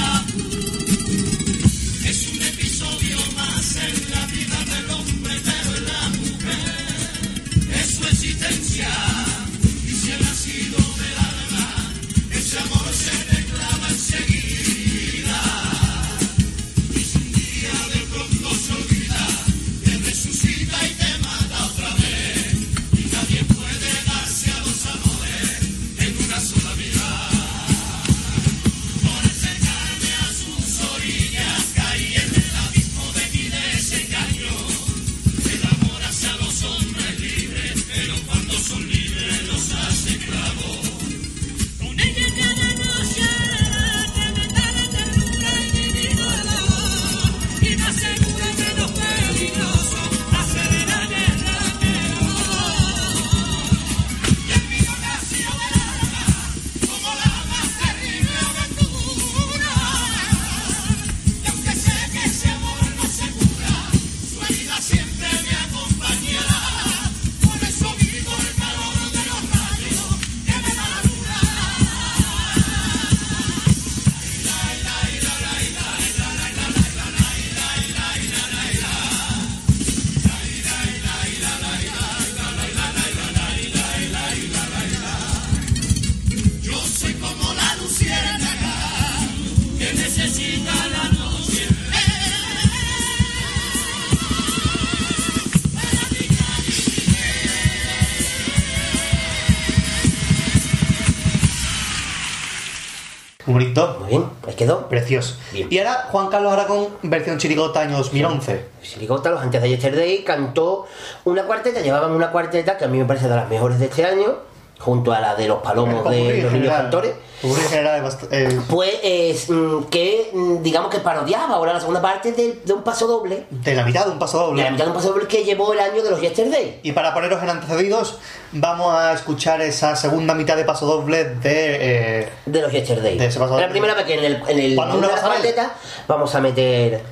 Muy 104.01 104.09
bien, 104.09 104.25
pues 104.41 104.57
quedó. 104.57 104.89
Precioso. 104.89 105.37
Bien. 105.53 105.69
Y 105.71 105.79
ahora 105.79 106.09
Juan 106.11 106.29
Carlos 106.29 106.53
Aragón, 106.53 106.89
versión 107.03 107.39
chirigota 107.39 107.81
año 107.81 107.97
2011. 107.97 108.65
Sirigota, 108.83 109.31
los 109.31 109.41
antes 109.41 109.63
de 109.63 109.69
Yesterday, 109.69 110.25
cantó 110.25 110.87
una 111.25 111.45
cuarteta, 111.45 111.81
llevaban 111.81 112.13
una 112.13 112.31
cuarteta 112.31 112.77
que 112.77 112.85
a 112.85 112.89
mí 112.89 112.99
me 112.99 113.05
parece 113.05 113.29
de 113.29 113.37
las 113.37 113.49
mejores 113.49 113.79
de 113.79 113.87
este 113.87 114.05
año, 114.05 114.37
junto 114.79 115.13
a 115.13 115.21
la 115.21 115.35
de 115.35 115.49
los 115.49 115.59
palomos 115.63 116.09
de 116.11 116.43
los 116.43 116.53
niños 116.53 116.73
cantores. 116.75 117.13
Popurrí 117.41 117.63
en 117.63 117.69
general 117.69 118.05
es 118.05 118.13
bast- 118.15 118.29
eh, 118.31 118.61
Pues 118.71 118.91
es, 119.03 119.51
mm, 119.51 119.85
que 119.85 120.31
mm, 120.33 120.63
digamos 120.63 120.91
que 120.91 120.99
parodiaba 121.01 121.55
ahora 121.57 121.75
la 121.75 121.81
segunda 121.81 122.01
parte 122.01 122.33
de, 122.33 122.61
de 122.65 122.73
un 122.73 122.83
paso 122.83 123.07
doble, 123.07 123.45
de 123.51 123.75
la 123.75 123.85
mitad 123.85 124.07
de 124.07 124.13
un 124.13 124.19
paso 124.19 124.39
doble. 124.39 124.63
de 124.63 124.65
la 124.65 124.71
mitad 124.73 124.85
de 124.85 124.91
un 124.91 124.97
paso 124.97 125.09
doble 125.13 125.27
que 125.27 125.45
llevó 125.45 125.73
el 125.75 125.81
año 125.81 126.03
de 126.03 126.11
los 126.11 126.21
Yesterday. 126.21 126.81
Y 126.83 126.93
para 126.93 127.13
poneros 127.13 127.43
en 127.43 127.51
antecedidos, 127.51 128.19
vamos 128.53 128.95
a 128.95 129.13
escuchar 129.13 129.61
esa 129.61 129.95
segunda 129.95 130.35
mitad 130.35 130.57
de 130.57 130.65
paso 130.65 130.87
doble 130.87 131.25
de. 131.25 132.21
eh, 132.23 132.29
De 132.47 132.61
los 132.63 132.73
Yesterday. 132.73 133.19
De 133.19 133.27
ese 133.27 133.39
paso 133.39 133.53
la 133.55 133.61
doble. 133.63 133.71
primera 133.73 133.95
vez 133.95 134.05
que 134.07 134.15
en 134.15 134.25
el, 134.25 134.35
en 134.49 134.59
el 134.59 134.71
de 134.71 134.77
la 134.77 135.21
cuarteta 135.21 135.75
vamos 136.09 136.35
a 136.35 136.41
meter 136.41 137.03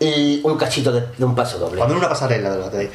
el- 0.00 0.40
un 0.44 0.56
cachito 0.56 0.92
de, 0.92 1.02
de 1.16 1.24
un 1.24 1.34
paso 1.34 1.58
doble. 1.58 1.76
cuando 1.76 1.94
en 1.94 1.98
una 2.00 2.08
pasarela 2.08 2.50
de 2.50 2.58
la 2.58 2.70
te 2.70 2.90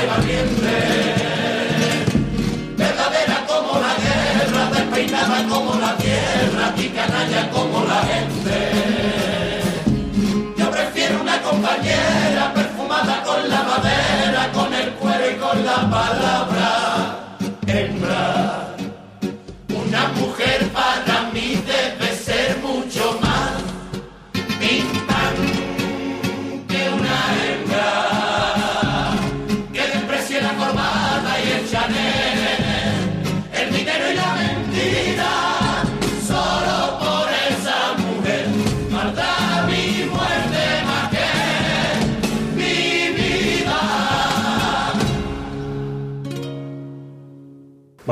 y 0.00 0.06
valiente. 0.06 1.14
Verdadera 2.76 3.46
como 3.46 3.78
la 3.78 3.94
guerra, 4.04 4.70
despeinada 4.72 5.44
como 5.48 5.74
la 5.74 5.96
tierra 5.96 6.72
y 6.76 6.88
canalla 6.88 7.50
como 7.50 7.84
la 7.84 8.00
gente. 8.10 8.56
Yo 10.56 10.70
prefiero 10.70 11.20
una 11.20 11.42
compañera 11.42 12.54
perfumada 12.54 13.22
con 13.22 13.48
la 13.48 13.62
madera, 13.62 14.50
con 14.54 14.72
el 14.72 14.92
cuero 14.92 15.30
y 15.30 15.34
con 15.36 15.66
la 15.66 15.90
palabra. 15.90 16.81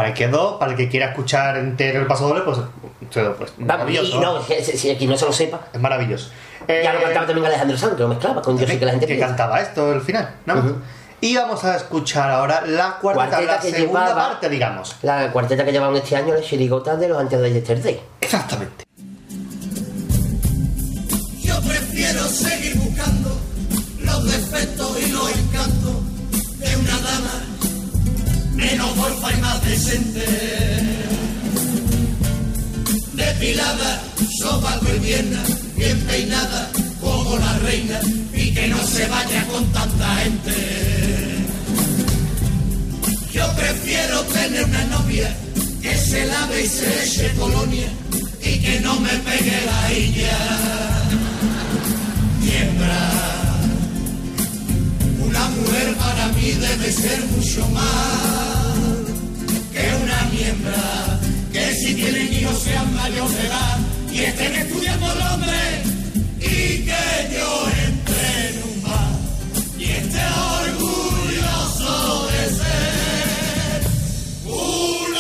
Pues 0.01 0.09
ahí 0.09 0.15
quedó, 0.15 0.59
para 0.59 0.73
el 0.73 0.77
que 0.77 0.89
quiera 0.89 1.07
escuchar 1.11 1.57
entero 1.57 2.01
el 2.01 2.07
paso 2.07 2.29
doble, 2.29 2.43
pues, 2.43 2.59
pues, 3.13 3.27
Vamos, 3.59 3.59
maravilloso. 3.59 4.17
y 4.17 4.21
no, 4.21 4.43
si, 4.43 4.77
si 4.79 4.91
aquí 4.91 5.07
no 5.07 5.17
se 5.17 5.25
lo 5.27 5.33
sepa. 5.33 5.61
Es 5.73 5.81
maravilloso. 5.81 6.29
Ya 6.69 6.93
lo 6.93 7.01
Eh, 7.01 7.03
cantaba 7.03 7.27
también 7.27 7.47
Alejandro 7.47 7.77
Sanz, 7.79 7.95
que 7.95 8.03
lo 8.03 8.09
mezclaba 8.09 8.43
con 8.43 8.57
Yo 8.59 8.67
sé 8.67 8.79
que 8.79 8.85
la 8.85 8.91
gente 8.93 9.07
que 9.07 9.15
piensa. 9.15 9.29
cantaba 9.29 9.61
esto 9.61 9.91
al 9.91 10.03
final, 10.03 10.37
¿no? 10.47 10.77
Y 11.23 11.37
vamos 11.37 11.63
a 11.65 11.77
escuchar 11.77 12.31
ahora 12.31 12.63
la 12.67 12.97
cuarta, 13.01 13.27
Cuarteta 13.29 13.53
la 13.57 13.61
que 13.61 13.71
segunda 13.73 14.07
llevaba- 14.07 14.29
parte, 14.31 14.49
digamos. 14.49 14.97
La 15.03 15.31
cuarteta 15.33 15.65
que 15.65 15.73
llevaban 15.73 15.97
este 15.97 16.17
año, 16.17 16.33
la 16.35 16.41
chirigota 16.41 16.97
de 16.97 17.09
los 17.09 17.19
antes 17.19 17.41
de 17.41 17.53
Yesterday. 17.53 18.01
Exactamente. 18.21 18.85
Yo 21.43 21.61
prefiero 21.63 22.25
seguir 22.25 22.77
buscando 22.77 23.31
los 24.03 24.25
defectos 24.31 24.99
y 25.03 25.11
los 25.11 25.31
encantos 25.31 26.59
de 26.59 26.77
una 26.77 26.99
dama 27.01 27.45
menos 28.61 28.95
golfa 28.95 29.33
y 29.33 29.41
más 29.41 29.65
decente. 29.65 30.25
Depilada, 33.15 34.03
sopa 34.41 34.79
y 34.83 34.99
pierna, 35.01 35.43
bien 35.77 35.99
peinada 36.01 36.71
como 37.01 37.37
la 37.39 37.59
reina 37.61 38.01
y 38.33 38.53
que 38.55 38.69
no 38.69 38.79
se 38.87 39.07
vaya 39.09 39.47
con 39.47 39.65
tanta 39.73 40.17
gente. 40.17 40.57
Yo 43.33 43.47
prefiero 43.55 44.21
tener 44.25 44.65
una 44.65 44.85
novia 44.85 45.35
que 45.81 45.97
se 45.97 46.27
lave 46.27 46.65
y 46.65 46.69
se 46.69 47.05
eche 47.05 47.33
colonia 47.39 47.89
y 48.43 48.59
que 48.59 48.81
no 48.81 49.01
me 49.01 49.15
pegue 49.27 49.59
la 49.71 49.93
illa. 49.93 50.39
Miembra, 52.41 53.40
una 55.41 55.49
mujer 55.57 55.95
para 55.97 56.29
mí 56.29 56.51
debe 56.53 56.93
ser 56.93 57.25
mucho 57.27 57.67
más 57.69 57.85
que 59.73 59.95
una 60.03 60.23
miembra, 60.33 61.19
que 61.53 61.75
si 61.75 61.95
tienen 61.95 62.33
hijos 62.33 62.59
sean 62.59 62.95
mayores 62.95 63.37
de 63.37 63.47
edad 63.47 63.79
y 64.13 64.19
estén 64.21 64.55
estudiando 64.55 65.13
el 65.13 65.23
hombre 65.23 65.83
y 66.41 66.85
que 66.85 67.31
yo 67.33 67.69
entre 67.87 68.49
en 68.49 68.63
un 68.71 68.83
bar 68.83 69.13
y 69.79 69.85
esté 69.85 70.25
orgulloso 70.61 72.29
de 72.33 72.43
ser 72.61 73.81
un 74.45 75.15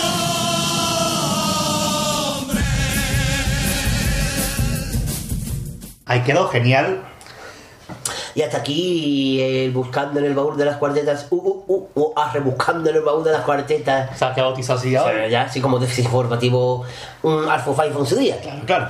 hombre. 2.42 2.64
Ahí 6.04 6.20
quedó, 6.22 6.48
genial. 6.48 7.09
Y 8.34 8.42
hasta 8.42 8.58
aquí 8.58 9.40
el 9.40 9.72
buscando 9.72 10.20
en 10.20 10.26
el 10.26 10.34
baúl 10.34 10.56
de 10.56 10.64
las 10.64 10.76
cuartetas. 10.76 11.26
Uh, 11.30 11.36
uh, 11.36 11.64
uh, 11.66 11.88
uh, 11.94 12.12
ah, 12.16 12.30
rebuscando 12.32 12.90
en 12.90 12.96
el 12.96 13.02
baúl 13.02 13.24
de 13.24 13.32
las 13.32 13.42
cuartetas. 13.42 14.16
Se 14.18 14.24
ha 14.24 14.32
bautizado 14.32 14.78
así 14.78 14.94
O 14.96 15.04
sea, 15.04 15.26
ya, 15.28 15.42
así 15.42 15.60
como 15.60 15.78
desinformativo 15.78 16.84
un 17.22 17.48
Alfo 17.48 17.74
Five 17.74 17.98
en 17.98 18.06
su 18.06 18.16
día. 18.16 18.40
Claro, 18.40 18.60
claro. 18.66 18.88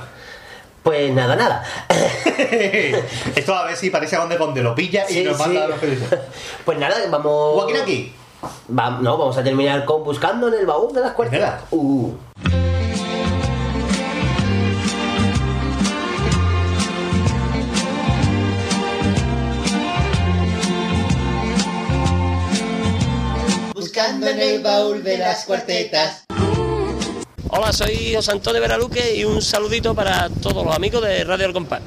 Pues 0.83 1.13
nada, 1.13 1.35
nada. 1.35 1.63
Esto 3.35 3.55
a 3.55 3.65
ver 3.65 3.75
si 3.75 3.91
parece 3.91 4.15
a 4.15 4.19
donde 4.19 4.37
donde 4.37 4.63
lo 4.63 4.73
pilla 4.73 5.05
y 5.09 5.13
Sí, 5.13 5.23
nos 5.23 5.37
manda 5.37 5.59
sí. 5.59 5.65
a 5.65 5.67
los 5.67 5.79
periodistas. 5.79 6.19
Pues 6.65 6.77
nada, 6.79 6.95
vamos. 7.09 7.53
Joaquín 7.55 7.77
aquí. 7.77 8.15
Va- 8.75 8.97
no, 9.01 9.17
vamos 9.17 9.37
a 9.37 9.43
terminar 9.43 9.85
con 9.85 10.03
buscando 10.03 10.47
en 10.47 10.55
el 10.55 10.65
baúl 10.65 10.93
de 10.93 11.01
las 11.01 11.11
cuartetas. 11.11 11.61
Uh. 11.69 12.11
Buscando 24.01 24.29
en 24.29 24.39
el 24.39 24.63
baúl 24.63 25.03
de 25.03 25.19
las 25.19 25.45
cuartetas. 25.45 26.25
Hola, 27.49 27.71
soy 27.71 28.15
José 28.15 28.31
Antonio 28.31 28.59
Veraluque 28.59 29.15
y 29.15 29.25
un 29.25 29.43
saludito 29.43 29.93
para 29.93 30.27
todos 30.27 30.65
los 30.65 30.75
amigos 30.75 31.03
de 31.03 31.23
Radio 31.23 31.45
El 31.45 31.53
Compás. 31.53 31.83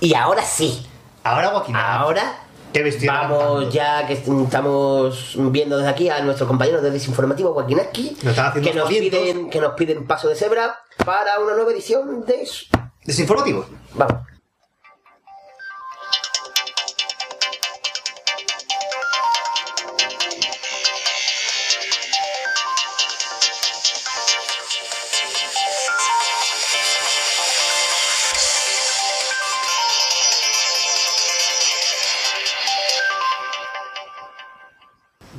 Y 0.00 0.14
ahora 0.14 0.42
sí. 0.42 0.84
Ahora 1.22 1.50
Joaquín. 1.50 1.76
Ahora 1.76 2.40
¿Qué 2.72 2.82
vestido 2.82 3.12
Vamos 3.12 3.72
ya 3.72 4.04
que 4.04 4.14
estamos 4.14 5.36
viendo 5.36 5.76
desde 5.76 5.90
aquí 5.90 6.08
a 6.08 6.20
nuestros 6.22 6.48
compañeros 6.48 6.82
de 6.82 6.90
Desinformativo 6.90 7.52
Guaquinaski 7.52 8.16
Nos 8.24 8.34
que 8.54 8.74
nos, 8.74 8.88
piden, 8.88 9.48
que 9.48 9.60
nos 9.60 9.74
piden 9.74 10.04
paso 10.08 10.28
de 10.28 10.34
cebra 10.34 10.76
para 11.04 11.38
una 11.38 11.54
nueva 11.54 11.70
edición 11.70 12.26
de 12.26 12.48
Desinformativo. 13.04 13.64
Vamos. 13.94 14.31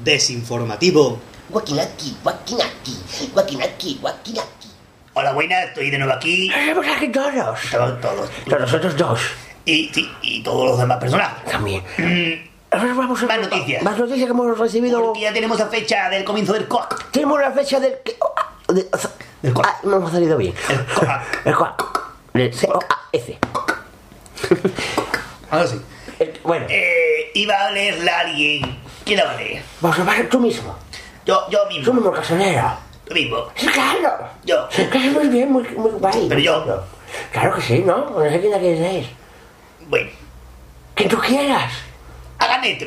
Desinformativo. 0.04 1.20
Guaquinaki, 1.50 2.18
guaquinaki, 2.24 3.30
guaquinaki, 3.34 3.98
guaquinaki. 4.02 4.68
Hola, 5.14 5.34
buenas, 5.34 5.66
estoy 5.66 5.90
de 5.92 5.98
nuevo 6.00 6.14
aquí. 6.14 6.52
Pues 6.74 6.90
aquí 6.90 7.08
todos. 7.10 7.60
Todos, 7.72 8.02
todos. 8.02 8.30
Nosotros 8.48 8.98
dos. 8.98 9.20
Y, 9.66 9.90
sí, 9.94 10.10
y 10.22 10.42
todos 10.44 10.66
los 10.66 10.80
demás 10.80 10.98
personajes. 10.98 11.50
También. 11.52 11.84
Vamos 12.72 13.22
más 13.24 13.40
noticias. 13.40 13.84
Más 13.84 13.98
noticias 13.98 14.26
que 14.26 14.32
hemos 14.32 14.58
recibido. 14.58 15.02
Porque 15.02 15.22
ya 15.22 15.32
tenemos 15.34 15.60
la 15.60 15.68
fecha 15.68 16.10
del 16.10 16.24
comienzo 16.24 16.54
del 16.54 16.68
COAC. 16.68 17.12
Tenemos 17.12 17.40
la 17.40 17.52
fecha 17.52 17.80
del. 17.80 17.96
de- 18.70 18.90
Ah, 19.64 19.80
no 19.84 19.98
hemos 19.98 20.12
salido 20.12 20.38
bien. 20.38 20.54
El 20.70 20.86
COAC. 20.86 21.22
El 21.46 21.56
COAC. 21.56 21.84
El 22.34 22.54
C-O-A-F. 22.54 23.38
Ahora 25.52 25.68
sí. 25.68 25.82
Bueno. 26.44 26.66
Eh, 26.70 27.32
iba 27.36 27.68
a 27.68 27.72
leerla 27.72 28.20
alguien. 28.22 28.80
¿Quién 29.06 29.18
la 29.18 29.26
va 29.26 29.32
a 29.32 29.38
leer? 29.38 29.64
Vamos 29.82 30.00
a 30.00 30.04
ver 30.04 30.30
tú 30.30 30.40
mismo. 30.40 30.76
Yo, 31.26 31.46
yo 31.50 31.66
mismo. 31.68 31.86
Tú 31.86 31.94
mismo, 31.94 32.12
casonero. 32.12 32.74
Tú 33.06 33.14
mismo. 33.14 33.48
Sí, 33.56 33.68
claro. 33.68 34.30
Yo. 34.44 34.68
Sí, 34.72 34.86
claro, 34.88 35.12
muy 35.12 35.28
bien, 35.28 35.52
muy, 35.52 35.64
muy 35.70 35.92
guay. 35.92 36.26
Pero 36.30 36.40
yo. 36.42 36.84
Claro 37.32 37.56
que 37.56 37.62
sí, 37.62 37.80
¿no? 37.80 38.10
No 38.10 38.22
sé 38.30 38.40
quién 38.40 38.52
la 38.52 38.60
quieres. 38.60 39.08
Bueno. 39.88 40.10
Que 40.96 41.06
tú 41.06 41.18
quieras. 41.20 41.72
Hagan 42.40 42.64
esto. 42.64 42.86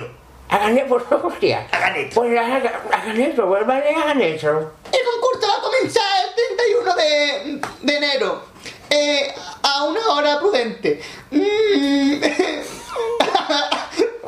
Hagan 0.49 0.79
esto, 0.79 0.89
pues 1.09 1.25
hostia. 1.25 1.67
Hagan 1.73 1.97
esto. 1.97 2.21
Pues 2.21 2.39
haga- 2.39 2.81
hagan 2.93 3.21
esto, 3.21 3.47
pues 3.49 3.67
vale, 3.67 3.91
hagan 3.95 4.21
esto. 4.21 4.49
El 4.93 5.01
concurso 5.13 5.49
va 5.49 5.59
a 5.59 5.61
comenzar 5.63 6.03
el 6.25 6.35
31 6.57 6.95
de, 6.95 7.61
de 7.83 7.97
enero. 7.97 8.43
Eh, 8.91 9.35
a 9.63 9.85
una 9.85 10.01
hora 10.11 10.39
prudente. 10.39 11.03
Mm. 11.31 12.21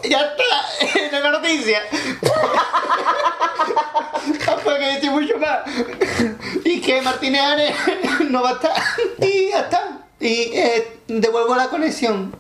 ya 0.09 0.21
está, 0.21 0.45
en 0.99 1.23
la 1.23 1.31
noticia. 1.31 1.83
Tampoco 4.45 4.77
que 4.77 4.87
decir 4.87 5.11
mucho 5.11 5.39
más. 5.39 5.61
Y 6.65 6.81
que 6.81 7.03
Martínez 7.03 7.43
Ares 7.43 7.75
no 8.31 8.43
va 8.43 8.51
a 8.51 8.53
estar. 8.55 8.73
Y 9.21 9.51
ya 9.51 9.61
está. 9.61 9.99
Y 10.21 10.51
eh, 10.55 10.99
devuelvo 11.07 11.55
la 11.55 11.69
conexión. 11.69 12.35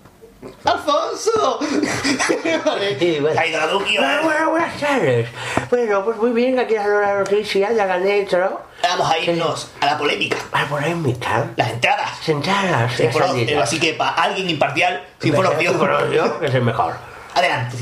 ¡Alfonso! 0.64 1.58
vale. 2.64 2.98
Sí, 2.98 3.18
bueno. 3.20 3.40
Ha 3.40 3.46
ido 3.46 3.58
la 3.58 3.66
Duki. 3.66 3.96
Bueno, 3.96 4.22
bueno, 4.22 4.50
buenas 4.50 4.80
tardes. 4.80 5.28
Bueno, 5.68 6.04
pues 6.04 6.16
muy 6.18 6.30
bien, 6.30 6.58
aquí 6.58 6.74
dando 6.74 7.00
la 7.00 7.18
noticia, 7.18 7.72
ya 7.72 7.96
esto, 7.96 8.38
¿no? 8.38 8.60
Vamos 8.82 9.10
a 9.10 9.18
irnos 9.18 9.70
a 9.80 9.86
la 9.86 9.98
polémica. 9.98 10.36
A 10.52 10.62
la 10.62 10.68
polémica. 10.68 11.46
Las 11.56 11.70
entradas. 11.70 12.10
Sentadas. 12.22 12.94
Sin 12.94 13.06
información. 13.06 13.62
Así 13.62 13.80
que 13.80 13.94
para 13.94 14.10
alguien 14.12 14.48
imparcial, 14.48 15.04
sin 15.18 15.30
información. 15.30 15.74
Información, 15.74 16.40
que 16.40 16.46
es 16.46 16.54
el 16.54 16.62
mejor. 16.62 16.94
Adelante. 17.38 17.76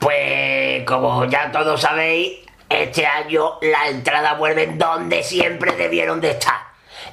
Pues 0.00 0.84
como 0.84 1.24
ya 1.26 1.52
todos 1.52 1.80
sabéis, 1.80 2.40
este 2.68 3.06
año 3.06 3.52
las 3.62 3.90
entradas 3.90 4.36
vuelven 4.36 4.76
donde 4.78 5.22
siempre 5.22 5.76
debieron 5.76 6.20
de 6.20 6.32
estar. 6.32 6.56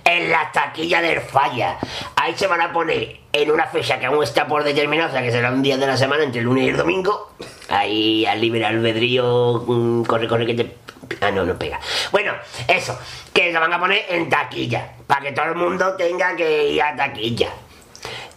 En 0.03 0.31
la 0.31 0.51
taquilla 0.51 1.01
del 1.01 1.21
falla. 1.21 1.77
Ahí 2.15 2.33
se 2.35 2.47
van 2.47 2.61
a 2.61 2.73
poner 2.73 3.19
en 3.31 3.51
una 3.51 3.67
fecha 3.67 3.99
que 3.99 4.07
aún 4.07 4.23
está 4.23 4.47
por 4.47 4.63
determinar, 4.63 5.09
o 5.09 5.11
sea 5.11 5.21
que 5.21 5.31
será 5.31 5.51
un 5.51 5.61
día 5.61 5.77
de 5.77 5.85
la 5.85 5.95
semana 5.95 6.23
entre 6.23 6.39
el 6.39 6.45
lunes 6.45 6.63
y 6.63 6.69
el 6.69 6.77
domingo. 6.77 7.33
Ahí 7.69 8.25
al 8.25 8.41
libre 8.41 8.65
albedrío, 8.65 9.63
mm, 9.67 10.03
corre, 10.05 10.27
corre 10.27 10.47
que 10.47 10.53
te... 10.55 10.77
Ah, 11.21 11.29
no, 11.29 11.45
no 11.45 11.59
pega. 11.59 11.79
Bueno, 12.11 12.33
eso, 12.67 12.97
que 13.31 13.51
se 13.51 13.59
van 13.59 13.71
a 13.71 13.79
poner 13.79 14.05
en 14.09 14.29
taquilla, 14.29 14.93
para 15.05 15.21
que 15.21 15.31
todo 15.33 15.45
el 15.45 15.55
mundo 15.55 15.95
tenga 15.95 16.35
que 16.35 16.69
ir 16.69 16.81
a 16.81 16.95
taquilla. 16.95 17.49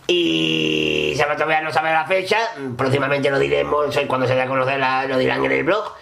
Y 0.06 1.14
si 1.16 1.22
todavía 1.22 1.62
no 1.62 1.72
sabe 1.72 1.90
la 1.92 2.04
fecha, 2.04 2.38
próximamente 2.76 3.30
lo 3.30 3.38
diremos, 3.38 3.96
eh, 3.96 4.06
cuando 4.06 4.26
se 4.26 4.34
dé 4.34 4.42
a 4.42 4.46
conocer 4.46 4.78
lo 5.08 5.18
dirán 5.18 5.44
en 5.44 5.52
el 5.52 5.64
blog. 5.64 5.92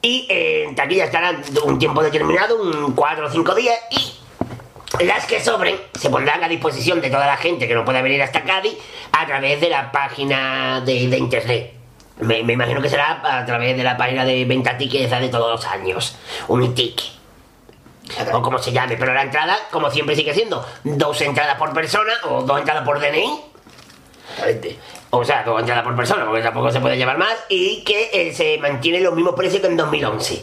Y 0.00 0.26
eh, 0.28 0.64
en 0.64 0.74
taquilla 0.74 1.04
estarán 1.04 1.42
un 1.64 1.78
tiempo 1.78 2.02
determinado, 2.02 2.60
un 2.60 2.94
4 2.94 3.26
o 3.26 3.30
5 3.30 3.54
días, 3.54 3.78
y 3.90 5.04
las 5.04 5.26
que 5.26 5.40
sobren 5.40 5.76
se 5.98 6.10
pondrán 6.10 6.44
a 6.44 6.48
disposición 6.48 7.00
de 7.00 7.10
toda 7.10 7.26
la 7.26 7.36
gente 7.36 7.66
que 7.66 7.74
no 7.74 7.84
pueda 7.84 8.00
venir 8.02 8.22
hasta 8.22 8.42
Cádiz 8.44 8.76
a 9.12 9.26
través 9.26 9.60
de 9.60 9.68
la 9.68 9.90
página 9.90 10.80
de, 10.80 11.08
de 11.08 11.18
internet. 11.18 11.74
Me, 12.20 12.38
imagino 12.40 12.80
que 12.80 12.88
será 12.88 13.20
a 13.24 13.44
través 13.44 13.76
de 13.76 13.82
la 13.82 13.96
página 13.96 14.24
de 14.24 14.44
venta 14.44 14.78
tickets 14.78 15.10
de 15.10 15.28
todos 15.28 15.50
los 15.50 15.66
años. 15.66 16.16
Unitic. 16.48 17.02
O 18.32 18.42
como 18.42 18.58
se 18.58 18.72
llame, 18.72 18.96
pero 18.96 19.14
la 19.14 19.22
entrada, 19.22 19.56
como 19.70 19.90
siempre 19.90 20.14
sigue 20.14 20.34
siendo, 20.34 20.64
dos 20.84 21.20
entradas 21.20 21.56
por 21.56 21.72
persona 21.72 22.12
o 22.24 22.42
dos 22.42 22.58
entradas 22.58 22.84
por 22.84 23.00
DNI. 23.00 23.40
O 25.10 25.24
sea, 25.24 25.42
dos 25.44 25.60
entradas 25.60 25.84
por 25.84 25.94
persona, 25.96 26.26
porque 26.26 26.42
tampoco 26.42 26.70
se 26.70 26.80
puede 26.80 26.96
llevar 26.96 27.18
más, 27.18 27.34
y 27.48 27.82
que 27.84 28.10
eh, 28.12 28.32
se 28.34 28.58
mantiene 28.58 29.00
los 29.00 29.14
mismos 29.14 29.34
precios 29.34 29.62
que 29.62 29.68
en 29.68 29.76
2011. 29.76 30.42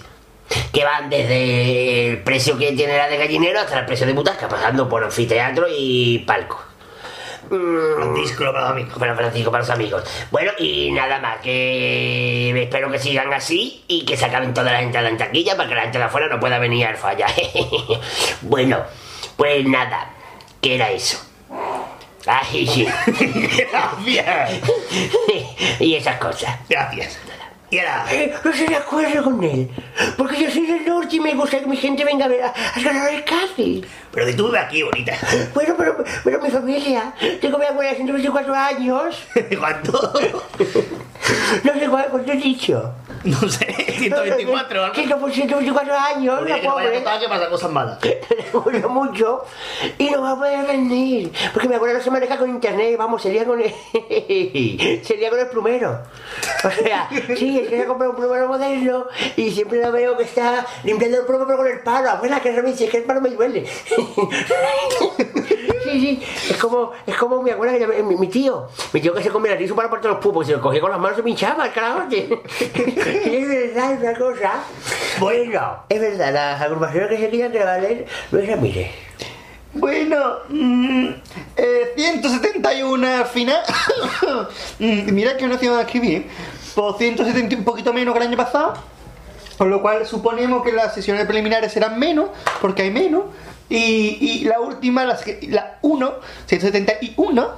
Que 0.73 0.83
van 0.83 1.09
desde 1.09 2.09
el 2.09 2.23
precio 2.23 2.57
que 2.57 2.71
tiene 2.73 2.97
la 2.97 3.07
de 3.07 3.17
gallinero 3.17 3.59
hasta 3.59 3.79
el 3.79 3.85
precio 3.85 4.05
de 4.05 4.13
butaca, 4.13 4.47
pasando 4.47 4.87
por 4.89 5.03
anfiteatro 5.03 5.67
y 5.69 6.19
palco. 6.19 6.70
Francisco 7.95 8.45
para 8.45 8.61
los 8.61 8.69
amigos. 8.71 8.97
Bueno, 8.97 9.15
Francisco 9.15 9.51
para 9.51 9.63
los 9.63 9.69
amigos. 9.69 10.03
Bueno, 10.31 10.51
y 10.57 10.91
nada 10.91 11.19
más, 11.19 11.41
que 11.41 12.63
espero 12.63 12.91
que 12.91 12.99
sigan 12.99 13.33
así 13.33 13.83
y 13.87 14.05
que 14.05 14.15
se 14.17 14.25
acaben 14.25 14.53
todas 14.53 14.71
las 14.71 14.83
entradas 14.83 15.11
en 15.11 15.17
taquilla 15.17 15.57
para 15.57 15.69
que 15.69 15.75
la 15.75 15.81
gente 15.81 15.97
de 15.97 16.03
afuera 16.05 16.27
no 16.27 16.39
pueda 16.39 16.59
venir 16.59 16.87
al 16.87 16.97
falla. 16.97 17.27
bueno, 18.41 18.79
pues 19.35 19.65
nada, 19.65 20.11
¿qué 20.61 20.75
era 20.75 20.91
eso? 20.91 21.19
Ay, 22.25 22.67
sí. 22.67 22.87
Gracias. 24.05 24.61
y 25.79 25.95
esas 25.95 26.17
cosas. 26.17 26.59
Gracias. 26.69 27.17
Y 27.71 27.79
ahora, 27.79 28.05
Eh, 28.11 28.33
no 28.43 28.51
estoy 28.51 28.67
de 28.67 28.75
acuerdo 28.75 29.23
con 29.23 29.43
él. 29.43 29.69
Porque 30.17 30.43
yo 30.43 30.51
soy 30.51 30.65
del 30.67 30.85
norte 30.85 31.15
y 31.15 31.19
me 31.21 31.33
gusta 31.33 31.59
que 31.59 31.65
mi 31.65 31.77
gente 31.77 32.03
venga 32.03 32.25
a 32.25 32.27
ver 32.27 32.43
a, 32.43 32.49
a 32.49 32.81
ganar 32.81 33.13
el 33.13 33.23
Cádiz. 33.23 33.85
pero 34.11 34.25
que 34.25 34.33
tú 34.33 34.45
vives 34.47 34.61
aquí, 34.61 34.83
bonita. 34.83 35.13
Bueno, 35.53 35.73
pero, 35.77 36.03
pero 36.23 36.41
mi 36.41 36.49
familia. 36.49 37.13
Tengo 37.39 37.57
mi 37.57 37.65
abuela 37.65 37.91
de 37.91 37.95
124 37.95 38.53
años. 38.53 39.15
¿Cuánto? 39.59 40.13
No 41.63 41.73
sé 41.73 41.87
cuánto 41.87 42.31
he 42.31 42.35
dicho. 42.35 42.93
No 43.23 43.37
sé, 43.47 43.65
124 43.99 44.83
algo. 44.83 44.95
124 44.95 45.95
años, 45.95 46.49
la 46.49 46.57
pobre. 46.61 46.91
que 46.91 47.01
pasa 47.29 47.49
cosas 47.49 47.71
malas. 47.71 47.99
Murió 48.53 48.89
mucho 48.89 49.45
y 49.99 50.09
no 50.09 50.23
va 50.23 50.31
a 50.31 50.35
poder 50.35 50.65
venir. 50.65 51.31
Porque 51.53 51.69
mi 51.69 51.75
abuela 51.75 51.99
no 51.99 52.03
se 52.03 52.09
maneja 52.09 52.37
con 52.37 52.49
internet, 52.49 52.95
vamos, 52.97 53.21
sería 53.21 53.45
con 53.45 53.61
el, 53.61 53.71
sería 55.05 55.29
con 55.29 55.39
el 55.39 55.47
plumero. 55.47 56.01
O 56.63 56.71
sea, 56.71 57.07
sí, 57.37 57.60
que 57.69 57.77
se 57.77 57.81
ha 57.83 57.87
comprado 57.87 58.11
un 58.11 58.17
plumero 58.17 58.47
moderno 58.47 59.07
y 59.35 59.51
siempre 59.51 59.79
la 59.79 59.91
veo 59.91 60.17
que 60.17 60.23
está 60.23 60.65
limpiando 60.83 61.19
el 61.19 61.25
plumero 61.25 61.47
pero 61.47 61.57
con 61.57 61.67
el 61.67 61.79
palo. 61.79 62.09
Abuela, 62.09 62.39
que 62.39 62.51
revise, 62.51 62.87
que 62.87 62.97
el 62.97 63.03
palo 63.03 63.21
me 63.21 63.29
duele. 63.29 63.65
Sí, 65.83 65.99
sí, 65.99 66.23
es 66.51 66.57
como, 66.57 66.91
es 67.07 67.17
como 67.17 67.41
mi 67.41 67.49
abuela, 67.49 67.75
que 67.77 68.03
mi, 68.03 68.15
mi 68.15 68.27
tío, 68.27 68.67
mi 68.93 69.01
tío 69.01 69.13
que 69.15 69.23
se 69.23 69.29
come 69.29 69.49
la 69.49 69.55
rizo 69.55 69.75
para 69.75 69.89
parte 69.89 70.07
los 70.07 70.19
pupos, 70.19 70.45
si 70.45 70.53
lo 70.53 70.61
cogía 70.61 70.79
con 70.79 70.91
las 70.91 70.99
manos 70.99 71.17
se 71.17 71.23
pinchaba 71.23 71.65
el 71.65 71.73
carajo. 71.73 72.03
es 72.11 73.47
verdad, 73.47 73.93
es 73.93 73.99
una 73.99 74.13
cosa. 74.17 74.63
Bueno, 75.19 75.83
es 75.89 75.99
verdad, 75.99 76.33
las 76.33 76.61
agrupaciones 76.61 77.09
que 77.09 77.17
se 77.17 77.29
querían 77.29 77.51
valer 77.51 78.05
no 78.31 78.39
es 78.39 78.61
mire. 78.61 78.91
Bueno, 79.73 80.39
mm, 80.49 81.07
eh, 81.55 81.93
171 81.95 83.07
al 83.07 83.25
final. 83.25 83.61
Mm, 84.79 85.13
Mira 85.13 85.37
que 85.37 85.45
no 85.47 85.55
hacía 85.55 85.77
a 85.77 85.81
escribir. 85.81 86.25
Por 86.75 86.97
170 86.97 87.55
un 87.55 87.63
poquito 87.63 87.93
menos 87.93 88.13
que 88.13 88.21
el 88.21 88.27
año 88.27 88.37
pasado. 88.37 88.73
Con 89.57 89.69
lo 89.69 89.81
cual 89.81 90.05
suponemos 90.07 90.63
que 90.63 90.71
las 90.71 90.93
sesiones 90.93 91.25
preliminares 91.25 91.71
serán 91.71 91.99
menos, 91.99 92.29
porque 92.61 92.83
hay 92.83 92.91
menos. 92.91 93.25
Y, 93.69 94.17
y 94.19 94.43
la 94.45 94.59
última, 94.59 95.05
la, 95.05 95.19
la 95.49 95.77
1, 95.81 96.13
171, 96.47 97.49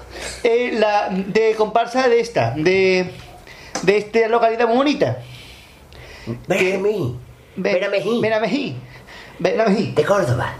es 0.43 0.79
la 0.79 1.09
de 1.09 1.55
comparsa 1.55 2.07
de 2.07 2.19
esta, 2.19 2.51
de, 2.51 3.09
de 3.83 3.97
esta 3.97 4.27
localidad 4.27 4.67
muy 4.67 4.77
bonita. 4.77 5.17
Benamejí. 6.47 7.15
Benamejí. 7.55 8.21
Benamejí. 8.21 8.75
Benamejí. 9.39 9.91
De 9.93 10.03
Córdoba, 10.03 10.53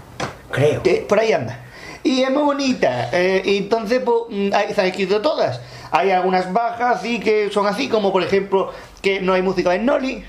creo. 0.50 0.82
por 1.06 1.18
ahí 1.20 1.32
anda. 1.32 1.60
Y 2.02 2.22
es 2.22 2.30
muy 2.30 2.42
bonita. 2.42 3.10
eh, 3.12 3.42
y 3.44 3.58
entonces, 3.58 4.02
pues, 4.04 4.16
mm, 4.30 4.50
se 4.74 4.80
han 4.80 4.86
escrito 4.88 5.20
todas. 5.22 5.60
Hay 5.96 6.10
algunas 6.10 6.52
bajas 6.52 6.96
así 6.96 7.20
que 7.20 7.50
son 7.52 7.68
así, 7.68 7.88
como 7.88 8.12
por 8.12 8.24
ejemplo, 8.24 8.72
que 9.00 9.20
no 9.20 9.32
hay 9.32 9.42
música 9.42 9.70
de 9.70 9.78
Noli. 9.78 10.24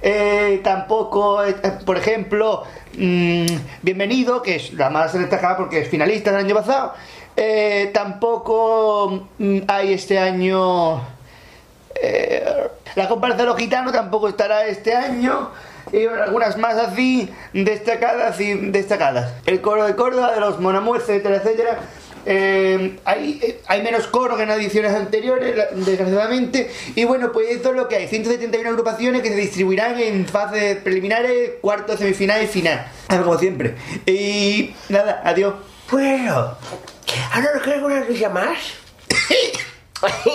Eh, 0.00 0.60
tampoco, 0.62 1.44
eh, 1.44 1.56
eh, 1.60 1.72
por 1.84 1.96
ejemplo, 1.96 2.62
mm, 2.96 3.46
Bienvenido, 3.82 4.42
que 4.42 4.54
es 4.54 4.72
la 4.74 4.88
más 4.88 5.12
destacada 5.12 5.56
porque 5.56 5.80
es 5.80 5.88
finalista 5.88 6.30
del 6.30 6.44
año 6.44 6.54
pasado. 6.54 6.94
Tampoco 7.92 9.26
mm, 9.38 9.58
hay 9.66 9.92
este 9.92 10.20
año. 10.20 11.02
la 12.94 13.08
comparsa 13.08 13.38
de 13.38 13.44
los 13.44 13.56
gitanos 13.56 13.92
tampoco 13.92 14.28
estará 14.28 14.66
este 14.68 14.94
año. 14.94 15.50
Y 15.92 16.06
algunas 16.06 16.56
más 16.58 16.76
así 16.76 17.28
destacadas 17.52 18.40
y 18.40 18.54
destacadas. 18.54 19.34
El 19.46 19.60
coro 19.60 19.84
de 19.84 19.96
Córdoba, 19.96 20.32
de 20.32 20.40
los 20.40 20.60
Monamú, 20.60 20.94
etcétera, 20.94 21.38
etcétera. 21.38 21.80
Eh, 22.28 22.98
hay, 23.04 23.38
eh, 23.40 23.60
hay 23.68 23.82
menos 23.82 24.08
coro 24.08 24.36
que 24.36 24.42
en 24.42 24.50
ediciones 24.50 24.92
anteriores, 24.92 25.56
la- 25.56 25.66
desgraciadamente. 25.72 26.70
Y 26.96 27.04
bueno, 27.04 27.30
pues 27.32 27.48
esto 27.50 27.70
es 27.70 27.76
lo 27.76 27.86
que 27.88 27.96
hay. 27.96 28.08
171 28.08 28.68
agrupaciones 28.68 29.22
que 29.22 29.28
se 29.28 29.36
distribuirán 29.36 29.98
en 30.00 30.26
fases 30.26 30.76
preliminares, 30.78 31.52
cuartos, 31.60 31.98
semifinal 32.00 32.42
y 32.42 32.46
final. 32.48 32.86
Como 33.08 33.38
siempre. 33.38 33.76
Y 34.06 34.74
nada, 34.88 35.22
adiós. 35.24 35.54
Bueno, 35.90 36.34
ahora 37.32 37.48
nos 37.54 37.62
queda 37.62 37.76
una 37.86 38.00
noticia 38.00 38.28
más. 38.28 38.58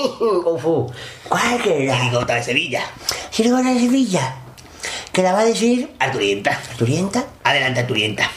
Ufu. 0.45 0.91
¿Cuál 1.27 1.61
que 1.61 1.83
era? 1.83 1.97
Chirigota 1.97 2.35
de 2.35 2.43
Sevilla. 2.43 2.83
Chirigota 3.31 3.73
de 3.73 3.79
Sevilla. 3.79 4.35
¿Qué 5.11 5.21
la 5.23 5.33
va 5.33 5.39
a 5.41 5.45
decir? 5.45 5.89
Arturienta. 5.99 6.51
¿Arturienta? 6.71 7.25
Adelante, 7.43 7.81
Arturienta. 7.81 8.31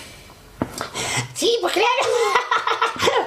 Sí, 1.35 1.57
pues 1.61 1.73
claro. 1.73 1.89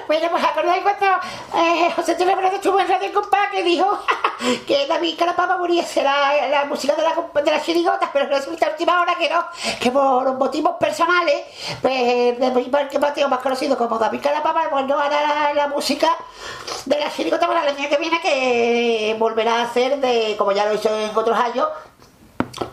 Pues 0.08 0.22
acordáis 0.24 0.82
cuando 0.82 1.06
eh, 1.54 1.92
José 1.94 2.12
Antonio 2.12 2.40
estuvo 2.40 2.80
en 2.80 2.88
Radio 2.88 3.12
Compás 3.12 3.50
que 3.52 3.62
dijo 3.62 3.86
que 4.66 4.86
David 4.86 5.18
Calapapa 5.18 5.58
muriese 5.58 6.02
la, 6.02 6.48
la 6.48 6.64
música 6.64 6.94
de 6.94 7.02
la, 7.02 7.42
de 7.42 7.50
las 7.50 7.62
chirigotas, 7.62 8.08
pero 8.10 8.26
resulta 8.26 8.70
última 8.70 9.02
hora 9.02 9.16
que 9.16 9.28
no, 9.28 9.44
que 9.78 9.90
por 9.90 10.32
motivos 10.38 10.76
personales, 10.80 11.42
pues 11.82 12.40
de 12.40 12.50
mi 12.54 12.64
parque 12.64 12.98
Mateo, 12.98 13.28
más 13.28 13.40
conocido 13.40 13.76
como 13.76 13.98
David 13.98 14.22
Calapapa, 14.22 14.70
pues 14.70 14.86
no 14.86 14.98
hará 14.98 15.52
la, 15.52 15.68
música 15.68 16.08
de 16.86 16.98
las 16.98 17.14
chirigotas 17.14 17.46
para 17.46 17.68
el 17.68 17.76
año 17.76 17.88
que 17.90 17.96
viene, 17.98 18.18
que 18.22 19.14
volverá 19.18 19.56
a 19.56 19.62
hacer 19.64 20.00
de, 20.00 20.36
como 20.38 20.52
ya 20.52 20.64
lo 20.64 20.72
hizo 20.72 20.88
en 20.88 21.14
otros 21.14 21.38
años, 21.38 21.68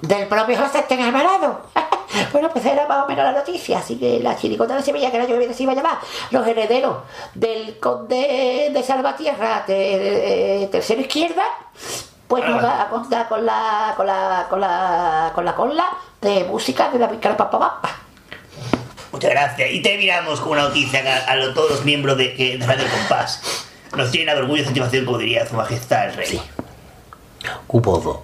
del 0.01 0.27
propio 0.27 0.57
José 0.57 0.83
Ten 0.87 1.01
Alvarado. 1.01 1.61
bueno, 2.31 2.49
pues 2.49 2.65
era 2.65 2.87
más 2.87 3.03
o 3.05 3.07
menos 3.07 3.23
la 3.25 3.31
noticia. 3.31 3.79
Así 3.79 3.97
que 3.97 4.19
la 4.19 4.35
chiricota 4.37 4.75
de 4.75 4.81
Sevilla, 4.83 5.09
que 5.11 5.17
el 5.17 5.23
año 5.23 5.33
que 5.33 5.39
viene 5.39 5.53
se 5.53 5.63
iba 5.63 5.71
a 5.71 5.75
llamar 5.75 5.97
Los 6.31 6.45
Herederos 6.47 6.97
del 7.33 7.79
Conde 7.79 8.69
de 8.73 8.83
Salvatierra, 8.83 9.63
de, 9.67 10.63
eh, 10.63 10.67
tercero 10.67 11.01
izquierda, 11.01 11.43
pues 12.27 12.43
nos 12.45 12.63
va 12.63 12.81
a 12.83 12.89
contar 12.89 13.27
con 13.27 13.45
la, 13.45 13.93
con 13.95 14.07
la, 14.07 14.47
con 14.49 14.59
la, 14.61 15.31
con 15.35 15.45
la 15.45 15.55
cola 15.55 15.85
de 16.21 16.43
música 16.45 16.89
de 16.89 16.99
la 16.99 17.09
Picara 17.09 17.37
Papa 17.37 17.59
Papa. 17.59 17.89
Muchas 19.11 19.29
gracias. 19.31 19.71
Y 19.71 19.81
terminamos 19.81 20.41
con 20.41 20.53
una 20.53 20.63
noticia 20.63 21.01
a, 21.27 21.31
a 21.31 21.35
lo- 21.35 21.53
todos 21.53 21.69
los 21.71 21.85
miembros 21.85 22.17
de, 22.17 22.29
de 22.59 22.65
Radio 22.65 22.85
Compás. 22.89 23.41
Nos 23.95 24.11
llena 24.11 24.33
de 24.33 24.41
orgullo 24.41 24.61
y 24.63 24.65
satisfacción, 24.65 25.05
como 25.05 25.17
diría 25.19 25.45
su 25.47 25.55
majestad 25.55 26.09
el 26.09 26.15
rey. 26.15 26.41
Cupodo. 27.67 28.23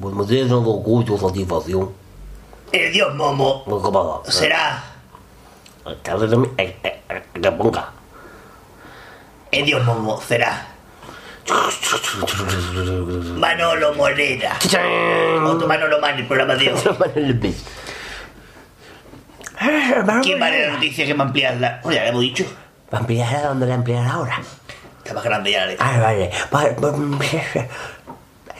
Pues 0.00 0.14
me 0.14 0.24
tiene 0.24 0.42
dando 0.48 0.70
orgullo, 0.70 1.16
satisfacción. 1.18 1.90
El 2.72 2.92
dios 2.92 3.14
Momo 3.14 3.64
¿Cómo? 3.64 4.22
será 4.26 4.82
Eh, 5.86 6.76
Que 7.34 7.52
ponga. 7.52 7.90
el 9.50 9.64
dios 9.66 9.84
Momo 9.84 10.20
será 10.20 10.68
Manolo 13.36 13.94
Morera. 13.94 14.56
Otro 15.44 15.66
Manolo 15.68 16.00
Man, 16.00 16.18
el 16.18 16.26
programa 16.26 16.54
de 16.54 16.72
hoy. 16.72 17.54
¿Quién 20.22 20.40
va 20.40 20.46
a 20.46 20.50
la 20.50 20.72
noticia 20.72 21.04
que 21.06 21.14
va 21.14 21.24
a 21.24 21.26
ampliarla? 21.26 21.80
Bueno, 21.82 21.96
ya 21.96 22.02
la 22.04 22.08
hemos 22.10 22.22
dicho. 22.22 22.44
¿Va 22.92 22.98
a 22.98 23.00
ampliar 23.00 23.34
a 23.36 23.48
dónde 23.48 23.66
la 23.66 23.74
ampliar 23.74 24.06
ahora? 24.06 24.40
Está 24.98 25.14
más 25.14 25.24
grande 25.24 25.50
ya 25.50 25.60
la 25.60 25.66
letra. 25.66 25.86
Ah, 25.88 26.00
vale. 26.00 26.30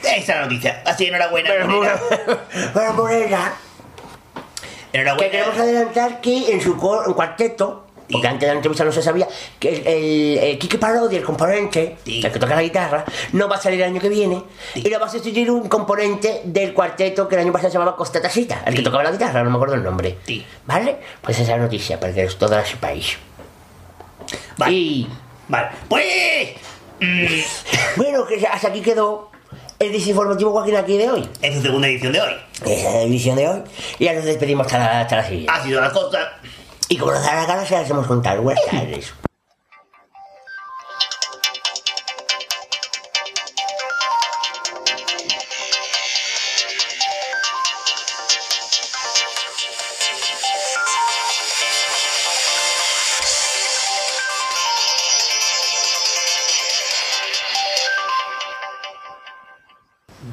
Esa 0.03 0.15
es 0.15 0.27
la 0.27 0.41
noticia. 0.43 0.81
Así, 0.85 1.07
enhorabuena. 1.07 1.49
Bueno, 2.73 2.93
Morena, 2.93 3.53
que 4.91 4.97
Enhorabuena. 4.99 5.31
queremos 5.31 5.57
adelantar 5.57 6.21
que 6.21 6.51
en 6.51 6.61
su 6.61 6.75
cor- 6.77 7.05
en 7.07 7.13
cuarteto, 7.13 7.87
porque 8.11 8.27
antes 8.27 8.41
de 8.41 8.47
la 8.47 8.53
entrevista 8.53 8.83
no 8.83 8.91
se 8.91 9.01
sabía, 9.01 9.27
que 9.59 9.69
el, 9.69 9.87
el, 9.87 10.37
el 10.39 10.59
Quique 10.59 10.77
Parodi, 10.77 11.15
el 11.15 11.23
componente, 11.23 11.97
el 12.05 12.21
que 12.21 12.39
toca 12.39 12.55
la 12.55 12.61
guitarra, 12.61 13.05
no 13.31 13.47
va 13.47 13.55
a 13.55 13.61
salir 13.61 13.81
el 13.81 13.89
año 13.89 13.99
que 14.01 14.09
viene, 14.09 14.43
y 14.75 14.87
lo 14.89 14.99
va 14.99 15.07
a 15.07 15.09
sustituir 15.09 15.49
un 15.49 15.67
componente 15.67 16.41
del 16.43 16.73
cuarteto 16.73 17.27
que 17.27 17.35
el 17.35 17.41
año 17.41 17.51
pasado 17.53 17.71
se 17.71 17.77
llamaba 17.79 17.95
Costa 17.97 18.21
Tasita, 18.21 18.61
el 18.65 18.75
que 18.75 18.81
tocaba 18.83 19.03
la 19.03 19.11
guitarra, 19.11 19.43
no 19.43 19.49
me 19.49 19.55
acuerdo 19.55 19.75
el 19.75 19.83
nombre. 19.83 20.17
¿Vale? 20.67 20.97
Pues 21.21 21.37
esa 21.37 21.43
es 21.43 21.49
la 21.49 21.63
noticia, 21.63 21.99
para 21.99 22.13
que 22.13 22.25
toda 22.27 22.57
la 22.57 22.65
sepáis. 22.65 23.17
Vale. 24.57 24.73
Y... 24.73 25.07
Vale. 25.47 25.69
Pues. 25.89 26.49
Bueno, 27.97 28.25
que 28.25 28.45
hasta 28.47 28.69
aquí 28.69 28.81
quedó 28.81 29.29
el 29.79 29.91
desinformativo 29.91 30.51
Joaquín 30.51 30.75
aquí 30.75 30.97
de 30.97 31.09
hoy. 31.09 31.29
Es 31.41 31.55
su 31.55 31.61
segunda 31.61 31.87
edición 31.87 32.13
de 32.13 32.21
hoy. 32.21 32.33
Esa 32.65 32.87
es 32.89 32.93
la 32.93 33.01
edición 33.01 33.35
de 33.35 33.47
hoy. 33.47 33.61
Y 33.99 34.05
ya 34.05 34.13
nos 34.13 34.25
despedimos 34.25 34.65
hasta 34.67 34.79
la, 34.79 35.01
hasta 35.01 35.15
la 35.17 35.23
siguiente. 35.23 35.51
Ha 35.51 35.63
sido 35.63 35.81
la 35.81 35.91
cosa. 35.91 36.19
Y 36.89 36.97
como 36.97 37.11
nos 37.11 37.23
da 37.23 37.35
la 37.35 37.45
gana, 37.45 37.65
se 37.65 37.73
las 37.75 37.89
hemos 37.89 38.07
contado. 38.07 38.41
Buenas 38.41 38.65
tardes. 38.65 39.13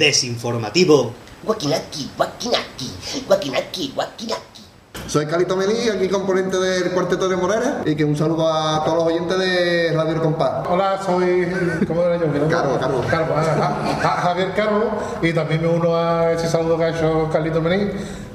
Desinformativo. 0.00 1.12
Guaquinaki, 1.44 2.12
guaquinaki, 2.16 2.88
guaquinaki, 3.28 3.92
guaquinaki. 3.94 4.62
Soy 5.06 5.26
Calito 5.26 5.56
Melí, 5.56 5.90
aquí 5.90 6.08
componente 6.08 6.56
del 6.56 6.92
Cuarteto 6.92 7.28
de 7.28 7.36
Morera 7.36 7.82
y 7.84 7.94
que 7.94 8.06
un 8.06 8.16
saludo 8.16 8.50
a 8.50 8.82
todos 8.82 8.96
los 8.96 9.06
oyentes 9.08 9.38
de 9.38 9.92
Radio 9.94 10.14
El 10.14 10.20
Compás. 10.22 10.66
Hola, 10.70 10.98
soy. 11.04 11.46
¿Cómo 11.86 12.02
era 12.02 12.16
yo? 12.16 12.48
Carlos, 12.48 12.78
Carlos. 12.80 13.06
Carlos, 13.10 13.36
ah, 13.38 13.98
ah, 14.02 14.20
Javier 14.22 14.54
Carlos 14.56 14.84
y 15.20 15.34
también 15.34 15.60
me 15.60 15.68
uno 15.68 15.94
a 15.94 16.32
ese 16.32 16.48
saludo 16.48 16.78
que 16.78 16.84
ha 16.84 16.96
hecho 16.96 17.28
Carlito 17.30 17.60
Melí 17.60 17.90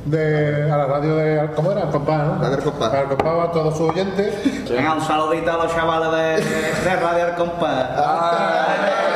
de, 0.06 0.72
a 0.72 0.78
la 0.78 0.86
radio 0.86 1.16
de. 1.16 1.50
¿Cómo 1.56 1.72
era? 1.72 1.90
Compás, 1.90 2.28
¿no? 2.28 2.44
Radio 2.44 2.64
Compás. 2.64 2.92
Compás, 3.10 3.50
a 3.50 3.52
todos 3.52 3.76
sus 3.76 3.90
oyentes. 3.90 4.70
Venga, 4.70 4.94
un 4.94 5.02
saludito 5.02 5.52
a 5.52 5.64
los 5.64 5.74
chavales 5.74 6.46
de, 6.46 6.90
de 6.90 6.96
Radio 6.96 7.26
El 7.26 7.34
Compás. 7.34 9.15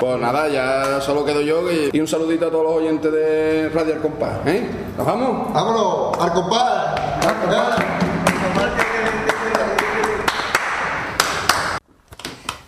Pues 0.00 0.18
nada, 0.20 0.48
ya 0.48 1.00
solo 1.00 1.24
quedo 1.24 1.40
yo 1.40 1.70
y, 1.70 1.90
y 1.92 2.00
un 2.00 2.06
saludito 2.06 2.46
a 2.46 2.50
todos 2.50 2.64
los 2.64 2.74
oyentes 2.74 3.10
de 3.10 3.70
Radio 3.74 3.94
El 3.94 4.00
Compás. 4.00 4.38
¿eh? 4.46 4.68
¿Nos 4.96 5.06
vamos? 5.06 5.52
¡Vámonos! 5.52 6.18
¡Al 6.20 6.32
compás! 6.32 7.00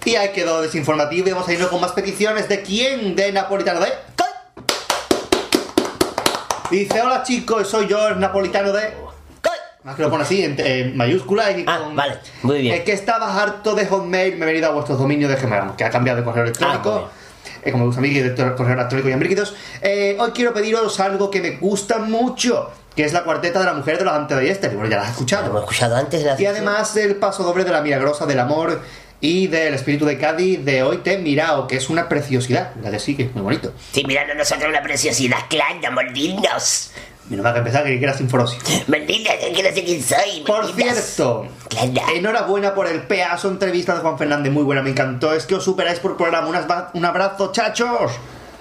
Y 0.04 0.16
ahí 0.16 0.32
quedó 0.32 0.62
desinformativo 0.62 1.28
y 1.28 1.32
vamos 1.32 1.46
a 1.48 1.52
irnos 1.52 1.68
con 1.68 1.82
más 1.82 1.92
peticiones. 1.92 2.48
¿De 2.48 2.62
quién? 2.62 3.14
De 3.14 3.30
Napolitano 3.30 3.80
de. 3.80 3.92
Dice: 6.70 7.02
Hola 7.02 7.22
chicos, 7.24 7.68
soy 7.68 7.88
yo, 7.88 8.08
el 8.08 8.18
Napolitano 8.18 8.72
de. 8.72 9.08
Más 9.84 9.96
que 9.96 10.02
lo 10.02 10.10
pone 10.10 10.24
así, 10.24 10.42
en, 10.44 10.58
en 10.58 10.96
mayúscula 10.96 11.50
y 11.52 11.64
con... 11.64 11.94
vale, 11.96 12.18
muy 12.42 12.58
bien. 12.62 12.74
Es 12.74 12.82
que 12.84 12.92
estaba 12.92 13.40
harto 13.40 13.74
de 13.74 13.86
Hotmail, 13.86 14.36
me 14.36 14.44
he 14.44 14.48
venido 14.48 14.68
a 14.68 14.72
vuestros 14.72 14.98
dominios 14.98 15.30
de 15.30 15.36
Gmail, 15.36 15.76
que 15.76 15.84
ha 15.84 15.90
cambiado 15.90 16.18
de 16.18 16.24
correo 16.24 16.42
electrónico. 16.44 17.08
Eh, 17.62 17.70
como 17.70 17.84
me 17.84 17.86
gusta 17.86 18.00
a 18.00 18.02
mí, 18.02 18.12
correo 18.56 18.74
electrónico 18.74 19.08
y 19.08 19.12
ambríquidos. 19.12 19.54
Eh, 19.82 20.16
hoy 20.18 20.30
quiero 20.32 20.52
pediros 20.52 21.00
algo 21.00 21.30
que 21.30 21.40
me 21.40 21.50
gusta 21.52 21.98
mucho, 21.98 22.70
que 22.94 23.04
es 23.04 23.12
la 23.12 23.24
cuarteta 23.24 23.60
de 23.60 23.66
la 23.66 23.74
mujer 23.74 23.98
de 23.98 24.04
los 24.04 24.14
antes 24.14 24.38
de 24.38 24.50
este. 24.50 24.68
Bueno, 24.68 24.90
ya 24.90 24.96
la 24.96 25.02
has 25.02 25.10
escuchado. 25.10 25.44
Lo 25.44 25.50
hemos 25.50 25.62
escuchado 25.62 25.96
antes 25.96 26.22
la 26.22 26.40
Y 26.40 26.46
además 26.46 26.96
el 26.96 27.16
paso 27.16 27.42
doble 27.42 27.64
de 27.64 27.70
la 27.70 27.80
milagrosa 27.80 28.26
del 28.26 28.40
amor 28.40 28.80
y 29.20 29.48
del 29.48 29.74
espíritu 29.74 30.04
de 30.04 30.18
Cádiz 30.18 30.64
de 30.64 30.82
hoy 30.82 30.98
te 30.98 31.14
he 31.14 31.18
mirado, 31.18 31.66
que 31.66 31.76
es 31.76 31.90
una 31.90 32.08
preciosidad. 32.08 32.74
La 32.82 32.90
de 32.90 32.98
sí, 32.98 33.16
que 33.16 33.24
es 33.24 33.34
muy 33.34 33.42
bonito. 33.42 33.72
Sí, 33.92 34.04
mirando 34.04 34.34
nosotros 34.34 34.70
la 34.72 34.82
preciosidad, 34.82 35.38
claro, 35.48 35.92
mordirnos. 35.92 36.92
Menos 37.28 37.44
mal 37.44 37.52
que 37.52 37.58
empezar 37.58 37.84
que 37.84 38.02
era 38.02 38.14
sinforosis. 38.14 38.88
Maldita, 38.88 39.36
que 39.38 39.62
no 39.62 39.68
sé 39.74 39.84
quién 39.84 40.02
soy. 40.02 40.42
Por 40.46 40.64
malditas. 40.64 41.04
cierto, 41.04 41.46
enhorabuena 42.14 42.74
por 42.74 42.86
el 42.86 43.02
pedazo 43.02 43.48
entrevista 43.48 43.94
de 43.94 44.00
Juan 44.00 44.16
Fernández, 44.16 44.50
muy 44.52 44.62
buena, 44.62 44.82
me 44.82 44.90
encantó. 44.90 45.34
Es 45.34 45.44
que 45.44 45.54
os 45.54 45.64
superáis 45.64 45.98
por 45.98 46.16
programa. 46.16 46.48
Un, 46.94 47.04
abrazo, 47.04 47.52
chachos. 47.52 48.12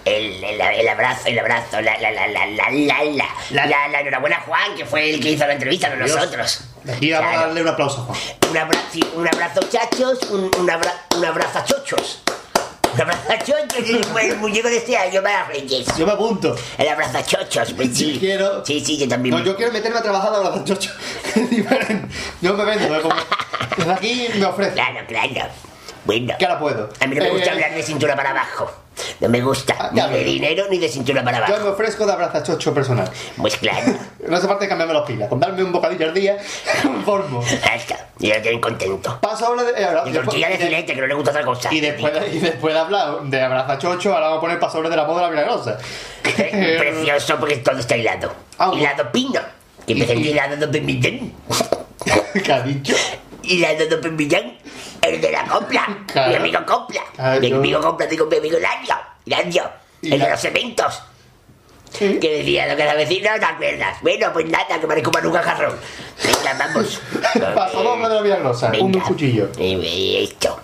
El, 0.03 0.44
el, 0.44 0.60
el 0.61 0.88
abrazo, 0.88 1.27
el 1.27 1.39
abrazo, 1.39 1.81
la, 1.81 1.98
la, 1.99 2.11
la, 2.11 2.27
la, 2.27 2.45
la, 2.45 2.72
la, 2.72 3.03
la, 3.52 3.65
la, 3.65 3.88
la 3.89 3.99
enhorabuena 4.02 4.39
Juan, 4.45 4.76
que 4.76 4.85
fue 4.85 5.14
el 5.14 5.19
que 5.22 5.31
hizo 5.31 5.45
la 5.45 5.53
entrevista, 5.53 5.89
no 5.89 6.06
Dios. 6.06 6.15
nosotros. 6.15 6.61
Aquí 6.94 7.11
vamos 7.11 7.34
a 7.35 7.39
darle 7.41 7.61
un 7.61 7.68
aplauso 7.68 8.02
a 8.02 8.03
Juan. 8.06 8.19
Un 8.49 8.57
abrazo, 8.57 8.99
un 9.15 9.27
abrazo 9.27 9.60
chachos, 9.69 10.19
un, 10.30 10.49
un, 10.60 10.69
abra, 10.69 10.94
un 11.15 11.26
abrazo 11.26 11.60
a 11.60 11.65
chochos. 11.65 12.22
Un 12.93 13.01
abrazo 13.01 13.31
a 13.31 13.38
chochos, 13.39 13.89
el, 14.22 14.38
muñeco 14.38 14.68
de 14.69 14.77
este 14.77 14.97
año, 14.97 15.22
más 15.22 15.47
Reyes. 15.47 15.85
Yo 15.97 16.05
me 16.05 16.14
apunto. 16.14 16.55
El 16.77 16.88
abrazo 16.88 17.18
a 17.18 17.23
chochos, 17.23 17.73
pues 17.73 17.95
sí. 17.97 18.18
Quiero. 18.19 18.65
Sí, 18.65 18.80
sí, 18.84 18.97
yo 18.97 19.07
también. 19.07 19.35
No, 19.35 19.43
yo 19.43 19.55
quiero 19.55 19.72
meterme 19.72 19.99
a 19.99 20.03
trabajar 20.03 20.31
de 20.31 20.38
abrazo, 20.38 20.64
chocho. 20.64 20.91
Diferente. 21.49 22.07
Yo 22.41 22.53
me 22.53 22.65
vendo, 22.65 22.89
me 22.89 22.99
pongo. 22.99 23.15
Desde 23.77 23.91
aquí 23.91 24.27
me 24.35 24.45
ofrezco. 24.45 24.73
Claro, 24.76 24.99
claro. 25.07 25.51
Bueno. 26.05 26.34
Que 26.39 26.45
ahora 26.45 26.59
puedo. 26.59 26.89
A 26.99 27.07
mí 27.07 27.15
no 27.15 27.23
me 27.23 27.30
gusta 27.31 27.47
Eh, 27.47 27.51
hablar 27.51 27.73
de 27.76 27.84
cintura 27.84 28.15
para 28.15 28.31
abajo. 28.31 28.72
No 29.19 29.29
me 29.29 29.41
gusta. 29.41 29.89
Ni 29.91 29.97
ya 29.99 30.07
de 30.07 30.23
dinero 30.23 30.65
ni 30.69 30.77
de 30.79 30.89
cintura 30.89 31.23
para 31.23 31.37
abajo. 31.37 31.53
Yo 31.57 31.63
me 31.63 31.69
ofrezco 31.69 32.05
de 32.05 32.13
abrazachocho 32.13 32.73
personal. 32.73 33.09
Pues 33.37 33.57
claro. 33.57 33.93
No 34.27 34.35
hace 34.35 34.47
falta 34.47 34.67
cambiarme 34.67 34.93
los 34.93 35.07
pilas. 35.07 35.29
Con 35.29 35.39
darme 35.39 35.63
un 35.63 35.71
bocadillo 35.71 36.05
al 36.07 36.13
día, 36.13 36.37
conformo. 36.83 37.41
Está. 37.43 38.09
Y 38.19 38.27
lo 38.27 38.41
tienen 38.41 38.59
contento. 38.59 39.19
Paso 39.21 39.45
ahora 39.45 39.63
de. 39.63 39.79
eh, 39.81 39.85
ahora- 39.85 40.03
Y 40.05 40.11
tortilla 40.11 40.47
de 40.47 40.53
después- 40.57 40.69
filete, 40.69 40.93
que 40.95 41.01
no 41.01 41.07
le 41.07 41.13
gusta 41.13 41.31
otra 41.31 41.45
cosa. 41.45 41.73
Y 41.73 41.79
después, 41.79 42.13
de, 42.13 42.35
y 42.35 42.39
después 42.39 42.73
de 42.73 42.79
hablar 42.79 43.21
de 43.23 43.41
abrazachocho, 43.41 44.11
ahora 44.13 44.25
vamos 44.27 44.39
a 44.39 44.41
poner 44.41 44.59
paso 44.59 44.81
de 44.81 44.95
la 44.95 45.05
moda 45.05 45.21
de 45.29 45.35
la 45.35 45.41
milagrosa. 45.43 45.77
Precioso 46.23 47.37
porque 47.39 47.57
todo 47.57 47.77
está 47.79 47.95
hilado. 47.95 48.33
Hilado 48.73 49.11
pino. 49.11 49.39
Que 49.85 49.93
empecé 49.93 50.15
hilado 50.15 50.57
de 50.57 50.67
Pemillán. 50.67 51.31
¿Qué 52.43 52.51
ha 52.53 52.61
dicho? 52.61 52.95
Hilado 53.43 53.85
de 53.87 53.97
Pemillán. 53.97 54.57
El 55.07 55.21
de 55.21 55.31
la 55.31 55.45
copla. 55.45 55.97
Claro. 56.11 56.29
Mi 56.31 56.35
amigo 56.35 56.59
copla. 56.65 57.01
Claro. 57.15 57.41
Mi 57.41 57.51
amigo 57.51 57.81
copla, 57.81 58.05
digo 58.05 58.25
mi 58.25 58.38
amigo 58.38 58.59
Lario. 58.59 58.95
Lario. 59.25 59.69
El 60.01 60.19
de 60.19 60.29
los 60.29 60.39
cementos. 60.39 61.01
Que 61.97 62.19
decía 62.19 62.67
lo 62.67 62.75
que 62.75 62.84
era 62.84 62.93
vecino, 62.95 63.29
¿te 63.39 63.45
acuerdas? 63.45 64.01
Bueno, 64.01 64.31
pues 64.34 64.45
nada, 64.49 64.79
que 64.79 64.85
parezco 64.85 65.09
Manuca 65.11 65.41
Jarrón. 65.41 65.77
Venga, 66.23 66.53
vamos. 66.59 67.01
Paso 67.55 67.97
de 67.97 68.09
la 68.15 68.21
milagrosa. 68.21 68.71
Un 68.79 68.99
cuchillo. 68.99 69.49
Eh, 69.57 70.23
Esto. 70.23 70.61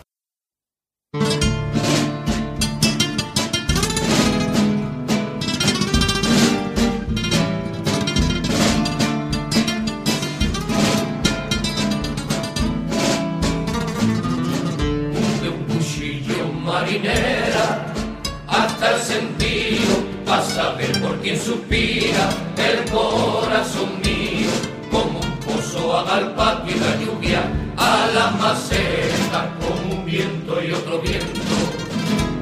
El 22.74 22.90
corazón 22.90 24.02
mío 24.04 24.50
como 24.91 25.20
un 25.20 25.38
pozo 25.40 25.98
haga 25.98 26.20
el 26.20 26.28
patio 26.32 26.76
y 26.76 26.80
la 26.80 26.95
lluvia 27.02 27.41
a 27.78 28.08
la 28.16 28.32
maceta 28.32 29.52
como 29.60 30.00
un 30.00 30.06
viento 30.06 30.64
y 30.64 30.72
otro 30.72 31.00
viento 31.00 31.41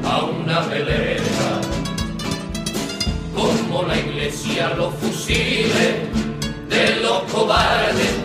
a 0.05 0.23
una 0.23 0.59
velera 0.61 1.61
como 3.35 3.83
la 3.83 3.97
iglesia 3.97 4.73
los 4.75 4.93
fusiles 4.95 5.95
de 6.69 6.95
los 7.01 7.23
cobardes 7.31 8.20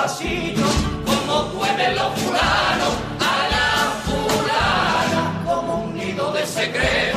como 0.00 1.48
pueden 1.48 1.94
los 1.94 2.18
fulanos 2.18 2.94
a 3.20 3.48
la 3.52 3.68
fulana, 4.06 5.42
como 5.44 5.84
un 5.84 5.94
nido 5.94 6.32
de 6.32 6.46
secreto 6.46 7.09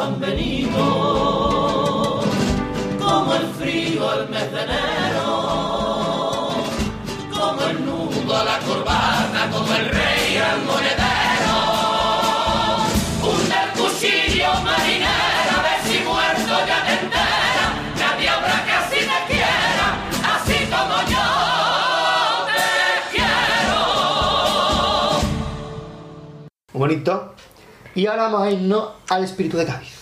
San 0.00 0.16
Benito, 0.18 0.80
como 2.98 3.34
el 3.34 3.46
frío 3.58 4.14
el 4.14 4.30
mes 4.30 4.50
de 4.50 4.62
enero, 4.62 5.28
como 7.30 7.60
el 7.68 7.84
nudo 7.84 8.34
a 8.34 8.44
la 8.44 8.58
corbata, 8.60 9.50
como 9.52 9.74
el 9.74 9.90
rey 9.90 10.38
al 10.38 10.62
monedero. 10.64 11.58
Un 13.30 13.42
del 13.52 13.68
cuchillo 13.76 14.50
marinero, 14.64 15.52
a 15.58 15.60
ver 15.66 15.80
si 15.84 15.98
muerto 16.02 16.52
ya 16.66 16.78
te 16.86 16.92
entera, 17.02 17.66
nadie 17.98 18.28
habrá 18.30 18.64
que 18.64 18.72
así 18.72 19.00
te 19.00 19.18
quiera, 19.28 19.86
así 20.34 20.58
como 20.74 20.96
yo 21.12 21.26
te 22.48 22.64
quiero. 23.12 23.78
Bonito. 26.72 27.39
Y 27.94 28.06
ahora 28.06 28.24
vamos 28.24 28.42
a 28.42 28.50
irnos 28.50 28.88
al 29.08 29.24
espíritu 29.24 29.56
de 29.56 29.66
Cádiz. 29.66 30.00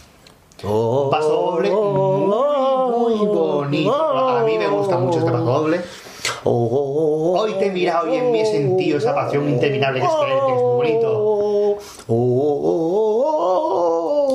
Paso 1.10 1.52
doble 1.52 1.70
muy, 1.70 3.14
muy 3.16 3.26
bonito. 3.26 3.94
A 3.94 4.42
mí 4.42 4.58
me 4.58 4.68
gusta 4.68 4.98
mucho 4.98 5.20
este 5.20 5.30
paso 5.30 5.44
doble. 5.44 5.80
Hoy 6.44 7.54
te 7.54 7.66
he 7.66 7.70
mirado 7.70 8.12
y 8.12 8.16
en 8.16 8.32
mí 8.32 8.40
he 8.40 8.46
sentido 8.46 8.98
esa 8.98 9.14
pasión 9.14 9.48
interminable 9.48 10.00
que 10.00 10.06
es 10.06 10.12
que 10.12 10.54
es 10.54 10.62
bonito. 10.62 11.78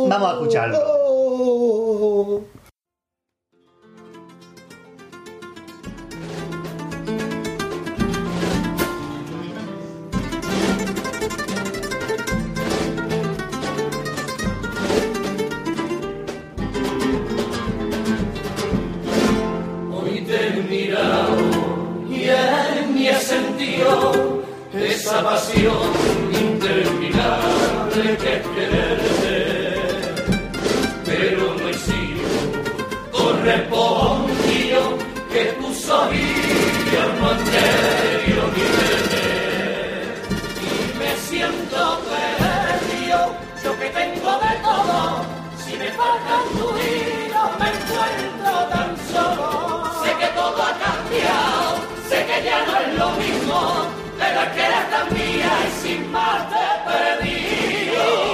Vamos 0.10 0.30
a 0.30 0.34
escucharlo. 0.34 1.13
Esa 24.74 25.24
pasión 25.24 25.92
interminable 26.32 28.18
que 28.18 28.34
es 28.36 28.44
quererte. 28.56 29.38
Pero 31.06 31.44
no 31.56 31.66
he 31.70 31.74
sido 31.74 32.28
correspondido 33.12 34.82
que 35.32 35.44
tus 35.60 35.90
oídos 35.90 37.10
no 37.20 37.24
han 37.30 37.42
querido 37.54 38.44
ni. 38.54 38.64
Y 40.66 40.70
me 41.00 41.12
siento 41.28 41.82
perdido, 42.10 43.20
yo 43.64 43.72
que 43.80 43.88
tengo 43.90 44.32
de 44.44 44.54
todo, 44.64 44.98
si 45.64 45.72
me 45.78 45.90
faltan 46.00 46.44
tus 46.58 46.74
hilos 46.84 47.50
me 47.60 47.68
encuentro 47.76 48.54
tan 48.74 48.90
solo. 49.12 49.48
Sé 50.04 50.10
que 50.20 50.30
todo 50.40 50.60
ha 50.64 50.74
cambiado, 50.86 51.43
ya 52.44 52.66
no 52.66 52.78
es 52.78 53.00
lo 53.00 53.12
mismo, 53.12 53.88
pero 54.20 54.42
es 54.42 54.50
que 54.50 54.66
eres 54.66 54.90
tan 54.92 55.14
mía 55.14 55.52
y 55.68 55.88
sin 55.88 56.12
más 56.12 56.50
te 56.50 56.56
he 56.56 58.33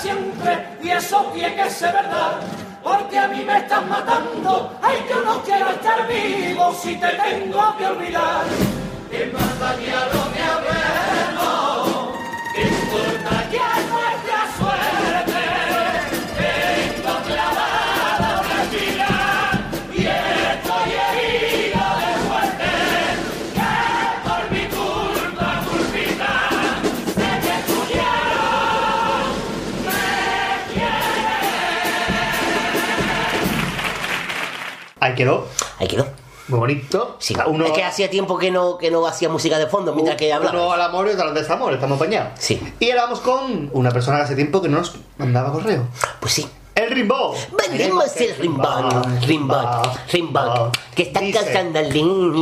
siempre, 0.00 0.66
y 0.82 0.90
eso 0.90 1.30
tiene 1.34 1.54
que 1.56 1.70
ser 1.70 1.92
verdad. 1.92 2.40
Porque 2.82 3.18
a 3.18 3.28
mí 3.28 3.44
me 3.44 3.58
estás 3.58 3.86
matando, 3.86 4.72
ay 4.82 5.04
yo 5.08 5.20
no 5.22 5.42
quiero 5.42 5.70
estar 5.70 6.08
vivo 6.08 6.74
si 6.82 6.96
te 6.96 7.08
tengo 7.08 7.76
que 7.76 7.86
olvidar. 7.86 8.44
Que 9.10 9.26
quedó. 35.24 35.46
Ahí 35.78 35.86
quedó. 35.88 36.06
Muy 36.48 36.58
bonito. 36.58 37.16
Sí, 37.20 37.36
Uno- 37.46 37.66
es 37.66 37.72
que 37.72 37.84
hacía 37.84 38.10
tiempo 38.10 38.36
que 38.36 38.50
no, 38.50 38.76
que 38.76 38.90
no 38.90 39.06
hacía 39.06 39.28
música 39.28 39.56
de 39.58 39.66
fondo 39.68 39.94
mientras 39.94 40.16
que 40.16 40.32
hablaba. 40.32 40.58
Uno 40.58 40.72
al 40.72 40.80
amor 40.82 41.06
y 41.06 41.10
otro 41.10 41.28
al 41.28 41.34
desamor, 41.34 41.72
estamos 41.72 41.96
apañados. 41.96 42.32
Sí. 42.40 42.60
Y 42.80 42.90
ahora 42.90 43.02
vamos 43.04 43.20
con 43.20 43.70
una 43.72 43.90
persona 43.90 44.16
que 44.18 44.22
hace 44.24 44.34
tiempo 44.34 44.60
que 44.60 44.68
no 44.68 44.78
nos 44.78 44.94
mandaba 45.18 45.52
correo. 45.52 45.84
Pues 46.18 46.32
sí. 46.32 46.48
El 46.74 46.90
Rimbo. 46.92 47.34
Venimos 47.68 48.16
el 48.16 48.36
rimbón, 48.36 49.20
rimbón, 49.22 49.82
rimbón, 50.10 50.70
que 50.94 51.02
está 51.02 51.20
cantando 51.52 51.82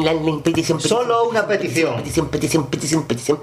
la 0.02 0.12
petición, 0.44 0.80
Solo 0.80 1.24
una 1.24 1.46
petición. 1.46 1.96
petición, 1.96 2.28
petición, 2.28 2.66
petición, 2.66 3.02
petición. 3.04 3.40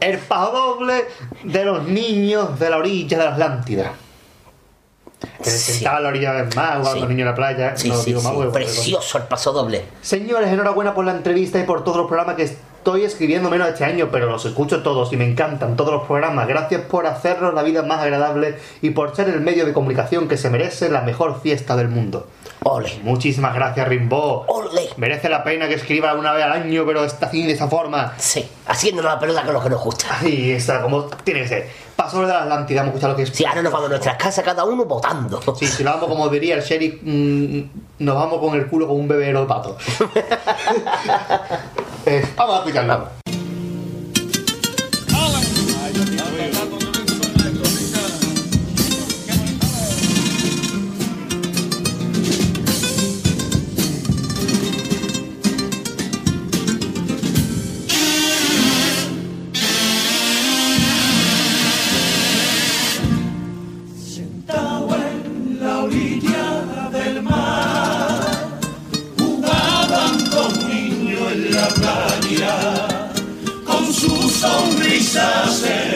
El 0.00 0.18
paso 0.18 0.52
doble 0.52 1.04
de 1.44 1.64
los 1.64 1.84
niños 1.84 2.58
de 2.58 2.70
la 2.70 2.78
orilla 2.78 3.18
de 3.18 3.24
la 3.24 3.30
Atlántida. 3.32 3.92
Que 5.42 5.50
se 5.50 5.58
sentaba 5.58 5.98
a 5.98 6.00
la 6.00 6.08
orilla 6.08 6.32
del 6.32 6.54
mar, 6.54 6.80
niños 6.80 7.10
en 7.10 7.24
la 7.24 7.34
playa. 7.34 7.76
Sí, 7.76 7.88
no 7.88 7.96
sí, 7.96 8.12
digo 8.12 8.22
más 8.22 8.52
precioso 8.52 9.18
el 9.18 9.24
paso 9.24 9.52
doble. 9.52 9.84
Señores, 10.02 10.50
enhorabuena 10.50 10.94
por 10.94 11.04
la 11.04 11.12
entrevista 11.12 11.58
y 11.58 11.64
por 11.64 11.84
todos 11.84 11.98
los 11.98 12.06
programas 12.06 12.36
que 12.36 12.44
estoy 12.44 13.02
escribiendo 13.02 13.50
menos 13.50 13.68
este 13.68 13.84
año, 13.84 14.10
pero 14.12 14.30
los 14.30 14.44
escucho 14.44 14.82
todos 14.82 15.12
y 15.12 15.16
me 15.16 15.28
encantan 15.28 15.76
todos 15.76 15.92
los 15.92 16.06
programas. 16.06 16.46
Gracias 16.46 16.82
por 16.82 17.06
hacernos 17.06 17.52
la 17.52 17.64
vida 17.64 17.82
más 17.82 18.00
agradable 18.00 18.58
y 18.80 18.90
por 18.90 19.16
ser 19.16 19.28
el 19.28 19.40
medio 19.40 19.66
de 19.66 19.72
comunicación 19.72 20.28
que 20.28 20.36
se 20.36 20.50
merece 20.50 20.88
la 20.88 21.02
mejor 21.02 21.40
fiesta 21.40 21.74
del 21.74 21.88
mundo. 21.88 22.28
Ole. 22.68 23.00
Muchísimas 23.02 23.54
gracias, 23.54 23.86
Rimbo. 23.86 24.44
Ole. 24.48 24.88
Merece 24.96 25.28
la 25.28 25.44
pena 25.44 25.68
que 25.68 25.74
escriba 25.74 26.14
una 26.14 26.32
vez 26.32 26.44
al 26.44 26.52
año, 26.52 26.84
pero 26.84 27.04
está 27.04 27.26
así 27.26 27.46
de 27.46 27.52
esa 27.52 27.68
forma. 27.68 28.14
Sí, 28.18 28.46
haciéndonos 28.66 29.12
la 29.12 29.20
pelota 29.20 29.42
con 29.44 29.54
lo 29.54 29.62
que 29.62 29.70
nos 29.70 29.82
gusta. 29.82 30.18
Ahí 30.20 30.50
está, 30.50 30.82
como 30.82 31.04
tiene 31.04 31.42
que 31.42 31.48
ser. 31.48 31.70
Paso 31.94 32.20
de 32.20 32.28
la 32.28 32.42
Atlántida, 32.42 32.80
hemos 32.80 32.90
escuchado 32.90 33.12
lo 33.12 33.16
que 33.16 33.22
es. 33.22 33.30
Sí, 33.30 33.44
ahora 33.44 33.62
nos 33.62 33.72
vamos 33.72 33.86
a 33.86 33.90
nuestras 33.90 34.16
casas 34.16 34.44
cada 34.44 34.64
uno 34.64 34.84
votando. 34.84 35.40
Sí, 35.58 35.66
si 35.66 35.82
lo 35.82 35.92
vamos 35.92 36.08
como 36.08 36.28
diría 36.28 36.56
el 36.56 36.62
sheriff, 36.62 36.96
mm, 37.02 37.60
nos 38.00 38.14
vamos 38.14 38.40
con 38.40 38.54
el 38.54 38.66
culo 38.66 38.86
con 38.86 39.00
un 39.00 39.08
bebero 39.08 39.42
de 39.42 39.46
pato. 39.46 39.76
Eh, 42.08 42.24
vamos 42.36 42.54
a 42.54 42.58
escucharlo. 42.58 43.25
Jesus 75.16 75.95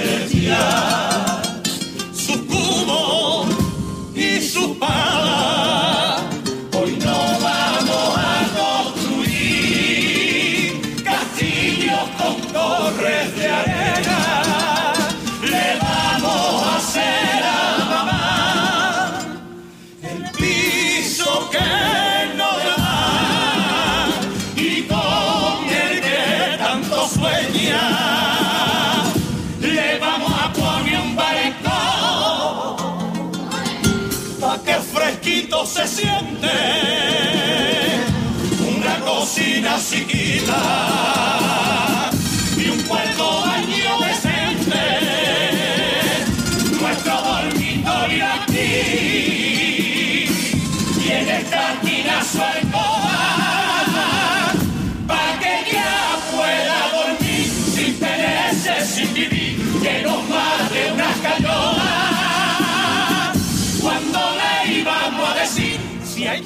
una 38.67 38.95
cocina 39.01 39.77
chiquita 39.79 41.70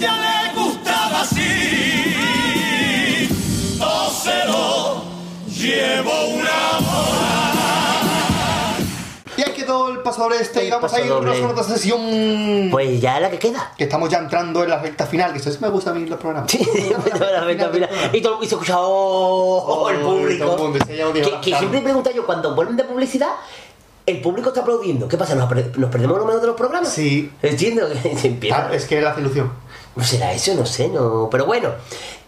a 0.06 0.14
ella 0.14 0.52
le 0.52 0.60
gustaba 0.60 1.20
así, 1.22 2.58
todo 3.78 4.10
se 4.10 4.44
lo 4.46 5.04
llevo 5.48 6.26
una 6.26 6.64
Y 9.36 9.42
ahí 9.42 9.52
quedó 9.52 9.88
el 9.88 9.98
pasador 9.98 10.34
este 10.34 10.64
y 10.66 10.70
vamos 10.70 10.92
a 10.92 11.00
irnos 11.00 11.38
con 11.38 11.50
otra 11.50 11.64
sesión. 11.64 12.68
Pues 12.70 13.00
ya 13.00 13.18
la 13.18 13.30
que 13.30 13.38
queda. 13.38 13.72
Que 13.76 13.84
estamos 13.84 14.08
ya 14.08 14.18
entrando 14.18 14.62
en 14.62 14.70
la 14.70 14.78
recta 14.78 15.06
final, 15.06 15.32
que 15.32 15.38
eso 15.38 15.50
sí 15.50 15.58
me 15.60 15.68
gusta 15.68 15.90
a 15.90 15.94
mí 15.94 16.06
los 16.06 16.20
programas. 16.20 16.54
La 17.18 17.40
recta 17.40 17.68
final. 17.70 17.90
Y, 18.12 18.20
todo, 18.20 18.42
y 18.42 18.46
se 18.46 18.54
escucha 18.54 18.76
oh, 18.78 19.90
el 19.90 19.98
público. 19.98 20.44
todo 20.44 20.56
el 20.56 20.62
mundo, 20.62 20.78
se 20.86 20.96
llama 20.96 21.12
Diego 21.12 21.40
que, 21.40 21.54
siempre 21.56 21.80
pregunta 21.80 22.12
yo, 22.12 22.24
cuando 22.24 22.54
vuelven 22.54 22.76
de 22.76 22.84
publicidad, 22.84 23.30
el 24.06 24.20
público 24.20 24.50
está 24.50 24.60
aplaudiendo. 24.60 25.08
¿Qué 25.08 25.16
pasa? 25.16 25.34
¿Nos, 25.34 25.48
perdemos 25.48 26.18
lo 26.18 26.24
menos 26.26 26.40
de 26.40 26.46
los 26.46 26.56
programas? 26.56 26.90
Sí. 26.90 27.30
Entiendo 27.42 27.88
que 27.88 28.16
se 28.16 28.28
empieza. 28.28 28.72
es 28.72 28.86
que 28.86 29.00
la 29.00 29.14
ilusión. 29.18 29.63
¿No 29.96 30.02
será 30.04 30.32
eso? 30.32 30.54
No 30.54 30.66
sé, 30.66 30.88
no. 30.88 31.28
Pero 31.30 31.46
bueno, 31.46 31.70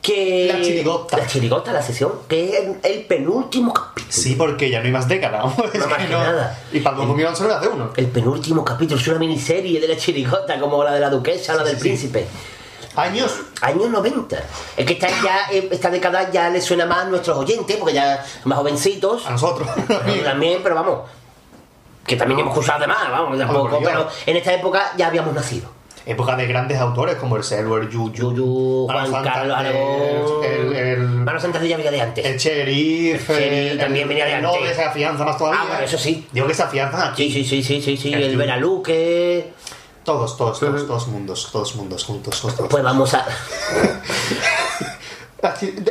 que. 0.01 0.51
La 0.53 0.61
chirigota. 0.63 1.17
La 1.17 1.27
chirigota, 1.27 1.73
la 1.73 1.83
sesión, 1.83 2.13
que 2.29 2.49
es 2.51 2.55
el, 2.65 2.77
el 2.83 3.05
penúltimo 3.07 3.73
capítulo. 3.75 4.13
Sí, 4.13 4.35
porque 4.37 4.71
ya 4.71 4.79
no 4.81 4.87
hay 4.87 4.93
más 4.93 5.09
década. 5.09 5.39
vamos, 5.39 5.57
es 5.75 5.81
No 5.81 5.89
más 5.89 5.99
que 5.99 6.09
no- 6.13 6.19
nada. 6.23 6.59
Y 6.73 6.81
para 6.81 6.97
2011 6.99 7.37
solo 7.43 7.55
hace 7.57 7.69
uno. 7.69 7.91
El 7.97 8.07
penúltimo 8.07 8.65
capítulo 8.65 9.01
es 9.01 9.09
una 9.09 9.19
miniserie 9.19 9.81
de 9.81 9.89
la 9.89 9.97
chirigota, 9.97 10.61
como 10.61 10.83
la 10.85 10.93
de 10.93 11.01
la 11.01 11.11
duquesa, 11.11 11.55
la 11.55 11.65
del 11.65 11.77
príncipe. 11.77 12.27
Años. 12.95 13.31
Años 13.61 13.91
90. 13.91 14.37
Es 14.77 14.87
que 14.87 14.93
esta, 14.95 15.09
ya, 15.09 15.49
eh, 15.53 15.69
esta 15.71 15.91
década 15.91 16.31
ya 16.31 16.49
le 16.49 16.61
suena 16.63 16.87
más 16.87 16.99
a 16.99 17.05
nuestros 17.05 17.37
oyentes, 17.37 17.77
porque 17.77 17.93
ya 17.95 18.25
más 18.45 18.59
jovencitos. 18.59 19.27
A 19.27 19.33
nosotros. 19.33 19.69
también, 20.25 20.61
pero 20.63 20.77
vamos. 20.77 21.01
Que 22.07 22.15
también 22.17 22.41
hemos 22.41 22.55
escuchado 22.55 22.81
de 22.81 22.87
más, 22.87 23.11
vamos, 23.11 23.37
tampoco. 23.37 23.81
Pero 23.83 24.09
en 24.25 24.37
esta 24.37 24.55
época 24.55 24.93
ya 24.97 25.09
habíamos 25.09 25.35
nacido. 25.35 25.76
Época 26.07 26.37
de 26.37 26.47
grandes 26.47 26.79
autores 26.79 27.17
como 27.17 27.37
el 27.37 27.43
Selwer, 27.43 27.89
Yuyu, 27.89 28.87
Juan 28.87 29.11
Mano 29.11 29.25
Carlos 29.25 29.57
Aragón. 29.59 30.45
el, 30.45 30.73
el, 30.77 30.99
Mano 31.01 31.41
Santander 31.41 31.69
ya 31.69 31.77
venía 31.77 31.91
de 31.91 32.01
antes. 32.01 32.25
el 32.25 32.39
sheriff, 32.39 33.29
El 33.31 33.77
también 33.77 34.07
venía 34.07 34.25
de 34.25 34.35
antes. 34.35 34.53
noble 34.53 34.73
se 34.73 34.85
afianza 34.85 35.25
más 35.25 35.37
todavía. 35.37 35.61
Ah, 35.63 35.67
bueno, 35.69 35.85
eso 35.85 35.99
sí. 35.99 36.25
Digo 36.31 36.47
que 36.47 36.55
se 36.55 36.63
afianzan 36.63 37.11
aquí. 37.13 37.29
Sí, 37.29 37.45
sí, 37.45 37.63
sí, 37.63 37.63
sí, 37.63 37.83
sí, 37.83 37.97
sí. 37.97 38.13
El 38.15 38.23
El, 38.23 38.27
Yuyu. 38.29 38.39
Veraluque. 38.39 39.53
Todos, 40.05 40.37
todos, 40.37 40.61
todos, 40.61 40.87
todos 40.87 41.09
mundos, 41.09 41.49
todos 41.51 41.75
mundos 41.75 42.05
juntos. 42.05 42.41
Todos. 42.41 42.69
Pues 42.71 42.85
vamos 42.85 43.13
a. 43.13 43.27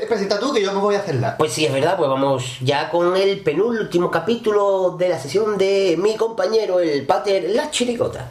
Presenta 0.07 0.39
tú 0.39 0.53
que 0.53 0.61
yo 0.63 0.71
me 0.73 0.79
voy 0.79 0.95
a 0.95 0.99
hacerla. 0.99 1.35
Pues 1.37 1.51
sí, 1.53 1.65
es 1.65 1.73
verdad, 1.73 1.97
pues 1.97 2.09
vamos 2.09 2.57
ya 2.61 2.89
con 2.89 3.15
el 3.15 3.39
penúltimo 3.41 4.09
capítulo 4.09 4.95
de 4.97 5.09
la 5.09 5.19
sesión 5.19 5.57
de 5.57 5.97
mi 6.01 6.15
compañero, 6.15 6.79
el 6.79 7.05
pater 7.05 7.49
La 7.49 7.69
Chirigota. 7.69 8.27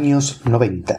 Años 0.00 0.40
90. 0.46 0.98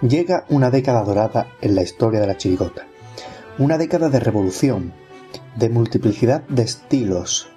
Llega 0.00 0.44
una 0.48 0.70
década 0.70 1.02
dorada 1.02 1.48
en 1.60 1.74
la 1.74 1.82
historia 1.82 2.20
de 2.20 2.28
la 2.28 2.36
chirigota. 2.36 2.86
Una 3.58 3.76
década 3.76 4.10
de 4.10 4.20
revolución, 4.20 4.92
de 5.56 5.70
multiplicidad 5.70 6.42
de 6.42 6.62
estilos, 6.62 7.48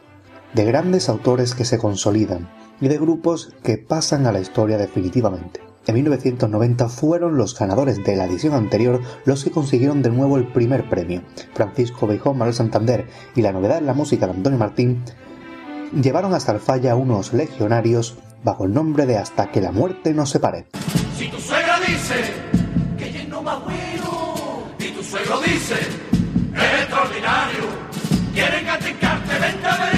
de 0.56 0.66
grandes 0.66 1.08
autores 1.08 1.54
que 1.54 1.66
se 1.66 1.78
consolidan 1.78 2.50
y 2.82 2.88
de 2.88 2.98
grupos 2.98 3.54
que 3.64 3.78
pasan 3.78 4.26
a 4.26 4.32
la 4.32 4.40
historia 4.40 4.80
definitivamente. 4.80 5.63
En 5.86 5.96
1990 5.96 6.88
fueron 6.88 7.38
los 7.38 7.58
ganadores 7.58 8.04
de 8.04 8.16
la 8.16 8.26
edición 8.26 8.54
anterior 8.54 9.02
los 9.26 9.44
que 9.44 9.52
consiguieron 9.52 10.02
de 10.02 10.12
nuevo 10.12 10.38
el 10.38 10.48
primer 10.48 10.90
premio. 10.90 11.24
Francisco 11.54 12.08
Beijón, 12.08 12.38
Manuel 12.38 12.56
Santander 12.56 13.08
y 13.36 13.42
la 13.42 13.52
novedad 13.52 13.80
en 13.80 13.86
la 13.86 13.94
música 13.94 14.26
de 14.26 14.34
Antonio 14.34 14.58
Martín 14.58 15.04
llevaron 16.02 16.34
hasta 16.34 16.54
el 16.54 16.60
falla 16.60 16.96
unos 16.96 17.34
legionarios 17.34 18.16
bajo 18.44 18.66
el 18.66 18.74
nombre 18.74 19.06
de 19.06 19.18
Hasta 19.18 19.52
que 19.52 19.62
la 19.62 19.72
muerte 19.72 20.14
nos 20.14 20.30
separe. 20.30 20.68
Si 21.18 21.30
tu 21.30 21.38
suegra 21.38 21.80
dice 21.80 22.16
que 22.98 23.10
ella 23.10 23.26
no 23.28 23.42
bueno 23.42 24.64
y 24.80 24.88
tu 24.90 25.04
suegro 25.04 25.42
dice 25.42 25.76
es 25.76 26.82
extraordinario, 26.82 27.64
quieren 28.34 28.66
vente 28.66 29.68
a 29.68 29.78
Merilla 29.78 29.93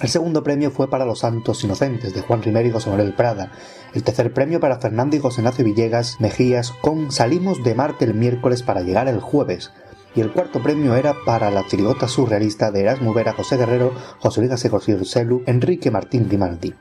El 0.00 0.08
segundo 0.08 0.42
premio 0.42 0.70
fue 0.70 0.88
para 0.88 1.04
Los 1.04 1.18
Santos 1.18 1.62
Inocentes 1.62 2.14
de 2.14 2.22
Juan 2.22 2.42
Rimero 2.42 2.66
y 2.66 2.72
José 2.72 2.88
Manuel 2.88 3.14
Prada. 3.14 3.52
El 3.92 4.02
tercer 4.02 4.32
premio 4.32 4.58
para 4.58 4.78
Fernando 4.78 5.14
y 5.14 5.18
José 5.18 5.42
Ignacio 5.42 5.64
Villegas 5.64 6.16
Mejías 6.20 6.72
con 6.80 7.12
Salimos 7.12 7.62
de 7.62 7.74
Marte 7.74 8.06
el 8.06 8.14
miércoles 8.14 8.62
para 8.62 8.80
llegar 8.80 9.08
el 9.08 9.20
jueves. 9.20 9.72
Y 10.14 10.22
el 10.22 10.32
cuarto 10.32 10.62
premio 10.62 10.94
era 10.94 11.14
para 11.26 11.50
la 11.50 11.66
chirigota 11.66 12.08
surrealista 12.08 12.70
de 12.70 12.80
Erasmo 12.80 13.12
Vera, 13.12 13.34
José 13.34 13.58
Guerrero, 13.58 13.92
José 14.20 14.40
Luis 14.40 14.50
Gasego 14.50 14.80
Celu, 14.80 15.42
Enrique 15.46 15.90
Martín 15.90 16.28
Grimaldi. 16.28 16.74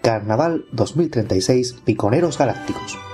Carnaval 0.00 0.66
2036 0.72 1.74
Piconeros 1.84 2.38
Galácticos. 2.38 3.09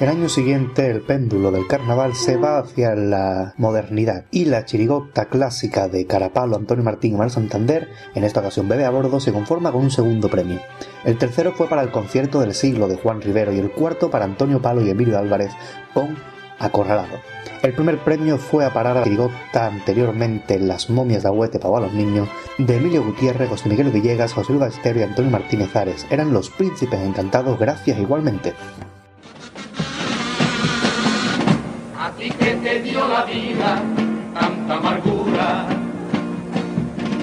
El 0.00 0.08
año 0.08 0.28
siguiente 0.28 0.90
el 0.90 1.02
péndulo 1.02 1.52
del 1.52 1.68
carnaval 1.68 2.16
se 2.16 2.36
va 2.36 2.58
hacia 2.58 2.96
la 2.96 3.54
modernidad 3.58 4.24
y 4.32 4.44
la 4.44 4.64
chirigota 4.64 5.26
clásica 5.26 5.86
de 5.86 6.04
Carapalo, 6.04 6.56
Antonio 6.56 6.82
Martín 6.82 7.12
y 7.12 7.14
Manuel 7.14 7.30
Santander, 7.30 7.88
en 8.16 8.24
esta 8.24 8.40
ocasión 8.40 8.68
Bebe 8.68 8.86
a 8.86 8.90
bordo, 8.90 9.20
se 9.20 9.32
conforma 9.32 9.70
con 9.70 9.82
un 9.82 9.92
segundo 9.92 10.28
premio. 10.28 10.58
El 11.04 11.16
tercero 11.16 11.52
fue 11.52 11.68
para 11.68 11.82
el 11.82 11.92
concierto 11.92 12.40
del 12.40 12.54
siglo 12.54 12.88
de 12.88 12.96
Juan 12.96 13.22
Rivero 13.22 13.52
y 13.52 13.60
el 13.60 13.70
cuarto 13.70 14.10
para 14.10 14.24
Antonio 14.24 14.60
Palo 14.60 14.82
y 14.82 14.90
Emilio 14.90 15.16
Álvarez 15.16 15.52
con 15.94 16.16
Acorralado. 16.58 17.14
El 17.62 17.72
primer 17.72 17.98
premio 17.98 18.36
fue 18.36 18.64
a 18.64 18.72
parar 18.72 18.96
a 18.96 19.00
la 19.00 19.04
chirigota 19.04 19.66
anteriormente 19.66 20.58
Las 20.58 20.90
momias 20.90 21.22
de 21.22 21.28
Agüete 21.28 21.60
para 21.60 21.86
los 21.86 21.92
niños 21.92 22.28
de 22.58 22.76
Emilio 22.76 23.04
Gutiérrez, 23.04 23.48
José 23.48 23.68
Miguel 23.68 23.92
Villegas, 23.92 24.32
José 24.32 24.52
Luis 24.52 24.60
Ballester 24.60 24.96
y 24.96 25.02
Antonio 25.02 25.30
Martínez 25.30 25.74
Ares. 25.76 26.04
Eran 26.10 26.32
los 26.32 26.50
príncipes 26.50 27.00
encantados, 27.00 27.60
gracias 27.60 27.96
igualmente. 28.00 28.54
Te 32.64 32.80
dio 32.80 33.06
la 33.06 33.24
vida 33.26 33.82
tanta 34.32 34.74
amargura 34.76 35.66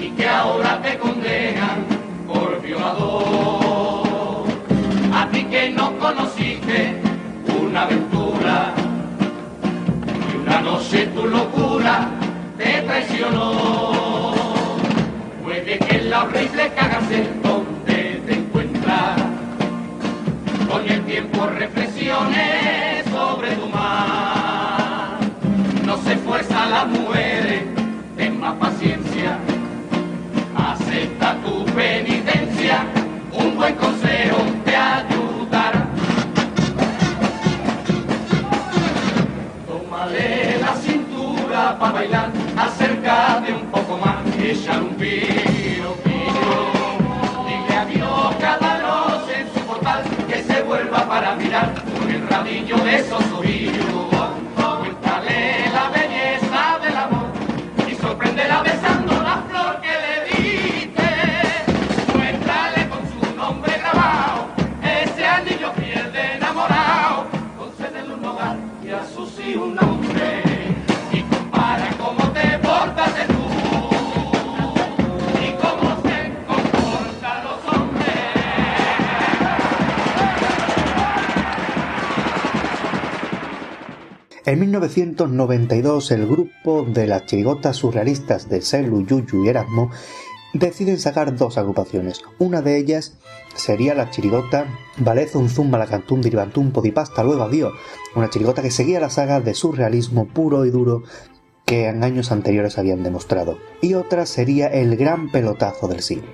y 0.00 0.10
que 0.10 0.28
ahora 0.28 0.80
te 0.80 0.96
condenan 0.98 1.84
por 2.28 2.62
violador. 2.62 4.46
A 5.12 5.28
ti 5.32 5.42
que 5.46 5.70
no 5.70 5.98
conociste 5.98 6.94
una 7.60 7.82
aventura 7.82 8.72
y 10.32 10.36
una 10.36 10.60
noche 10.60 11.08
tu 11.08 11.26
locura 11.26 12.08
te 12.56 12.82
traicionó. 12.82 14.34
Puede 15.42 15.76
que 15.76 15.96
en 15.96 16.10
la 16.10 16.22
horrible 16.22 16.72
cárcel 16.76 17.28
donde 17.42 18.22
te 18.26 18.32
encuentras 18.32 19.16
con 20.70 20.88
el 20.88 21.02
tiempo 21.02 21.46
reflexiones 21.46 23.01
fuerza 26.32 26.62
a 26.62 26.66
las 26.66 26.86
mujeres, 26.86 27.62
ten 28.16 28.40
más 28.40 28.54
paciencia. 28.54 29.36
Acepta 30.56 31.36
tu 31.44 31.62
penitencia, 31.66 32.86
un 33.32 33.54
buen 33.54 33.74
consejo 33.74 34.38
te 34.64 34.74
ayudará. 34.74 35.86
Tómale 39.68 40.58
la 40.58 40.74
cintura 40.76 41.78
para 41.78 41.92
bailar, 41.92 42.30
acércate 42.56 43.52
un 43.52 43.66
poco 43.66 43.98
más, 43.98 44.16
echar 44.42 44.82
un 44.82 44.94
piro, 44.94 45.94
piro. 46.02 46.56
Dile 47.46 47.76
adiós 47.76 48.34
cada 48.40 48.78
noche 48.78 49.40
en 49.42 49.48
su 49.52 49.60
bocadillo 52.62 52.76
de 52.84 53.04
sosobrillo. 53.04 53.82
Cuéntale 53.82 53.91
En 84.44 84.58
1992, 84.58 86.10
el 86.10 86.26
grupo 86.26 86.82
de 86.82 87.06
las 87.06 87.26
chirigotas 87.26 87.76
surrealistas 87.76 88.48
de 88.48 88.60
Selu, 88.60 89.06
Yuyu 89.06 89.44
y 89.44 89.48
Erasmo 89.48 89.92
deciden 90.52 90.98
sacar 90.98 91.36
dos 91.36 91.58
agrupaciones. 91.58 92.22
Una 92.40 92.60
de 92.60 92.76
ellas 92.76 93.18
sería 93.54 93.94
la 93.94 94.10
chirigota 94.10 94.66
Balezun 94.98 95.48
Zumba 95.48 95.78
la 95.78 95.86
Cantum 95.86 96.20
Diribantum 96.20 96.72
Podipasta 96.72 97.22
Luego 97.22 97.44
Adiós, 97.44 97.72
una 98.16 98.30
chirigota 98.30 98.62
que 98.62 98.72
seguía 98.72 98.98
la 98.98 99.10
saga 99.10 99.40
de 99.40 99.54
surrealismo 99.54 100.26
puro 100.26 100.66
y 100.66 100.70
duro 100.70 101.04
que 101.64 101.86
en 101.86 102.02
años 102.02 102.32
anteriores 102.32 102.78
habían 102.78 103.04
demostrado. 103.04 103.58
Y 103.80 103.94
otra 103.94 104.26
sería 104.26 104.66
el 104.66 104.96
gran 104.96 105.30
pelotazo 105.30 105.86
del 105.86 106.02
siglo. 106.02 106.26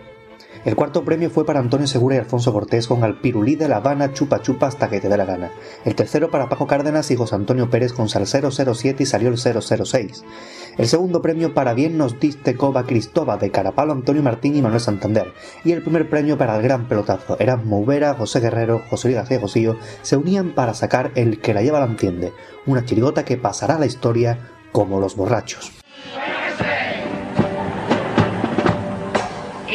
El 0.64 0.76
cuarto 0.76 1.04
premio 1.04 1.30
fue 1.30 1.46
para 1.46 1.60
Antonio 1.60 1.86
Segura 1.86 2.16
y 2.16 2.18
Alfonso 2.18 2.52
Cortés 2.52 2.86
con 2.86 3.04
Alpirulí 3.04 3.54
de 3.56 3.68
La 3.68 3.76
Habana 3.76 4.12
Chupa 4.12 4.42
Chupa 4.42 4.66
hasta 4.66 4.88
que 4.88 5.00
te 5.00 5.08
dé 5.08 5.16
la 5.16 5.24
gana. 5.24 5.50
El 5.84 5.94
tercero 5.94 6.30
para 6.30 6.48
Paco 6.48 6.66
Cárdenas 6.66 7.10
y 7.10 7.16
José 7.16 7.36
Antonio 7.36 7.70
Pérez 7.70 7.92
con 7.92 8.08
Salsero 8.08 8.50
07 8.50 9.02
y 9.02 9.06
salió 9.06 9.28
el 9.28 9.38
006. 9.38 10.24
El 10.76 10.86
segundo 10.86 11.22
premio 11.22 11.54
para 11.54 11.74
Bien 11.74 11.96
nos 11.96 12.18
diste 12.20 12.56
Coba 12.56 12.86
Cristóba 12.86 13.36
de 13.36 13.50
Carapalo 13.50 13.92
Antonio 13.92 14.22
Martín 14.22 14.56
y 14.56 14.62
Manuel 14.62 14.80
Santander. 14.80 15.32
Y 15.64 15.72
el 15.72 15.82
primer 15.82 16.08
premio 16.08 16.38
para 16.38 16.56
el 16.56 16.62
gran 16.62 16.88
pelotazo. 16.88 17.36
Erasmo 17.38 17.84
Vera, 17.84 18.14
José 18.14 18.40
Guerrero, 18.40 18.82
José 18.90 19.08
Luis 19.08 19.16
García 19.16 19.40
Josillo 19.40 19.76
se 20.02 20.16
unían 20.16 20.54
para 20.54 20.74
sacar 20.74 21.12
El 21.14 21.40
que 21.40 21.54
la 21.54 21.62
lleva 21.62 21.80
la 21.80 21.86
entiende, 21.86 22.32
una 22.66 22.84
chirigota 22.84 23.24
que 23.24 23.36
pasará 23.36 23.76
a 23.76 23.78
la 23.78 23.86
historia 23.86 24.50
como 24.72 25.00
los 25.00 25.16
borrachos. 25.16 25.77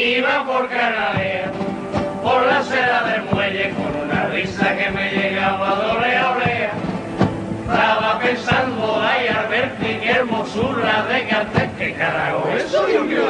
Iba 0.04 0.46
por 0.46 0.68
Canadea, 0.68 1.50
por 2.22 2.46
la 2.46 2.60
acera 2.60 3.04
del 3.04 3.24
muelle, 3.24 3.70
con 3.70 4.02
una 4.06 4.26
risa 4.26 4.76
que 4.76 4.90
me 4.90 5.10
llegaba 5.12 5.70
a 5.70 5.94
olea, 5.94 6.32
olea. 6.32 6.72
Estaba 7.62 8.20
pensando, 8.20 9.02
ay, 9.02 9.28
Alberti, 9.30 10.00
qué 10.02 10.12
hermosura 10.12 11.06
de 11.08 11.26
cartel, 11.30 11.70
qué 11.78 11.94
carajo, 11.94 12.50
eso 12.50 12.86
Dios 12.86 13.06
mío 13.06 13.22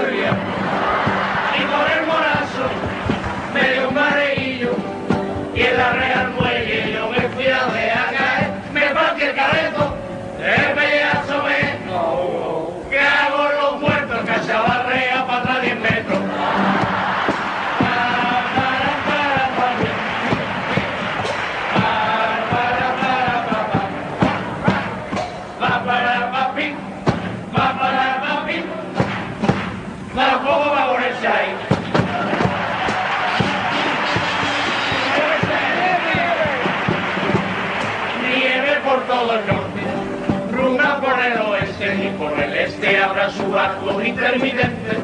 subastos 43.54 44.04
intermitentes. 44.04 44.98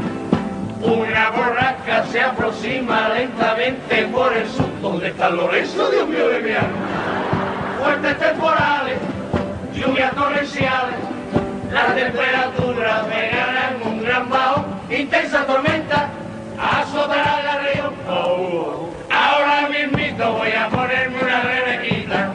Una 0.81 1.30
borrasca 1.30 2.03
se 2.05 2.19
aproxima 2.19 3.09
lentamente 3.09 4.05
por 4.05 4.35
el 4.35 4.47
sur. 4.49 4.65
¿Dónde 4.81 5.09
está 5.09 5.30
Lorenzo, 5.30 5.91
Dios 5.91 6.09
de 6.09 6.39
mi 6.39 6.51
alma? 6.53 7.77
Fuertes 7.80 8.17
temporales, 8.17 8.97
lluvias 9.76 10.15
torrenciales, 10.15 10.95
las 11.71 11.95
temperaturas 11.95 13.05
pegarán 13.05 13.76
un 13.85 14.03
gran 14.03 14.30
bajo, 14.30 14.65
intensa 14.89 15.45
tormenta, 15.45 16.09
azotará 16.59 17.43
la 17.43 17.59
región. 17.59 17.93
Oh, 18.09 18.89
ahora 19.11 19.69
mismito 19.69 20.34
voy 20.34 20.51
a 20.53 20.69
ponerme 20.69 21.21
una 21.21 21.41
rebequita. 21.41 22.31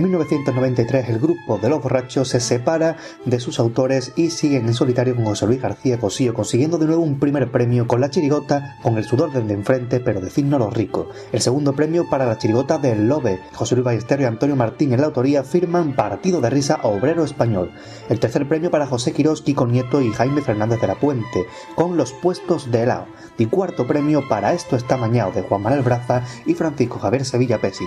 En 0.00 0.04
1993 0.04 1.10
el 1.10 1.18
grupo 1.18 1.58
de 1.58 1.68
Los 1.68 1.82
Borrachos 1.82 2.28
se 2.28 2.40
separa 2.40 2.96
de 3.26 3.38
sus 3.38 3.60
autores 3.60 4.14
y 4.16 4.30
siguen 4.30 4.66
en 4.66 4.72
solitario 4.72 5.14
con 5.14 5.26
José 5.26 5.46
Luis 5.46 5.60
García 5.60 5.98
Cosillo, 5.98 6.32
consiguiendo 6.32 6.78
de 6.78 6.86
nuevo 6.86 7.02
un 7.02 7.20
primer 7.20 7.50
premio 7.50 7.86
con 7.86 8.00
la 8.00 8.08
chirigota 8.08 8.78
con 8.82 8.96
el 8.96 9.04
sudor 9.04 9.30
del 9.30 9.46
de 9.46 9.52
enfrente, 9.52 10.00
pero 10.00 10.22
decidnos 10.22 10.58
los 10.58 10.72
ricos. 10.72 11.08
El 11.32 11.42
segundo 11.42 11.74
premio 11.74 12.08
para 12.08 12.24
la 12.24 12.38
chirigota 12.38 12.78
del 12.78 13.08
Lobe. 13.08 13.40
José 13.52 13.74
Luis 13.74 13.84
Ballesteros 13.84 14.22
y 14.22 14.26
Antonio 14.26 14.56
Martín 14.56 14.94
en 14.94 15.02
la 15.02 15.08
autoría 15.08 15.44
firman 15.44 15.94
Partido 15.94 16.40
de 16.40 16.48
Risa 16.48 16.80
Obrero 16.82 17.22
Español. 17.22 17.70
El 18.08 18.20
tercer 18.20 18.48
premio 18.48 18.70
para 18.70 18.86
José 18.86 19.12
Quirós, 19.12 19.42
Kiko 19.42 19.66
Nieto 19.66 20.00
y 20.00 20.12
Jaime 20.12 20.40
Fernández 20.40 20.80
de 20.80 20.86
la 20.86 20.98
Puente, 20.98 21.44
con 21.74 21.98
Los 21.98 22.14
Puestos 22.14 22.70
de 22.70 22.84
Helado. 22.84 23.04
Y 23.36 23.44
cuarto 23.44 23.86
premio 23.86 24.26
para 24.30 24.54
Esto 24.54 24.76
está 24.76 24.96
mañado 24.96 25.32
de 25.32 25.42
Juan 25.42 25.60
Manuel 25.60 25.82
Braza 25.82 26.24
y 26.46 26.54
Francisco 26.54 26.98
Javier 26.98 27.26
Sevilla 27.26 27.60
Pesi. 27.60 27.84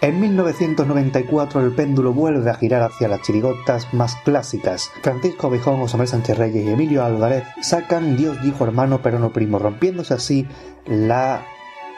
En 0.00 0.20
1994 0.20 1.60
el 1.60 1.72
péndulo 1.72 2.12
vuelve 2.12 2.48
a 2.48 2.54
girar 2.54 2.82
hacia 2.82 3.08
las 3.08 3.22
chirigotas 3.22 3.92
más 3.92 4.14
clásicas. 4.24 4.92
Francisco 5.02 5.50
Bijón, 5.50 5.80
José 5.80 5.96
Manuel 5.96 6.08
Sánchez 6.08 6.38
Reyes 6.38 6.64
y 6.64 6.70
Emilio 6.70 7.04
Álvarez 7.04 7.42
sacan 7.62 8.16
Dios 8.16 8.40
dijo 8.40 8.64
hermano 8.64 9.00
pero 9.02 9.18
no 9.18 9.32
primo, 9.32 9.58
rompiéndose 9.58 10.14
así 10.14 10.46
la 10.86 11.44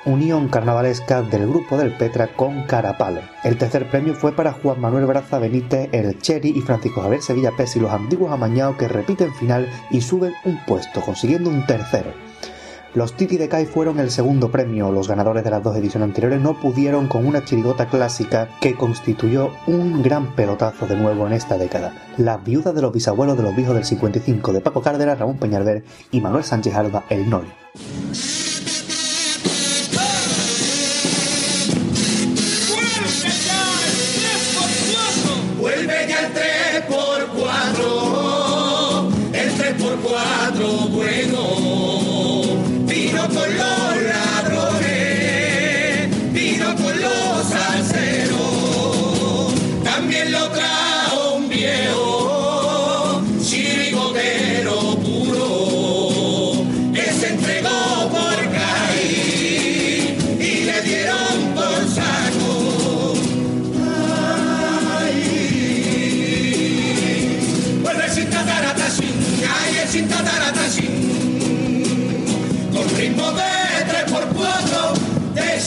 unión 0.06 0.48
carnavalesca 0.48 1.20
del 1.20 1.46
grupo 1.46 1.76
del 1.76 1.94
Petra 1.94 2.28
con 2.28 2.62
Carapalo. 2.62 3.20
El 3.44 3.58
tercer 3.58 3.90
premio 3.90 4.14
fue 4.14 4.32
para 4.32 4.52
Juan 4.52 4.80
Manuel 4.80 5.04
Braza 5.04 5.38
Benítez, 5.38 5.90
el 5.92 6.18
Cherry 6.18 6.54
y 6.56 6.62
Francisco 6.62 7.02
Javier 7.02 7.20
Sevilla 7.20 7.52
Pesi, 7.54 7.80
los 7.80 7.92
antiguos 7.92 8.32
amañados 8.32 8.76
que 8.76 8.88
repiten 8.88 9.34
final 9.34 9.68
y 9.90 10.00
suben 10.00 10.32
un 10.46 10.58
puesto, 10.64 11.02
consiguiendo 11.02 11.50
un 11.50 11.66
tercero. 11.66 12.29
Los 12.92 13.12
Titi 13.12 13.36
de 13.36 13.48
Kai 13.48 13.66
fueron 13.66 14.00
el 14.00 14.10
segundo 14.10 14.50
premio. 14.50 14.90
Los 14.90 15.06
ganadores 15.06 15.44
de 15.44 15.50
las 15.50 15.62
dos 15.62 15.76
ediciones 15.76 16.08
anteriores 16.08 16.40
no 16.40 16.58
pudieron 16.60 17.06
con 17.06 17.24
una 17.24 17.44
chirigota 17.44 17.88
clásica 17.88 18.48
que 18.60 18.74
constituyó 18.74 19.52
un 19.68 20.02
gran 20.02 20.34
pelotazo 20.34 20.88
de 20.88 20.96
nuevo 20.96 21.24
en 21.28 21.34
esta 21.34 21.56
década. 21.56 21.94
Las 22.16 22.42
viudas 22.44 22.74
de 22.74 22.82
los 22.82 22.92
bisabuelos 22.92 23.36
de 23.36 23.44
los 23.44 23.54
viejos 23.54 23.76
del 23.76 23.84
55 23.84 24.52
de 24.52 24.60
Paco 24.60 24.82
Cárdenas, 24.82 25.20
Ramón 25.20 25.38
Peñalver 25.38 25.84
y 26.10 26.20
Manuel 26.20 26.42
Sánchez 26.42 26.74
Alba, 26.74 27.04
el 27.10 27.30
Noli. 27.30 27.48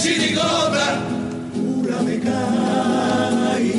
chirigota 0.03 0.87
pura 1.53 1.99
me 2.01 2.19
cae. 2.19 3.69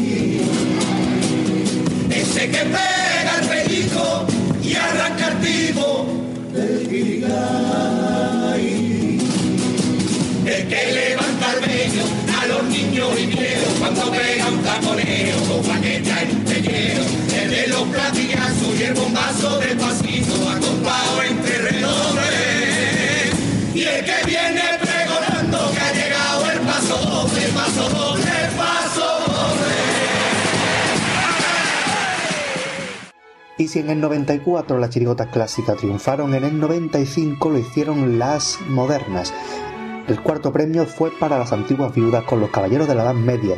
Ese 2.08 2.42
que 2.52 2.62
pega 2.74 3.32
el 3.40 3.46
pellico 3.46 4.26
y 4.62 4.74
arranca 4.74 5.28
el 5.28 5.36
tipo 5.40 6.06
del 6.54 6.88
guirigay. 6.88 8.64
El 10.46 10.68
que 10.68 10.82
levanta 10.98 11.46
el 11.52 11.60
vello 11.60 12.04
a 12.40 12.46
los 12.46 12.64
niños 12.64 13.08
y 13.20 13.26
viejos 13.26 13.74
cuando 13.78 14.10
pega 14.10 14.48
un 14.48 14.62
taconeo 14.62 15.36
con 15.46 15.62
paqueta 15.62 16.22
en 16.22 16.30
pellero. 16.44 17.04
El 17.38 17.50
de 17.50 17.66
los 17.66 17.82
platillazos 17.82 18.80
y 18.80 18.82
el 18.82 18.94
bombazo 18.94 19.58
del 19.58 19.76
pasito 19.76 20.48
acompado 20.48 21.22
entre 21.22 21.58
redobles. 21.58 22.24
Y 23.74 23.82
el 23.82 24.04
que 24.06 24.24
viene 24.24 24.83
y 33.56 33.68
si 33.68 33.78
en 33.78 33.88
el 33.88 34.00
94 34.00 34.78
las 34.78 34.90
chirigotas 34.90 35.28
clásicas 35.28 35.76
triunfaron, 35.76 36.34
en 36.34 36.44
el 36.44 36.58
95 36.58 37.50
lo 37.50 37.58
hicieron 37.58 38.18
las 38.18 38.58
modernas. 38.68 39.32
El 40.08 40.20
cuarto 40.20 40.52
premio 40.52 40.84
fue 40.86 41.10
para 41.18 41.38
las 41.38 41.52
antiguas 41.52 41.94
viudas 41.94 42.24
con 42.24 42.40
los 42.40 42.50
caballeros 42.50 42.88
de 42.88 42.94
la 42.96 43.04
Edad 43.04 43.14
Media. 43.14 43.56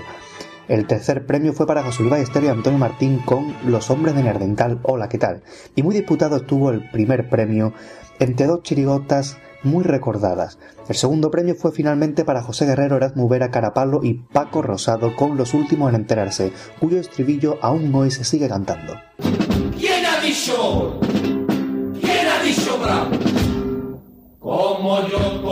El 0.69 0.87
tercer 0.87 1.25
premio 1.25 1.55
fue 1.55 1.67
para 1.67 1.83
José 1.83 2.03
Luis 2.03 2.11
Ballester 2.11 2.45
y 2.45 2.49
Antonio 2.49 2.79
Martín 2.79 3.21
con 3.21 3.55
Los 3.65 3.91
hombres 3.91 4.15
de 4.15 4.23
Nerdental. 4.23 4.81
Hola, 4.83 5.09
¿qué 5.09 5.19
tal? 5.19 5.43
Y 5.75 5.83
muy 5.83 5.95
disputado 5.95 6.37
estuvo 6.37 6.71
el 6.71 6.91
primer 6.91 7.31
premio 7.31 7.73
entre 8.19 8.47
dos 8.47 8.63
chirigotas 8.63 9.39
muy 9.63 9.85
recordadas. 9.85 10.59
El 10.89 10.97
segundo 10.97 11.31
premio 11.31 11.55
fue 11.55 11.73
finalmente 11.73 12.25
para 12.25 12.43
José 12.43 12.67
Guerrero, 12.67 12.97
Erasmo 12.97 13.29
Vera, 13.29 13.51
Carapalo 13.51 14.01
y 14.03 14.15
Paco 14.15 14.63
Rosado 14.63 15.15
con 15.17 15.37
Los 15.37 15.55
últimos 15.55 15.91
en 15.91 15.97
enterarse, 15.97 16.53
cuyo 16.81 16.99
estribillo 16.99 17.59
aún 17.63 17.95
hoy 17.95 18.11
se 18.11 18.25
sigue 18.25 18.49
cantando. 18.49 18.95
¿Quién 19.79 20.05
ha 20.07 20.21
dicho? 20.21 20.99
¿Quién 22.01 22.29
ha 22.29 22.43
dicho 22.43 22.79
bravo? 22.79 23.11
Como 24.39 25.09
yo 25.09 25.43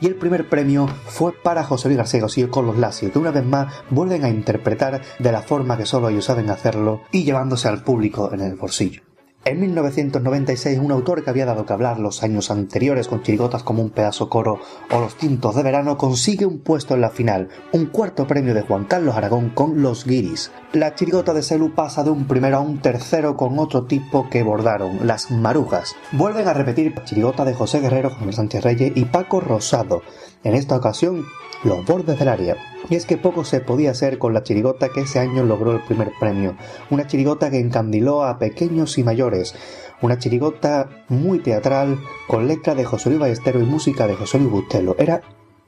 Y 0.00 0.06
el 0.06 0.14
primer 0.14 0.48
premio 0.48 0.86
fue 1.06 1.32
para 1.32 1.64
José 1.64 1.88
Luis 1.88 1.98
García 1.98 2.22
Gosío 2.22 2.50
con 2.50 2.66
los 2.66 2.78
Lasios, 2.78 3.12
que 3.12 3.18
una 3.18 3.30
vez 3.30 3.44
más 3.44 3.72
vuelven 3.90 4.24
a 4.24 4.30
interpretar 4.30 5.02
de 5.18 5.32
la 5.32 5.42
forma 5.42 5.76
que 5.76 5.86
solo 5.86 6.08
ellos 6.08 6.24
saben 6.24 6.48
hacerlo 6.50 7.02
y 7.12 7.24
llevándose 7.24 7.68
al 7.68 7.82
público 7.82 8.32
en 8.32 8.40
el 8.40 8.54
bolsillo. 8.54 9.02
En 9.46 9.58
1996, 9.58 10.78
un 10.80 10.92
autor 10.92 11.24
que 11.24 11.30
había 11.30 11.46
dado 11.46 11.64
que 11.64 11.72
hablar 11.72 11.98
los 11.98 12.22
años 12.22 12.50
anteriores 12.50 13.08
con 13.08 13.22
chirigotas 13.22 13.62
como 13.62 13.82
un 13.82 13.88
pedazo 13.88 14.28
coro 14.28 14.60
o 14.90 15.00
los 15.00 15.16
tintos 15.16 15.56
de 15.56 15.62
verano 15.62 15.96
consigue 15.96 16.44
un 16.44 16.58
puesto 16.58 16.94
en 16.94 17.00
la 17.00 17.08
final, 17.08 17.48
un 17.72 17.86
cuarto 17.86 18.26
premio 18.26 18.52
de 18.52 18.60
Juan 18.60 18.84
Carlos 18.84 19.16
Aragón 19.16 19.48
con 19.48 19.80
Los 19.80 20.04
Guiris. 20.04 20.52
La 20.74 20.94
chirigota 20.94 21.32
de 21.32 21.42
Selu 21.42 21.74
pasa 21.74 22.04
de 22.04 22.10
un 22.10 22.26
primero 22.26 22.58
a 22.58 22.60
un 22.60 22.82
tercero 22.82 23.38
con 23.38 23.58
otro 23.58 23.86
tipo 23.86 24.28
que 24.28 24.42
bordaron, 24.42 25.06
las 25.06 25.30
marujas. 25.30 25.96
Vuelven 26.12 26.46
a 26.46 26.52
repetir 26.52 26.94
chirigota 27.04 27.46
de 27.46 27.54
José 27.54 27.80
Guerrero, 27.80 28.10
Juan 28.10 28.34
Sánchez 28.34 28.62
Reyes 28.62 28.92
y 28.94 29.06
Paco 29.06 29.40
Rosado. 29.40 30.02
En 30.44 30.54
esta 30.54 30.76
ocasión, 30.76 31.24
los 31.64 31.84
bordes 31.84 32.18
del 32.18 32.28
área. 32.28 32.56
Y 32.88 32.96
es 32.96 33.06
que 33.06 33.16
poco 33.16 33.44
se 33.44 33.60
podía 33.60 33.90
hacer 33.90 34.18
con 34.18 34.34
la 34.34 34.42
chirigota 34.42 34.88
que 34.88 35.02
ese 35.02 35.18
año 35.18 35.44
logró 35.44 35.72
el 35.72 35.80
primer 35.80 36.12
premio. 36.18 36.56
Una 36.90 37.06
chirigota 37.06 37.50
que 37.50 37.58
encandiló 37.58 38.24
a 38.24 38.38
pequeños 38.38 38.98
y 38.98 39.04
mayores. 39.04 39.54
Una 40.02 40.18
chirigota 40.18 40.88
muy 41.08 41.40
teatral, 41.40 41.98
con 42.26 42.48
letra 42.48 42.74
de 42.74 42.84
José 42.84 43.10
Luis 43.10 43.20
Ballestero 43.20 43.60
y 43.60 43.64
música 43.64 44.06
de 44.06 44.16
José 44.16 44.38
Luis 44.38 44.50
Bustelo. 44.50 44.96
Era 44.98 45.22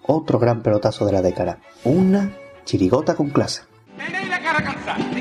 otro 0.05 0.39
gran 0.39 0.63
pelotazo 0.63 1.05
de 1.05 1.13
la 1.13 1.23
década. 1.23 1.59
Una 1.85 2.33
chirigota 2.65 3.15
con 3.15 3.31
clase. 3.31 3.63
Tenéis 3.97 4.29
la 4.29 4.41
cara. 4.41 5.12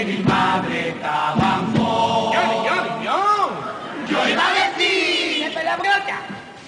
Que 0.00 0.06
mi 0.06 0.18
madre 0.24 0.88
estaba 0.88 1.60
en 1.60 1.74
fo- 1.74 2.32
Yo 4.08 4.28
iba 4.28 4.42
a 4.46 4.54
decir, 4.54 5.52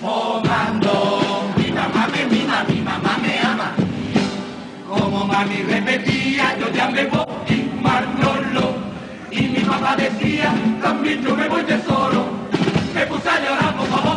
fumando, 0.01 1.43
mi 1.57 1.73
mamá 1.73 2.09
me 2.13 2.25
mima, 2.27 2.65
mi 2.69 2.81
mamá 2.83 3.17
me 3.23 3.39
ama. 3.41 3.73
Como 4.89 5.25
mami 5.27 5.63
repetía, 5.63 6.57
yo 6.59 6.69
ya 6.73 6.89
me 6.91 7.05
voy, 7.07 7.71
Manolo. 7.81 8.75
Y 9.31 9.43
mi 9.49 9.61
papá 9.61 9.97
decía, 9.97 10.53
también 10.83 11.23
yo 11.23 11.35
me 11.35 11.49
voy 11.49 11.63
de 11.63 11.81
solo. 11.83 12.27
Me 12.95 13.07
puse 13.07 13.29
a 13.31 13.41
llorar, 13.41 13.77
por 13.77 13.87
favor, 13.87 14.12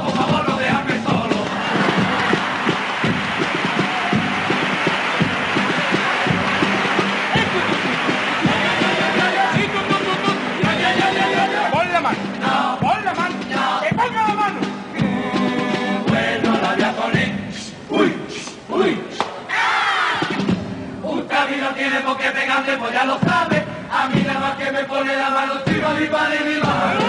tiene 21.96 22.08
por 22.08 22.18
qué 22.18 22.78
pues 22.78 22.94
ya 22.94 23.06
lo 23.06 23.20
sabe. 23.20 23.64
A 23.90 24.10
mí 24.10 24.22
nada 24.26 24.40
más 24.40 24.56
que 24.58 24.72
me 24.72 24.84
pone 24.84 25.16
la 25.16 25.30
mano, 25.30 25.60
tiro 25.62 25.90
mi 25.92 26.08
padre 26.08 26.40
mi 26.46 26.60
madre. 26.60 27.06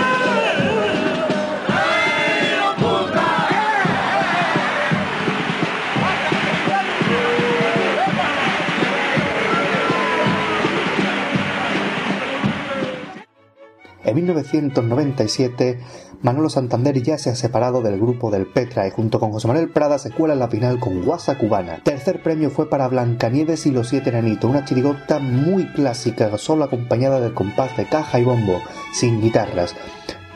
En 14.05 14.15
1997, 14.15 15.81
Manolo 16.27 16.51
Santander 16.51 17.01
ya 17.05 17.19
se 17.19 17.31
ha 17.31 17.37
separado 17.37 17.83
del 17.83 18.01
grupo 18.01 18.33
del 18.33 18.47
Petra 18.47 18.85
y 18.85 18.91
junto 18.91 19.21
con 19.21 19.31
José 19.31 19.47
Manuel 19.47 19.71
Prada 19.71 19.97
se 19.97 20.11
cuela 20.11 20.35
en 20.35 20.41
la 20.41 20.49
final 20.49 20.81
con 20.81 21.05
Guasa 21.05 21.39
Cubana. 21.39 21.79
Tercer 21.85 22.21
premio 22.21 22.51
fue 22.51 22.69
para 22.69 22.89
Blancanieves 22.89 23.65
y 23.67 23.71
los 23.71 23.91
Siete 23.91 24.11
Enanitos, 24.11 24.51
una 24.51 24.65
chirigota 24.65 25.21
muy 25.21 25.67
clásica, 25.67 26.37
solo 26.37 26.65
acompañada 26.65 27.21
del 27.21 27.33
compás 27.33 27.77
de 27.77 27.87
caja 27.87 28.19
y 28.19 28.25
bombo, 28.25 28.61
sin 28.93 29.21
guitarras. 29.21 29.77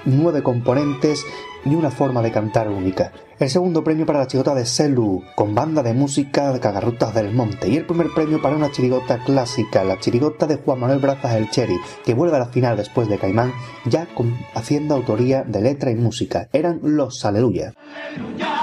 Nueve 0.04 0.44
componentes 0.44 1.26
y 1.64 1.74
una 1.74 1.90
forma 1.90 2.22
de 2.22 2.30
cantar 2.30 2.68
única. 2.68 3.10
El 3.40 3.48
segundo 3.48 3.82
premio 3.82 4.04
para 4.04 4.18
la 4.18 4.26
chirigota 4.26 4.54
de 4.54 4.66
Selu, 4.66 5.24
con 5.34 5.54
banda 5.54 5.82
de 5.82 5.94
música 5.94 6.52
de 6.52 6.60
Cagarrutas 6.60 7.14
del 7.14 7.32
Monte. 7.32 7.68
Y 7.70 7.76
el 7.78 7.86
primer 7.86 8.08
premio 8.14 8.42
para 8.42 8.54
una 8.54 8.70
chirigota 8.70 9.24
clásica, 9.24 9.82
la 9.82 9.98
chirigota 9.98 10.46
de 10.46 10.56
Juan 10.56 10.78
Manuel 10.80 10.98
Brazas 10.98 11.34
El 11.36 11.48
Cherry, 11.48 11.78
que 12.04 12.12
vuelve 12.12 12.36
a 12.36 12.40
la 12.40 12.46
final 12.48 12.76
después 12.76 13.08
de 13.08 13.16
Caimán, 13.16 13.54
ya 13.86 14.04
con- 14.14 14.36
haciendo 14.54 14.94
autoría 14.94 15.42
de 15.42 15.62
letra 15.62 15.90
y 15.90 15.94
música. 15.94 16.48
Eran 16.52 16.80
los 16.82 17.24
Aleluya. 17.24 17.72
Con 18.14 18.59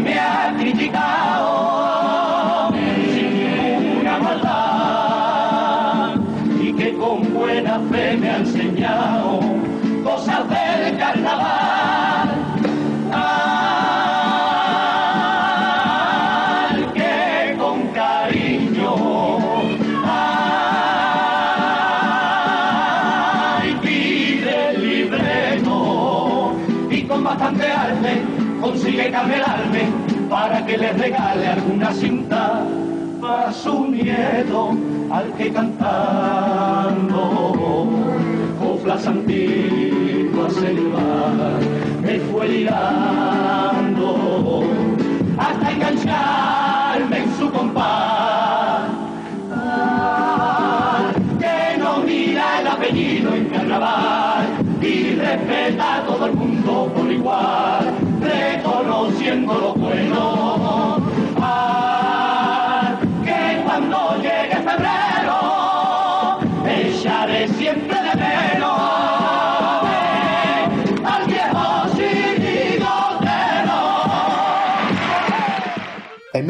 me 0.00 0.18
ha 0.18 0.54
criticado. 0.58 1.48
Sin 3.14 3.30
ninguna 3.34 4.18
maldad. 4.18 6.14
Y 6.60 6.72
que 6.72 6.94
con 6.94 7.32
buena 7.34 7.80
fe 7.90 8.16
me 8.16 8.30
ha 8.30 8.36
enseñado 8.36 9.40
cosas 10.04 10.48
del 10.48 10.98
carnaval. 10.98 12.28
Al 13.12 13.72
que 16.92 17.56
con 17.58 17.88
cariño. 17.88 18.94
Ay, 23.60 23.76
pide 23.82 24.70
el 24.70 24.88
libreto. 24.88 26.52
Y 26.90 27.02
con 27.02 27.24
bastante 27.24 27.66
arte 27.72 28.22
consigue 28.60 29.10
camelarme 29.10 29.67
para 30.28 30.64
que 30.66 30.76
le 30.76 30.92
regale 30.92 31.46
alguna 31.46 31.92
cinta 31.92 32.62
a 33.22 33.52
su 33.52 33.86
nieto, 33.86 34.76
al 35.10 35.32
que 35.32 35.52
cantando 35.52 37.18
coplas 38.58 39.06
antiguas 39.06 40.56
el 40.62 40.80
mar 40.82 41.60
me 42.02 42.18
fue 42.20 42.48
liando 42.48 44.08
hasta 45.38 45.70
engancharme 45.70 47.18
en 47.18 47.36
su 47.38 47.50
compás. 47.50 48.88
Que 51.38 51.78
no 51.78 51.98
mira 51.98 52.60
el 52.60 52.66
apellido 52.66 53.34
en 53.34 53.44
carnaval 53.46 54.46
y 54.80 55.14
respeta 55.16 55.96
a 55.96 56.02
todo 56.04 56.26
el 56.26 56.34
mundo 56.34 56.92
por 56.94 57.10
igual, 57.10 57.94
reconociendo 58.20 59.77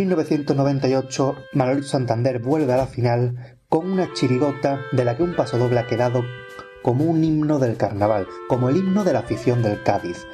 1998, 0.08 1.36
Manolito 1.52 1.86
Santander 1.86 2.38
vuelve 2.38 2.72
a 2.72 2.78
la 2.78 2.86
final 2.86 3.58
con 3.68 3.90
una 3.90 4.10
chirigota 4.14 4.80
de 4.90 5.04
la 5.04 5.18
que 5.18 5.22
un 5.22 5.36
pasodoble 5.36 5.78
ha 5.78 5.86
quedado 5.86 6.22
como 6.82 7.04
un 7.04 7.22
himno 7.22 7.58
del 7.58 7.76
carnaval, 7.76 8.26
como 8.48 8.70
el 8.70 8.78
himno 8.78 9.04
de 9.04 9.12
la 9.12 9.18
afición 9.18 9.62
del 9.62 9.82
Cádiz. 9.82 10.24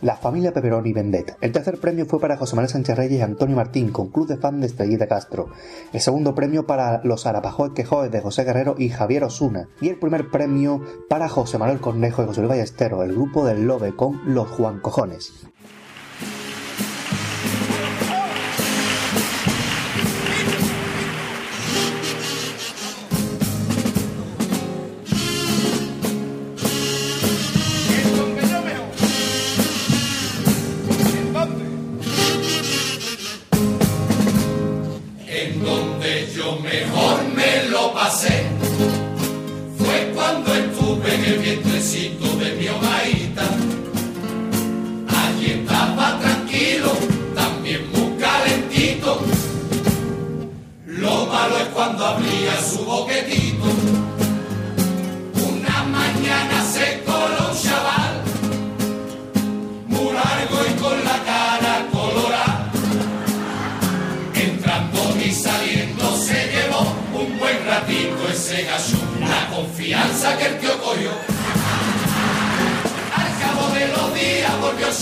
La 0.00 0.16
familia 0.16 0.54
Peperoni 0.54 0.94
Vendetta. 0.94 1.36
El 1.42 1.52
tercer 1.52 1.78
premio 1.78 2.06
fue 2.06 2.20
para 2.20 2.38
José 2.38 2.56
Manuel 2.56 2.70
Sánchez 2.70 2.96
Reyes 2.96 3.20
y 3.20 3.22
Antonio 3.22 3.54
Martín, 3.54 3.92
con 3.92 4.08
Club 4.08 4.26
de 4.26 4.38
Fan 4.38 4.60
de 4.60 4.66
Estrellita 4.66 5.06
Castro. 5.06 5.50
El 5.92 6.00
segundo 6.00 6.34
premio 6.34 6.66
para 6.66 7.02
los 7.04 7.26
Arapajoes 7.26 7.72
Quejoes 7.74 8.10
de 8.10 8.22
José 8.22 8.44
Guerrero 8.44 8.76
y 8.78 8.88
Javier 8.88 9.24
Osuna. 9.24 9.68
Y 9.82 9.90
el 9.90 9.98
primer 9.98 10.30
premio 10.30 10.80
para 11.10 11.28
José 11.28 11.58
Manuel 11.58 11.80
Cornejo 11.80 12.22
y 12.22 12.26
José 12.26 12.40
Luis 12.40 12.48
Ballestero, 12.48 13.02
el 13.02 13.12
grupo 13.12 13.44
del 13.44 13.64
Lobe 13.66 13.94
con 13.94 14.34
Los 14.34 14.48
Juan 14.48 14.80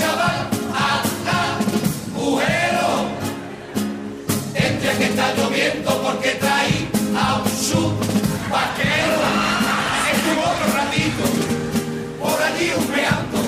chaval 0.01 0.41
agujero. 2.17 2.91
Entre 4.55 4.91
que 4.99 5.05
está 5.05 5.35
lloviendo 5.37 5.91
porque 6.03 6.31
traí 6.43 6.89
a 7.17 7.43
un 7.43 7.51
sub 7.51 7.93
vaquero. 8.51 9.19
Estuvo 10.13 10.43
otro 10.53 10.69
ratito 10.81 11.23
por 12.19 12.39
allí 12.49 12.73
humeando, 12.79 13.39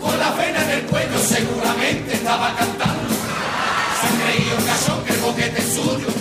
con 0.00 0.18
la 0.18 0.30
pena 0.36 0.58
en 0.64 0.70
el 0.78 0.82
cuello 0.90 1.18
seguramente 1.18 2.14
estaba 2.14 2.48
cantando. 2.56 3.08
Se 3.98 4.06
ha 4.06 4.12
creído 4.22 4.54
el 4.58 5.04
que 5.04 5.12
el 5.12 5.20
boquete 5.20 5.58
es 5.60 5.74
suyo. 5.74 6.19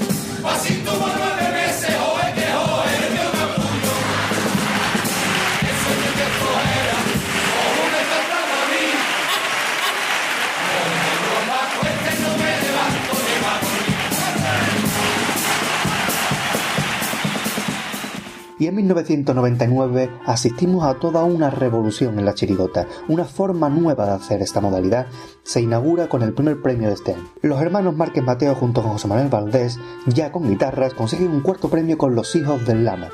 Y 18.59 18.67
en 18.67 18.75
1999 18.75 20.09
asistimos 20.25 20.83
a 20.83 20.99
toda 20.99 21.23
una 21.23 21.49
revolución 21.49 22.19
en 22.19 22.25
la 22.25 22.33
chirigota. 22.33 22.87
Una 23.07 23.23
forma 23.23 23.69
nueva 23.69 24.05
de 24.05 24.11
hacer 24.11 24.41
esta 24.41 24.59
modalidad 24.59 25.07
se 25.43 25.61
inaugura 25.61 26.09
con 26.09 26.21
el 26.23 26.33
primer 26.33 26.61
premio 26.61 26.89
de 26.89 26.95
este. 26.95 27.15
Los 27.41 27.61
hermanos 27.61 27.95
Márquez 27.95 28.23
Mateo 28.23 28.55
junto 28.55 28.81
con 28.81 28.91
José 28.91 29.07
Manuel 29.07 29.29
Valdés, 29.29 29.79
ya 30.07 30.31
con 30.31 30.49
guitarras, 30.49 30.93
consiguen 30.93 31.31
un 31.31 31.41
cuarto 31.41 31.69
premio 31.69 31.97
con 31.97 32.15
Los 32.15 32.35
Hijos 32.35 32.65
del 32.65 32.83
Lama. 32.83 33.09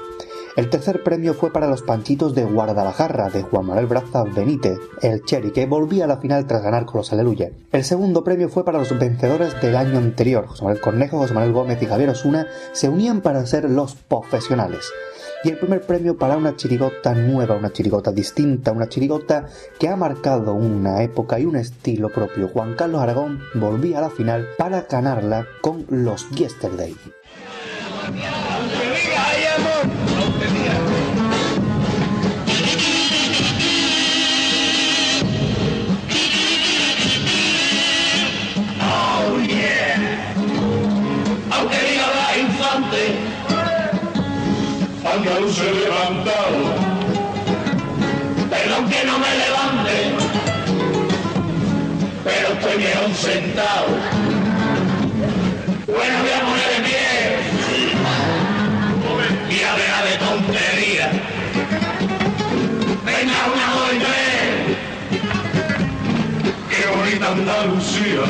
El 0.56 0.70
tercer 0.70 1.04
premio 1.04 1.34
fue 1.34 1.52
para 1.52 1.68
los 1.68 1.82
Panchitos 1.82 2.34
de 2.34 2.46
Guadalajara 2.46 3.30
de 3.30 3.44
Juan 3.44 3.66
Manuel 3.66 3.88
Braza 3.88 4.24
Benítez, 4.24 4.78
el 5.02 5.26
Cherry, 5.26 5.52
que 5.52 5.66
volvía 5.66 6.06
a 6.06 6.08
la 6.08 6.16
final 6.16 6.48
tras 6.48 6.64
ganar 6.64 6.86
con 6.86 7.00
los 7.00 7.12
Aleluya. 7.12 7.52
El 7.74 7.84
segundo 7.84 8.24
premio 8.24 8.48
fue 8.48 8.64
para 8.64 8.80
los 8.80 8.98
vencedores 8.98 9.60
del 9.62 9.76
año 9.76 9.98
anterior. 9.98 10.48
José 10.48 10.64
Manuel 10.64 10.80
Cornejo, 10.80 11.18
José 11.18 11.34
Manuel 11.34 11.52
Gómez 11.52 11.82
y 11.82 11.88
Javier 11.88 12.10
Osuna 12.10 12.48
se 12.72 12.88
unían 12.88 13.20
para 13.20 13.46
ser 13.46 13.70
los 13.70 13.96
profesionales. 13.96 14.90
Y 15.44 15.50
el 15.50 15.60
primer 15.60 15.82
premio 15.82 16.18
para 16.18 16.38
una 16.38 16.56
chirigota 16.56 17.14
nueva, 17.14 17.58
una 17.58 17.74
chirigota 17.74 18.14
distinta, 18.14 18.72
una 18.72 18.88
chirigota 18.88 19.48
que 19.78 19.90
ha 19.90 19.98
marcado 19.98 20.54
una 20.54 21.04
época 21.04 21.38
y 21.38 21.46
un 21.46 21.58
estilo 21.58 22.08
propio. 22.08 22.48
Juan 22.48 22.76
Carlos 22.76 23.02
Aragón 23.02 23.42
volvía 23.56 23.98
a 23.98 24.04
la 24.04 24.10
final 24.10 24.48
para 24.58 24.84
ganarla 24.84 25.48
con 25.60 25.86
los 25.90 26.30
Yesterday. 26.30 26.96
Yeah. 39.26 39.98
Aunque 41.52 41.78
diga 41.78 42.08
la 42.16 42.38
infante, 42.38 43.04
andaluz 45.04 45.60
he 45.60 45.72
levantado, 45.74 46.62
pero 48.50 48.76
aunque 48.76 49.04
no 49.06 49.18
me 49.18 49.32
levante, 49.44 49.96
pero 52.24 52.48
estoy 52.54 52.78
bien 52.78 53.16
sentado. 53.16 53.88
Bueno, 55.88 56.16
voy 56.22 56.32
a 56.32 56.42
poner 56.42 56.70
de 56.76 56.80
pie. 56.88 57.06
Y 59.50 59.64
a 59.64 59.74
ver 59.76 59.96
de 60.10 60.16
tontería. 60.26 61.08
Venga, 63.06 63.38
una, 63.54 63.68
dos 63.76 63.92
y 63.94 63.98
tres. 64.00 64.26
Qué 66.70 66.82
bonita 66.96 67.28
Andalucía. 67.32 68.24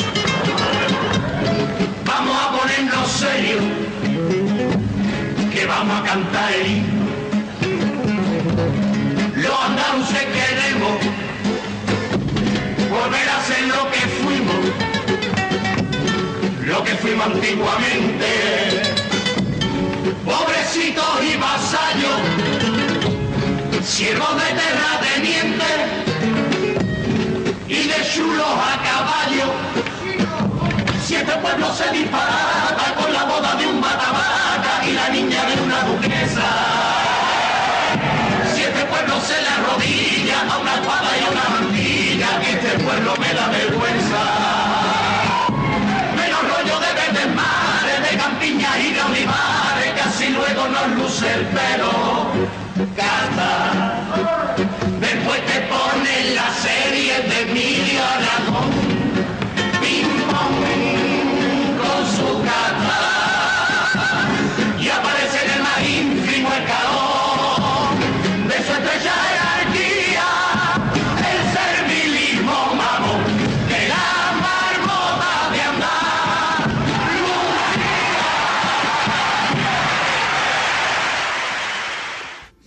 Vamos 5.68 6.00
a 6.00 6.04
cantar 6.04 6.54
el 6.54 6.68
himno. 6.68 7.06
Los 9.36 9.60
andaluces 9.66 10.26
queremos 10.38 10.98
volver 12.90 13.30
a 13.30 13.42
ser 13.44 13.64
lo 13.68 13.92
que 13.92 14.02
fuimos, 14.22 14.56
lo 16.66 16.84
que 16.84 16.92
fuimos 16.96 17.26
antiguamente. 17.28 18.28
Pobrecitos 20.24 21.24
y 21.24 21.38
vasallos, 21.38 22.20
siervos 23.84 24.36
de 24.36 24.50
terratenientes 24.62 25.78
y 27.68 27.88
de 27.88 28.10
chulos 28.14 28.48
a 28.48 28.82
caballo. 28.84 29.48
Si 31.06 31.16
este 31.16 31.34
pueblo 31.34 31.74
se 31.74 31.92
disparata 31.92 32.96
con 33.00 33.14
la 33.14 33.26
boda 33.26 33.56
de 33.56 33.68
un 33.68 33.75
y 34.88 34.92
la 34.94 35.10
niña 35.10 35.44
de 35.46 35.62
una 35.62 35.82
duquesa. 35.84 36.50
Si 38.54 38.62
este 38.62 38.86
pueblo 38.86 39.20
se 39.22 39.42
le 39.42 39.50
arrodilla 39.58 40.42
a 40.50 40.58
una 40.58 40.74
espada 40.76 41.10
y 41.18 41.24
a 41.26 41.30
una 41.32 41.50
mantilla, 41.56 42.40
que 42.42 42.50
este 42.52 42.84
pueblo 42.84 43.14
me 43.18 43.34
da 43.34 43.48
vergüenza. 43.50 44.24
Menos 46.16 46.42
rollo 46.52 46.80
de 46.80 46.92
verdes 47.02 47.36
mares, 47.36 48.12
de 48.12 48.18
campiñas 48.18 48.78
y 48.80 48.94
tomándose 50.54 51.34
el 51.34 51.46
pelo. 51.48 52.32
Canta. 52.96 53.96
Después 55.00 55.46
te 55.46 55.62
ponen 55.62 56.36
la 56.36 56.50
serie 56.54 57.22
de 57.22 57.42
Emilio 57.42 58.04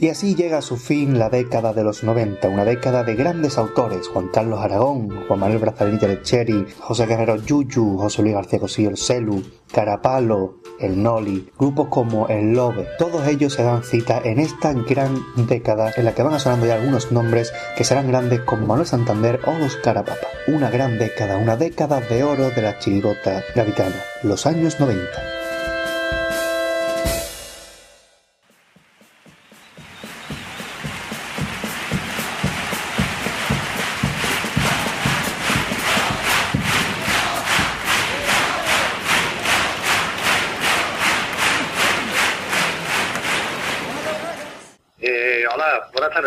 Y 0.01 0.11
así 0.11 0.37
llega 0.37 0.59
a 0.59 0.63
su 0.63 0.77
fin 0.77 1.19
la 1.19 1.29
década 1.29 1.73
de 1.73 1.83
los 1.83 2.05
90, 2.05 2.49
una 2.49 2.65
década 2.65 3.03
de 3.03 3.17
grandes 3.17 3.59
autores, 3.59 4.07
Juan 4.07 4.29
Carlos 4.29 4.61
Aragón, 4.61 5.27
Juan 5.27 5.41
Manuel 5.41 5.59
Brazalita 5.59 6.07
de 6.07 6.23
Cherry, 6.23 6.69
José 6.79 7.07
Guerrero 7.07 7.35
Yuyu, 7.35 7.99
José 7.99 8.23
Luis 8.23 8.37
García 8.37 8.61
Cosillo 8.61 8.91
el 8.91 8.97
Celu, 8.97 9.43
Carapalo, 9.73 10.61
el 10.79 11.03
Noli, 11.03 11.51
grupos 11.59 11.89
como 11.89 12.29
el 12.29 12.53
Lobe, 12.53 12.87
todos 12.97 13.27
ellos 13.27 13.55
se 13.55 13.65
dan 13.65 13.83
cita 13.83 14.21
en 14.23 14.39
esta 14.39 14.73
gran 14.73 15.19
década 15.35 15.91
en 15.97 16.05
la 16.05 16.15
que 16.15 16.23
van 16.23 16.39
sonando 16.39 16.67
ya 16.67 16.77
algunos 16.77 17.11
nombres 17.11 17.53
que 17.77 17.83
serán 17.83 18.07
grandes 18.07 18.43
como 18.43 18.69
Manuel 18.69 18.87
Santander 18.87 19.41
o 19.47 19.59
los 19.59 19.75
Carapapa. 19.79 20.29
Una 20.47 20.71
gran 20.71 20.97
década, 21.01 21.39
una 21.39 21.57
década 21.57 22.01
de 22.01 22.23
oro 22.23 22.51
de 22.51 22.63
la 22.63 22.79
chirigota 22.79 23.43
gaditana, 23.53 23.97
los 24.23 24.47
años 24.47 24.79
90. 24.79 25.48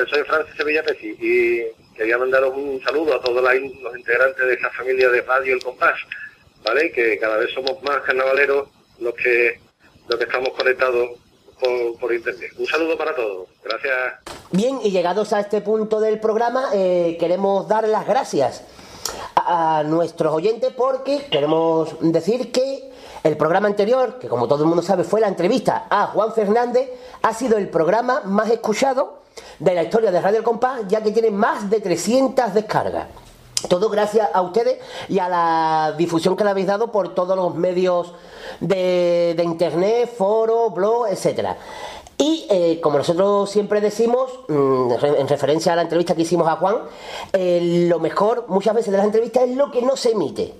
Soy 0.10 0.24
Francis 0.24 0.56
Sevilla 0.56 0.84
Peci 0.84 1.16
y 1.20 1.96
quería 1.96 2.18
mandaros 2.18 2.56
un 2.56 2.82
saludo 2.84 3.16
a 3.16 3.22
todos 3.22 3.44
los 3.44 3.98
integrantes 3.98 4.46
de 4.46 4.54
esta 4.54 4.70
familia 4.72 5.10
de 5.10 5.22
Radio 5.22 5.56
El 5.56 5.64
Compás, 5.64 6.00
¿vale? 6.64 6.92
Que 6.92 7.20
cada 7.20 7.38
vez 7.38 7.52
somos 7.54 7.82
más 7.84 8.02
carnavaleros 8.02 8.70
los 9.00 9.14
que, 9.16 9.60
los 10.08 10.18
que 10.18 10.24
estamos 10.24 10.50
conectados 10.50 11.10
por, 11.60 12.00
por 12.00 12.14
internet. 12.14 12.52
Un 12.58 12.66
saludo 12.66 12.98
para 12.98 13.16
todos, 13.16 13.50
gracias. 13.64 13.96
Bien, 14.52 14.80
y 14.84 14.92
llegados 14.92 15.34
a 15.34 15.42
este 15.42 15.62
punto 15.62 16.00
del 16.00 16.20
programa, 16.20 16.70
eh, 16.74 17.18
queremos 17.20 17.68
dar 17.68 17.88
las 17.88 18.08
gracias 18.08 18.64
a 19.36 19.84
nuestros 19.86 20.34
oyentes 20.34 20.72
porque 20.76 21.26
queremos 21.30 21.96
decir 22.00 22.52
que 22.52 22.92
el 23.24 23.38
programa 23.38 23.68
anterior, 23.68 24.20
que 24.20 24.28
como 24.28 24.48
todo 24.48 24.64
el 24.64 24.68
mundo 24.68 24.82
sabe 24.82 25.04
fue 25.04 25.22
la 25.22 25.28
entrevista 25.28 25.86
a 25.90 26.08
Juan 26.08 26.34
Fernández, 26.34 26.90
ha 27.22 27.34
sido 27.34 27.58
el 27.58 27.70
programa 27.70 28.22
más 28.26 28.50
escuchado 28.50 29.21
de 29.60 29.76
la 29.76 29.84
historia 29.84 30.12
de 30.12 30.22
Radio 30.22 30.40
El 30.40 30.44
Compás, 30.44 30.82
ya 30.88 31.02
que 31.02 31.12
tiene 31.12 31.32
más 31.32 31.70
de 31.70 31.80
300 31.80 32.54
descargas. 32.54 33.08
Todo 33.70 33.90
gracias 33.90 34.28
a 34.34 34.42
ustedes 34.42 34.80
y 35.08 35.20
a 35.20 35.30
la 35.30 35.94
difusión 35.98 36.36
que 36.36 36.44
le 36.44 36.50
habéis 36.50 36.68
dado 36.68 36.92
por 36.92 37.14
todos 37.14 37.36
los 37.36 37.54
medios 37.54 38.14
de, 38.60 39.34
de 39.38 39.44
internet, 39.44 40.12
foro, 40.18 40.72
blog, 40.72 41.08
etcétera. 41.08 41.58
Y 42.22 42.46
eh, 42.52 42.80
como 42.82 43.00
nosotros 43.00 43.50
siempre 43.50 43.82
decimos, 43.82 44.30
mm, 44.48 44.92
en 45.18 45.28
referencia 45.28 45.74
a 45.74 45.76
la 45.76 45.82
entrevista 45.82 46.14
que 46.14 46.22
hicimos 46.22 46.48
a 46.48 46.58
Juan, 46.58 46.76
eh, 47.34 47.88
lo 47.90 48.00
mejor 48.00 48.46
muchas 48.48 48.76
veces 48.76 48.92
de 48.92 48.98
las 48.98 49.08
entrevistas 49.08 49.50
es 49.50 49.56
lo 49.56 49.72
que 49.72 49.82
no 49.82 49.98
se 49.98 50.12
emite. 50.12 50.54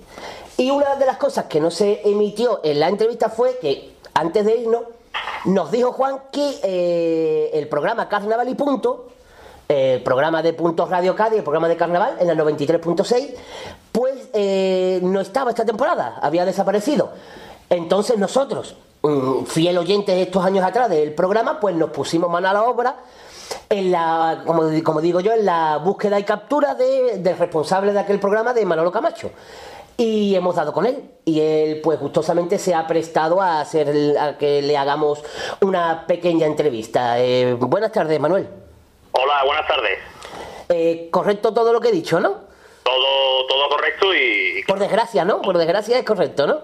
Y 0.56 0.72
una 0.72 0.96
de 0.96 1.06
las 1.06 1.18
cosas 1.18 1.44
que 1.44 1.60
no 1.60 1.70
se 1.70 2.00
emitió 2.04 2.60
en 2.64 2.80
la 2.80 2.88
entrevista 2.88 3.28
fue 3.28 3.58
que 3.60 3.92
antes 4.12 4.44
de 4.44 4.56
irnos, 4.56 4.82
nos 5.44 5.70
dijo 5.70 5.92
Juan 5.92 6.20
que 6.30 6.58
eh, 6.62 7.50
el 7.54 7.68
programa 7.68 8.08
Carnaval 8.08 8.48
y 8.48 8.54
Punto, 8.54 9.08
el 9.68 10.02
programa 10.02 10.42
de 10.42 10.52
Puntos 10.52 10.88
Radio 10.90 11.14
Cádiz, 11.16 11.38
el 11.38 11.44
programa 11.44 11.68
de 11.68 11.76
Carnaval, 11.76 12.16
en 12.20 12.26
la 12.26 12.34
93.6, 12.34 13.34
pues 13.90 14.28
eh, 14.34 15.00
no 15.02 15.20
estaba 15.20 15.50
esta 15.50 15.64
temporada, 15.64 16.18
había 16.22 16.44
desaparecido. 16.44 17.10
Entonces 17.70 18.18
nosotros, 18.18 18.76
mm, 19.02 19.44
fiel 19.44 19.78
oyentes 19.78 20.14
estos 20.18 20.44
años 20.44 20.64
atrás 20.64 20.88
del 20.90 21.14
programa, 21.14 21.58
pues 21.58 21.74
nos 21.74 21.90
pusimos 21.90 22.30
mano 22.30 22.48
a 22.48 22.52
la 22.52 22.64
obra 22.64 22.96
en 23.68 23.90
la, 23.90 24.42
como, 24.46 24.62
como 24.82 25.00
digo 25.00 25.20
yo, 25.20 25.32
en 25.32 25.44
la 25.46 25.78
búsqueda 25.78 26.18
y 26.18 26.24
captura 26.24 26.74
de- 26.74 27.18
del 27.18 27.36
responsable 27.38 27.92
de 27.92 28.00
aquel 28.00 28.18
programa, 28.20 28.52
de 28.52 28.64
Manolo 28.66 28.92
Camacho. 28.92 29.30
Y 29.96 30.34
hemos 30.34 30.56
dado 30.56 30.72
con 30.72 30.86
él. 30.86 31.10
Y 31.24 31.40
él, 31.40 31.80
pues 31.82 32.00
gustosamente 32.00 32.58
se 32.58 32.74
ha 32.74 32.86
prestado 32.86 33.40
a, 33.40 33.60
hacer, 33.60 34.18
a 34.18 34.36
que 34.38 34.62
le 34.62 34.76
hagamos 34.76 35.22
una 35.60 36.06
pequeña 36.06 36.46
entrevista. 36.46 37.20
Eh, 37.20 37.54
buenas 37.54 37.92
tardes, 37.92 38.18
Manuel. 38.18 38.48
Hola, 39.12 39.44
buenas 39.44 39.66
tardes. 39.68 39.98
Eh, 40.68 41.08
correcto 41.10 41.52
todo 41.52 41.72
lo 41.72 41.80
que 41.80 41.88
he 41.88 41.92
dicho, 41.92 42.18
¿no? 42.18 42.40
Todo, 42.82 43.46
todo 43.46 43.68
correcto 43.68 44.14
y... 44.14 44.64
Por 44.66 44.78
desgracia, 44.78 45.24
¿no? 45.24 45.40
Por 45.40 45.56
desgracia 45.56 45.98
es 45.98 46.04
correcto, 46.04 46.46
¿no? 46.46 46.60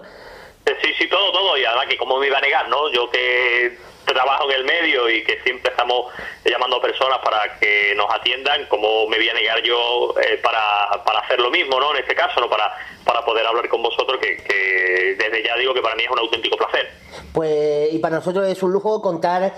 Sí, 0.65 0.93
sí, 0.97 1.09
todo, 1.09 1.31
todo. 1.31 1.57
Y 1.57 1.65
además 1.65 1.87
que 1.87 1.97
cómo 1.97 2.17
me 2.17 2.27
iba 2.27 2.37
a 2.37 2.41
negar, 2.41 2.67
¿no? 2.69 2.91
Yo 2.91 3.09
que 3.09 3.77
trabajo 4.13 4.49
en 4.49 4.57
el 4.57 4.63
medio 4.63 5.09
y 5.09 5.23
que 5.23 5.41
siempre 5.43 5.71
estamos 5.71 6.11
llamando 6.45 6.77
a 6.77 6.81
personas 6.81 7.19
para 7.19 7.59
que 7.59 7.93
nos 7.95 8.11
atiendan, 8.13 8.65
¿cómo 8.67 9.07
me 9.07 9.17
voy 9.17 9.29
a 9.29 9.33
negar 9.33 9.61
yo 9.63 10.13
eh, 10.21 10.39
para, 10.41 11.03
para 11.03 11.19
hacer 11.19 11.39
lo 11.39 11.49
mismo, 11.49 11.79
¿no? 11.79 11.91
En 11.91 12.01
este 12.01 12.15
caso, 12.15 12.39
¿no? 12.39 12.49
Para, 12.49 12.71
para 13.03 13.23
poder 13.23 13.45
hablar 13.45 13.67
con 13.69 13.81
vosotros, 13.81 14.19
que, 14.19 15.15
desde 15.17 15.43
ya 15.43 15.55
digo 15.57 15.73
que 15.73 15.81
para 15.81 15.95
mí 15.95 16.03
es 16.03 16.09
un 16.09 16.19
auténtico 16.19 16.57
placer. 16.57 16.89
Pues, 17.33 17.93
y 17.93 17.99
para 17.99 18.17
nosotros 18.17 18.47
es 18.47 18.61
un 18.63 18.71
lujo 18.71 19.01
contar 19.01 19.53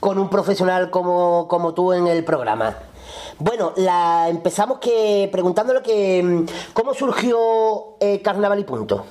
con 0.00 0.18
un 0.18 0.28
profesional 0.30 0.90
como, 0.90 1.48
como 1.48 1.74
tú 1.74 1.92
en 1.92 2.06
el 2.06 2.24
programa. 2.24 2.78
Bueno, 3.38 3.72
la, 3.76 4.28
empezamos 4.28 4.78
que 4.78 5.28
preguntándole 5.32 5.82
que 5.82 6.22
mm, 6.22 6.72
cómo 6.72 6.94
surgió 6.94 7.96
eh, 8.00 8.20
Carnaval 8.22 8.60
y 8.60 8.64
Punto. 8.64 9.04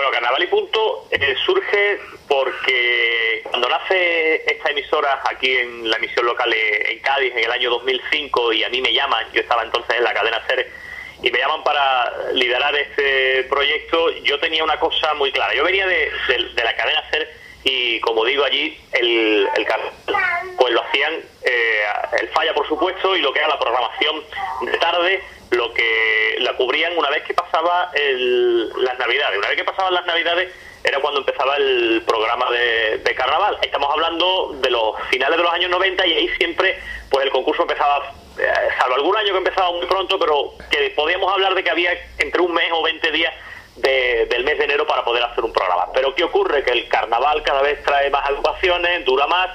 Bueno, 0.00 0.12
Carnaval 0.14 0.42
y 0.42 0.46
Punto 0.46 1.08
eh, 1.10 1.36
surge 1.44 2.00
porque 2.26 3.42
cuando 3.44 3.68
nace 3.68 4.50
esta 4.50 4.70
emisora 4.70 5.20
aquí 5.28 5.54
en 5.58 5.90
la 5.90 5.98
emisión 5.98 6.24
local 6.24 6.50
eh, 6.54 6.92
en 6.92 7.00
Cádiz 7.00 7.34
en 7.36 7.44
el 7.44 7.52
año 7.52 7.68
2005 7.68 8.54
y 8.54 8.64
a 8.64 8.70
mí 8.70 8.80
me 8.80 8.94
llaman, 8.94 9.26
yo 9.34 9.42
estaba 9.42 9.62
entonces 9.62 9.94
en 9.98 10.04
la 10.04 10.14
cadena 10.14 10.42
SER 10.46 10.66
y 11.22 11.30
me 11.30 11.38
llaman 11.38 11.62
para 11.64 12.32
liderar 12.32 12.74
este 12.76 13.44
proyecto, 13.44 14.10
yo 14.22 14.40
tenía 14.40 14.64
una 14.64 14.80
cosa 14.80 15.12
muy 15.12 15.30
clara. 15.32 15.52
Yo 15.54 15.64
venía 15.64 15.86
de, 15.86 16.10
de- 16.28 16.64
la 16.64 16.74
cadena 16.74 17.04
SER 17.10 17.28
y 17.64 18.00
como 18.00 18.24
digo 18.24 18.42
allí, 18.42 18.80
el, 18.92 19.46
el 19.54 19.66
pues 20.56 20.72
lo 20.72 20.80
hacían 20.82 21.12
eh, 21.44 21.84
el 22.20 22.28
falla 22.28 22.54
por 22.54 22.66
supuesto 22.66 23.14
y 23.16 23.20
lo 23.20 23.34
que 23.34 23.40
era 23.40 23.48
la 23.48 23.58
programación 23.58 24.24
de 24.62 24.78
tarde 24.78 25.22
lo 25.50 25.72
que 25.74 26.36
la 26.40 26.52
cubrían 26.54 26.96
una 26.96 27.10
vez 27.10 27.22
que 27.24 27.34
pasaba 27.34 27.90
el- 27.94 28.68
las 28.84 28.98
navidades 28.98 29.38
una 29.38 29.48
vez 29.48 29.56
que 29.56 29.64
pasaban 29.64 29.94
las 29.94 30.06
navidades 30.06 30.48
era 30.84 30.98
cuando 31.00 31.20
empezaba 31.20 31.56
el 31.56 32.02
programa 32.06 32.48
de, 32.50 32.98
de 32.98 33.14
carnaval 33.14 33.58
estamos 33.62 33.90
hablando 33.92 34.52
de 34.54 34.70
los 34.70 34.94
finales 35.10 35.36
de 35.36 35.42
los 35.42 35.52
años 35.52 35.70
90 35.70 36.06
y 36.06 36.12
ahí 36.14 36.28
siempre 36.38 36.78
pues 37.10 37.24
el 37.24 37.30
concurso 37.32 37.62
empezaba 37.62 38.12
eh, 38.38 38.44
salvo 38.78 38.94
algún 38.94 39.16
año 39.16 39.32
que 39.32 39.38
empezaba 39.38 39.72
muy 39.72 39.86
pronto 39.86 40.18
pero 40.18 40.52
que 40.70 40.90
podíamos 40.90 41.32
hablar 41.32 41.54
de 41.54 41.62
que 41.64 41.70
había 41.70 41.92
entre 42.18 42.40
un 42.40 42.52
mes 42.54 42.70
o 42.72 42.82
20 42.82 43.10
días 43.10 43.34
de- 43.76 44.26
del 44.26 44.44
mes 44.44 44.56
de 44.58 44.64
enero 44.64 44.86
para 44.86 45.02
poder 45.04 45.22
hacer 45.22 45.42
un 45.42 45.52
programa. 45.54 45.86
Pero 45.94 46.14
¿qué 46.14 46.24
ocurre? 46.24 46.62
Que 46.62 46.70
el 46.72 46.88
carnaval 46.88 47.42
cada 47.42 47.62
vez 47.62 47.82
trae 47.82 48.10
más 48.10 48.26
agrupaciones, 48.26 49.04
dura 49.06 49.26
más 49.26 49.48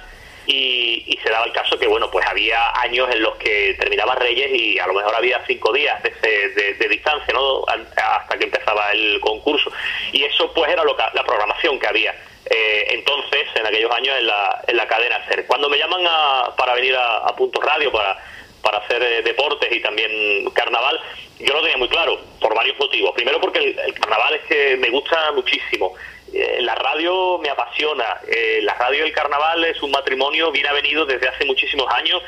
y, 0.48 1.04
y 1.08 1.18
se 1.24 1.30
daba 1.30 1.46
el 1.46 1.52
caso 1.54 1.78
que, 1.80 1.88
bueno, 1.88 2.10
pues 2.12 2.26
había 2.28 2.72
años 2.80 3.10
en 3.12 3.22
los 3.24 3.36
que 3.36 3.76
terminaba 3.80 4.16
Reyes 4.16 4.50
y 4.54 4.78
a 4.80 4.88
lo 4.88 4.94
mejor 4.94 5.16
había 5.16 5.44
cinco 5.48 5.72
días 5.74 6.02
de, 6.04 6.12
de- 6.50 6.74
de 6.76 6.88
distancia, 6.90 7.34
¿no? 7.34 7.64
Hasta 7.68 8.38
que 8.38 8.46
empezaba 8.46 8.92
el 8.92 9.20
concurso. 9.22 9.72
Y 10.12 10.24
eso, 10.24 10.52
pues, 10.54 10.72
era 10.72 10.84
lo 10.84 10.96
que- 10.96 11.04
la 11.14 11.24
programación 11.24 11.80
que 11.80 11.88
había. 11.88 12.16
eh, 12.48 12.86
entonces, 12.92 13.48
en 13.56 13.66
aquellos 13.66 13.90
años, 13.92 14.16
en 14.20 14.28
la, 14.28 14.62
en 14.68 14.78
la 14.78 14.88
cadena 14.88 15.20
SER. 15.28 15.48
Cuando 15.48 15.68
me 15.68 15.78
llaman 15.80 16.06
a- 16.08 16.54
para 16.56 16.76
venir 16.76 16.96
a, 16.96 17.18
a 17.18 17.36
Punto 17.36 17.60
Radio, 17.60 17.92
para, 17.92 18.18
para 18.62 18.78
hacer 18.78 19.02
eh, 19.02 19.22
deportes 19.24 19.72
y 19.72 19.80
también 19.82 20.48
carnaval, 20.52 21.00
yo 21.40 21.54
lo 21.56 21.62
tenía 21.62 21.78
muy 21.78 21.90
claro, 21.90 22.20
por 22.40 22.54
varios 22.54 22.78
motivos. 22.78 23.14
Primero 23.16 23.42
porque 23.42 23.60
el 23.84 23.94
carnaval 23.96 24.36
es 24.36 24.42
que 24.44 24.78
me 24.78 24.90
gusta 24.92 25.32
muchísimo. 25.32 25.96
Eh, 26.34 26.60
la 26.61 26.76
radio 26.76 27.38
me 27.39 27.49
apasiona. 27.49 28.19
Eh, 28.27 28.60
la 28.64 28.73
radio 28.76 29.06
y 29.06 29.07
el 29.07 29.14
carnaval 29.14 29.64
es 29.65 29.81
un 29.81 29.91
matrimonio 29.91 30.52
bien 30.52 30.68
avenido 30.68 31.06
desde 31.06 31.27
hace 31.27 31.45
muchísimos 31.45 31.91
años 31.93 32.22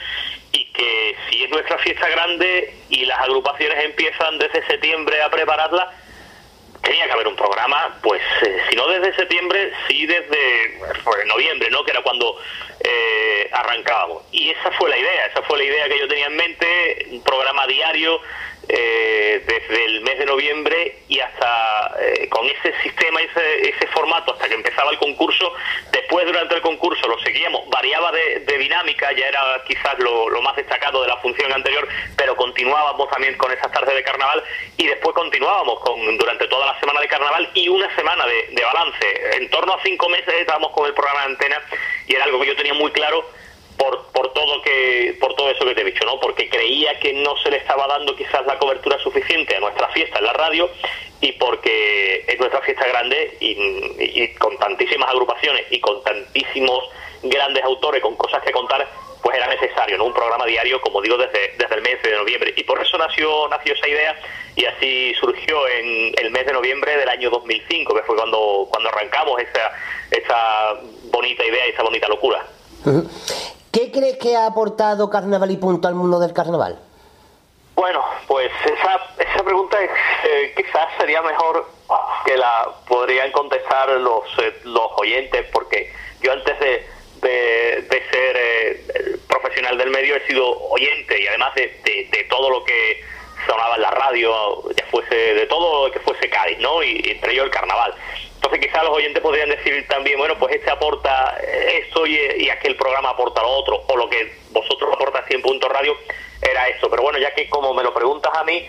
y 0.51 0.65
que 0.71 1.15
si 1.29 1.43
es 1.43 1.49
nuestra 1.49 1.77
fiesta 1.79 2.07
grande 2.07 2.73
y 2.89 3.05
las 3.05 3.19
agrupaciones 3.19 3.83
empiezan 3.83 4.37
desde 4.37 4.65
septiembre 4.65 5.21
a 5.21 5.29
prepararla, 5.29 5.91
tenía 6.81 7.05
que 7.05 7.11
haber 7.11 7.27
un 7.27 7.35
programa, 7.35 7.97
pues 8.01 8.21
eh, 8.43 8.61
si 8.69 8.75
no 8.75 8.87
desde 8.87 9.13
septiembre, 9.15 9.71
sí 9.87 10.05
desde 10.05 10.79
pues, 11.03 11.25
noviembre, 11.25 11.69
¿no? 11.69 11.83
Que 11.83 11.91
era 11.91 12.01
cuando 12.01 12.39
eh, 12.79 13.49
arrancábamos. 13.51 14.23
Y 14.31 14.51
esa 14.51 14.71
fue 14.71 14.89
la 14.89 14.97
idea, 14.97 15.25
esa 15.25 15.41
fue 15.41 15.57
la 15.57 15.65
idea 15.65 15.89
que 15.89 15.99
yo 15.99 16.07
tenía 16.07 16.27
en 16.27 16.35
mente, 16.35 17.07
un 17.11 17.23
programa 17.23 17.67
diario 17.67 18.21
eh, 18.69 19.44
desde 19.45 19.85
el 19.85 20.02
mes 20.02 20.19
de 20.19 20.26
noviembre 20.26 20.98
y 21.07 21.19
hasta 21.19 21.95
eh, 22.02 22.27
con 22.30 22.45
ese 22.45 22.73
sistema, 22.84 23.22
ese, 23.22 23.69
ese 23.69 23.88
formato, 23.88 24.34
hasta 24.34 24.48
que 24.48 24.56
empezaba 24.56 24.91
el 24.91 24.98
concurso. 24.98 25.53
Después, 25.91 26.26
durante 26.26 26.56
el 26.56 26.61
concurso, 26.61 27.07
lo 27.07 27.18
seguíamos, 27.19 27.69
variaba 27.69 28.11
de, 28.11 28.39
de 28.41 28.57
dinámica, 28.57 29.11
ya 29.14 29.27
era 29.27 29.64
quizás 29.65 29.98
lo, 29.99 30.41
más 30.41 30.56
destacado 30.56 31.02
de 31.02 31.07
la 31.07 31.18
función 31.18 31.52
anterior, 31.52 31.88
pero 32.15 32.35
continuábamos 32.35 33.10
también 33.10 33.35
con 33.38 33.52
esas 33.52 33.72
tardes 33.72 33.95
de 33.95 34.03
carnaval 34.03 34.44
y 34.77 34.88
después 34.88 35.15
continuábamos 35.15 35.80
con 35.80 36.18
durante 36.18 36.48
toda 36.48 36.68
la 36.68 36.80
semana 36.80 37.02
de 37.02 37.07
carnaval 37.07 37.49
y 37.53 37.68
una 37.69 37.94
semana 37.95 38.26
de 38.26 38.64
balance. 38.64 39.38
En 39.38 39.49
torno 39.49 39.73
a 39.73 39.84
cinco 39.84 40.10
meses 40.10 40.34
estábamos 40.34 40.72
con 40.72 40.85
el 40.85 40.94
programa 40.94 41.22
de 41.22 41.26
antena 41.27 41.61
y 42.07 42.15
era 42.15 42.26
algo 42.26 42.39
que 42.39 42.48
yo 42.48 42.56
tenía 42.56 42.73
muy 42.73 42.91
claro 42.91 43.26
por, 43.77 44.07
por 44.11 44.33
todo 44.33 44.61
que 44.61 45.15
por 45.19 45.35
todo 45.35 45.49
eso 45.49 45.65
que 45.65 45.75
te 45.75 45.81
he 45.81 45.85
dicho, 45.85 46.05
¿no? 46.05 46.19
Porque 46.19 46.49
creía 46.49 46.99
que 46.99 47.13
no 47.13 47.37
se 47.37 47.49
le 47.49 47.57
estaba 47.57 47.87
dando 47.87 48.15
quizás 48.15 48.45
la 48.45 48.57
cobertura 48.57 48.97
suficiente 48.99 49.55
a 49.55 49.59
nuestra 49.59 49.87
fiesta 49.89 50.19
en 50.19 50.25
la 50.25 50.33
radio 50.33 50.69
y 51.21 51.31
porque 51.33 52.25
es 52.27 52.39
nuestra 52.39 52.61
fiesta 52.61 52.87
grande 52.87 53.37
y, 53.39 54.27
con 54.35 54.57
tantísimas 54.57 55.09
agrupaciones 55.09 55.65
y 55.71 55.79
con 55.79 56.03
tantísimos 56.03 56.83
grandes 57.23 57.63
autores 57.63 58.01
con 58.01 58.15
cosas 58.15 58.43
que 58.43 58.51
contar, 58.51 58.87
pues 59.21 59.35
era 59.35 59.47
necesario, 59.47 59.97
¿no? 59.97 60.05
Un 60.05 60.13
programa 60.13 60.45
diario, 60.45 60.79
como 60.81 61.01
digo, 61.01 61.17
desde, 61.17 61.55
desde 61.57 61.75
el 61.75 61.81
mes 61.81 62.01
de 62.03 62.11
noviembre. 62.15 62.53
Y 62.55 62.63
por 62.63 62.81
eso 62.81 62.97
nació, 62.97 63.47
nació 63.49 63.73
esa 63.73 63.87
idea 63.87 64.15
y 64.55 64.65
así 64.65 65.13
surgió 65.19 65.67
en 65.67 66.13
el 66.17 66.31
mes 66.31 66.45
de 66.45 66.53
noviembre 66.53 66.95
del 66.95 67.09
año 67.09 67.29
2005, 67.29 67.93
que 67.95 68.03
fue 68.03 68.15
cuando, 68.15 68.67
cuando 68.69 68.89
arrancamos 68.89 69.41
esa, 69.41 69.71
esa 70.11 70.79
bonita 71.11 71.43
idea 71.43 71.67
y 71.67 71.71
esa 71.71 71.83
bonita 71.83 72.07
locura. 72.07 72.45
¿Qué 73.72 73.91
crees 73.91 74.18
que 74.18 74.35
ha 74.35 74.48
aportado 74.48 75.10
Carnaval 75.10 75.52
y 75.52 75.57
Punto 75.57 75.88
al 75.88 75.95
mundo 75.95 76.19
del 76.19 76.34
carnaval? 76.34 76.80
Bueno, 77.76 78.03
pues 78.27 78.52
esa, 78.65 78.99
esa 79.19 79.44
pregunta 79.44 79.77
eh, 79.80 80.53
quizás 80.57 80.88
sería 80.98 81.22
mejor 81.22 81.68
que 82.26 82.35
la 82.35 82.69
podrían 82.88 83.31
contestar 83.31 83.89
los, 83.89 84.23
eh, 84.39 84.53
los 84.64 84.88
oyentes, 84.98 85.45
porque 85.52 85.94
yo 86.22 86.34
antes 86.34 86.60
de, 86.60 86.88
de, 87.22 87.81
de 87.84 88.03
ser 88.10 88.35
eh, 88.35 89.18
profesional 89.27 89.77
del 89.77 89.91
medio 89.91 90.15
he 90.15 90.26
sido 90.27 90.60
oyente 90.69 91.22
y 91.22 91.27
además 91.27 91.53
de, 91.56 91.68
de, 91.84 92.23
todo 92.30 92.49
lo 92.49 92.64
que 92.64 93.03
sonaba 93.45 93.76
en 93.76 93.81
la 93.84 93.91
radio, 93.91 94.64
ya 94.76 94.85
fuese 94.89 95.15
de 95.15 95.45
todo 95.45 95.85
lo 95.88 95.91
que 95.91 95.99
fuese 95.99 96.30
Cádiz, 96.30 96.57
¿no? 96.60 96.84
Y 96.84 97.02
entre 97.06 97.34
ellos 97.34 97.45
el 97.45 97.52
carnaval. 97.52 97.94
Entonces 98.47 98.65
quizás 98.69 98.83
los 98.85 98.95
oyentes 98.95 99.21
podrían 99.21 99.49
decir 99.49 99.85
también, 99.89 100.17
bueno, 100.17 100.35
pues 100.39 100.55
este 100.55 100.69
aporta 100.71 101.37
esto 101.41 102.05
y, 102.07 102.17
y 102.37 102.49
aquel 102.49 102.77
programa 102.77 103.09
aporta 103.09 103.41
lo 103.41 103.49
otro, 103.49 103.83
o 103.87 103.97
lo 103.97 104.09
que 104.09 104.37
vosotros 104.51 104.89
aportas 104.93 105.25
100 105.27 105.41
puntos 105.41 105.69
radio 105.69 105.93
era 106.41 106.67
eso. 106.69 106.89
Pero 106.89 107.03
bueno, 107.03 107.19
ya 107.19 107.33
que 107.35 107.49
como 107.49 107.73
me 107.73 107.83
lo 107.83 107.93
preguntas 107.93 108.31
a 108.33 108.45
mí, 108.45 108.65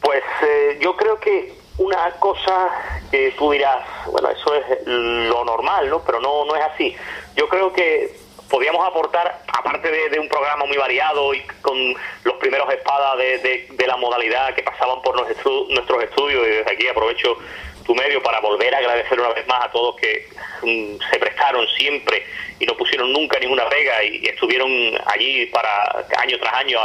pues 0.00 0.22
eh, 0.42 0.78
yo 0.80 0.96
creo 0.96 1.20
que 1.20 1.52
una 1.78 2.10
cosa 2.18 2.70
que 3.12 3.30
tú 3.38 3.52
dirás, 3.52 3.84
bueno, 4.06 4.30
eso 4.30 4.52
es 4.56 4.64
lo 4.86 5.44
normal, 5.44 5.88
¿no? 5.90 6.04
Pero 6.04 6.20
no, 6.20 6.44
no 6.44 6.56
es 6.56 6.62
así. 6.62 6.96
Yo 7.36 7.48
creo 7.48 7.72
que 7.72 8.16
podíamos 8.50 8.84
aportar, 8.86 9.42
aparte 9.46 9.90
de, 9.92 10.08
de 10.10 10.18
un 10.18 10.28
programa 10.28 10.64
muy 10.66 10.76
variado 10.76 11.32
y 11.34 11.40
con 11.62 11.76
los 12.24 12.34
primeros 12.40 12.68
espadas 12.72 13.16
de, 13.18 13.38
de- 13.38 13.66
de 13.70 13.86
la 13.86 13.96
modalidad 13.96 14.54
que 14.56 14.62
pasaban 14.64 15.00
por 15.02 15.14
nuestros 15.16 15.38
estu- 15.44 15.68
nuestros 15.70 16.02
estudios, 16.02 16.44
y 16.46 16.50
desde 16.50 16.70
aquí 16.72 16.88
aprovecho 16.88 17.36
tu 17.84 17.94
medio 17.94 18.22
para 18.22 18.40
volver 18.40 18.74
a 18.74 18.78
agradecer 18.78 19.18
una 19.20 19.30
vez 19.30 19.46
más 19.46 19.64
a 19.64 19.70
todos 19.70 19.96
que 19.96 20.26
mm, 20.62 20.96
se 21.10 21.18
prestaron 21.18 21.66
siempre 21.76 22.24
y 22.58 22.66
no 22.66 22.76
pusieron 22.76 23.12
nunca 23.12 23.38
ninguna 23.38 23.68
pega 23.68 24.02
y, 24.04 24.26
estuvieron 24.26 24.70
allí 25.06 25.46
para 25.46 26.06
año 26.18 26.38
tras 26.38 26.54
año 26.54 26.78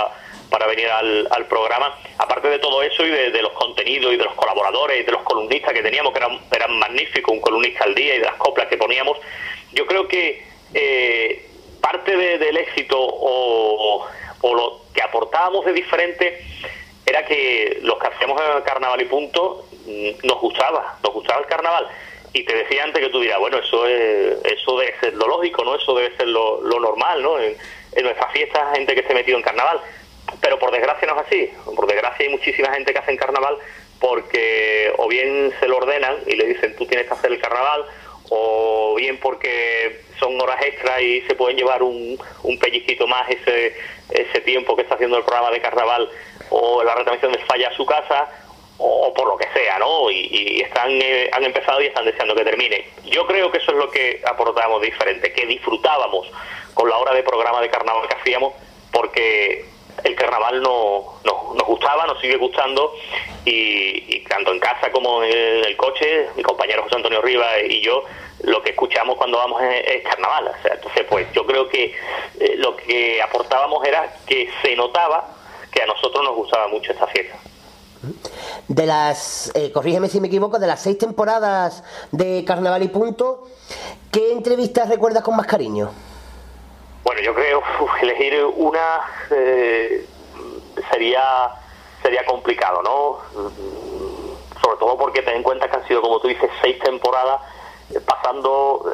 para 0.49 0.65
venir 0.67 0.87
al, 0.89 1.27
al 1.31 1.45
programa. 1.45 1.97
Aparte 2.17 2.49
de 2.49 2.59
todo 2.59 2.81
eso 2.81 3.05
y 3.05 3.09
de, 3.11 3.41
los 3.41 3.51
contenidos 3.53 4.13
y 4.13 4.17
de 4.17 4.23
los 4.23 4.33
colaboradores 4.33 4.99
y 5.01 5.03
de 5.03 5.11
los 5.11 5.21
columnistas 5.23 5.73
que 5.73 5.83
teníamos, 5.83 6.11
que 6.11 6.19
eran, 6.19 6.39
eran 6.51 6.77
magníficos, 6.79 7.33
un 7.33 7.39
columnista 7.41 7.83
al 7.83 7.93
día 7.95 8.15
y 8.15 8.19
de 8.19 8.25
las 8.25 8.35
coplas 8.35 8.67
que 8.67 8.77
poníamos, 8.77 9.17
yo 9.73 9.85
creo 9.85 10.07
que 10.07 10.43
eh, 10.73 11.45
parte 11.81 12.17
de- 12.17 12.39
del 12.39 12.57
éxito 12.57 12.97
o, 12.99 14.05
o 14.41 14.53
lo 14.55 14.81
que 14.93 15.01
aportábamos 15.03 15.65
de 15.65 15.73
diferente 15.73 16.43
era 17.05 17.25
que 17.25 17.77
los 17.83 17.97
que 17.99 18.07
hacíamos 18.07 18.41
el 18.57 18.63
carnaval 18.63 19.01
y 19.01 19.05
punto 19.05 19.65
nos 20.23 20.39
gustaba, 20.39 20.97
nos 21.03 21.13
gustaba 21.13 21.41
el 21.41 21.47
carnaval. 21.47 21.87
Y 22.31 22.43
te 22.43 22.55
decía 22.55 22.83
antes 22.83 23.01
que 23.01 23.09
tú 23.09 23.21
dirás, 23.21 23.39
bueno, 23.39 23.57
eso 23.57 23.87
es, 23.87 24.37
eso 24.45 24.77
debe 24.77 24.93
ser 24.99 25.13
lo 25.15 25.27
lógico, 25.27 25.63
¿no? 25.63 25.75
Eso 25.75 25.95
debe 25.95 26.15
ser 26.15 26.27
lo, 26.27 26.61
lo 26.61 26.79
normal, 26.79 27.23
¿no? 27.23 27.39
En, 27.39 27.55
nuestras 28.03 28.31
fiestas, 28.31 28.75
gente 28.75 28.93
que 28.93 29.01
esté 29.01 29.13
metido 29.13 29.37
en 29.37 29.43
carnaval. 29.43 29.81
Pero 30.41 30.59
por 30.59 30.71
desgracia 30.71 31.07
no 31.07 31.19
es 31.19 31.25
así. 31.25 31.51
Por 31.75 31.87
desgracia 31.87 32.25
hay 32.25 32.31
muchísima 32.31 32.71
gente 32.71 32.93
que 32.93 32.99
hace 32.99 33.11
en 33.11 33.17
carnaval 33.17 33.57
porque 33.99 34.93
o 34.97 35.07
bien 35.07 35.53
se 35.59 35.67
lo 35.67 35.77
ordenan 35.77 36.17
y 36.25 36.35
le 36.35 36.45
dicen 36.45 36.75
tú 36.75 36.85
tienes 36.85 37.07
que 37.07 37.13
hacer 37.13 37.31
el 37.31 37.39
carnaval, 37.39 37.85
o 38.29 38.95
bien 38.95 39.17
porque 39.19 40.01
son 40.19 40.39
horas 40.39 40.63
extras 40.63 41.01
y 41.01 41.21
se 41.21 41.35
pueden 41.35 41.57
llevar 41.57 41.83
un, 41.83 42.17
un 42.43 42.59
pellizquito 42.59 43.07
más 43.07 43.29
ese, 43.29 43.75
ese 44.11 44.41
tiempo 44.41 44.75
que 44.75 44.83
está 44.83 44.95
haciendo 44.95 45.17
el 45.17 45.23
programa 45.23 45.51
de 45.51 45.61
carnaval 45.61 46.09
o 46.49 46.83
la 46.83 46.95
retransmisión 46.95 47.31
de 47.33 47.45
falla 47.45 47.69
a 47.69 47.75
su 47.75 47.85
casa 47.85 48.29
o 48.79 49.13
por 49.13 49.27
lo 49.27 49.37
que 49.37 49.47
sea, 49.53 49.77
¿no? 49.77 50.09
Y, 50.09 50.27
y 50.31 50.61
están 50.61 50.89
eh, 50.91 51.29
han 51.33 51.43
empezado 51.43 51.81
y 51.81 51.85
están 51.87 52.05
deseando 52.05 52.33
que 52.35 52.43
termine. 52.45 52.85
Yo 53.05 53.27
creo 53.27 53.51
que 53.51 53.57
eso 53.57 53.71
es 53.71 53.77
lo 53.77 53.91
que 53.91 54.21
aportábamos 54.25 54.81
diferente, 54.81 55.31
que 55.33 55.45
disfrutábamos 55.45 56.27
con 56.73 56.89
la 56.89 56.97
hora 56.97 57.13
de 57.13 57.23
programa 57.23 57.59
de 57.61 57.69
carnaval 57.69 58.07
que 58.07 58.15
hacíamos 58.15 58.53
porque 58.91 59.65
el 60.05 60.15
carnaval 60.15 60.61
no, 60.61 61.19
no- 61.25 61.53
nos 61.55 61.67
gustaba, 61.67 62.07
nos 62.07 62.21
sigue 62.21 62.37
gustando 62.37 62.93
y, 63.45 64.19
tanto 64.29 64.51
en 64.51 64.59
casa 64.59 64.91
como 64.91 65.23
en 65.23 65.65
el 65.65 65.75
coche, 65.75 66.27
mi 66.35 66.43
compañero 66.43 66.83
José 66.83 66.95
Antonio 66.95 67.21
Rivas 67.21 67.49
y 67.67 67.81
yo, 67.81 68.03
lo 68.43 68.61
que 68.61 68.69
escuchamos 68.69 69.17
cuando 69.17 69.37
vamos 69.39 69.61
es, 69.61 69.85
es 69.87 70.03
carnaval. 70.03 70.47
O 70.57 70.61
sea, 70.61 70.75
entonces, 70.75 71.05
pues 71.09 71.27
yo 71.33 71.45
creo 71.45 71.67
que 71.67 71.85
eh, 72.39 72.53
lo 72.57 72.75
que 72.77 73.21
aportábamos 73.21 73.85
era 73.85 74.13
que 74.25 74.49
se 74.61 74.75
notaba 74.75 75.27
que 75.73 75.81
a 75.81 75.85
nosotros 75.85 76.23
nos 76.23 76.35
gustaba 76.35 76.67
mucho 76.67 76.91
esta 76.93 77.07
fiesta. 77.07 77.37
De 78.67 78.85
las, 78.85 79.51
eh, 79.55 79.71
corrígeme 79.71 80.07
si 80.07 80.21
me 80.21 80.27
equivoco, 80.27 80.57
de 80.59 80.67
las 80.67 80.81
seis 80.81 80.97
temporadas 80.97 81.83
de 82.11 82.45
Carnaval 82.45 82.83
y 82.83 82.87
Punto, 82.87 83.47
¿qué 84.11 84.31
entrevistas 84.31 84.87
recuerdas 84.89 85.23
con 85.23 85.35
más 85.35 85.47
cariño? 85.47 85.91
Bueno, 87.03 87.21
yo 87.21 87.33
creo 87.33 87.61
elegir 88.01 88.45
una 88.55 89.01
eh, 89.31 90.05
sería 90.91 91.51
sería 92.01 92.25
complicado, 92.25 92.81
¿no? 92.81 93.17
Sobre 94.61 94.77
todo 94.77 94.97
porque 94.97 95.21
ten 95.21 95.37
en 95.37 95.43
cuenta 95.43 95.69
que 95.69 95.75
han 95.75 95.87
sido, 95.87 96.01
como 96.01 96.21
tú 96.21 96.29
dices, 96.29 96.49
seis 96.61 96.79
temporadas 96.79 97.41
eh, 97.93 97.99
pasando 97.99 98.85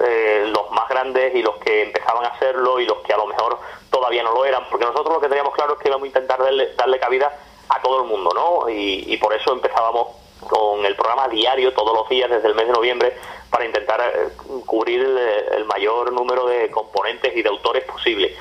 los 0.48 0.72
más 0.72 0.90
grandes 0.90 1.36
y 1.36 1.44
los 1.44 1.58
que 1.58 1.84
empezaban 1.84 2.26
a 2.26 2.30
hacerlo 2.30 2.80
y 2.80 2.86
los 2.86 2.98
que 3.00 3.14
a 3.14 3.18
lo 3.18 3.28
mejor 3.28 3.60
todavía 3.92 4.24
no 4.24 4.34
lo 4.34 4.46
eran, 4.46 4.64
porque 4.72 4.86
nosotros 4.86 5.14
lo 5.14 5.22
que 5.22 5.28
teníamos 5.28 5.54
claro 5.54 5.74
es 5.74 5.80
que 5.80 5.90
íbamos 5.90 6.06
a 6.06 6.08
intentar 6.08 6.40
darle 6.76 7.00
cabida 7.00 7.32
a 7.70 7.82
todo 7.82 8.04
el 8.04 8.08
mundo, 8.10 8.32
¿no? 8.34 8.70
Y, 8.70 9.18
por 9.18 9.34
eso 9.34 9.54
empezábamos 9.54 10.08
con 10.48 10.86
el 10.86 10.96
programa 10.96 11.28
diario 11.30 11.74
todos 11.74 11.94
los 11.96 12.08
días 12.10 12.30
desde 12.30 12.48
el 12.48 12.56
mes 12.56 12.68
de 12.68 12.74
noviembre 12.74 13.18
para 13.50 13.66
intentar 13.66 14.02
eh, 14.02 14.30
cubrir 14.66 15.00
el, 15.02 15.18
el 15.18 15.66
mayor 15.66 16.12
número 16.14 16.46
de 16.46 16.70
componentes 16.70 17.36
y 17.36 17.42
de 17.42 17.50
autores 17.50 17.84
posible. 17.86 18.36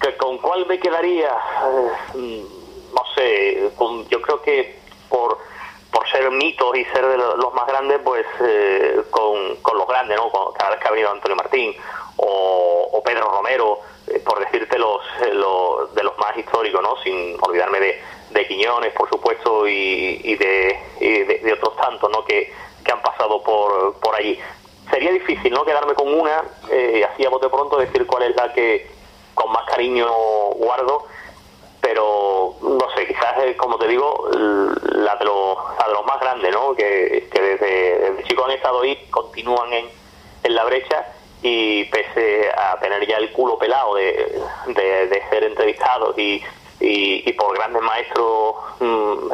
¿Que- 0.00 0.16
¿Con 0.16 0.38
cuál 0.38 0.66
me 0.66 0.78
quedaría? 0.78 1.28
Eh, 1.30 1.90
mm, 2.18 2.94
no 2.94 3.02
sé, 3.14 3.70
con- 3.76 4.06
yo 4.08 4.20
creo 4.20 4.42
que 4.42 4.78
por, 5.08 5.38
por 5.92 6.08
ser 6.10 6.30
mitos 6.30 6.76
y 6.76 6.84
ser 6.86 7.06
de 7.06 7.16
lo- 7.16 7.36
los 7.36 7.54
más 7.54 7.66
grandes, 7.66 8.00
pues 8.04 8.26
eh, 8.40 9.00
con, 9.10 9.56
con 9.56 9.78
los 9.78 9.86
grandes, 9.88 10.16
¿no? 10.18 10.30
Cada 10.58 10.70
vez 10.70 10.80
que 10.80 10.88
ha 10.88 10.90
venido 10.90 11.10
Antonio 11.10 11.36
Martín 11.36 11.74
o, 12.16 12.88
o 12.92 13.02
Pedro 13.02 13.30
Romero, 13.30 13.78
eh, 14.08 14.18
por 14.20 14.40
decirte 14.40 14.78
los, 14.78 15.00
eh, 15.22 15.32
los- 15.32 15.94
de 15.94 16.02
los 16.02 16.18
más 16.18 16.36
históricos, 16.36 16.82
¿no? 16.82 16.96
Sin 17.02 17.36
olvidarme 17.40 17.80
de, 17.80 18.02
de 18.30 18.46
Quiñones, 18.46 18.92
por 18.92 19.08
supuesto, 19.08 19.66
y, 19.68 20.20
y 20.22 20.36
de, 20.36 20.78
y 21.00 21.22
de, 21.24 21.52
otros 21.52 21.76
tantos, 21.76 22.10
¿no? 22.10 22.24
Que, 22.24 22.52
que 22.84 22.92
han 22.92 23.02
pasado 23.02 23.42
por, 23.42 23.94
por 24.00 24.14
allí. 24.14 24.38
Sería 24.90 25.12
difícil, 25.12 25.52
¿no? 25.52 25.64
Quedarme 25.64 25.94
con 25.94 26.12
una, 26.12 26.42
eh, 26.70 27.06
así 27.12 27.24
a 27.24 27.30
bote 27.30 27.48
pronto, 27.48 27.76
decir 27.76 28.06
cuál 28.06 28.24
es 28.24 28.36
la 28.36 28.52
que 28.52 28.90
con 29.34 29.52
más 29.52 29.64
cariño 29.66 30.08
guardo, 30.54 31.06
pero 31.80 32.54
no 32.62 32.90
sé, 32.94 33.06
quizás, 33.06 33.38
eh, 33.44 33.56
como 33.56 33.78
te 33.78 33.88
digo, 33.88 34.28
la 34.32 35.16
de 35.16 35.24
los, 35.24 35.58
la 35.78 35.86
de 35.86 35.92
los 35.92 36.04
más 36.06 36.20
grandes, 36.20 36.52
¿no? 36.52 36.74
Que, 36.74 37.28
que 37.32 37.40
desde, 37.40 37.98
desde 37.98 38.24
chicos 38.24 38.44
han 38.46 38.52
estado 38.52 38.82
ahí, 38.82 38.96
continúan 39.10 39.72
en, 39.72 39.88
en 40.44 40.54
la 40.54 40.64
brecha 40.64 41.06
y 41.42 41.84
pese 41.84 42.50
a 42.54 42.78
tener 42.80 43.06
ya 43.06 43.16
el 43.16 43.32
culo 43.32 43.58
pelado 43.58 43.94
de, 43.94 44.40
de 44.66 45.22
ser 45.30 45.44
entrevistados 45.44 46.16
y, 46.18 46.42
y, 46.80 47.28
y 47.28 47.32
por 47.34 47.54
grandes 47.56 47.82
maestros 47.82 48.54
mm, 48.80 49.28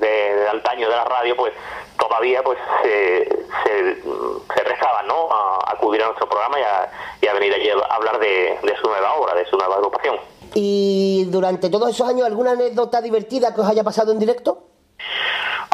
de, 0.00 0.34
de 0.34 0.48
antaño 0.48 0.88
de 0.88 0.96
la 0.96 1.04
radio, 1.04 1.36
pues 1.36 1.52
todavía 1.98 2.42
pues 2.42 2.58
se, 2.82 3.28
se, 3.64 4.02
se 4.02 4.64
rezaban 4.64 5.06
¿no? 5.06 5.30
a, 5.32 5.56
a 5.66 5.72
acudir 5.74 6.02
a 6.02 6.06
nuestro 6.06 6.28
programa 6.28 6.58
y 6.58 6.62
a, 6.62 6.90
y 7.22 7.26
a 7.26 7.32
venir 7.34 7.54
allí 7.54 7.68
a 7.70 7.94
hablar 7.94 8.18
de, 8.18 8.58
de 8.62 8.76
su 8.80 8.86
nueva 8.88 9.14
obra, 9.14 9.34
de 9.34 9.46
su 9.46 9.56
nueva 9.56 9.76
agrupación. 9.76 10.16
Y 10.54 11.24
durante 11.26 11.68
todos 11.70 11.90
esos 11.90 12.08
años, 12.08 12.26
¿alguna 12.26 12.52
anécdota 12.52 13.00
divertida 13.00 13.54
que 13.54 13.60
os 13.60 13.68
haya 13.68 13.84
pasado 13.84 14.12
en 14.12 14.18
directo? 14.18 14.64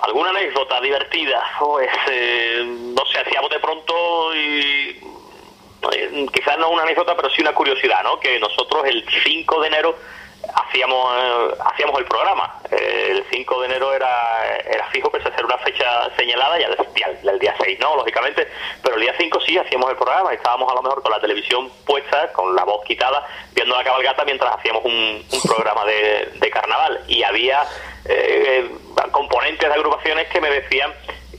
¿Alguna 0.02 0.30
anécdota 0.30 0.80
divertida? 0.80 1.42
Pues, 1.60 1.88
eh, 2.10 2.62
no 2.66 3.06
sé, 3.06 3.18
hacíamos 3.20 3.50
de 3.50 3.58
pronto 3.60 4.34
y... 4.34 5.00
eh, 5.92 6.26
Quizás 6.32 6.58
no 6.58 6.70
una 6.70 6.82
anécdota, 6.82 7.14
pero 7.16 7.30
sí 7.30 7.40
una 7.40 7.54
curiosidad, 7.54 8.02
¿no? 8.02 8.18
Que 8.20 8.38
nosotros 8.40 8.82
el 8.86 9.04
5 9.24 9.60
de 9.60 9.66
enero 9.68 9.94
hacíamos 10.54 11.14
eh, 11.16 11.54
hacíamos 11.64 11.98
el 11.98 12.04
programa. 12.06 12.60
El 12.70 13.24
5 13.30 13.60
de 13.60 13.66
enero 13.66 13.92
era, 13.92 14.58
era 14.68 14.86
fijo 14.88 15.10
que 15.10 15.20
se 15.20 15.28
hacer 15.28 15.44
una 15.44 15.58
fecha 15.58 16.10
señalada, 16.16 16.58
ya 16.58 16.68
del, 16.68 17.22
del 17.22 17.38
día 17.38 17.54
6 17.60 17.78
no, 17.80 17.96
lógicamente, 17.96 18.48
pero 18.82 18.96
el 18.96 19.02
día 19.02 19.14
5 19.16 19.40
sí 19.40 19.56
hacíamos 19.58 19.90
el 19.90 19.96
programa 19.96 20.32
estábamos 20.32 20.70
a 20.70 20.74
lo 20.74 20.82
mejor 20.82 21.02
con 21.02 21.10
la 21.10 21.20
televisión 21.20 21.70
puesta, 21.86 22.32
con 22.32 22.54
la 22.54 22.64
voz 22.64 22.84
quitada, 22.84 23.26
viendo 23.52 23.76
la 23.76 23.84
cabalgata 23.84 24.24
mientras 24.24 24.54
hacíamos 24.56 24.84
un, 24.84 25.24
programa 25.44 25.84
de, 25.84 26.30
de 26.34 26.50
carnaval. 26.50 27.00
Y 27.08 27.22
había 27.22 27.64
eh, 28.04 28.68
componentes 29.10 29.68
de 29.68 29.74
agrupaciones 29.74 30.28
que 30.28 30.40
me 30.40 30.50
decían 30.50 30.92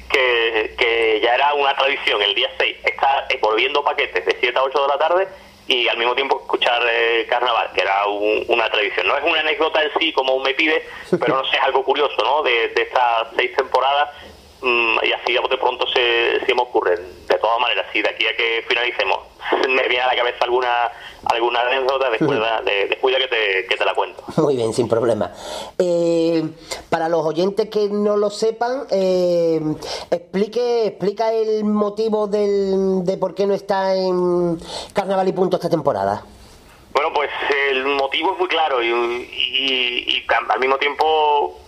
que, 0.09 0.75
que 0.77 1.19
ya 1.21 1.35
era 1.35 1.53
una 1.53 1.75
tradición 1.75 2.21
el 2.21 2.35
día 2.35 2.49
6 2.57 2.77
estar 2.83 3.27
volviendo 3.41 3.83
paquetes 3.83 4.25
de 4.25 4.37
7 4.39 4.57
a 4.57 4.63
8 4.63 4.81
de 4.81 4.87
la 4.87 4.97
tarde 4.97 5.27
y 5.67 5.87
al 5.87 5.97
mismo 5.97 6.13
tiempo 6.15 6.39
escuchar 6.41 6.81
eh, 6.89 7.25
carnaval, 7.29 7.69
que 7.73 7.81
era 7.81 8.05
un- 8.07 8.45
una 8.47 8.69
tradición. 8.69 9.07
No 9.07 9.17
es 9.17 9.23
una 9.23 9.39
anécdota 9.39 9.81
en 9.83 9.89
sí 9.99 10.13
como 10.13 10.39
me 10.39 10.53
pide, 10.53 10.85
pero 11.19 11.37
no 11.37 11.45
sé, 11.45 11.57
es 11.57 11.63
algo 11.63 11.83
curioso, 11.83 12.15
¿no? 12.23 12.43
De, 12.43 12.69
de 12.69 12.81
estas 12.83 13.27
seis 13.35 13.55
temporadas 13.55 14.09
y 14.61 15.11
así 15.11 15.37
a 15.37 15.41
bote 15.41 15.57
pronto 15.57 15.85
se, 15.87 16.45
se 16.45 16.53
me 16.55 16.61
ocurre. 16.61 16.97
De 17.27 17.37
todas 17.39 17.59
maneras, 17.59 17.85
si 17.93 18.01
de 18.01 18.09
aquí 18.09 18.25
a 18.25 18.35
que 18.35 18.63
finalicemos 18.67 19.19
me 19.69 19.87
viene 19.87 20.01
a 20.01 20.07
la 20.07 20.15
cabeza 20.15 20.37
alguna 20.41 20.91
alguna 21.25 21.61
anécdota, 21.61 22.09
descuida, 22.11 22.61
de, 22.65 22.87
que, 23.01 23.27
te, 23.27 23.65
que 23.67 23.77
te 23.77 23.85
la 23.85 23.93
cuento. 23.95 24.23
Muy 24.37 24.55
bien, 24.55 24.73
sin 24.73 24.87
problema. 24.87 25.31
Eh, 25.79 26.43
para 26.89 27.09
los 27.09 27.25
oyentes 27.25 27.69
que 27.69 27.89
no 27.89 28.15
lo 28.17 28.29
sepan, 28.29 28.85
eh, 28.91 29.59
explique, 30.11 30.85
explica 30.87 31.31
el 31.33 31.63
motivo 31.63 32.27
del, 32.27 33.03
de 33.05 33.17
por 33.17 33.33
qué 33.33 33.45
no 33.47 33.53
está 33.55 33.95
en 33.95 34.59
Carnaval 34.93 35.27
y 35.27 35.33
Punto 35.33 35.57
esta 35.57 35.69
temporada. 35.69 36.23
Bueno, 36.93 37.11
pues 37.13 37.29
el 37.71 37.85
motivo 37.85 38.33
es 38.33 38.39
muy 38.39 38.47
claro 38.47 38.81
y, 38.81 38.87
y- 38.87 40.17
y 40.17 40.25
al 40.49 40.59
mismo 40.59 40.77
tiempo 40.77 41.59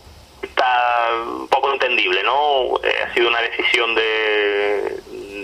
está 0.57 1.09
un 1.23 1.47
poco 1.47 1.71
entendible, 1.71 2.23
¿no? 2.23 2.77
Eh, 2.83 3.03
ha 3.05 3.13
sido 3.13 3.29
una 3.29 3.41
decisión 3.41 3.93
de, 3.93 4.99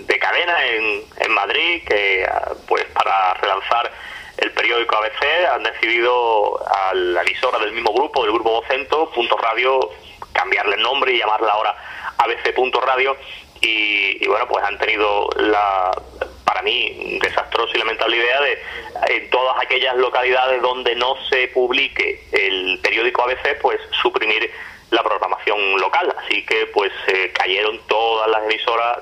de 0.06 0.18
cadena 0.18 0.66
en, 0.66 1.02
en 1.18 1.32
Madrid 1.32 1.82
que, 1.86 2.28
pues, 2.66 2.84
para 2.86 3.34
relanzar 3.34 3.92
el 4.38 4.50
periódico 4.50 4.96
ABC 4.96 5.46
han 5.52 5.62
decidido 5.62 6.60
a 6.66 6.94
la 6.94 7.22
emisora 7.22 7.60
del 7.60 7.72
mismo 7.72 7.92
grupo, 7.92 8.22
del 8.24 8.32
grupo 8.32 8.62
Vocento, 8.62 9.10
Punto 9.12 9.36
Radio, 9.36 9.90
cambiarle 10.32 10.74
el 10.74 10.82
nombre 10.82 11.12
y 11.12 11.18
llamarla 11.18 11.52
ahora 11.52 11.76
ABC 12.18 12.52
Punto 12.52 12.80
Radio 12.80 13.16
y, 13.60 14.24
y 14.24 14.26
bueno, 14.26 14.48
pues 14.48 14.64
han 14.64 14.76
tenido 14.78 15.28
la, 15.36 15.92
para 16.44 16.62
mí, 16.62 17.18
desastrosa 17.22 17.72
y 17.74 17.78
lamentable 17.78 18.16
idea 18.16 18.40
de 18.40 18.58
en 19.08 19.30
todas 19.30 19.56
aquellas 19.62 19.96
localidades 19.96 20.60
donde 20.60 20.96
no 20.96 21.14
se 21.28 21.48
publique 21.48 22.24
el 22.32 22.80
periódico 22.82 23.22
ABC, 23.22 23.60
pues 23.60 23.80
suprimir 24.02 24.50
la 24.94 25.02
programación 25.02 25.80
local. 25.80 26.14
Así 26.24 26.44
que 26.46 26.66
pues 26.66 26.92
eh, 27.08 27.32
cayeron 27.34 27.80
todas 27.86 28.30
las 28.30 28.44
emisoras 28.44 28.98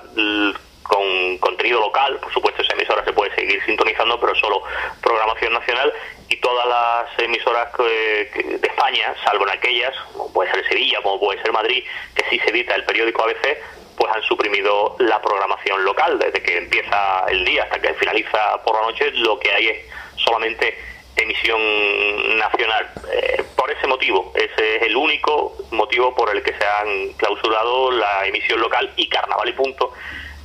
con 0.82 1.38
contenido 1.38 1.80
local. 1.80 2.18
Por 2.20 2.32
supuesto, 2.32 2.62
esa 2.62 2.74
emisora 2.74 3.04
se 3.04 3.12
puede 3.12 3.34
seguir 3.34 3.62
sintonizando, 3.64 4.18
pero 4.18 4.34
solo 4.34 4.62
programación 5.02 5.52
nacional. 5.52 5.92
Y 6.28 6.36
todas 6.36 6.66
las 6.66 7.18
emisoras 7.18 7.68
de 7.78 8.60
España, 8.62 9.14
salvo 9.24 9.44
en 9.44 9.50
aquellas, 9.50 9.94
como 10.12 10.32
puede 10.32 10.50
ser 10.50 10.66
Sevilla, 10.66 11.00
como 11.02 11.20
puede 11.20 11.40
ser 11.42 11.52
Madrid, 11.52 11.84
que 12.14 12.24
sí 12.30 12.38
se 12.38 12.50
edita 12.50 12.74
el 12.74 12.84
periódico 12.84 13.22
ABC, 13.22 13.58
pues 13.96 14.12
han 14.14 14.22
suprimido 14.22 14.96
la 14.98 15.20
programación 15.20 15.84
local. 15.84 16.18
Desde 16.18 16.42
que 16.42 16.56
empieza 16.56 17.26
el 17.28 17.44
día 17.44 17.64
hasta 17.64 17.80
que 17.80 17.94
finaliza 17.94 18.62
por 18.64 18.74
la 18.76 18.82
noche, 18.82 19.10
lo 19.12 19.38
que 19.38 19.52
hay 19.52 19.68
es 19.68 19.86
solamente 20.16 20.91
emisión 21.16 22.38
nacional. 22.38 22.90
Eh, 23.12 23.44
por 23.56 23.70
ese 23.70 23.86
motivo, 23.86 24.32
ese 24.34 24.76
es 24.76 24.82
el 24.82 24.96
único 24.96 25.56
motivo 25.70 26.14
por 26.14 26.34
el 26.34 26.42
que 26.42 26.52
se 26.52 26.64
han 26.64 27.12
clausurado 27.14 27.90
la 27.90 28.26
emisión 28.26 28.60
local 28.60 28.92
y 28.96 29.08
Carnaval 29.08 29.48
y 29.48 29.52
Punto 29.52 29.92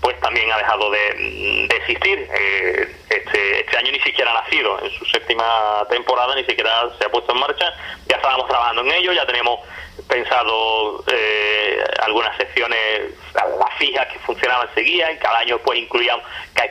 pues 0.02 0.20
también 0.22 0.52
ha 0.52 0.58
dejado 0.58 0.90
de, 0.92 1.66
existir. 1.76 2.30
Eh, 2.34 2.96
este, 3.10 3.60
este 3.62 3.78
año 3.78 3.92
ni 3.92 4.00
siquiera 4.00 4.32
ha 4.32 4.42
nacido, 4.42 4.80
en 4.84 4.92
su 4.92 5.06
séptima 5.06 5.86
temporada 5.90 6.36
ni 6.36 6.44
siquiera 6.46 6.90
se 6.98 7.06
ha 7.06 7.10
puesto 7.10 7.34
en 7.34 7.40
marcha. 7.40 7.74
Ya 8.08 8.18
estábamos 8.18 8.48
trabajando 8.48 8.84
en 8.84 8.92
ello, 8.92 9.14
ya 9.14 9.26
teníamos 9.26 9.60
pensado 10.08 11.04
eh, 11.08 11.84
algunas 12.04 12.38
secciones, 12.38 13.12
las 13.34 13.74
fijas 13.78 14.08
que 14.08 14.20
funcionaban 14.20 14.70
seguían, 14.76 15.18
cada 15.18 15.40
año 15.40 15.58
pues 15.60 15.80
incluíamos, 15.80 16.24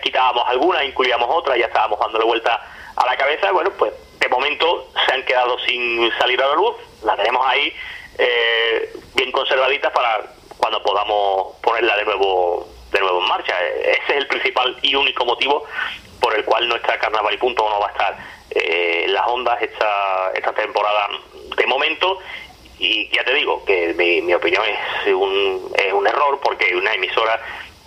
quitábamos 0.03 0.45
algunas, 0.49 0.85
incluíamos 0.85 1.29
otras, 1.31 1.59
ya 1.59 1.67
estábamos 1.67 1.99
dándole 1.99 2.25
vuelta 2.25 2.61
a 2.97 3.07
la 3.07 3.17
cabeza. 3.17 3.53
Bueno, 3.53 3.71
pues 3.79 3.93
de 4.21 4.29
momento 4.29 4.89
se 5.07 5.13
han 5.13 5.25
quedado 5.25 5.59
sin 5.61 6.11
salir 6.19 6.43
a 6.43 6.49
la 6.49 6.55
luz, 6.55 6.77
la 7.03 7.17
tenemos 7.17 7.47
ahí 7.47 7.73
eh, 8.19 8.93
bien 9.15 9.31
conservaditas 9.33 9.93
para 9.93 10.25
cuando 10.57 10.83
podamos 10.83 11.57
ponerla 11.63 11.97
de 11.97 12.05
nuevo 12.05 12.67
de 12.93 13.01
nuevo 13.01 13.21
en 13.21 13.29
marcha. 13.29 13.55
Ese 13.63 14.03
es 14.09 14.17
el 14.17 14.27
principal 14.27 14.77
y 14.83 14.95
único 14.95 15.25
motivo 15.25 15.65
por 16.21 16.35
el 16.35 16.45
cual 16.45 16.69
nuestra 16.69 16.99
Carnaval 16.99 17.35
y 17.35 17.39
Punto 17.39 17.69
no 17.69 17.81
va 17.81 17.89
a 17.89 17.91
estar 17.91 18.17
eh, 18.51 19.07
las 19.09 19.27
ondas 19.27 19.61
esta, 19.61 20.33
esta 20.35 20.53
temporada 20.53 21.09
de 21.57 21.67
momento. 21.67 22.19
Y 22.79 23.09
ya 23.15 23.25
te 23.25 23.33
digo 23.35 23.65
que 23.65 23.95
mi, 23.95 24.21
mi 24.21 24.35
opinión 24.35 24.63
es 24.67 25.13
un, 25.13 25.73
es 25.77 25.93
un 25.93 26.07
error 26.07 26.39
porque 26.43 26.75
una 26.75 26.93
emisora 26.93 27.41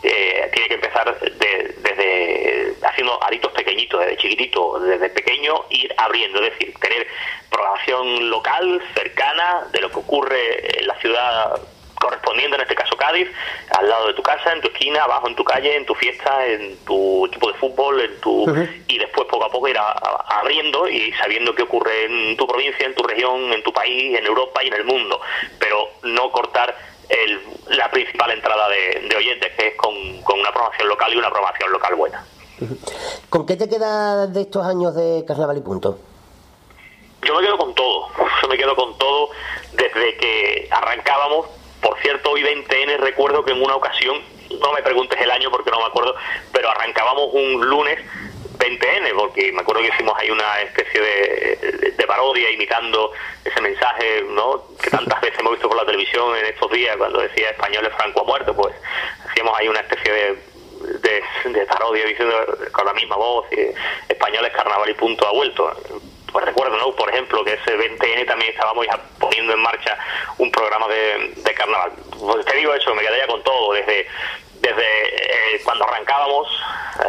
eh, 0.04 0.50
tiene 0.54 0.68
que 0.70 0.74
empezar 0.76 1.20
de- 1.20 1.76
desde 1.78 2.74
haciendo 2.88 3.22
aritos 3.24 3.52
pequeñitos, 3.54 4.00
desde 4.02 4.18
chiquitito, 4.18 4.80
desde 4.80 5.10
pequeño, 5.10 5.66
ir 5.70 5.94
abriendo, 5.98 6.42
es 6.44 6.52
decir, 6.52 6.74
tener 6.80 7.06
programación 7.50 8.30
local, 8.30 8.82
cercana, 8.94 9.68
de 9.72 9.82
lo 9.82 9.90
que 9.90 9.98
ocurre 10.00 10.80
en 10.80 10.88
la 10.88 10.96
ciudad 11.00 11.60
correspondiente, 11.96 12.56
en 12.56 12.62
este 12.62 12.76
caso 12.76 12.96
Cádiz, 12.96 13.28
al 13.78 13.90
lado 13.90 14.08
de 14.08 14.14
tu 14.14 14.24
casa, 14.24 14.54
en 14.54 14.62
tu 14.62 14.70
esquina, 14.70 15.04
abajo 15.04 15.28
en 15.28 15.36
tu 15.36 15.44
calle, 15.44 15.76
en 15.76 15.86
tu 15.86 15.94
fiesta, 15.96 16.46
en 16.48 16.78
tu 16.86 17.26
equipo 17.26 17.52
de 17.52 17.58
fútbol, 17.58 18.00
en 18.00 18.22
tu 18.22 18.46
y 18.88 18.98
después 19.00 19.28
poco 19.28 19.44
a 19.44 19.52
poco 19.52 19.68
ir 19.68 19.78
a- 19.78 19.92
a- 19.92 20.40
abriendo 20.40 20.88
y 20.88 21.12
sabiendo 21.14 21.54
qué 21.54 21.64
ocurre 21.64 22.06
en 22.06 22.38
tu 22.38 22.48
provincia, 22.48 22.86
en 22.86 22.96
tu 22.96 23.04
región, 23.04 23.52
en 23.52 23.62
tu 23.64 23.74
país, 23.74 24.18
en 24.18 24.26
Europa 24.26 24.64
y 24.64 24.68
en 24.68 24.74
el 24.76 24.86
mundo, 24.86 25.20
pero 25.60 25.90
no 26.04 26.32
cortar 26.32 26.74
el- 27.10 27.42
la 27.78 27.90
principal 27.92 28.32
entrada 28.32 28.68
de, 28.70 29.08
de 29.08 29.16
oyentes, 29.16 29.52
que 29.58 29.68
es 29.68 29.76
con, 29.76 30.22
con 30.24 30.40
una 30.40 30.52
programación 30.52 30.88
local 30.88 31.14
y 31.14 31.18
una 31.18 31.30
programación 31.30 31.72
local 31.72 31.96
buena. 31.96 32.26
¿Con 33.30 33.46
qué 33.46 33.56
te 33.56 33.70
quedas 33.70 34.34
de 34.34 34.42
estos 34.42 34.66
años 34.66 34.94
de 34.96 35.24
Carnaval 35.28 35.58
y 35.58 35.62
Punto? 35.62 36.00
Yo 37.24 37.36
me 37.36 37.42
quedo 37.46 37.58
con 37.58 37.74
todo, 37.76 38.08
yo 38.42 38.48
me 38.48 38.58
quedo 38.58 38.76
con 38.76 38.98
todo 38.98 39.30
desde 39.74 40.18
que 40.18 40.68
arrancábamos. 40.72 41.48
Por 41.82 41.98
cierto, 42.02 42.32
hoy 42.32 42.42
de 42.44 42.56
NTN 42.56 42.98
recuerdo 43.02 43.44
que 43.44 43.52
en 43.52 43.62
una 43.64 43.76
ocasión, 43.76 44.18
no 44.62 44.74
me 44.74 44.82
preguntes 44.82 45.20
el 45.22 45.32
año 45.32 45.50
porque 45.52 45.70
no 45.72 45.80
me 45.80 45.86
acuerdo, 45.86 46.16
pero 46.52 46.70
arrancábamos 46.70 47.30
un 47.34 47.66
lunes 47.66 48.00
20N, 48.60 49.16
porque 49.16 49.52
me 49.54 49.62
acuerdo 49.62 49.82
que 49.82 49.88
hicimos 49.88 50.14
ahí 50.20 50.30
una 50.30 50.62
especie 50.62 51.00
de, 51.02 51.56
de- 51.62 51.92
de 51.92 52.08
parodia 52.08 52.52
imitando 52.52 53.12
ese 53.46 53.62
mensaje 53.62 54.24
¿no? 54.30 54.64
que 54.82 54.90
tantas 54.98 55.20
veces 55.22 55.40
hemos 55.40 55.54
visto 55.54 55.68
por 55.70 55.78
la 55.78 55.86
televisión 55.86 56.36
en 56.38 56.46
estos 56.46 56.70
días 56.72 56.96
cuando 56.98 57.20
decía 57.22 57.50
españoles 57.52 57.92
Franco 57.96 58.22
ha 58.22 58.26
muerto, 58.26 58.54
pues 58.56 58.76
hacíamos 59.30 59.58
ahí 59.58 59.68
una 59.70 59.80
especie 59.80 60.12
de, 60.12 60.38
de, 61.00 61.24
de 61.60 61.66
parodia 61.66 62.06
diciendo 62.06 62.36
con 62.72 62.86
la 62.86 62.94
misma 62.94 63.16
voz, 63.16 63.46
eh, 63.52 63.74
españoles 64.10 64.52
carnaval 64.54 64.90
y 64.90 64.94
punto 64.94 65.26
ha 65.28 65.32
vuelto. 65.32 65.74
Pues 66.32 66.46
recuerdo, 66.46 66.78
¿no? 66.78 66.92
Por 66.96 67.10
ejemplo, 67.10 67.44
que 67.44 67.54
ese 67.54 67.76
20N 67.76 68.28
también 68.28 68.52
estábamos 68.52 68.86
ya 68.86 69.00
poniendo 69.20 69.52
en 69.52 69.60
marcha 69.62 69.98
un 70.38 70.52
programa 70.52 70.88
de, 70.88 71.34
de 71.38 71.54
carnaval. 71.56 71.92
Pues 72.20 72.46
te 72.46 72.56
digo 72.58 72.72
eso, 72.76 72.94
me 72.94 73.02
quedé 73.02 73.18
ya 73.18 73.26
con 73.28 73.42
todo, 73.44 73.74
desde 73.74 74.06
desde 74.62 75.56
eh, 75.56 75.62
cuando 75.64 75.86
arrancábamos, 75.86 76.48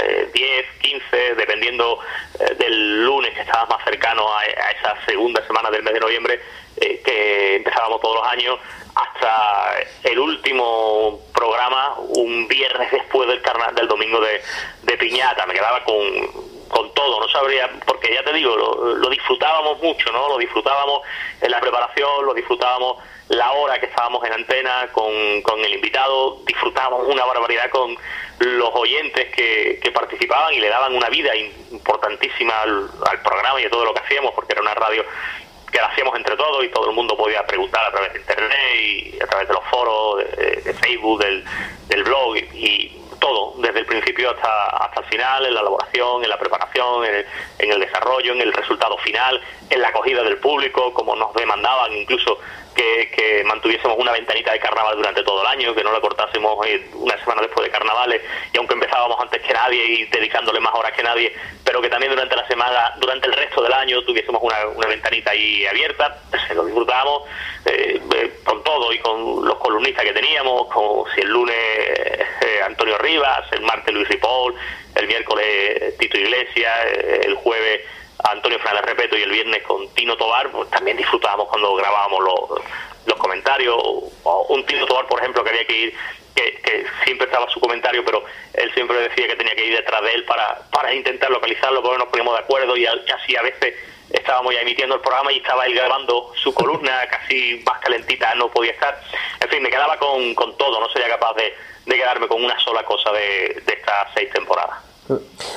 eh, 0.03 0.29
10, 0.33 0.67
15, 0.81 1.35
dependiendo 1.35 1.99
eh, 2.39 2.55
del 2.59 3.05
lunes 3.05 3.35
que 3.35 3.41
estaba 3.41 3.67
más 3.67 3.85
cercano 3.85 4.27
a, 4.35 4.45
esa 4.45 4.97
segunda 5.07 5.45
semana 5.47 5.71
del 5.71 5.83
mes 5.83 5.95
de 5.95 6.01
noviembre, 6.01 6.41
eh, 6.77 7.01
que 7.05 7.57
empezábamos 7.57 8.01
todos 8.01 8.17
los 8.17 8.33
años, 8.33 8.59
hasta 8.95 9.81
el 10.05 10.19
último 10.19 11.21
programa, 11.35 11.97
un 11.99 12.49
viernes 12.49 12.91
después 12.91 13.29
del 13.29 13.41
carnaval 13.43 13.75
del 13.75 13.89
domingo 13.89 14.21
de 14.21 14.97
Piñata. 14.97 15.47
Me 15.47 15.55
quedaba 15.55 15.83
con, 15.85 16.60
con 16.71 16.93
todo, 16.95 17.21
no 17.21 17.29
sabría 17.29 17.69
porque 17.85 18.15
ya 18.15 18.23
te 18.23 18.33
digo, 18.33 18.57
lo, 18.57 18.95
lo 18.97 19.11
disfrutábamos 19.11 19.83
mucho, 19.83 20.11
¿no? 20.13 20.29
Lo 20.29 20.39
disfrutábamos 20.39 21.03
en 21.41 21.51
la 21.51 21.61
preparación, 21.61 22.25
lo 22.25 22.33
disfrutábamos 22.33 22.99
la 23.29 23.53
hora 23.53 23.79
que 23.79 23.87
estábamos 23.87 24.25
en 24.25 24.33
antena 24.33 24.89
con, 24.93 25.43
con 25.43 25.61
el 25.65 25.75
invitado, 25.75 26.39
disfrutábamos 26.47 27.07
una 27.07 27.25
barbaridad 27.25 27.71
con 27.71 27.97
los 28.39 28.71
oyentes 28.73 29.35
que, 29.35 29.79
que 29.83 29.91
participaban 29.93 30.55
y 30.55 30.61
le 30.61 30.69
daban 30.69 30.95
una 30.95 31.09
vida 31.09 31.35
importantísima 31.37 32.61
al, 32.63 32.91
al 33.09 33.23
programa 33.23 33.61
y 33.61 33.67
a 33.67 33.71
todo 33.71 33.85
lo 33.85 33.95
que 33.95 34.01
hacíamos, 34.01 34.33
porque 34.35 34.53
era 34.53 34.63
una 34.63 34.75
radio 34.75 35.05
que 35.71 35.79
la 35.79 35.87
hacíamos 35.87 36.17
entre 36.17 36.37
todos 36.37 36.65
y 36.65 36.69
todo 36.71 36.91
el 36.91 36.97
mundo 36.97 37.17
podía 37.17 37.47
preguntar 37.47 37.85
a 37.87 37.93
través 37.93 38.13
de 38.15 38.19
internet 38.21 38.75
y 38.77 39.23
a 39.23 39.27
través 39.27 39.47
de 39.47 39.55
los 39.55 39.65
foros, 39.65 40.19
de, 40.19 40.63
de 40.63 40.75
Facebook, 40.75 41.23
del, 41.23 41.45
del 41.87 42.03
blog 42.03 42.37
y 42.37 43.01
todo, 43.21 43.55
desde 43.59 43.81
el 43.81 43.87
principio 43.87 44.31
hasta, 44.31 44.67
hasta 44.85 45.01
el 45.01 45.07
final, 45.07 45.47
en 45.47 45.55
la 45.55 45.61
elaboración, 45.61 46.25
en 46.25 46.31
la 46.31 46.39
preparación, 46.39 47.05
en 47.05 47.15
el, 47.15 47.27
en 47.59 47.73
el 47.73 47.81
desarrollo, 47.81 48.33
en 48.33 48.41
el 48.41 48.53
resultado 48.53 48.99
final, 48.99 49.41
en 49.69 49.81
la 49.81 49.89
acogida 49.89 50.23
del 50.25 50.39
público, 50.39 50.93
como 50.93 51.15
nos 51.15 51.33
demandaban 51.35 51.93
incluso 51.93 52.39
que, 52.81 53.11
que 53.11 53.45
mantuviésemos 53.45 53.99
una 53.99 54.13
ventanita 54.13 54.53
de 54.53 54.59
carnaval 54.59 54.97
durante 54.97 55.23
todo 55.23 55.43
el 55.43 55.49
año, 55.49 55.75
que 55.75 55.85
no 55.85 55.93
la 55.93 56.01
cortásemos 56.01 56.67
eh, 56.67 56.89
una 56.95 57.17
semana 57.19 57.43
después 57.43 57.67
de 57.67 57.71
carnavales, 57.71 58.23
y 58.53 58.59
aunque 58.59 58.75
empezábamos 58.75 59.21
antes 59.21 59.43
que 59.43 59.53
nadie 59.53 59.85
y 59.85 60.05
dedicándole 60.07 60.61
más 60.61 60.73
horas 60.75 60.93
que 60.93 61.03
nadie, 61.03 61.35
pero 61.63 61.83
que 61.83 61.91
también 61.91 62.13
durante 62.13 62.37
la 62.37 62.47
semana, 62.47 62.95
durante 62.99 63.27
el 63.27 63.35
resto 63.35 63.63
del 63.63 63.73
año 63.73 64.03
tuviésemos 64.03 64.41
una, 64.43 64.67
una 64.69 64.87
ventanita 64.87 65.33
ahí 65.33 65.67
abierta, 65.67 66.23
se 66.49 66.55
lo 66.57 66.65
disfrutábamos 66.65 67.25
eh, 67.67 68.01
eh, 68.15 68.33
con 68.45 68.63
todo 68.65 68.93
y 68.93 68.99
con 68.99 69.47
los 69.47 69.59
columnistas 69.59 70.05
que 70.05 70.13
teníamos, 70.13 70.69
como 70.73 71.05
si 71.15 71.21
el 71.21 71.29
lunes 71.29 71.57
eh, 71.57 72.63
Antonio 72.65 72.97
Rivas, 72.99 73.45
el 73.53 73.61
martes 73.61 73.93
Luis 73.93 74.09
Ripoll, 74.09 74.55
el 74.95 75.07
miércoles 75.07 75.97
Tito 75.99 76.17
Iglesias, 76.17 76.75
eh, 76.87 77.21
el 77.25 77.35
jueves 77.35 77.83
Antonio 78.25 78.59
Fernández 78.59 78.87
Repeto 78.87 79.17
y 79.17 79.23
el 79.23 79.31
viernes 79.31 79.63
con 79.63 79.89
Tino 79.95 80.17
Tobar, 80.17 80.51
pues 80.51 80.69
también 80.71 80.97
disfrutábamos 80.97 81.49
cuando 81.49 81.75
grabábamos 81.75 82.25
los, 82.25 82.61
los 83.07 83.19
comentarios. 83.19 83.77
O 83.77 84.47
un 84.49 84.65
Tino 84.67 84.87
Tobar, 84.87 85.07
por 85.07 85.19
ejemplo, 85.21 85.43
que 85.43 85.51
había 85.51 85.67
que 85.67 85.77
ir, 85.77 85.95
que, 86.35 86.61
que 86.63 86.87
siempre 87.05 87.27
estaba 87.27 87.49
su 87.51 87.61
comentario, 87.61 88.05
pero 88.05 88.25
él 88.55 88.73
siempre 88.75 88.97
decía 89.09 89.27
que 89.27 89.37
tenía 89.37 89.55
que 89.55 89.67
ir 89.67 89.77
detrás 89.77 90.03
de 90.03 90.15
él 90.15 90.25
para, 90.25 90.61
para 90.71 90.95
intentar 90.95 91.31
localizarlo, 91.31 91.83
porque 91.83 91.99
nos 91.99 92.09
poníamos 92.09 92.35
de 92.35 92.41
acuerdo 92.41 92.77
y, 92.77 92.87
así 92.87 93.37
a 93.37 93.43
veces 93.43 93.75
estábamos 94.11 94.55
ya 94.55 94.61
emitiendo 94.61 94.97
el 94.97 95.01
programa 95.01 95.33
y 95.33 95.39
estaba 95.39 95.67
él 95.67 95.75
grabando 95.75 96.33
su 96.35 96.53
columna 96.53 97.07
casi 97.11 97.63
más 97.65 97.81
calentita, 97.81 98.35
no 98.35 98.51
podía 98.51 98.73
estar. 98.73 99.01
En 99.41 99.49
fin, 99.49 99.63
me 99.63 99.71
quedaba 99.71 99.97
con, 99.99 100.35
con 100.35 100.57
todo, 100.57 100.81
no 100.81 100.89
sería 100.91 101.09
capaz 101.09 101.35
de, 101.35 101.55
de 101.87 101.97
quedarme 101.97 102.29
con 102.29 102.45
una 102.45 102.59
sola 102.61 102.83
cosa 102.85 103.13
de, 103.13 103.63
de 103.65 103.73
estas 103.73 104.09
seis 104.15 104.31
temporadas. 104.31 104.90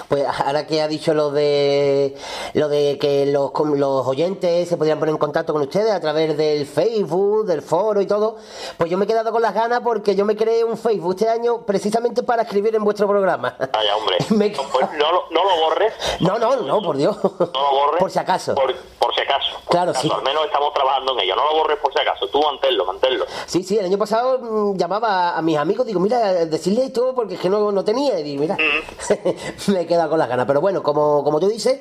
Pues 0.08 0.26
ahora 0.46 0.66
que 0.68 0.82
ha 0.82 0.88
dicho 0.88 1.14
lo 1.14 1.32
de 1.32 2.16
lo 2.54 2.70
de 2.70 2.98
que 3.00 3.26
los, 3.28 3.52
los 3.76 4.08
oyentes 4.08 4.68
se 4.70 4.78
podrían 4.78 5.00
poner 5.00 5.14
en 5.14 5.18
contacto 5.20 5.54
con 5.54 5.62
ustedes 5.62 5.92
a 5.92 6.00
través 6.00 6.38
del 6.38 6.66
Facebook, 6.66 7.46
del 7.46 7.62
foro 7.62 8.02
y 8.02 8.06
todo, 8.06 8.38
pues 8.78 8.90
yo 8.90 8.98
me 8.98 9.06
he 9.06 9.08
quedado 9.08 9.32
con 9.32 9.42
las 9.42 9.54
ganas 9.54 9.82
porque 9.82 10.16
yo 10.16 10.26
me 10.26 10.36
creé 10.36 10.64
un 10.64 10.78
Facebook 10.78 11.16
este 11.18 11.30
año 11.30 11.66
precisamente 11.66 12.24
para 12.24 12.44
escribir 12.44 12.76
en 12.76 12.84
vuestro 12.84 13.08
programa. 13.08 13.56
Vaya, 13.72 13.96
hombre. 13.96 14.18
No, 14.54 14.64
pues 14.72 14.88
no, 14.94 15.12
lo- 15.12 15.24
no 15.32 15.44
lo 15.44 15.62
borres, 15.62 15.94
No, 16.20 16.38
no, 16.38 16.56
no, 16.58 16.82
por 16.82 16.98
Dios. 16.98 17.18
no 17.24 17.32
lo 17.40 17.72
borres. 17.72 18.00
Por 18.00 18.12
si 18.12 18.20
acaso. 18.20 18.54
Por, 18.56 18.74
por 19.00 19.14
si 19.16 19.22
acaso. 19.22 19.52
por 19.64 19.72
Claro, 19.72 19.94
si 19.94 20.00
acaso. 20.00 20.08
sí. 20.10 20.12
Al 20.18 20.24
menos 20.24 20.46
estamos 20.46 20.74
trabajando 20.74 21.14
en 21.14 21.20
ello. 21.22 21.36
No 21.36 21.46
lo 21.52 21.58
borres 21.60 21.78
por 21.80 21.94
si 21.94 22.00
acaso. 22.00 22.28
Tú 22.28 22.42
manténlo, 22.42 22.86
manténlo. 22.86 23.26
Sí, 23.46 23.64
sí, 23.64 23.78
el 23.78 23.86
año 23.86 23.98
pasado 23.98 24.40
mm, 24.40 24.78
llamaba 24.78 25.38
a 25.38 25.42
mis 25.42 25.58
amigos, 25.58 25.86
digo, 25.86 26.00
mira, 26.00 26.46
decirle 26.46 26.86
esto 26.86 27.14
porque 27.16 27.36
es 27.36 27.40
que 27.40 27.50
no, 27.50 27.72
no 27.72 27.84
tenía. 27.84 28.20
Y 28.20 28.24
digo, 28.24 28.42
mira, 28.42 28.58
me 29.68 29.82
he 29.82 29.88
quedado 29.88 30.10
con 30.10 30.20
las 30.20 30.28
ganas. 30.28 30.46
Pero 30.46 30.62
bueno, 30.62 30.84
como, 30.84 31.24
como 31.24 31.40
tú 31.40 31.48
dices, 31.48 31.80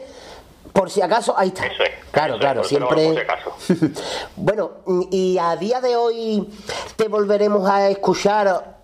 por 0.73 0.91
si 0.91 1.03
acaso, 1.03 1.35
ahí 1.37 1.49
está. 1.49 1.65
Claro, 2.11 2.39
claro, 2.39 2.63
Pero 2.63 2.65
siempre. 2.65 3.27
si. 3.59 3.75
Bueno, 4.37 4.71
y 5.11 5.39
a 5.39 5.57
día 5.57 5.81
de 5.81 5.97
hoy 5.97 6.49
te 6.97 7.09
volveremos 7.09 7.69
a 7.69 7.89
escuchar 7.89 8.77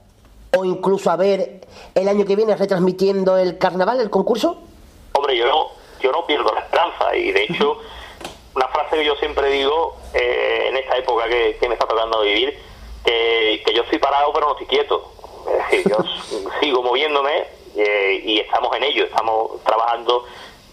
o 0.56 0.64
incluso 0.64 1.10
a 1.10 1.16
ver 1.16 1.60
el 1.94 2.08
año 2.08 2.24
que 2.24 2.36
viene 2.36 2.56
retransmitiendo 2.56 3.36
el 3.38 3.58
carnaval, 3.58 4.00
el 4.00 4.10
concurso. 4.10 4.58
Hombre, 5.12 5.36
yo 5.36 5.46
no, 5.46 5.66
yo 6.00 6.12
no 6.12 6.26
pierdo 6.26 6.52
la 6.54 6.60
esperanza 6.60 7.14
y 7.16 7.32
de 7.32 7.44
hecho 7.44 7.78
una 8.54 8.68
frase 8.68 8.96
que 8.96 9.04
yo 9.04 9.14
siempre 9.16 9.50
digo 9.50 9.96
eh, 10.14 10.66
en 10.68 10.76
esta 10.76 10.96
época 10.96 11.28
que, 11.28 11.56
que 11.60 11.68
me 11.68 11.74
está 11.74 11.86
tocando 11.86 12.22
vivir, 12.22 12.58
que, 13.04 13.62
que 13.64 13.74
yo 13.74 13.82
estoy 13.82 13.98
parado 13.98 14.32
pero 14.32 14.46
no 14.46 14.52
estoy 14.52 14.66
quieto. 14.66 15.12
Es 15.48 15.70
decir, 15.70 15.90
yo 15.90 15.98
sigo 16.60 16.82
moviéndome 16.82 17.57
eh, 17.78 18.20
y 18.24 18.38
estamos 18.40 18.76
en 18.76 18.84
ello, 18.84 19.04
estamos 19.04 19.62
trabajando 19.64 20.24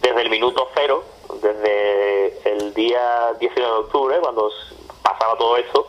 desde 0.02 0.22
el 0.22 0.30
minuto 0.30 0.70
cero, 0.76 1.04
desde 1.42 2.50
el 2.50 2.74
día 2.74 3.34
19 3.40 3.72
de 3.72 3.80
octubre, 3.80 4.18
cuando 4.20 4.52
pasaba 5.02 5.38
todo 5.38 5.58
esto, 5.58 5.88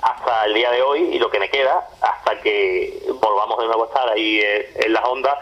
hasta 0.00 0.46
el 0.46 0.54
día 0.54 0.70
de 0.70 0.82
hoy 0.82 1.00
y 1.12 1.18
lo 1.18 1.30
que 1.30 1.38
me 1.38 1.50
queda, 1.50 1.86
hasta 2.00 2.40
que 2.40 3.02
volvamos 3.20 3.58
de 3.58 3.66
nuevo 3.66 3.84
a 3.84 3.86
estar 3.86 4.08
ahí 4.10 4.40
eh, 4.40 4.70
en 4.76 4.92
las 4.92 5.04
ondas 5.04 5.36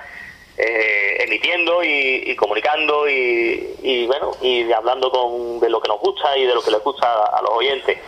eh, 0.56 1.16
emitiendo 1.20 1.82
y, 1.82 2.36
comunicando 2.36 3.08
y, 3.08 3.74
y, 3.82 4.06
bueno 4.06 4.32
y 4.42 4.70
hablando 4.70 5.10
con 5.10 5.60
de 5.60 5.70
lo 5.70 5.80
que 5.80 5.88
nos 5.88 6.00
gusta 6.00 6.36
y 6.36 6.44
de 6.44 6.54
lo 6.54 6.62
que 6.62 6.70
les 6.70 6.82
gusta 6.82 7.24
a 7.26 7.42
los 7.42 7.52
oyentes. 7.52 7.98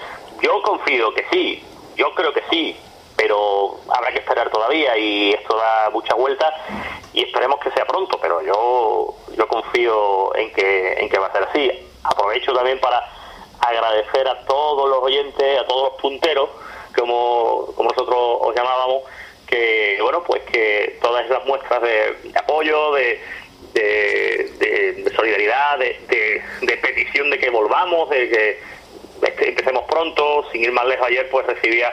Yo 0.43 0.61
confío 0.62 1.15
que 1.15 1.24
sí 1.32 1.62
yo 1.97 2.12
creo 2.15 2.32
que 2.32 2.43
sí 2.51 2.77
pero 3.16 3.81
habrá 3.95 4.11
que 4.12 4.19
esperar 4.19 4.51
todavía 4.51 4.97
y 4.97 5.32
esto 5.32 5.57
da 5.57 5.91
muchas 5.91 6.16
vueltas 6.16 6.53
y 7.12 7.23
esperemos 7.23 7.61
que 7.61 7.70
sea 7.70 7.85
pronto 7.86 8.19
pero 8.20 8.43
yo 8.43 9.15
yo 9.36 9.49
confío 9.49 10.35
en 10.36 10.53
que 10.53 10.95
en 10.95 11.09
que 11.09 11.19
va 11.19 11.27
a 11.28 11.32
ser 11.32 11.45
así. 11.45 11.70
Aprovecho 12.03 12.53
también 12.53 12.78
para 12.81 13.03
agradecer 13.61 14.27
a 14.28 14.41
todos 14.47 14.89
los 14.91 14.99
oyentes 15.03 15.59
a 15.61 15.66
todos 15.66 15.93
los 15.93 16.01
punteros 16.01 16.51
como 16.97 17.66
como 17.77 17.91
nosotros 17.91 18.19
os 18.41 18.55
llamábamos 18.55 19.03
que 19.47 19.99
bueno 20.03 20.23
pues 20.24 20.43
que 20.45 20.99
todas 21.01 21.24
esas 21.27 21.45
muestras 21.47 21.81
de, 21.82 22.16
apoyo 22.35 22.93
de, 22.93 23.20
de, 23.74 24.51
de- 24.59 25.12
solidaridad 25.15 25.78
de, 25.78 26.43
petición 26.82 27.31
de 27.31 27.39
que 27.39 27.51
volvamos 27.51 28.11
de 28.11 28.29
que 28.29 28.61
empecemos 29.48 29.85
pronto. 29.85 30.45
Sin 30.51 30.63
ir 30.64 30.72
más 30.72 30.87
lejos 30.87 31.06
ayer 31.06 31.29
pues 31.30 31.47
recibía 31.47 31.93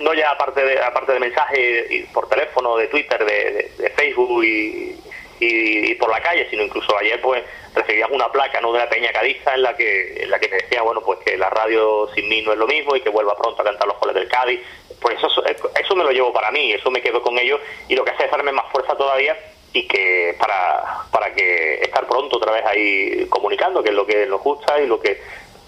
no 0.00 0.14
ya 0.14 0.30
aparte 0.30 0.64
de 0.64 0.80
aparte 0.82 1.12
de 1.12 1.20
mensajes 1.20 1.90
y 1.90 2.00
por 2.12 2.28
teléfono 2.28 2.76
de 2.76 2.88
Twitter 2.88 3.24
de, 3.24 3.92
Facebook 3.96 4.42
y, 4.44 4.96
y- 5.38 5.94
por 5.94 6.10
la 6.10 6.20
calle 6.20 6.46
sino 6.50 6.62
incluso 6.62 6.96
ayer 6.98 7.20
pues 7.20 7.44
recibíamos 7.74 8.14
una 8.16 8.32
placa 8.32 8.60
no 8.60 8.72
de 8.72 8.78
una 8.78 8.88
peña 8.88 9.12
cadiza 9.12 9.54
en 9.54 9.62
la 9.62 9.76
que 9.76 10.22
en 10.22 10.30
la 10.30 10.38
que 10.38 10.48
me 10.48 10.56
decía 10.56 10.82
bueno 10.82 11.02
pues 11.02 11.18
que 11.20 11.36
la 11.36 11.50
radio 11.50 12.08
sin 12.14 12.28
mí 12.28 12.40
no 12.42 12.52
es 12.52 12.58
lo 12.58 12.66
mismo 12.66 12.96
y 12.96 13.00
que 13.02 13.10
vuelva 13.10 13.36
pronto 13.36 13.60
a 13.60 13.64
cantar 13.64 13.86
los 13.86 13.98
goles 14.00 14.14
del 14.14 14.28
Cádiz. 14.28 14.60
Pues 15.00 15.16
eso 15.18 15.42
eso 15.46 15.96
me 15.96 16.04
lo 16.04 16.10
llevo 16.10 16.32
para 16.32 16.50
mí 16.50 16.72
eso 16.72 16.90
me 16.90 17.00
quedo 17.02 17.22
con 17.22 17.38
ello 17.38 17.58
y 17.88 17.94
lo 17.94 18.04
que 18.04 18.10
hace 18.12 18.24
es 18.24 18.30
darme 18.30 18.52
más 18.52 18.70
fuerza 18.72 18.96
todavía 18.96 19.36
y 19.72 19.86
que 19.86 20.34
para 20.38 21.04
para 21.12 21.32
que 21.34 21.74
estar 21.82 22.06
pronto 22.06 22.36
otra 22.38 22.52
vez 22.52 22.64
ahí 22.66 23.26
comunicando 23.28 23.82
que 23.82 23.90
es 23.90 23.94
lo 23.94 24.06
que 24.06 24.26
nos 24.26 24.42
gusta 24.42 24.80
y 24.80 24.86
lo 24.86 24.98
que 25.00 25.20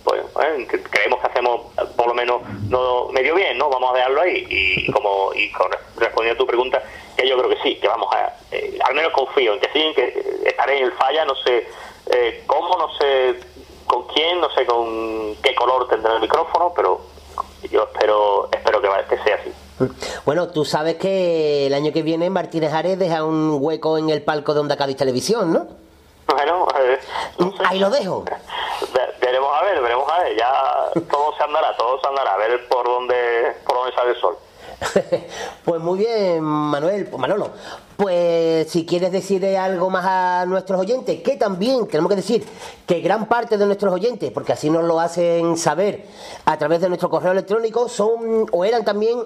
pues 0.05 0.23
eh, 0.43 0.67
creemos 0.91 1.21
que 1.21 1.27
hacemos 1.27 1.73
por 1.97 2.09
lo 2.09 2.15
menos 2.15 2.43
no 2.69 3.09
medio 3.09 3.35
bien 3.35 3.57
no 3.59 3.69
vamos 3.69 3.93
a 3.93 3.97
dejarlo 3.97 4.21
ahí 4.21 4.47
y 4.49 4.91
como 4.91 5.33
y 5.35 5.51
con, 5.53 5.71
respondiendo 5.97 6.35
a 6.35 6.45
tu 6.45 6.47
pregunta 6.47 6.83
que 7.17 7.29
yo 7.29 7.37
creo 7.37 7.51
que 7.51 7.63
sí 7.63 7.77
que 7.77 7.89
vamos 7.89 8.13
a 8.13 8.35
eh, 8.51 8.79
al 8.85 8.95
menos 8.95 9.13
confío 9.13 9.55
en 9.55 9.61
que 9.61 9.69
sí 9.73 9.81
en 9.81 9.95
que 9.95 10.05
eh, 10.05 10.43
estaré 10.47 10.79
en 10.79 10.85
el 10.85 10.93
falla 10.93 11.25
no 11.25 11.35
sé 11.37 11.67
eh, 12.11 12.43
cómo 12.47 12.77
no 12.77 12.89
sé 12.95 13.41
con 13.87 14.07
quién 14.09 14.41
no 14.41 14.51
sé 14.51 14.67
con 14.67 15.37
qué 15.43 15.55
color 15.55 15.89
tendrá 15.89 16.15
el 16.15 16.21
micrófono 16.21 16.73
pero 16.75 17.01
yo 17.71 17.85
espero 17.85 18.49
espero 18.53 18.81
que, 18.81 18.89
que 19.09 19.23
sea 19.23 19.37
así 19.37 19.53
Bueno, 20.25 20.49
tú 20.49 20.65
sabes 20.65 20.97
que 20.97 21.67
el 21.67 21.75
año 21.75 21.93
que 21.93 22.03
viene 22.03 22.29
Martínez 22.31 22.73
Ares 22.73 22.99
deja 22.99 23.25
un 23.25 23.59
hueco 23.61 23.99
en 23.99 24.11
el 24.11 24.23
palco 24.23 24.55
de 24.55 24.61
Onda 24.61 24.77
Cádiz 24.77 24.97
Televisión, 24.97 25.53
¿no? 25.53 25.67
bueno 26.27 26.67
eh, 26.81 26.99
Ahí 27.65 27.79
lo 27.79 27.91
dejo. 27.91 28.25
Ve- 29.23 29.27
veremos 29.27 29.51
a 29.55 29.63
ver 29.65 29.81
veremos 29.81 30.11
a 30.11 30.23
ver 30.25 30.37
ya 30.37 30.53
todo 31.11 31.37
se 31.37 31.43
andará 31.45 31.77
todo 31.77 32.01
se 32.01 32.07
andará 32.09 32.35
a 32.35 32.37
ver 32.37 32.67
por 32.69 32.85
dónde 32.85 33.15
por 33.67 33.77
dónde 33.77 33.95
sale 33.95 34.11
el 34.11 34.21
sol 34.21 34.37
Pues 35.65 35.81
muy 35.81 35.99
bien, 36.01 36.43
Manuel, 36.43 37.07
pues 37.07 37.21
Manolo. 37.21 37.51
Pues 37.97 38.69
si 38.69 38.85
quieres 38.85 39.13
decirle 39.13 39.57
algo 39.57 39.91
más 39.91 40.05
a 40.05 40.45
nuestros 40.47 40.81
oyentes, 40.81 41.23
que 41.23 41.37
también 41.37 41.87
tenemos 41.87 42.11
que 42.11 42.17
decir 42.17 42.45
que 42.85 43.01
gran 43.01 43.27
parte 43.27 43.57
de 43.59 43.65
nuestros 43.67 43.93
oyentes, 43.95 44.33
porque 44.33 44.53
así 44.53 44.71
nos 44.71 44.83
lo 44.83 44.99
hacen 44.99 45.57
saber 45.57 46.05
a 46.47 46.59
través 46.59 46.81
de 46.81 46.89
nuestro 46.89 47.09
correo 47.11 47.31
electrónico, 47.31 47.89
son 47.89 48.47
o 48.51 48.65
eran 48.65 48.85
también 48.85 49.23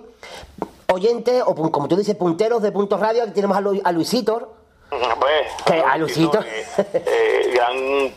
oyentes, 0.93 1.43
o 1.47 1.55
como 1.71 1.89
tú 1.89 1.97
dices, 1.97 2.17
punteros 2.17 2.61
de 2.61 2.71
Puntos 2.73 3.01
Radio, 3.01 3.23
aquí 3.23 3.33
tenemos 3.33 3.57
a, 3.57 3.61
Lu- 3.63 3.81
a 3.83 3.93
Luisito. 3.93 4.53
Pues, 4.91 5.47
Que 5.65 5.81
a 5.81 5.97
Luisito. 5.97 6.39
eh, 7.05 7.51
gran 7.55 8.11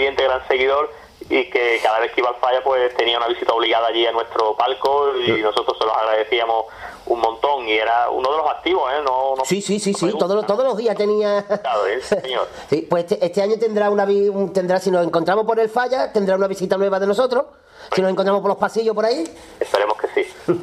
oyente, 0.00 0.24
gran 0.24 0.46
seguidor 0.48 0.90
y 1.28 1.48
que 1.50 1.78
cada 1.82 2.00
vez 2.00 2.12
que 2.12 2.20
iba 2.20 2.30
al 2.30 2.36
falla 2.36 2.62
pues 2.64 2.94
tenía 2.96 3.18
una 3.18 3.28
visita 3.28 3.52
obligada 3.52 3.88
allí 3.88 4.06
a 4.06 4.12
nuestro 4.12 4.56
palco 4.56 5.12
y 5.18 5.30
nosotros 5.42 5.76
se 5.78 5.84
los 5.84 5.94
agradecíamos 5.94 6.64
un 7.06 7.20
montón 7.20 7.68
y 7.68 7.72
era 7.72 8.08
uno 8.10 8.30
de 8.30 8.38
los 8.38 8.48
activos, 8.50 8.90
¿eh? 8.92 9.02
No, 9.04 9.34
no 9.36 9.44
Sí, 9.44 9.60
sí, 9.60 9.78
sí, 9.78 9.92
sí, 9.94 10.12
todos, 10.18 10.34
los- 10.36 10.46
todos 10.46 10.64
los 10.64 10.76
días 10.76 10.96
tenía... 10.96 11.44
Claro, 11.46 11.86
¿eh? 11.86 12.00
señor. 12.00 12.48
Sí, 12.70 12.86
pues 12.88 13.04
este, 13.04 13.24
este 13.24 13.42
año 13.42 13.56
tendrá 13.58 13.90
una 13.90 14.06
tendrá 14.52 14.78
si 14.80 14.90
nos 14.90 15.04
encontramos 15.06 15.44
por 15.44 15.58
el 15.60 15.68
falla, 15.68 16.12
tendrá 16.12 16.36
una 16.36 16.46
visita 16.48 16.76
nueva 16.76 16.98
de 16.98 17.06
nosotros. 17.06 17.44
Si 17.94 18.00
nos 18.02 18.10
encontramos 18.10 18.40
por 18.42 18.50
los 18.50 18.58
pasillos 18.58 18.94
por 18.94 19.04
ahí. 19.06 19.24
Esperemos 19.58 19.96
que 19.98 20.08
sí. 20.08 20.32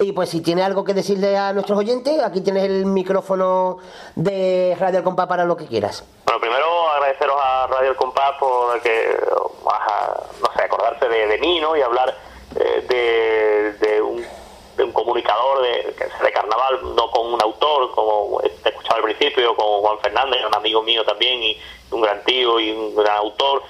Y 0.00 0.12
pues 0.12 0.28
si 0.30 0.40
tiene 0.40 0.62
algo 0.62 0.82
que 0.84 0.94
decirle 0.94 1.36
a 1.36 1.52
nuestros 1.52 1.78
oyentes, 1.78 2.20
aquí 2.22 2.40
tienes 2.40 2.64
el 2.64 2.86
micrófono 2.86 3.78
de 4.16 4.76
Radio 4.78 4.98
Al 4.98 5.04
Compás 5.04 5.26
para 5.28 5.44
lo 5.44 5.56
que 5.56 5.66
quieras. 5.66 6.04
Bueno, 6.24 6.40
primero 6.40 6.66
a 7.64 7.66
Radio 7.68 7.90
El 7.90 7.96
Compás 7.96 8.32
por 8.38 8.80
que, 8.82 9.16
a- 9.70 10.20
no 10.40 10.52
sé, 10.56 10.62
acordarse 10.62 11.08
de, 11.08 11.26
de 11.26 11.38
mí, 11.38 11.60
¿no? 11.60 11.76
Y 11.76 11.82
hablar 11.82 12.14
eh, 12.58 12.84
de, 12.88 13.86
de 13.86 14.02
un, 14.02 14.24
de 14.76 14.84
un 14.84 14.92
comunicador 14.92 15.62
de, 15.62 15.94
de 16.22 16.32
carnaval, 16.32 16.94
no 16.94 17.10
con 17.10 17.32
un 17.32 17.42
autor, 17.42 17.90
como 17.92 18.40
te 18.62 18.68
escuchaba 18.68 18.96
al 18.96 19.02
principio, 19.04 19.54
con 19.56 19.80
Juan 19.80 19.98
Fernández, 20.00 20.40
un 20.46 20.54
amigo 20.54 20.82
mío 20.82 21.04
también, 21.04 21.42
y 21.42 21.60
un 21.90 22.00
gran 22.00 22.22
tío 22.24 22.60
y 22.60 22.70
un 22.72 22.94
gran 22.94 23.16
autor. 23.16 23.62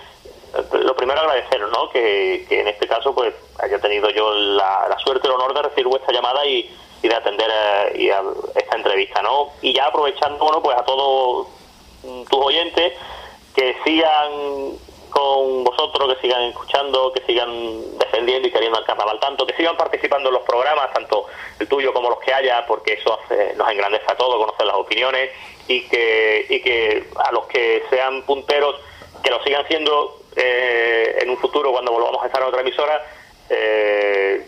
Lo 0.72 0.94
primero 0.94 1.20
agradeceros, 1.20 1.70
¿no? 1.72 1.88
Que, 1.90 2.46
que 2.48 2.60
en 2.60 2.68
este 2.68 2.86
caso, 2.86 3.12
pues, 3.14 3.34
haya 3.58 3.80
tenido 3.80 4.08
yo 4.10 4.32
la, 4.32 4.86
la 4.88 4.98
suerte 4.98 5.26
el 5.26 5.34
honor 5.34 5.52
de 5.54 5.62
recibir 5.62 5.88
vuestra 5.88 6.12
llamada 6.12 6.46
y, 6.46 6.72
y 7.02 7.08
de 7.08 7.14
atender 7.14 7.50
eh, 7.52 7.92
y 7.96 8.10
a 8.10 8.22
esta 8.54 8.76
entrevista, 8.76 9.20
¿no? 9.22 9.50
Y 9.62 9.72
ya 9.74 9.86
aprovechando, 9.86 10.44
bueno, 10.44 10.62
pues 10.62 10.76
a 10.78 10.84
todos 10.84 11.48
tus 12.02 12.38
oyentes 12.44 12.92
que 13.54 13.76
sigan 13.84 14.78
con 15.10 15.62
vosotros, 15.62 16.14
que 16.14 16.20
sigan 16.22 16.42
escuchando, 16.42 17.12
que 17.12 17.22
sigan 17.22 17.98
defendiendo 17.98 18.48
y 18.48 18.50
queriendo 18.50 18.78
al 18.78 18.84
carnaval 18.84 19.20
tanto, 19.20 19.46
que 19.46 19.54
sigan 19.54 19.76
participando 19.76 20.28
en 20.28 20.34
los 20.34 20.42
programas, 20.42 20.92
tanto 20.92 21.26
el 21.60 21.68
tuyo 21.68 21.92
como 21.94 22.10
los 22.10 22.18
que 22.18 22.34
haya, 22.34 22.66
porque 22.66 22.94
eso 22.94 23.20
hace- 23.20 23.54
nos 23.54 23.70
engrandece 23.70 24.04
a 24.10 24.16
todos, 24.16 24.36
conocer 24.44 24.66
las 24.66 24.74
opiniones 24.76 25.30
y 25.68 25.82
que, 25.88 26.46
y 26.48 26.60
que 26.60 27.04
a 27.24 27.30
los 27.32 27.46
que 27.46 27.84
sean 27.90 28.22
punteros, 28.22 28.74
que 29.22 29.30
lo 29.30 29.40
sigan 29.44 29.66
siendo 29.68 30.18
eh, 30.36 31.18
en 31.20 31.30
un 31.30 31.36
futuro 31.38 31.70
cuando 31.70 31.92
volvamos 31.92 32.20
a 32.22 32.26
estar 32.26 32.42
en 32.42 32.48
otra 32.48 32.60
emisora, 32.62 33.06
eh, 33.50 34.44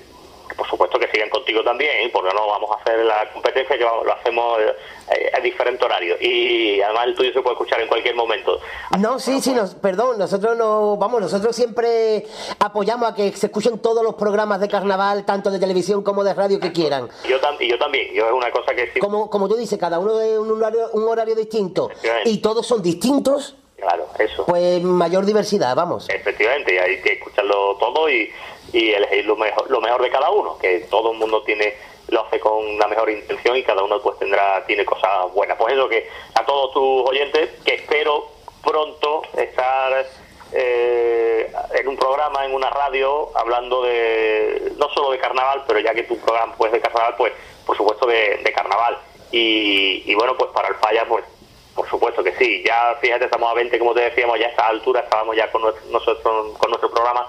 por 0.56 0.68
supuesto 0.68 0.98
que 0.98 1.08
sigan 1.08 1.28
contigo 1.30 1.62
también, 1.62 2.10
porque 2.12 2.32
no 2.34 2.46
vamos 2.46 2.70
a 2.70 2.80
hacer 2.80 2.98
la 3.04 3.30
competencia 3.32 3.76
que 3.76 3.84
lo 3.84 4.12
hacemos 4.12 4.58
eh, 4.60 5.30
a 5.34 5.40
diferente 5.40 5.84
horario 5.84 6.16
y 6.20 6.80
además 6.80 7.06
el 7.06 7.14
tuyo 7.14 7.32
se 7.32 7.40
puede 7.42 7.54
escuchar 7.54 7.80
en 7.80 7.88
cualquier 7.88 8.14
momento. 8.14 8.60
No, 8.98 9.18
sí, 9.18 9.40
sí, 9.40 9.52
nos, 9.52 9.74
perdón, 9.74 10.18
nosotros 10.18 10.56
no, 10.56 10.96
vamos, 10.96 11.20
nosotros 11.20 11.54
siempre 11.54 12.26
apoyamos 12.58 13.10
a 13.10 13.14
que 13.14 13.32
se 13.32 13.46
escuchen 13.46 13.78
todos 13.78 14.02
los 14.02 14.14
programas 14.14 14.60
de 14.60 14.68
carnaval, 14.68 15.24
tanto 15.24 15.50
de 15.50 15.58
televisión 15.58 16.02
como 16.02 16.24
de 16.24 16.34
radio 16.34 16.60
que 16.60 16.72
quieran. 16.72 17.08
Y 17.24 17.28
yo, 17.28 17.40
tam- 17.40 17.56
y 17.60 17.68
yo 17.68 17.78
también, 17.78 18.12
yo 18.14 18.26
es 18.26 18.32
una 18.32 18.50
cosa 18.50 18.74
que 18.74 18.90
sí, 18.92 19.00
Como, 19.00 19.28
como 19.30 19.48
tú 19.48 19.56
dices, 19.56 19.78
cada 19.78 19.98
uno 19.98 20.16
de 20.16 20.38
un 20.38 20.50
horario, 20.50 20.90
un 20.92 21.08
horario 21.08 21.34
distinto 21.34 21.90
y 22.24 22.38
todos 22.38 22.66
son 22.66 22.82
distintos, 22.82 23.56
claro, 23.76 24.06
eso. 24.18 24.44
pues 24.46 24.82
mayor 24.82 25.24
diversidad, 25.24 25.74
vamos. 25.76 26.08
Efectivamente, 26.08 26.80
hay 26.80 27.00
que 27.02 27.12
escucharlo 27.14 27.76
todo 27.78 28.08
y, 28.08 28.30
y 28.72 28.92
elegir 28.92 29.24
lo 29.26 29.36
mejor, 29.36 29.70
lo 29.70 29.80
mejor 29.80 30.02
de 30.02 30.10
cada 30.10 30.30
uno, 30.30 30.58
que 30.58 30.80
todo 30.90 31.12
el 31.12 31.18
mundo 31.18 31.42
tiene 31.42 31.74
lo 32.08 32.24
hace 32.24 32.38
con 32.38 32.78
la 32.78 32.86
mejor 32.86 33.10
intención 33.10 33.56
y 33.56 33.62
cada 33.62 33.82
uno 33.82 34.00
pues 34.00 34.18
tendrá 34.18 34.64
tiene 34.66 34.84
cosas 34.84 35.32
buenas. 35.34 35.56
Pues 35.56 35.74
eso 35.74 35.88
que 35.88 36.08
a 36.34 36.44
todos 36.44 36.72
tus 36.72 37.10
oyentes, 37.10 37.50
que 37.64 37.74
espero 37.74 38.28
pronto 38.62 39.22
estar 39.36 40.06
eh, 40.52 41.52
en 41.74 41.88
un 41.88 41.96
programa, 41.96 42.44
en 42.44 42.54
una 42.54 42.70
radio, 42.70 43.30
hablando 43.36 43.82
de 43.82 44.72
no 44.76 44.88
solo 44.90 45.10
de 45.10 45.18
carnaval, 45.18 45.64
pero 45.66 45.80
ya 45.80 45.94
que 45.94 46.04
tu 46.04 46.16
programa 46.18 46.54
pues 46.56 46.72
de 46.72 46.80
carnaval, 46.80 47.14
pues 47.16 47.32
por 47.64 47.76
supuesto 47.76 48.06
de, 48.06 48.52
carnaval. 48.54 48.98
Y, 49.32 50.02
y 50.06 50.14
bueno, 50.14 50.36
pues 50.36 50.50
para 50.52 50.68
el 50.68 50.76
falla, 50.76 51.04
pues 51.08 51.24
por 51.74 51.88
supuesto 51.88 52.22
que 52.22 52.34
sí. 52.36 52.62
Ya 52.64 52.96
fíjate, 53.00 53.24
estamos 53.24 53.50
a 53.50 53.54
20, 53.54 53.78
como 53.78 53.94
te 53.94 54.00
decíamos, 54.00 54.38
ya 54.38 54.46
a 54.46 54.50
esta 54.50 54.66
altura 54.68 55.00
estábamos 55.00 55.36
ya 55.36 55.50
con 55.50 55.62
nuestro, 55.62 56.54
con 56.58 56.70
nuestro 56.70 56.90
programa. 56.90 57.26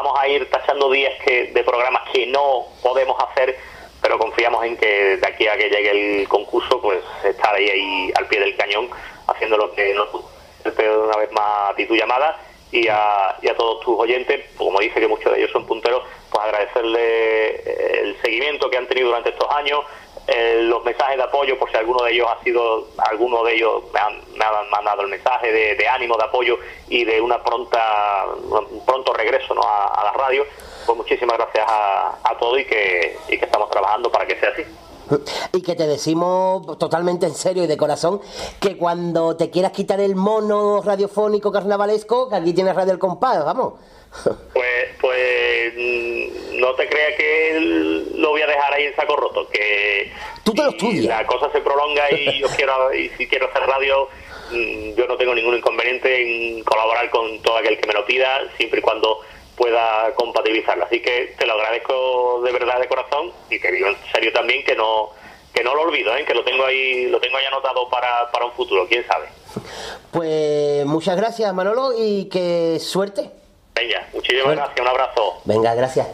Vamos 0.00 0.16
a 0.16 0.28
ir 0.28 0.48
tachando 0.48 0.92
días 0.92 1.12
que, 1.24 1.50
de 1.52 1.64
programas 1.64 2.08
que 2.12 2.24
no 2.28 2.66
podemos 2.84 3.16
hacer, 3.20 3.58
pero 4.00 4.16
confiamos 4.16 4.64
en 4.64 4.76
que 4.76 5.16
de 5.16 5.26
aquí 5.26 5.48
a 5.48 5.56
que 5.56 5.68
llegue 5.68 6.20
el 6.20 6.28
concurso, 6.28 6.80
pues 6.80 7.00
estar 7.24 7.52
ahí, 7.52 7.68
ahí 7.68 8.12
al 8.14 8.28
pie 8.28 8.38
del 8.38 8.56
cañón, 8.56 8.88
haciendo 9.26 9.56
lo 9.56 9.74
que 9.74 9.92
nos 9.94 10.08
espero 10.64 11.06
una 11.06 11.16
vez 11.16 11.32
más 11.32 11.70
a 11.70 11.74
ti 11.74 11.84
tu 11.84 11.96
llamada 11.96 12.40
y 12.70 12.86
a, 12.86 13.38
y 13.42 13.48
a 13.48 13.56
todos 13.56 13.80
tus 13.80 13.98
oyentes, 13.98 14.44
como 14.56 14.78
dice 14.78 15.00
que 15.00 15.08
muchos 15.08 15.32
de 15.32 15.40
ellos 15.40 15.50
son 15.50 15.66
punteros, 15.66 16.04
pues 16.30 16.44
agradecerle 16.44 17.56
eh, 17.56 18.00
el 18.04 18.22
seguimiento 18.22 18.70
que 18.70 18.76
han 18.76 18.86
tenido 18.86 19.08
durante 19.08 19.30
estos 19.30 19.50
años, 19.50 19.80
eh, 20.28 20.60
los 20.62 20.84
mensajes 20.84 21.16
de 21.16 21.22
apoyo, 21.22 21.58
por 21.58 21.70
si 21.70 21.76
alguno 21.78 22.04
de 22.04 22.12
ellos 22.12 22.28
ha 22.28 22.44
sido, 22.44 22.86
alguno 22.98 23.42
de 23.44 23.54
ellos 23.54 23.82
me 23.94 23.98
han, 23.98 24.12
me 24.36 24.44
han 24.44 24.68
mandado 24.70 25.00
el 25.00 25.08
mensaje 25.08 25.50
de, 25.50 25.88
ánimo, 25.88 26.18
de 26.18 26.24
apoyo 26.24 26.58
y 26.88 27.02
de 27.04 27.18
una 27.18 27.42
pronta, 27.42 28.26
un 28.50 28.84
pronto 28.84 29.14
regreso 29.14 29.54
¿no? 29.54 29.62
a, 29.62 29.86
a 29.86 30.04
la 30.04 30.12
radio, 30.12 30.44
pues 30.84 30.98
muchísimas 30.98 31.38
gracias 31.38 31.64
a, 31.66 32.18
a 32.22 32.38
todos 32.38 32.60
y 32.60 32.66
que, 32.66 33.16
y 33.28 33.38
que 33.38 33.44
estamos 33.46 33.70
trabajando 33.70 34.12
para 34.12 34.26
que 34.26 34.38
sea 34.38 34.50
así. 34.50 34.64
Y 35.54 35.62
que 35.62 35.74
te 35.74 35.86
decimos 35.86 36.76
totalmente 36.78 37.24
en 37.24 37.34
serio 37.34 37.64
y 37.64 37.66
de 37.66 37.78
corazón 37.78 38.20
que 38.60 38.76
cuando 38.76 39.36
te 39.36 39.48
quieras 39.48 39.72
quitar 39.72 40.00
el 40.00 40.14
mono 40.14 40.82
radiofónico 40.82 41.50
carnavalesco, 41.50 42.28
que 42.28 42.36
aquí 42.36 42.52
tienes 42.52 42.74
Radio 42.74 42.92
El 42.92 42.98
Compás, 42.98 43.42
vamos. 43.44 43.74
Pues, 44.52 44.88
pues 45.00 45.74
no 46.54 46.74
te 46.74 46.88
creas 46.88 47.14
que 47.16 48.06
lo 48.16 48.30
voy 48.30 48.42
a 48.42 48.46
dejar 48.46 48.74
ahí 48.74 48.84
en 48.86 48.96
saco 48.96 49.16
roto, 49.16 49.48
que 49.48 50.12
Tú 50.44 50.52
te 50.54 50.62
lo 50.62 50.70
si 50.70 50.76
estudias. 50.76 51.04
la 51.06 51.26
cosa 51.26 51.50
se 51.52 51.60
prolonga 51.60 52.10
y 52.12 52.38
yo 52.40 52.48
quiero 52.56 52.92
y 52.92 53.08
si 53.10 53.26
quiero 53.28 53.48
hacer 53.48 53.62
radio, 53.62 54.08
mm, 54.50 54.94
yo 54.96 55.06
no 55.06 55.16
tengo 55.16 55.34
ningún 55.34 55.56
inconveniente 55.56 56.56
en 56.58 56.64
colaborar 56.64 57.08
con 57.10 57.40
todo 57.42 57.56
aquel 57.58 57.78
que 57.78 57.86
me 57.86 57.94
lo 57.94 58.04
pida, 58.04 58.40
siempre 58.56 58.80
y 58.80 58.82
cuando 58.82 59.20
pueda 59.56 60.12
compatibilizarlo. 60.14 60.84
Así 60.84 61.00
que 61.00 61.34
te 61.38 61.46
lo 61.46 61.54
agradezco 61.54 62.42
de 62.44 62.52
verdad 62.52 62.80
de 62.80 62.88
corazón 62.88 63.32
y 63.50 63.58
te 63.58 63.72
digo 63.72 63.88
en 63.88 63.96
serio 64.12 64.32
también 64.32 64.64
que 64.64 64.74
no 64.76 65.10
que 65.52 65.64
no 65.64 65.74
lo 65.74 65.82
olvido, 65.82 66.14
¿eh? 66.16 66.24
que 66.24 66.34
lo 66.34 66.44
tengo 66.44 66.64
ahí 66.64 67.06
lo 67.06 67.18
tengo 67.18 67.36
ahí 67.36 67.44
anotado 67.46 67.88
para, 67.88 68.30
para 68.30 68.44
un 68.44 68.52
futuro, 68.52 68.86
quién 68.88 69.04
sabe. 69.06 69.26
Pues 70.12 70.84
muchas 70.86 71.16
gracias 71.16 71.52
Manolo 71.52 71.92
y 71.98 72.26
que 72.26 72.78
suerte. 72.78 73.30
Venga, 73.78 74.06
muchísimas 74.12 74.44
Suerte. 74.44 74.60
gracias, 74.62 74.80
un 74.80 74.88
abrazo. 74.88 75.22
Venga, 75.44 75.74
gracias. 75.74 76.06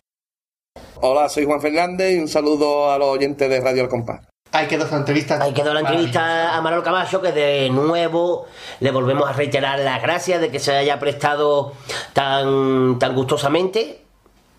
Hola, 1.01 1.28
soy 1.28 1.44
Juan 1.44 1.60
Fernández 1.60 2.15
y 2.15 2.18
un 2.18 2.28
saludo 2.28 2.91
a 2.91 2.99
los 2.99 3.09
oyentes 3.09 3.49
de 3.49 3.60
Radio 3.60 3.83
El 3.84 3.89
Compás. 3.89 4.20
Ahí 4.52 4.68
quedó 4.68 4.84
esa 4.84 4.97
entrevista. 4.97 5.39
Ahí 5.43 5.52
quedó 5.52 5.75
la 5.75 5.81
entrevista 5.81 6.57
a 6.57 6.60
Manolo 6.60 6.83
Camacho, 6.83 7.20
que 7.20 7.33
de 7.33 7.70
nuevo 7.70 8.47
le 8.81 8.91
volvemos 8.93 9.28
a 9.28 9.33
reiterar 9.33 9.78
las 9.81 10.01
gracias 10.02 10.41
de 10.41 10.51
que 10.51 10.60
se 10.60 10.76
haya 10.76 10.99
prestado 11.01 11.73
tan, 12.12 12.99
tan 12.99 13.15
gustosamente. 13.15 14.01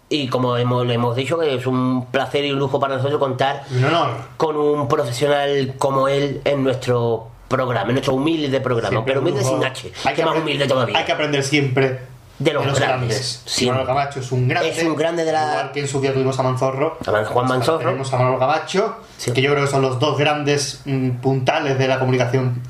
Y 0.10 0.28
como 0.28 0.58
hemos, 0.58 0.86
le 0.86 0.96
hemos 0.96 1.16
dicho, 1.16 1.40
que 1.40 1.56
es 1.56 1.66
un 1.66 2.08
placer 2.12 2.44
y 2.46 2.52
un 2.52 2.60
lujo 2.60 2.80
para 2.80 2.98
nosotros 2.98 3.20
contar 3.20 3.64
Un 3.72 3.86
honor. 3.86 4.10
con 4.38 4.56
un 4.58 4.88
profesional 4.88 5.76
como 5.78 6.08
él 6.08 6.42
en 6.44 6.64
nuestro 6.64 7.28
programa, 7.48 7.88
en 7.88 7.94
nuestro 7.94 8.14
humilde 8.14 8.60
programa. 8.62 8.90
Siempre 8.90 9.14
pero 9.14 9.22
humilde 9.22 9.44
sin 9.44 9.64
H, 9.64 9.92
Hay 10.04 10.14
que 10.16 10.26
más 10.26 10.38
humilde 10.38 10.68
todavía. 10.68 10.98
Hay 10.98 11.06
que 11.06 11.12
aprender 11.12 11.42
siempre 11.44 12.00
De 12.38 12.52
los 12.52 12.64
grandes, 12.64 12.80
grandes. 12.82 13.42
siempre. 13.46 13.82
Manolo 13.82 13.88
Camacho 14.00 14.20
es 14.20 14.32
un 14.32 14.48
grande. 14.48 14.70
Es 14.70 14.84
un 14.84 14.96
grande 14.96 15.24
de 15.24 15.32
la- 15.32 15.52
Igual 15.52 15.72
que 15.72 15.80
en 15.80 15.88
su 15.88 16.02
día 16.02 16.14
tuvimos 16.14 16.38
a 16.38 16.44
Manzorro. 16.44 16.98
A 17.06 17.12
Man- 17.12 17.26
Juan 17.26 17.48
Manzorro. 17.48 17.78
Tenemos 17.80 18.14
a 18.14 18.18
Manolo 18.18 18.40
Camacho, 18.40 18.98
que 19.34 19.42
yo 19.42 19.52
creo 19.52 19.64
que 19.66 19.72
son 19.72 19.82
los 19.82 20.00
dos 20.00 20.18
grandes 20.18 20.82
mm, 20.86 21.12
puntales 21.22 21.78
de 21.78 21.88
la 21.88 21.98
comunicación 22.00 22.62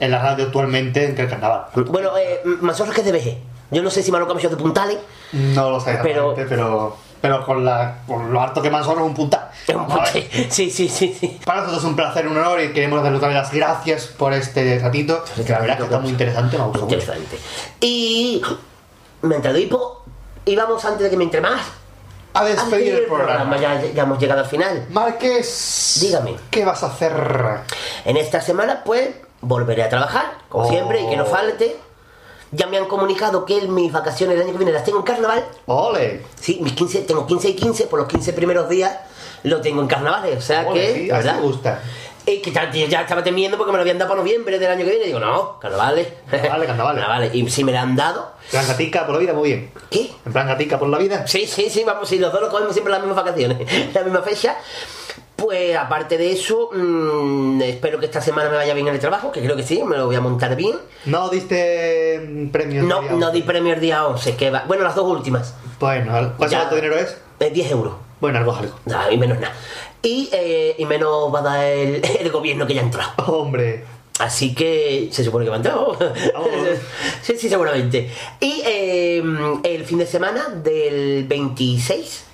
en 0.00 0.10
la 0.10 0.20
radio 0.20 0.46
actualmente 0.46 1.04
en 1.04 1.18
el 1.20 1.28
carnaval. 1.28 1.66
Bueno, 1.86 2.10
eh, 2.18 2.40
Manzorro 2.60 2.90
es 2.90 2.94
que 2.96 3.00
es 3.02 3.12
de 3.12 3.12
VG. 3.12 3.38
Yo 3.70 3.82
no 3.82 3.90
sé 3.90 4.02
si 4.02 4.10
Manolo 4.10 4.28
Camacho 4.28 4.48
es 4.48 4.56
de 4.56 4.60
Puntales. 4.62 4.98
No 5.32 5.70
lo 5.70 5.80
sé 5.80 5.98
Pero- 6.02 6.34
pero, 6.34 6.96
pero, 7.20 7.46
con, 7.46 7.64
la, 7.64 7.98
con 8.08 8.32
lo 8.32 8.40
harto 8.42 8.60
que 8.60 8.68
Manzorro 8.70 9.02
es 9.02 9.06
un 9.06 9.14
puntal. 9.14 9.48
Vamos 9.72 10.00
a 10.00 10.12
ver. 10.12 10.28
Sí, 10.50 10.68
sí, 10.70 10.88
sí, 10.88 11.14
sí. 11.18 11.38
Para 11.44 11.60
nosotros 11.60 11.84
es 11.84 11.88
un 11.88 11.94
placer, 11.96 12.26
un 12.26 12.36
honor 12.36 12.60
y 12.60 12.72
queremos 12.72 13.00
darle 13.04 13.20
vez 13.20 13.32
las 13.34 13.52
gracias 13.52 14.06
por 14.08 14.32
este 14.32 14.80
ratito. 14.80 15.22
Que 15.46 15.52
la 15.52 15.60
verdad 15.60 15.76
que 15.78 15.84
está 15.84 16.00
muy 16.00 16.10
interesante, 16.10 16.58
me 16.58 16.64
gustó 16.64 16.80
mucho. 16.86 16.94
Interesante. 16.96 17.38
Y 17.80 18.42
mientras 19.22 19.56
hipo, 19.56 20.02
íbamos 20.44 20.84
antes 20.84 21.02
de 21.04 21.10
que 21.10 21.16
me 21.16 21.24
entre 21.24 21.40
más. 21.40 21.60
A 22.34 22.44
despedir 22.44 22.94
el 22.94 23.04
programa. 23.06 23.58
Ya, 23.58 23.82
ya 23.92 24.02
hemos 24.04 24.18
llegado 24.18 24.40
al 24.40 24.46
final. 24.46 24.86
Márquez, 24.90 25.98
dígame. 26.00 26.36
¿Qué 26.50 26.64
vas 26.64 26.82
a 26.82 26.86
hacer? 26.86 27.12
En 28.06 28.16
esta 28.16 28.40
semana, 28.40 28.82
pues, 28.84 29.10
volveré 29.42 29.82
a 29.82 29.88
trabajar, 29.90 30.32
como 30.48 30.64
Oh. 30.66 30.68
siempre, 30.70 31.02
y 31.02 31.08
que 31.10 31.16
no 31.16 31.26
falte. 31.26 31.76
Ya 32.54 32.66
me 32.66 32.76
han 32.78 32.86
comunicado 32.86 33.44
que 33.46 33.62
mis 33.62 33.92
vacaciones 33.92 34.36
el 34.36 34.42
año 34.42 34.52
que 34.52 34.58
viene 34.58 34.72
las 34.72 34.84
tengo 34.84 34.98
en 34.98 35.04
carnaval. 35.04 35.44
¡Ole! 35.66 36.22
Sí, 36.38 36.58
mis 36.62 36.72
15, 36.74 37.00
tengo 37.02 37.26
15 37.26 37.48
y 37.50 37.54
15, 37.56 37.86
por 37.86 37.98
los 37.98 38.08
15 38.08 38.32
primeros 38.34 38.68
días 38.68 38.92
lo 39.44 39.60
tengo 39.60 39.80
en 39.82 39.88
carnavales, 39.88 40.38
o 40.38 40.40
sea 40.40 40.60
Ole, 40.68 40.80
que, 40.80 40.86
sí, 40.94 41.10
así 41.10 41.26
¿verdad? 41.26 41.34
me 41.36 41.40
gusta. 41.42 41.80
Y 42.24 42.38
que 42.38 42.52
ya, 42.52 42.70
ya 42.70 43.00
estaba 43.00 43.24
temiendo 43.24 43.56
porque 43.56 43.72
me 43.72 43.78
lo 43.78 43.82
habían 43.82 43.98
dado 43.98 44.10
para 44.10 44.20
noviembre 44.20 44.58
del 44.58 44.70
año 44.70 44.84
que 44.84 44.90
viene. 44.90 45.04
Y 45.04 45.06
digo, 45.08 45.18
no, 45.18 45.58
carnavales. 45.58 46.08
Carnavales, 46.30 46.66
carnavales. 46.68 47.00
Carnavales. 47.02 47.34
Y 47.34 47.50
si 47.50 47.64
me 47.64 47.72
la 47.72 47.82
han 47.82 47.96
dado. 47.96 48.32
Plan 48.50 48.66
gatica 48.66 49.04
por 49.04 49.14
la 49.16 49.20
vida, 49.20 49.32
muy 49.32 49.48
bien. 49.48 49.70
¿Qué? 49.90 50.10
En 50.24 50.32
plan 50.32 50.46
gatica 50.46 50.78
por 50.78 50.88
la 50.88 50.98
vida. 50.98 51.26
Sí, 51.26 51.46
sí, 51.46 51.68
sí, 51.68 51.82
vamos, 51.84 52.08
si 52.08 52.18
los 52.18 52.32
dos 52.32 52.40
lo 52.40 52.48
cogemos 52.48 52.72
siempre 52.72 52.92
las 52.92 53.00
mismas 53.00 53.24
vacaciones, 53.24 53.58
la 53.94 54.02
misma 54.02 54.22
fecha. 54.22 54.56
Pues 55.34 55.76
aparte 55.76 56.18
de 56.18 56.30
eso, 56.30 56.70
mm, 56.72 57.60
espero 57.62 57.98
que 57.98 58.06
esta 58.06 58.20
semana 58.20 58.48
me 58.48 58.56
vaya 58.56 58.74
bien 58.74 58.86
en 58.86 58.94
el 58.94 59.00
trabajo, 59.00 59.32
que 59.32 59.42
creo 59.42 59.56
que 59.56 59.64
sí, 59.64 59.82
me 59.82 59.96
lo 59.96 60.06
voy 60.06 60.14
a 60.14 60.20
montar 60.20 60.54
bien. 60.54 60.76
¿No 61.06 61.28
diste 61.28 62.20
mm, 62.24 62.48
premios? 62.50 62.86
No, 62.86 63.00
día 63.00 63.10
no 63.10 63.26
11? 63.26 63.32
di 63.32 63.42
premio 63.42 63.74
el 63.74 63.80
día 63.80 64.06
11, 64.06 64.36
que 64.36 64.50
va. 64.50 64.62
Bueno, 64.68 64.84
las 64.84 64.94
dos 64.94 65.08
últimas. 65.08 65.54
Bueno, 65.80 66.34
¿cuánto 66.36 66.76
dinero 66.76 66.96
es? 66.96 67.16
Eh, 67.40 67.50
10 67.50 67.72
euros. 67.72 67.94
Bueno, 68.20 68.38
algo 68.38 68.52
es 68.52 68.58
algo. 68.60 68.78
Nada, 68.84 69.10
y 69.10 69.18
menos 69.18 69.40
nada. 69.40 69.52
Y, 70.02 70.28
eh, 70.32 70.74
y 70.78 70.84
menos 70.84 71.32
va 71.32 71.38
a 71.40 71.42
dar 71.42 71.64
el, 71.64 72.02
el 72.20 72.30
gobierno 72.30 72.66
que 72.66 72.74
ya 72.74 72.80
ha 72.80 72.84
entrado. 72.84 73.12
Hombre. 73.26 73.84
Así 74.18 74.54
que 74.54 75.08
se 75.10 75.24
supone 75.24 75.44
que 75.44 75.50
va 75.50 75.56
a 75.56 75.58
entrar. 75.58 75.76
sí, 77.22 77.34
sí, 77.38 77.48
seguramente. 77.48 78.10
Y 78.40 78.62
eh, 78.64 79.22
el 79.64 79.84
fin 79.84 79.98
de 79.98 80.06
semana 80.06 80.48
del 80.48 81.24
26. 81.26 82.24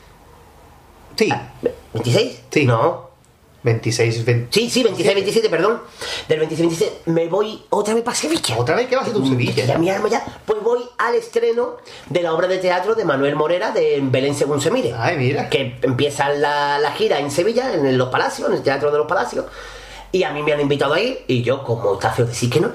Sí. 1.16 1.32
¿26? 1.94 2.32
Sí. 2.50 2.66
No. 2.66 3.07
26, 3.62 4.24
20. 4.24 4.48
Sí, 4.50 4.70
sí, 4.70 4.82
26, 4.82 5.14
27, 5.14 5.48
perdón. 5.50 5.80
Del 6.28 6.38
26, 6.38 6.68
27 6.68 7.10
me 7.10 7.26
voy 7.28 7.62
otra 7.70 7.94
vez 7.94 8.04
para 8.04 8.16
Sevilla. 8.16 8.56
¿Otra 8.56 8.76
vez? 8.76 8.86
¿Qué 8.86 8.94
vas 8.96 9.04
a 9.06 9.08
hacer 9.08 9.20
tú 9.20 9.24
en 9.24 9.30
Sevilla? 9.30 9.64
Ya 9.64 9.78
mi 9.78 9.90
alma 9.90 10.08
ya. 10.08 10.24
Pues 10.46 10.62
voy 10.62 10.80
al 10.98 11.14
estreno 11.16 11.76
de 12.08 12.22
la 12.22 12.32
obra 12.34 12.46
de 12.46 12.58
teatro 12.58 12.94
de 12.94 13.04
Manuel 13.04 13.34
Morera 13.34 13.72
de 13.72 13.98
Belén 14.02 14.34
según 14.34 14.60
se 14.60 14.70
mire. 14.70 14.94
Ay, 14.96 15.16
mira. 15.16 15.48
Que 15.48 15.78
empieza 15.82 16.28
la, 16.30 16.78
la 16.78 16.92
gira 16.92 17.18
en 17.18 17.30
Sevilla, 17.30 17.74
en 17.74 17.98
los 17.98 18.08
Palacios, 18.10 18.48
en 18.48 18.54
el 18.56 18.62
Teatro 18.62 18.92
de 18.92 18.98
los 18.98 19.06
Palacios. 19.06 19.44
Y 20.12 20.22
a 20.22 20.30
mí 20.32 20.42
me 20.42 20.52
han 20.52 20.60
invitado 20.60 20.94
a 20.94 21.00
ir 21.00 21.24
y 21.26 21.42
yo, 21.42 21.62
como 21.64 21.94
está 21.94 22.10
feo 22.10 22.24
decir 22.24 22.48
que 22.48 22.60
no, 22.60 22.70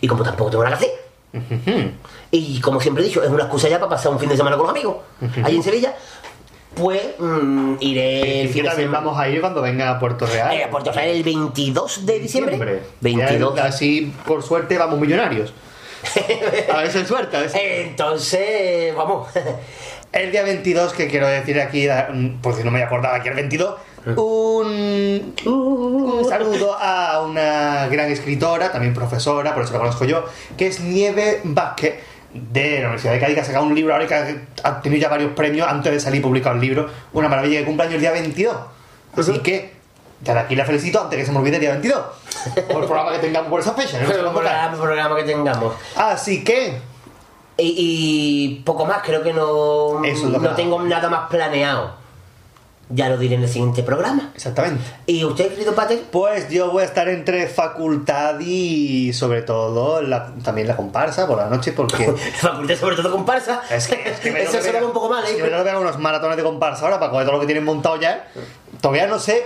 y 0.00 0.08
como 0.08 0.24
tampoco 0.24 0.50
tengo 0.50 0.64
nada 0.64 0.76
que 0.76 0.86
hacer, 0.86 1.92
y 2.32 2.60
como 2.60 2.80
siempre 2.80 3.04
he 3.04 3.06
dicho, 3.06 3.22
es 3.22 3.30
una 3.30 3.44
excusa 3.44 3.68
ya 3.68 3.78
para 3.78 3.90
pasar 3.90 4.10
un 4.10 4.18
fin 4.18 4.28
de 4.28 4.36
semana 4.36 4.56
con 4.56 4.66
los 4.66 4.74
amigos, 4.74 4.96
allí 5.44 5.54
en 5.54 5.62
Sevilla, 5.62 5.94
pues 6.74 7.00
mm, 7.18 7.74
iré 7.80 8.40
el 8.42 8.46
Y 8.48 8.52
fin 8.52 8.62
de 8.64 8.68
también 8.68 8.88
semana. 8.88 9.04
vamos 9.06 9.20
a 9.20 9.28
ir 9.28 9.40
cuando 9.40 9.62
venga 9.62 9.90
a 9.90 9.98
Puerto 9.98 10.26
Real. 10.26 10.52
Eh, 10.52 10.64
a 10.64 10.70
Puerto 10.70 10.92
Real 10.92 11.08
el 11.08 11.22
22 11.22 12.04
de 12.06 12.18
diciembre. 12.20 12.82
22. 13.00 13.54
Ya, 13.56 13.64
Así, 13.64 14.12
por 14.26 14.42
suerte, 14.42 14.76
vamos 14.78 14.98
millonarios. 15.00 15.52
A 16.72 16.78
ver 16.82 16.90
si 16.90 16.98
hay 16.98 17.06
suerte. 17.06 17.36
a 17.36 17.48
si- 17.48 17.58
Entonces, 17.58 18.94
vamos. 18.94 19.28
El 20.12 20.30
día 20.30 20.44
22, 20.44 20.92
que 20.92 21.08
quiero 21.08 21.26
decir 21.26 21.60
aquí, 21.60 21.88
mm, 21.88 22.40
porque 22.40 22.62
no 22.62 22.70
me 22.70 22.82
acordaba 22.84 23.20
que 23.20 23.30
el 23.30 23.34
22, 23.34 23.74
un, 24.16 25.34
un 25.44 26.24
saludo 26.28 26.76
a 26.78 27.20
una 27.22 27.88
gran 27.88 28.08
escritora, 28.12 28.70
también 28.70 28.94
profesora, 28.94 29.54
por 29.54 29.64
eso 29.64 29.72
la 29.72 29.80
conozco 29.80 30.04
yo, 30.04 30.24
que 30.56 30.68
es 30.68 30.78
Nieve 30.78 31.40
Vázquez, 31.42 31.94
de 32.34 32.72
la 32.80 32.88
Universidad 32.88 33.12
de 33.14 33.20
Cádiz, 33.20 33.34
que 33.36 33.40
ha 33.40 33.44
sacado 33.44 33.64
un 33.64 33.74
libro 33.74 33.92
ahora 33.94 34.04
y 34.04 34.08
que 34.08 34.14
ha- 34.64 34.80
tenido 34.82 35.00
ya 35.02 35.08
varios 35.08 35.32
premios 35.32 35.68
antes 35.68 35.92
de 35.92 36.00
salir 36.00 36.20
publicado 36.20 36.56
el 36.56 36.60
libro. 36.60 36.90
Una 37.12 37.28
maravilla 37.28 37.60
que 37.60 37.64
cumpleaños 37.64 37.94
el 37.94 38.00
día 38.00 38.10
22. 38.12 38.56
Así 39.16 39.38
que, 39.38 39.72
ya 40.22 40.34
de 40.34 40.40
aquí 40.40 40.56
la 40.56 40.64
felicito 40.64 41.00
antes 41.00 41.18
que 41.18 41.24
se 41.24 41.30
me 41.32 41.38
olvide 41.38 41.54
el 41.56 41.60
día 41.60 41.70
22. 41.70 42.02
Por 42.72 42.82
el 42.82 42.88
programa 42.88 43.12
que 43.12 43.18
tengamos 43.18 43.48
por 43.48 43.60
esa 43.60 43.72
fecha. 43.74 43.98
¿no? 44.00 44.10
el 44.12 44.76
programa, 44.78 45.16
que 45.16 45.22
tengamos. 45.22 45.74
Así 45.96 46.42
que, 46.42 46.78
Y, 47.56 47.74
y 47.78 48.62
poco 48.64 48.84
más, 48.84 49.02
creo 49.04 49.22
que 49.22 49.32
no, 49.32 50.04
Eso 50.04 50.28
no 50.28 50.50
tengo 50.56 50.82
nada 50.82 51.08
más 51.08 51.28
planeado. 51.30 52.02
Ya 52.90 53.08
lo 53.08 53.16
diré 53.16 53.36
en 53.36 53.42
el 53.42 53.48
siguiente 53.48 53.82
programa. 53.82 54.30
exactamente. 54.34 54.84
¿Y 55.06 55.24
usted, 55.24 55.48
querido 55.48 55.74
Pater? 55.74 56.02
Pues 56.10 56.50
yo 56.50 56.70
voy 56.70 56.82
a 56.82 56.86
estar 56.86 57.08
entre 57.08 57.48
facultad 57.48 58.38
y 58.40 59.12
sobre 59.14 59.40
todo 59.42 60.02
la- 60.02 60.32
también 60.44 60.68
la 60.68 60.76
comparsa 60.76 61.26
por 61.26 61.38
la 61.38 61.48
noche 61.48 61.72
porque 61.72 62.12
Facultad 62.40 62.76
sobre 62.76 62.96
todo 62.96 63.10
comparsa. 63.10 63.62
es 63.70 63.88
que, 63.88 63.94
es 64.08 64.20
que 64.20 64.30
me 64.30 64.42
Eso 64.44 64.60
suena 64.60 64.84
un 64.84 64.92
poco 64.92 65.08
mal, 65.08 65.24
es 65.24 65.30
que 65.30 65.38
¿eh? 65.38 65.42
me 65.42 65.48
tengo 65.48 65.58
que 65.60 65.64
pegar 65.70 65.80
unos 65.80 65.98
maratones 65.98 66.36
de 66.36 66.42
comparsa 66.42 66.84
ahora 66.84 66.98
para 66.98 67.10
coger 67.10 67.24
todo 67.26 67.36
lo 67.36 67.40
que 67.40 67.46
tienen 67.46 67.64
montado 67.64 67.98
ya. 67.98 68.28
Todavía 68.80 69.06
no 69.06 69.18
sé, 69.18 69.44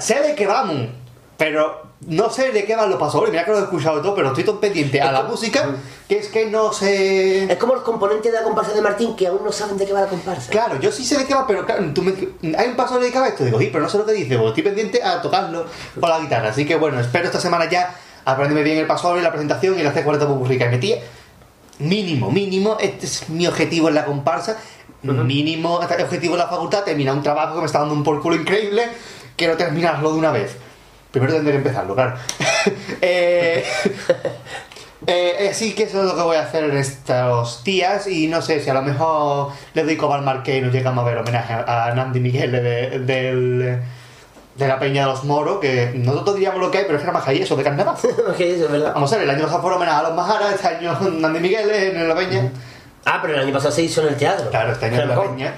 sé 0.00 0.20
de 0.20 0.34
qué 0.34 0.46
vamos, 0.46 0.86
pero 1.36 1.82
no 2.06 2.30
sé 2.30 2.52
de 2.52 2.64
qué 2.64 2.76
van 2.76 2.90
los 2.90 2.98
pasos. 2.98 3.22
Mira 3.30 3.44
que 3.44 3.50
lo 3.50 3.58
he 3.58 3.62
escuchado 3.62 4.00
todo, 4.02 4.14
pero 4.14 4.28
estoy 4.28 4.44
tan 4.44 4.58
pendiente 4.58 5.00
a 5.00 5.10
la 5.12 5.22
música 5.22 5.66
que 6.08 6.18
es 6.18 6.28
que 6.28 6.46
no 6.46 6.72
sé. 6.72 7.44
Es 7.44 7.56
como 7.58 7.74
los 7.74 7.82
componentes 7.82 8.30
de 8.30 8.38
la 8.38 8.44
comparsa 8.44 8.72
de 8.72 8.80
Martín 8.82 9.14
que 9.16 9.26
aún 9.26 9.40
no 9.44 9.50
saben 9.52 9.76
de 9.78 9.86
qué 9.86 9.92
va 9.92 10.02
la 10.02 10.06
comparsa. 10.08 10.50
Claro, 10.50 10.78
yo 10.80 10.90
sí 10.92 11.04
sé 11.04 11.16
de 11.18 11.24
qué 11.26 11.34
va, 11.34 11.46
pero 11.46 11.64
claro, 11.64 11.84
tú 11.94 12.02
me- 12.02 12.56
hay 12.56 12.68
un 12.68 12.76
paso 12.76 12.98
dedicado 12.98 13.24
a 13.24 13.28
esto. 13.28 13.44
Digo, 13.44 13.58
sí, 13.58 13.70
pero 13.72 13.82
no 13.84 13.88
sé 13.88 13.98
lo 13.98 14.06
que 14.06 14.12
dice, 14.12 14.36
porque 14.36 14.48
estoy 14.60 14.62
pendiente 14.64 15.02
a 15.02 15.22
tocarlo 15.22 15.64
con 15.98 16.08
la 16.10 16.18
guitarra. 16.20 16.50
Así 16.50 16.66
que 16.66 16.76
bueno, 16.76 17.00
espero 17.00 17.26
esta 17.26 17.40
semana 17.40 17.68
ya 17.70 17.94
aprenderme 18.24 18.62
bien 18.62 18.78
el 18.78 18.86
paso 18.86 19.16
y 19.18 19.22
la 19.22 19.30
presentación 19.30 19.78
y 19.78 19.82
la 19.82 19.92
C40 19.94 20.26
Popurrica. 20.26 20.68
Me 20.70 20.78
tía, 20.78 20.96
mínimo, 21.78 22.30
mínimo, 22.30 22.76
este 22.80 23.06
es 23.06 23.28
mi 23.28 23.46
objetivo 23.46 23.88
en 23.88 23.94
la 23.94 24.04
comparsa. 24.04 24.56
Mínimo 25.02 25.74
objetivo 25.76 26.32
en 26.34 26.38
la 26.38 26.46
facultad, 26.48 26.82
terminar 26.82 27.14
un 27.14 27.22
trabajo 27.22 27.54
que 27.56 27.60
me 27.60 27.66
está 27.66 27.80
dando 27.80 27.94
un 27.94 28.02
por 28.02 28.22
culo 28.22 28.36
increíble. 28.36 28.88
Quiero 29.36 29.56
terminarlo 29.56 30.12
de 30.12 30.18
una 30.18 30.30
vez. 30.30 30.56
Primero 31.20 31.34
tendré 31.34 31.52
que 31.52 31.58
empezarlo, 31.58 31.94
claro. 31.94 32.14
eh, 33.00 33.64
eh, 35.06 35.48
así 35.50 35.74
que 35.74 35.84
eso 35.84 36.00
es 36.00 36.06
lo 36.06 36.14
que 36.16 36.22
voy 36.22 36.36
a 36.36 36.42
hacer 36.42 36.64
en 36.64 36.76
estos 36.76 37.62
días 37.62 38.06
y 38.06 38.26
no 38.26 38.40
sé 38.42 38.60
si 38.60 38.70
a 38.70 38.74
lo 38.74 38.82
mejor 38.82 39.52
le 39.74 39.84
doy 39.84 39.96
coba 39.96 40.16
al 40.16 40.22
marqué 40.22 40.58
y 40.58 40.60
nos 40.62 40.72
llegamos 40.72 41.04
a 41.04 41.08
ver 41.08 41.18
homenaje 41.18 41.52
a, 41.52 41.86
a 41.86 41.94
Nandi 41.94 42.20
Miguel 42.20 42.52
de, 42.52 42.98
del- 43.00 43.82
de 44.56 44.68
la 44.68 44.78
Peña 44.78 45.02
de 45.02 45.08
los 45.08 45.24
Moros, 45.24 45.58
que 45.60 45.90
nosotros 45.96 46.36
diríamos 46.36 46.60
lo 46.60 46.70
que 46.70 46.78
hay, 46.78 46.84
pero 46.84 46.96
es 46.96 47.02
que 47.02 47.10
era 47.10 47.18
más 47.18 47.26
ahí 47.26 47.42
eso 47.42 47.56
de 47.56 47.64
carnaval. 47.64 47.96
eso 48.02 48.42
es 48.42 48.70
verdad. 48.70 48.92
Vamos 48.94 49.12
a 49.12 49.16
ver, 49.16 49.24
el 49.24 49.30
año 49.30 49.42
pasado 49.44 49.62
fue 49.62 49.74
homenaje 49.74 49.98
a 49.98 50.02
los 50.04 50.14
Majaras, 50.14 50.54
este 50.54 50.68
año 50.68 50.96
Nandi 51.20 51.40
Miguel 51.40 51.68
en 51.70 52.08
la 52.08 52.14
Peña. 52.14 52.50
Ah, 53.04 53.18
pero 53.20 53.34
el 53.34 53.40
año 53.40 53.52
pasado 53.52 53.72
se 53.72 53.82
hizo 53.82 54.00
en 54.02 54.08
el 54.08 54.16
teatro. 54.16 54.48
Claro, 54.50 54.72
este 54.72 54.86
año 54.86 55.02
en 55.02 55.08
la. 55.08 55.20
Peña. 55.20 55.54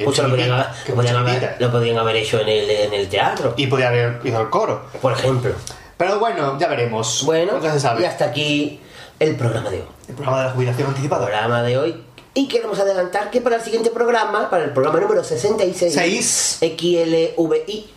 Mucho 0.00 0.22
lo 0.24 0.30
podían, 0.30 0.50
haber, 0.52 0.66
Que 0.84 0.90
lo 0.90 0.96
podían 0.96 1.14
mucha 1.16 1.30
haber- 1.30 1.40
guita. 1.40 1.56
lo 1.58 1.70
podían 1.72 1.98
haber 1.98 2.16
hecho 2.16 2.40
en 2.40 2.48
el, 2.48 2.70
en 2.70 2.92
el 2.94 3.08
teatro, 3.08 3.54
Y 3.56 3.66
podía 3.66 3.88
haber 3.88 4.20
ido 4.24 4.38
al 4.38 4.50
coro. 4.50 4.82
por 5.00 5.12
ejemplo. 5.12 5.52
Pero 5.96 6.18
bueno, 6.18 6.58
ya 6.58 6.66
veremos. 6.68 7.22
Bueno, 7.24 7.52
Nunca 7.52 7.72
se 7.72 7.80
sabe. 7.80 8.02
y 8.02 8.04
hasta 8.04 8.24
aquí 8.26 8.80
el 9.20 9.36
programa 9.36 9.70
de 9.70 9.76
hoy. 9.78 9.86
El 10.08 10.14
programa 10.14 10.40
de 10.40 10.44
la 10.48 10.52
jubilación 10.52 10.88
anticipada. 10.88 11.24
programa 11.26 11.62
de 11.62 11.78
hoy. 11.78 12.02
Y 12.34 12.48
queremos 12.48 12.78
adelantar 12.80 13.30
que 13.30 13.40
para 13.40 13.56
el 13.56 13.62
siguiente 13.62 13.90
programa, 13.90 14.50
para 14.50 14.64
el 14.64 14.70
programa 14.72 14.98
número 15.00 15.22
66, 15.22 15.94
Seis. 15.94 16.58
XLVI, 16.60 17.90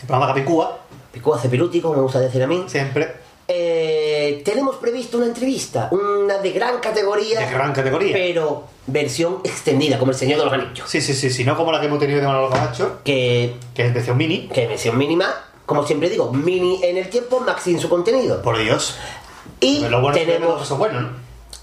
El 0.00 0.06
programa 0.06 0.26
Capicúa, 0.34 0.78
Picúa 1.10 1.38
Cepiruti, 1.40 1.80
como 1.80 1.94
me 1.96 2.02
gusta 2.02 2.20
decir 2.20 2.42
a 2.42 2.46
mí, 2.46 2.64
siempre 2.68 3.14
eh, 3.48 4.42
tenemos 4.44 4.76
previsto 4.76 5.16
una 5.16 5.26
entrevista, 5.26 5.88
una 5.90 6.38
de 6.38 6.52
gran 6.52 6.78
categoría, 6.80 7.40
de 7.40 7.50
gran 7.50 7.72
categoría. 7.72 8.12
pero 8.12 8.64
versión 8.86 9.38
extendida, 9.42 9.98
como 9.98 10.12
el 10.12 10.16
Señor 10.18 10.38
de 10.38 10.44
los 10.44 10.52
Anillos. 10.54 10.88
Sí, 10.88 11.00
sí, 11.00 11.14
sí, 11.14 11.30
sí, 11.30 11.44
no 11.44 11.56
como 11.56 11.72
la 11.72 11.80
que 11.80 11.86
hemos 11.86 11.98
tenido 11.98 12.20
de 12.20 12.26
Manolo 12.26 12.50
Camacho, 12.50 13.00
Que, 13.04 13.56
que 13.74 13.86
es 13.86 13.94
versión 13.94 14.16
mini. 14.18 14.48
que 14.48 14.66
versión 14.66 14.96
mínima, 14.98 15.34
como 15.66 15.86
siempre 15.86 16.08
digo, 16.10 16.32
mini 16.32 16.80
en 16.84 16.98
el 16.98 17.08
tiempo, 17.08 17.40
maxi 17.40 17.72
en 17.72 17.80
su 17.80 17.88
contenido. 17.88 18.42
Por 18.42 18.58
Dios. 18.58 18.96
Y 19.60 19.80
Lo 19.80 20.00
bueno 20.00 20.16
es 20.16 20.24
que 20.26 20.32
tenemos, 20.32 20.62
es 20.70 20.76
bueno, 20.78 21.00
¿no? 21.00 21.08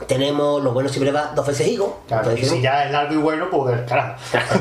tenemos, 0.07 0.61
lo 0.63 0.71
bueno 0.73 0.89
siempre 0.89 1.11
va 1.11 1.31
dos 1.35 1.45
veces 1.47 1.67
higo. 1.67 2.01
Claro, 2.07 2.35
y 2.35 2.43
si 2.43 2.61
ya 2.61 2.85
es 2.85 2.91
largo 2.91 3.13
y 3.13 3.17
bueno, 3.17 3.47
pues 3.49 3.81
carajo. 3.87 4.15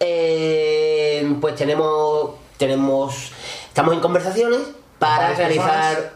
Eh, 0.00 1.34
pues 1.40 1.56
tenemos, 1.56 2.30
tenemos, 2.56 3.32
estamos 3.66 3.94
en 3.94 4.00
conversaciones 4.00 4.60
para 4.98 5.34
realizar, 5.34 5.94
personas. 5.94 6.12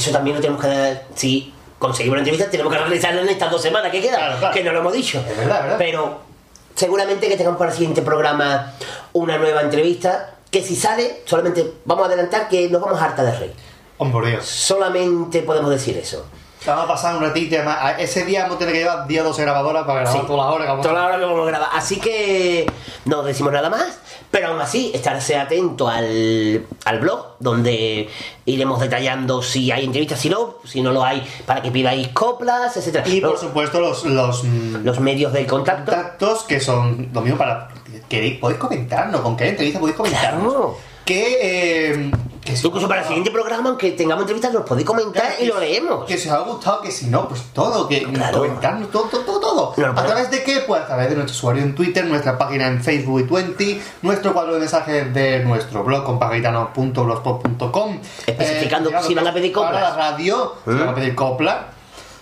Eso 0.00 0.10
también 0.10 0.36
lo 0.36 0.42
tenemos 0.42 0.62
que, 0.62 0.98
si 1.14 1.52
conseguimos 1.78 2.16
la 2.16 2.20
entrevista, 2.20 2.50
tenemos 2.50 2.72
que 2.72 2.78
realizarla 2.78 3.20
en 3.22 3.28
estas 3.28 3.50
dos 3.50 3.60
semanas 3.62 3.90
que 3.90 4.00
quedan, 4.00 4.16
Claro, 4.20 4.38
claro. 4.38 4.54
que 4.54 4.64
no 4.64 4.72
lo 4.72 4.78
hemos 4.80 4.92
dicho. 4.92 5.18
Es 5.28 5.36
verdad, 5.36 5.62
verdad. 5.62 5.76
Pero 5.78 6.20
seguramente 6.74 7.28
que 7.28 7.36
tengamos 7.36 7.58
para 7.58 7.70
el 7.70 7.76
siguiente 7.76 8.02
programa 8.02 8.72
una 9.12 9.38
nueva 9.38 9.60
entrevista, 9.62 10.34
que 10.50 10.62
si 10.62 10.76
sale, 10.76 11.22
solamente 11.24 11.74
vamos 11.84 12.04
a 12.04 12.06
adelantar 12.08 12.48
que 12.48 12.68
nos 12.68 12.80
vamos 12.80 13.00
harta 13.00 13.22
de 13.24 13.38
reír. 13.38 13.52
Hombre, 13.98 14.30
Dios. 14.30 14.44
Solamente 14.46 15.42
podemos 15.42 15.70
decir 15.70 15.96
eso. 15.96 16.26
Vamos 16.66 16.84
a 16.84 16.88
pasar 16.88 17.16
un 17.16 17.22
ratito 17.22 17.54
y 17.54 17.58
además, 17.58 17.94
ese 17.98 18.24
día 18.24 18.42
vamos 18.44 18.56
a 18.56 18.58
tener 18.60 18.72
que 18.72 18.80
llevar 18.80 19.06
10 19.06 19.20
o 19.22 19.24
12 19.26 19.42
grabadoras 19.42 19.84
para 19.84 20.00
grabar 20.00 20.20
Sí. 20.20 20.26
todas 20.26 20.46
las 20.46 20.54
horas 20.54 20.64
que 20.66 20.70
vamos 20.70 20.82
Toda 20.86 20.94
la 21.00 21.06
hora 21.06 21.18
que 21.18 21.24
vamos 21.24 21.42
a 21.42 21.50
grabar. 21.50 21.68
Así 21.74 21.96
que 22.00 22.72
no 23.04 23.22
decimos 23.22 23.52
nada 23.52 23.68
más, 23.68 23.98
pero 24.30 24.48
aún 24.48 24.60
así, 24.62 24.90
estarse 24.94 25.36
atento 25.36 25.88
al, 25.88 26.64
al 26.86 26.98
blog, 27.00 27.36
donde 27.38 28.08
iremos 28.46 28.80
detallando 28.80 29.42
si 29.42 29.70
hay 29.72 29.84
entrevistas, 29.84 30.18
si 30.20 30.30
no, 30.30 30.54
si 30.64 30.80
no 30.80 30.90
lo 30.90 31.04
hay, 31.04 31.22
para 31.44 31.60
que 31.60 31.70
pidáis 31.70 32.08
coplas, 32.08 32.74
etcétera. 32.78 33.06
Y 33.08 33.20
por 33.20 33.36
supuesto 33.38 33.78
los, 33.80 34.04
los, 34.06 34.42
mm, 34.44 34.76
los 34.84 35.00
medios 35.00 35.34
de 35.34 35.46
contacto. 35.46 35.92
contactos 35.92 36.44
que 36.44 36.60
son 36.60 37.10
lo 37.12 37.20
mismo 37.20 37.36
para... 37.36 37.68
queréis- 38.08 38.40
podéis 38.40 38.58
comentarnos, 38.58 39.20
con 39.20 39.36
qué 39.36 39.48
entrevista 39.50 39.80
podéis 39.80 39.96
comentarnos. 39.98 40.52
Claro. 40.52 40.76
Que, 42.44 42.52
eh, 42.52 42.56
Incluso 42.62 42.86
para 42.88 43.00
el 43.00 43.06
siguiente 43.06 43.30
programa, 43.30 43.70
aunque 43.70 43.92
tengamos 43.92 44.22
entrevistas, 44.22 44.52
nos 44.52 44.64
podéis 44.64 44.86
comentar 44.86 45.32
y 45.40 45.46
lo 45.46 45.58
leemos. 45.58 46.04
Que 46.04 46.18
si 46.18 46.28
os 46.28 46.34
ha 46.34 46.40
gustado, 46.40 46.82
que 46.82 46.90
si 46.90 47.06
no, 47.06 47.26
pues 47.26 47.42
todo, 47.54 47.88
que 47.88 48.02
comentarnos 48.02 48.90
todo, 48.90 49.04
todo, 49.04 49.22
todo. 49.22 49.40
todo. 49.40 49.74
No, 49.76 49.98
¿A 49.98 50.04
través 50.04 50.30
de 50.30 50.42
qué? 50.42 50.60
Pues 50.66 50.82
a 50.82 50.86
través 50.86 51.08
de 51.08 51.14
nuestro 51.16 51.32
usuario 51.34 51.62
en 51.62 51.74
Twitter, 51.74 52.04
nuestra 52.04 52.36
página 52.36 52.66
en 52.66 52.82
Facebook 52.82 53.20
y 53.20 53.24
Twenty, 53.24 53.80
nuestro 54.02 54.34
cuadro 54.34 54.54
de 54.54 54.60
mensajes 54.60 55.14
de 55.14 55.40
nuestro 55.44 55.84
blog 55.84 56.04
compagitanos.blogspot.com 56.04 57.98
Especificando 58.26 58.90
si 59.02 59.14
van 59.14 59.26
a 59.26 59.32
pedir 59.32 59.52
Para 59.52 59.66
coplas. 59.68 59.82
la 59.82 59.96
radio, 59.96 60.54
si 60.64 60.70
¿Eh? 60.70 60.74
van 60.74 60.88
a 60.88 60.94
pedir 60.94 61.14
copla. 61.14 61.68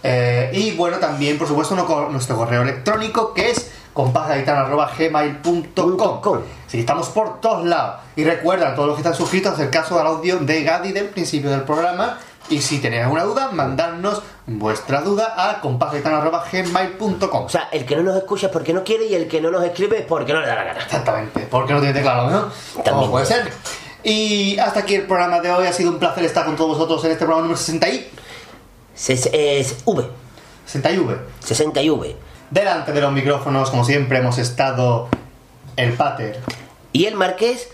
Eh, 0.04 0.50
y 0.52 0.72
bueno, 0.72 0.98
también, 0.98 1.38
por 1.38 1.48
supuesto, 1.48 1.74
nuestro 2.10 2.36
correo 2.36 2.62
electrónico 2.62 3.34
que 3.34 3.50
es 3.50 3.71
compagitanos.gmail.com 3.92 6.40
Así 6.66 6.78
que 6.78 6.80
estamos 6.80 7.10
por 7.10 7.40
todos 7.40 7.66
lados. 7.66 8.00
Y 8.16 8.24
recuerda 8.24 8.70
a 8.70 8.74
todos 8.74 8.88
los 8.88 8.96
que 8.96 9.02
están 9.02 9.14
suscritos 9.14 9.52
hacer 9.52 9.70
caso 9.70 10.00
al 10.00 10.06
audio 10.06 10.38
de 10.38 10.62
Gadi 10.62 10.92
del 10.92 11.08
principio 11.08 11.50
del 11.50 11.62
programa. 11.62 12.18
Y 12.48 12.60
si 12.60 12.80
tenéis 12.80 13.04
alguna 13.04 13.24
duda, 13.24 13.50
mandadnos 13.52 14.22
vuestra 14.46 15.00
duda 15.00 15.34
a 15.36 15.60
compagitanos.gmail.com 15.60 17.44
O 17.44 17.48
sea, 17.48 17.68
el 17.70 17.86
que 17.86 17.96
no 17.96 18.02
nos 18.02 18.16
escucha 18.16 18.46
es 18.46 18.52
porque 18.52 18.72
no 18.72 18.82
quiere 18.82 19.06
y 19.06 19.14
el 19.14 19.28
que 19.28 19.40
no 19.40 19.50
nos 19.50 19.64
escribe 19.64 20.00
es 20.00 20.06
porque 20.06 20.32
no 20.32 20.40
le 20.40 20.48
da 20.48 20.56
la 20.56 20.64
gana. 20.64 20.80
Exactamente, 20.80 21.46
porque 21.50 21.72
no 21.72 21.80
tiene 21.80 21.94
teclado, 21.94 22.30
¿no? 22.30 22.82
También. 22.82 23.10
Puede 23.10 23.26
ser. 23.26 23.52
Y 24.02 24.58
hasta 24.58 24.80
aquí 24.80 24.96
el 24.96 25.06
programa 25.06 25.40
de 25.40 25.52
hoy. 25.52 25.66
Ha 25.66 25.72
sido 25.72 25.90
un 25.90 25.98
placer 25.98 26.24
estar 26.24 26.44
con 26.44 26.56
todos 26.56 26.76
vosotros 26.76 27.04
en 27.04 27.12
este 27.12 27.24
programa 27.24 27.42
número 27.42 27.58
60 27.58 27.88
y... 27.88 28.10
Es, 28.94 29.30
es 29.32 29.76
V. 29.84 30.08
60 30.66 30.90
y 30.90 30.98
V. 30.98 31.16
60 31.40 31.82
y 31.82 31.90
V. 31.90 32.16
Delante 32.52 32.92
de 32.92 33.00
los 33.00 33.10
micrófonos, 33.12 33.70
como 33.70 33.82
siempre, 33.82 34.18
hemos 34.18 34.36
estado 34.36 35.08
el 35.76 35.94
Pater. 35.94 36.38
Y 36.92 37.06
el 37.06 37.14
Marqués. 37.14 37.70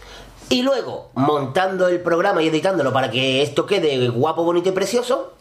Y 0.50 0.62
luego, 0.62 1.10
montando 1.14 1.88
el 1.88 2.00
programa 2.00 2.42
y 2.42 2.46
editándolo 2.46 2.92
para 2.92 3.10
que 3.10 3.42
esto 3.42 3.66
quede 3.66 4.08
guapo, 4.08 4.44
bonito 4.44 4.68
y 4.68 4.72
precioso. 4.72 5.34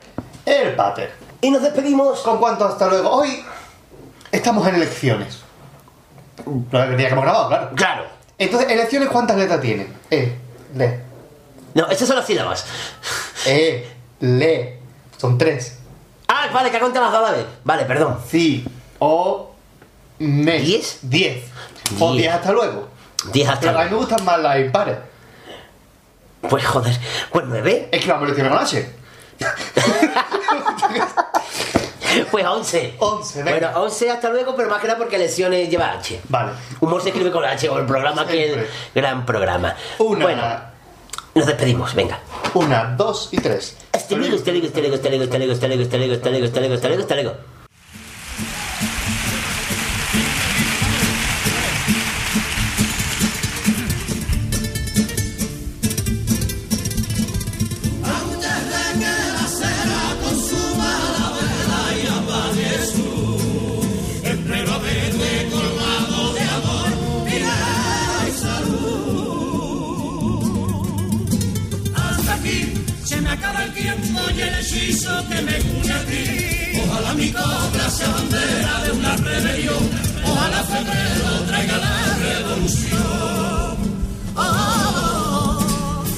El 0.44 0.76
Pater. 0.76 1.12
Y 1.40 1.52
nos 1.52 1.62
despedimos. 1.62 2.22
¿Con 2.22 2.40
cuánto 2.40 2.66
hasta 2.66 2.88
luego? 2.88 3.12
Hoy 3.12 3.46
estamos 4.32 4.68
en 4.68 4.74
elecciones. 4.74 5.44
Lo 6.44 6.98
que 6.98 7.08
hemos 7.08 7.24
grabado, 7.24 7.48
claro. 7.48 7.70
Claro. 7.76 8.04
Entonces, 8.40 8.72
¿elecciones 8.72 9.10
cuántas 9.10 9.38
letras 9.38 9.62
tiene? 9.62 9.86
E, 10.10 10.36
le. 10.74 11.00
No, 11.76 11.88
estas 11.90 12.08
son 12.08 12.18
las 12.18 12.26
sílabas. 12.26 12.66
E, 13.46 13.88
le. 14.20 14.80
Son 15.16 15.38
tres. 15.38 15.78
Ah, 16.28 16.48
vale, 16.52 16.72
que 16.72 16.78
ha 16.78 16.80
contado 16.80 17.06
las 17.06 17.14
dos 17.14 17.32
vez. 17.34 17.46
Vale, 17.64 17.86
perdón. 17.86 18.18
Sí, 18.28 18.66
o, 19.00 19.52
me. 20.20 20.60
¿Diez? 20.60 21.00
Diez. 21.02 21.46
O 22.00 22.12
Diez. 22.14 22.24
diez 22.24 22.34
hasta 22.34 22.52
luego. 22.52 22.88
10 23.32 23.50
hasta 23.50 23.68
Pero 23.68 23.80
a 23.80 23.84
mí 23.86 23.90
me 23.92 23.98
gustan 23.98 24.24
más 24.26 24.40
las 24.40 24.60
impares. 24.60 24.98
Pues 26.50 26.66
joder, 26.66 26.98
pues 27.32 27.46
9. 27.48 27.90
Es 27.92 28.04
que 28.06 28.12
vamos 28.12 28.24
a 28.24 28.26
elecciones 28.34 28.54
con 28.54 28.62
H. 28.64 28.90
Pues 32.32 32.46
11. 32.46 32.96
11, 32.98 33.44
venga. 33.44 33.72
Bueno, 33.72 33.82
11 33.84 34.10
hasta 34.12 34.30
luego, 34.30 34.56
pero 34.56 34.70
más 34.70 34.82
que 34.82 34.88
nada 34.88 34.98
porque 34.98 35.20
lesiones 35.20 35.70
lleva 35.70 35.92
H. 35.92 36.20
Vale. 36.30 36.54
Humor 36.80 37.02
se 37.04 37.10
escribe 37.10 37.32
con 37.32 37.46
H, 37.46 37.70
o 37.70 37.78
el 37.78 37.86
programa 37.86 38.26
que 38.26 38.44
es 38.46 38.54
Siempre. 38.54 38.70
gran 38.96 39.24
programa. 39.26 39.76
Una. 40.00 40.26
Bueno, 40.26 40.44
nos 41.36 41.46
despedimos, 41.46 41.94
venga. 41.94 42.20
Una, 42.56 42.96
dos 42.98 43.30
y 43.32 43.38
tres. 43.38 43.78
Hasta 43.92 44.16
luego, 44.16 44.36
hasta 44.36 44.52
luego, 44.52 44.66
hasta 44.66 44.80
luego, 44.80 44.96
hasta 44.96 45.10
luego, 45.10 45.24
hasta 45.24 45.38
luego, 45.38 45.84
hasta 45.84 45.98
luego, 45.98 46.14
hasta 46.14 46.30
luego, 46.30 46.46
hasta 46.46 46.60
luego, 46.60 46.74
hasta 46.76 46.88
luego, 46.88 47.02
hasta 47.04 47.16
luego, 47.16 47.36
que 75.38 75.44
me 75.44 75.58
une 75.80 75.94
a 75.94 76.06
ti 76.06 76.24
Ojalá 76.84 77.14
mi 77.14 77.32
cobra 77.32 77.90
sea 77.90 78.10
bandera 78.10 78.82
de 78.84 78.92
una 78.92 79.16
rebelión 79.18 79.84
Ojalá 80.24 80.64
febrero 80.64 81.30
traiga 81.48 81.78
la 81.78 82.18
revolución 82.26 83.78
Oh, 84.40 85.64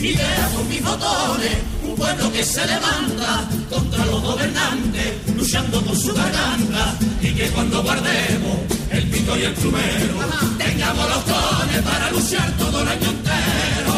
idea 0.02 0.50
con 0.54 0.68
mis 0.68 0.84
botones, 0.84 1.58
un 1.88 1.96
pueblo 1.96 2.32
que 2.34 2.44
se 2.44 2.68
levanta 2.68 3.48
contra 3.70 4.06
los 4.08 4.22
gobernantes, 4.22 5.14
luchando 5.38 5.82
por 5.82 5.96
su 5.96 6.14
garganta, 6.14 6.96
y 7.22 7.32
que 7.34 7.48
cuando 7.52 7.82
guardemos 7.82 8.58
el 8.92 9.08
pito 9.08 9.38
y 9.38 9.44
el 9.44 9.54
plumero, 9.54 10.16
tengamos 10.58 11.10
los 11.10 11.26
dones 11.26 11.82
para 11.82 12.12
luchar 12.12 12.52
todo 12.58 12.82
el 12.82 12.88
año 12.90 13.10
entero. 13.10 13.96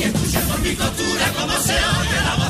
Y 0.00 0.02
escuchar 0.02 0.42
por 0.42 0.60
mi 0.60 0.74
costura 0.74 1.32
cómo 1.38 1.52
se 1.62 1.74
oye 1.74 2.20
la 2.24 2.34
voz 2.34 2.47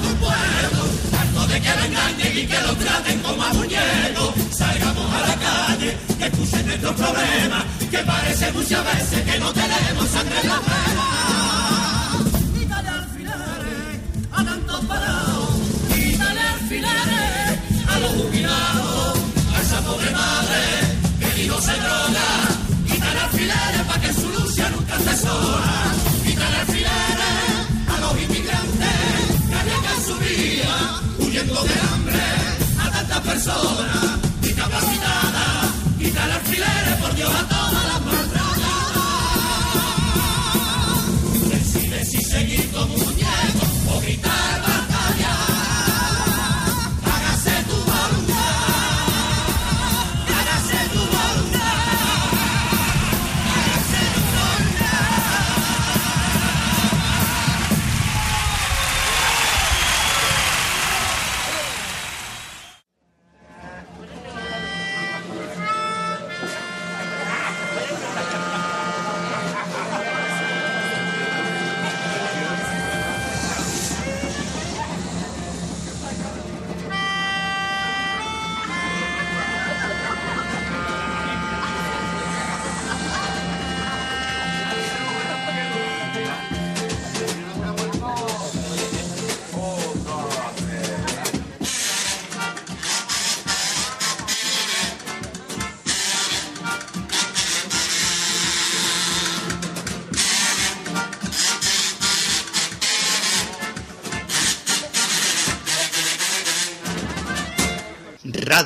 de 1.49 1.61
que 1.61 1.69
lo 1.77 1.85
engañen 1.85 2.39
y 2.39 2.47
que 2.47 2.61
lo 2.61 2.77
traten 2.77 3.19
como 3.21 3.43
a 3.43 3.53
muñecos. 3.55 4.35
Salgamos 4.51 5.15
a 5.15 5.21
la 5.29 5.37
calle, 5.37 5.97
que 6.19 6.27
escuchen 6.27 6.67
nuestros 6.67 6.95
problemas, 6.95 7.65
que 7.91 7.99
parece 7.99 8.53
muchas 8.53 8.85
veces 8.85 9.23
que 9.23 9.39
no 9.39 9.53
tenemos 9.53 10.09
sangre 10.09 10.41
en 10.43 10.49
la 10.49 10.61
venas. 10.67 11.09
Quítale 12.55 12.89
alfileres 12.89 13.99
a 14.33 14.45
tantos 14.45 14.85
parados, 14.85 15.51
quítale 15.95 16.41
alfileres 16.41 17.59
a 17.93 17.99
los 18.01 18.11
jubilados, 18.11 19.19
a 19.55 19.63
esa 19.63 19.81
pobre 19.81 20.11
madre 20.11 20.63
que 21.21 21.45
hijo 21.45 21.61
se 21.61 21.73
droga, 21.73 22.29
quítale 22.87 23.21
alfileres 23.21 23.83
para 23.89 24.01
que 24.03 24.13
su 24.13 24.29
lucha 24.29 24.71
nunca 24.71 24.99
se 24.99 25.17
sola, 25.17 25.95
quítale 26.25 26.57
alfileres 26.57 27.57
a 27.89 28.01
los 28.01 28.23
inmigrantes 28.23 28.99
que 29.49 29.55
arriesgan 29.55 30.05
su 30.07 30.15
vida 30.19 31.08
huyendo 31.39 31.63
de 31.63 31.81
hambre 31.93 32.21
a 32.79 32.91
tantas 32.91 33.21
personas 33.21 34.23
discapacitadas, 34.41 35.71
quítale 35.99 36.33
alfileres 36.33 36.97
por 37.01 37.15
Dios 37.15 37.31
a 37.31 37.49
todas 37.49 37.85
las 37.87 38.01
maltratadas. 38.05 38.59
Decide 41.51 42.05
si 42.05 42.23
seguir 42.23 42.68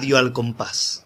Radio 0.02 0.18
al 0.18 0.32
compás. 0.32 1.01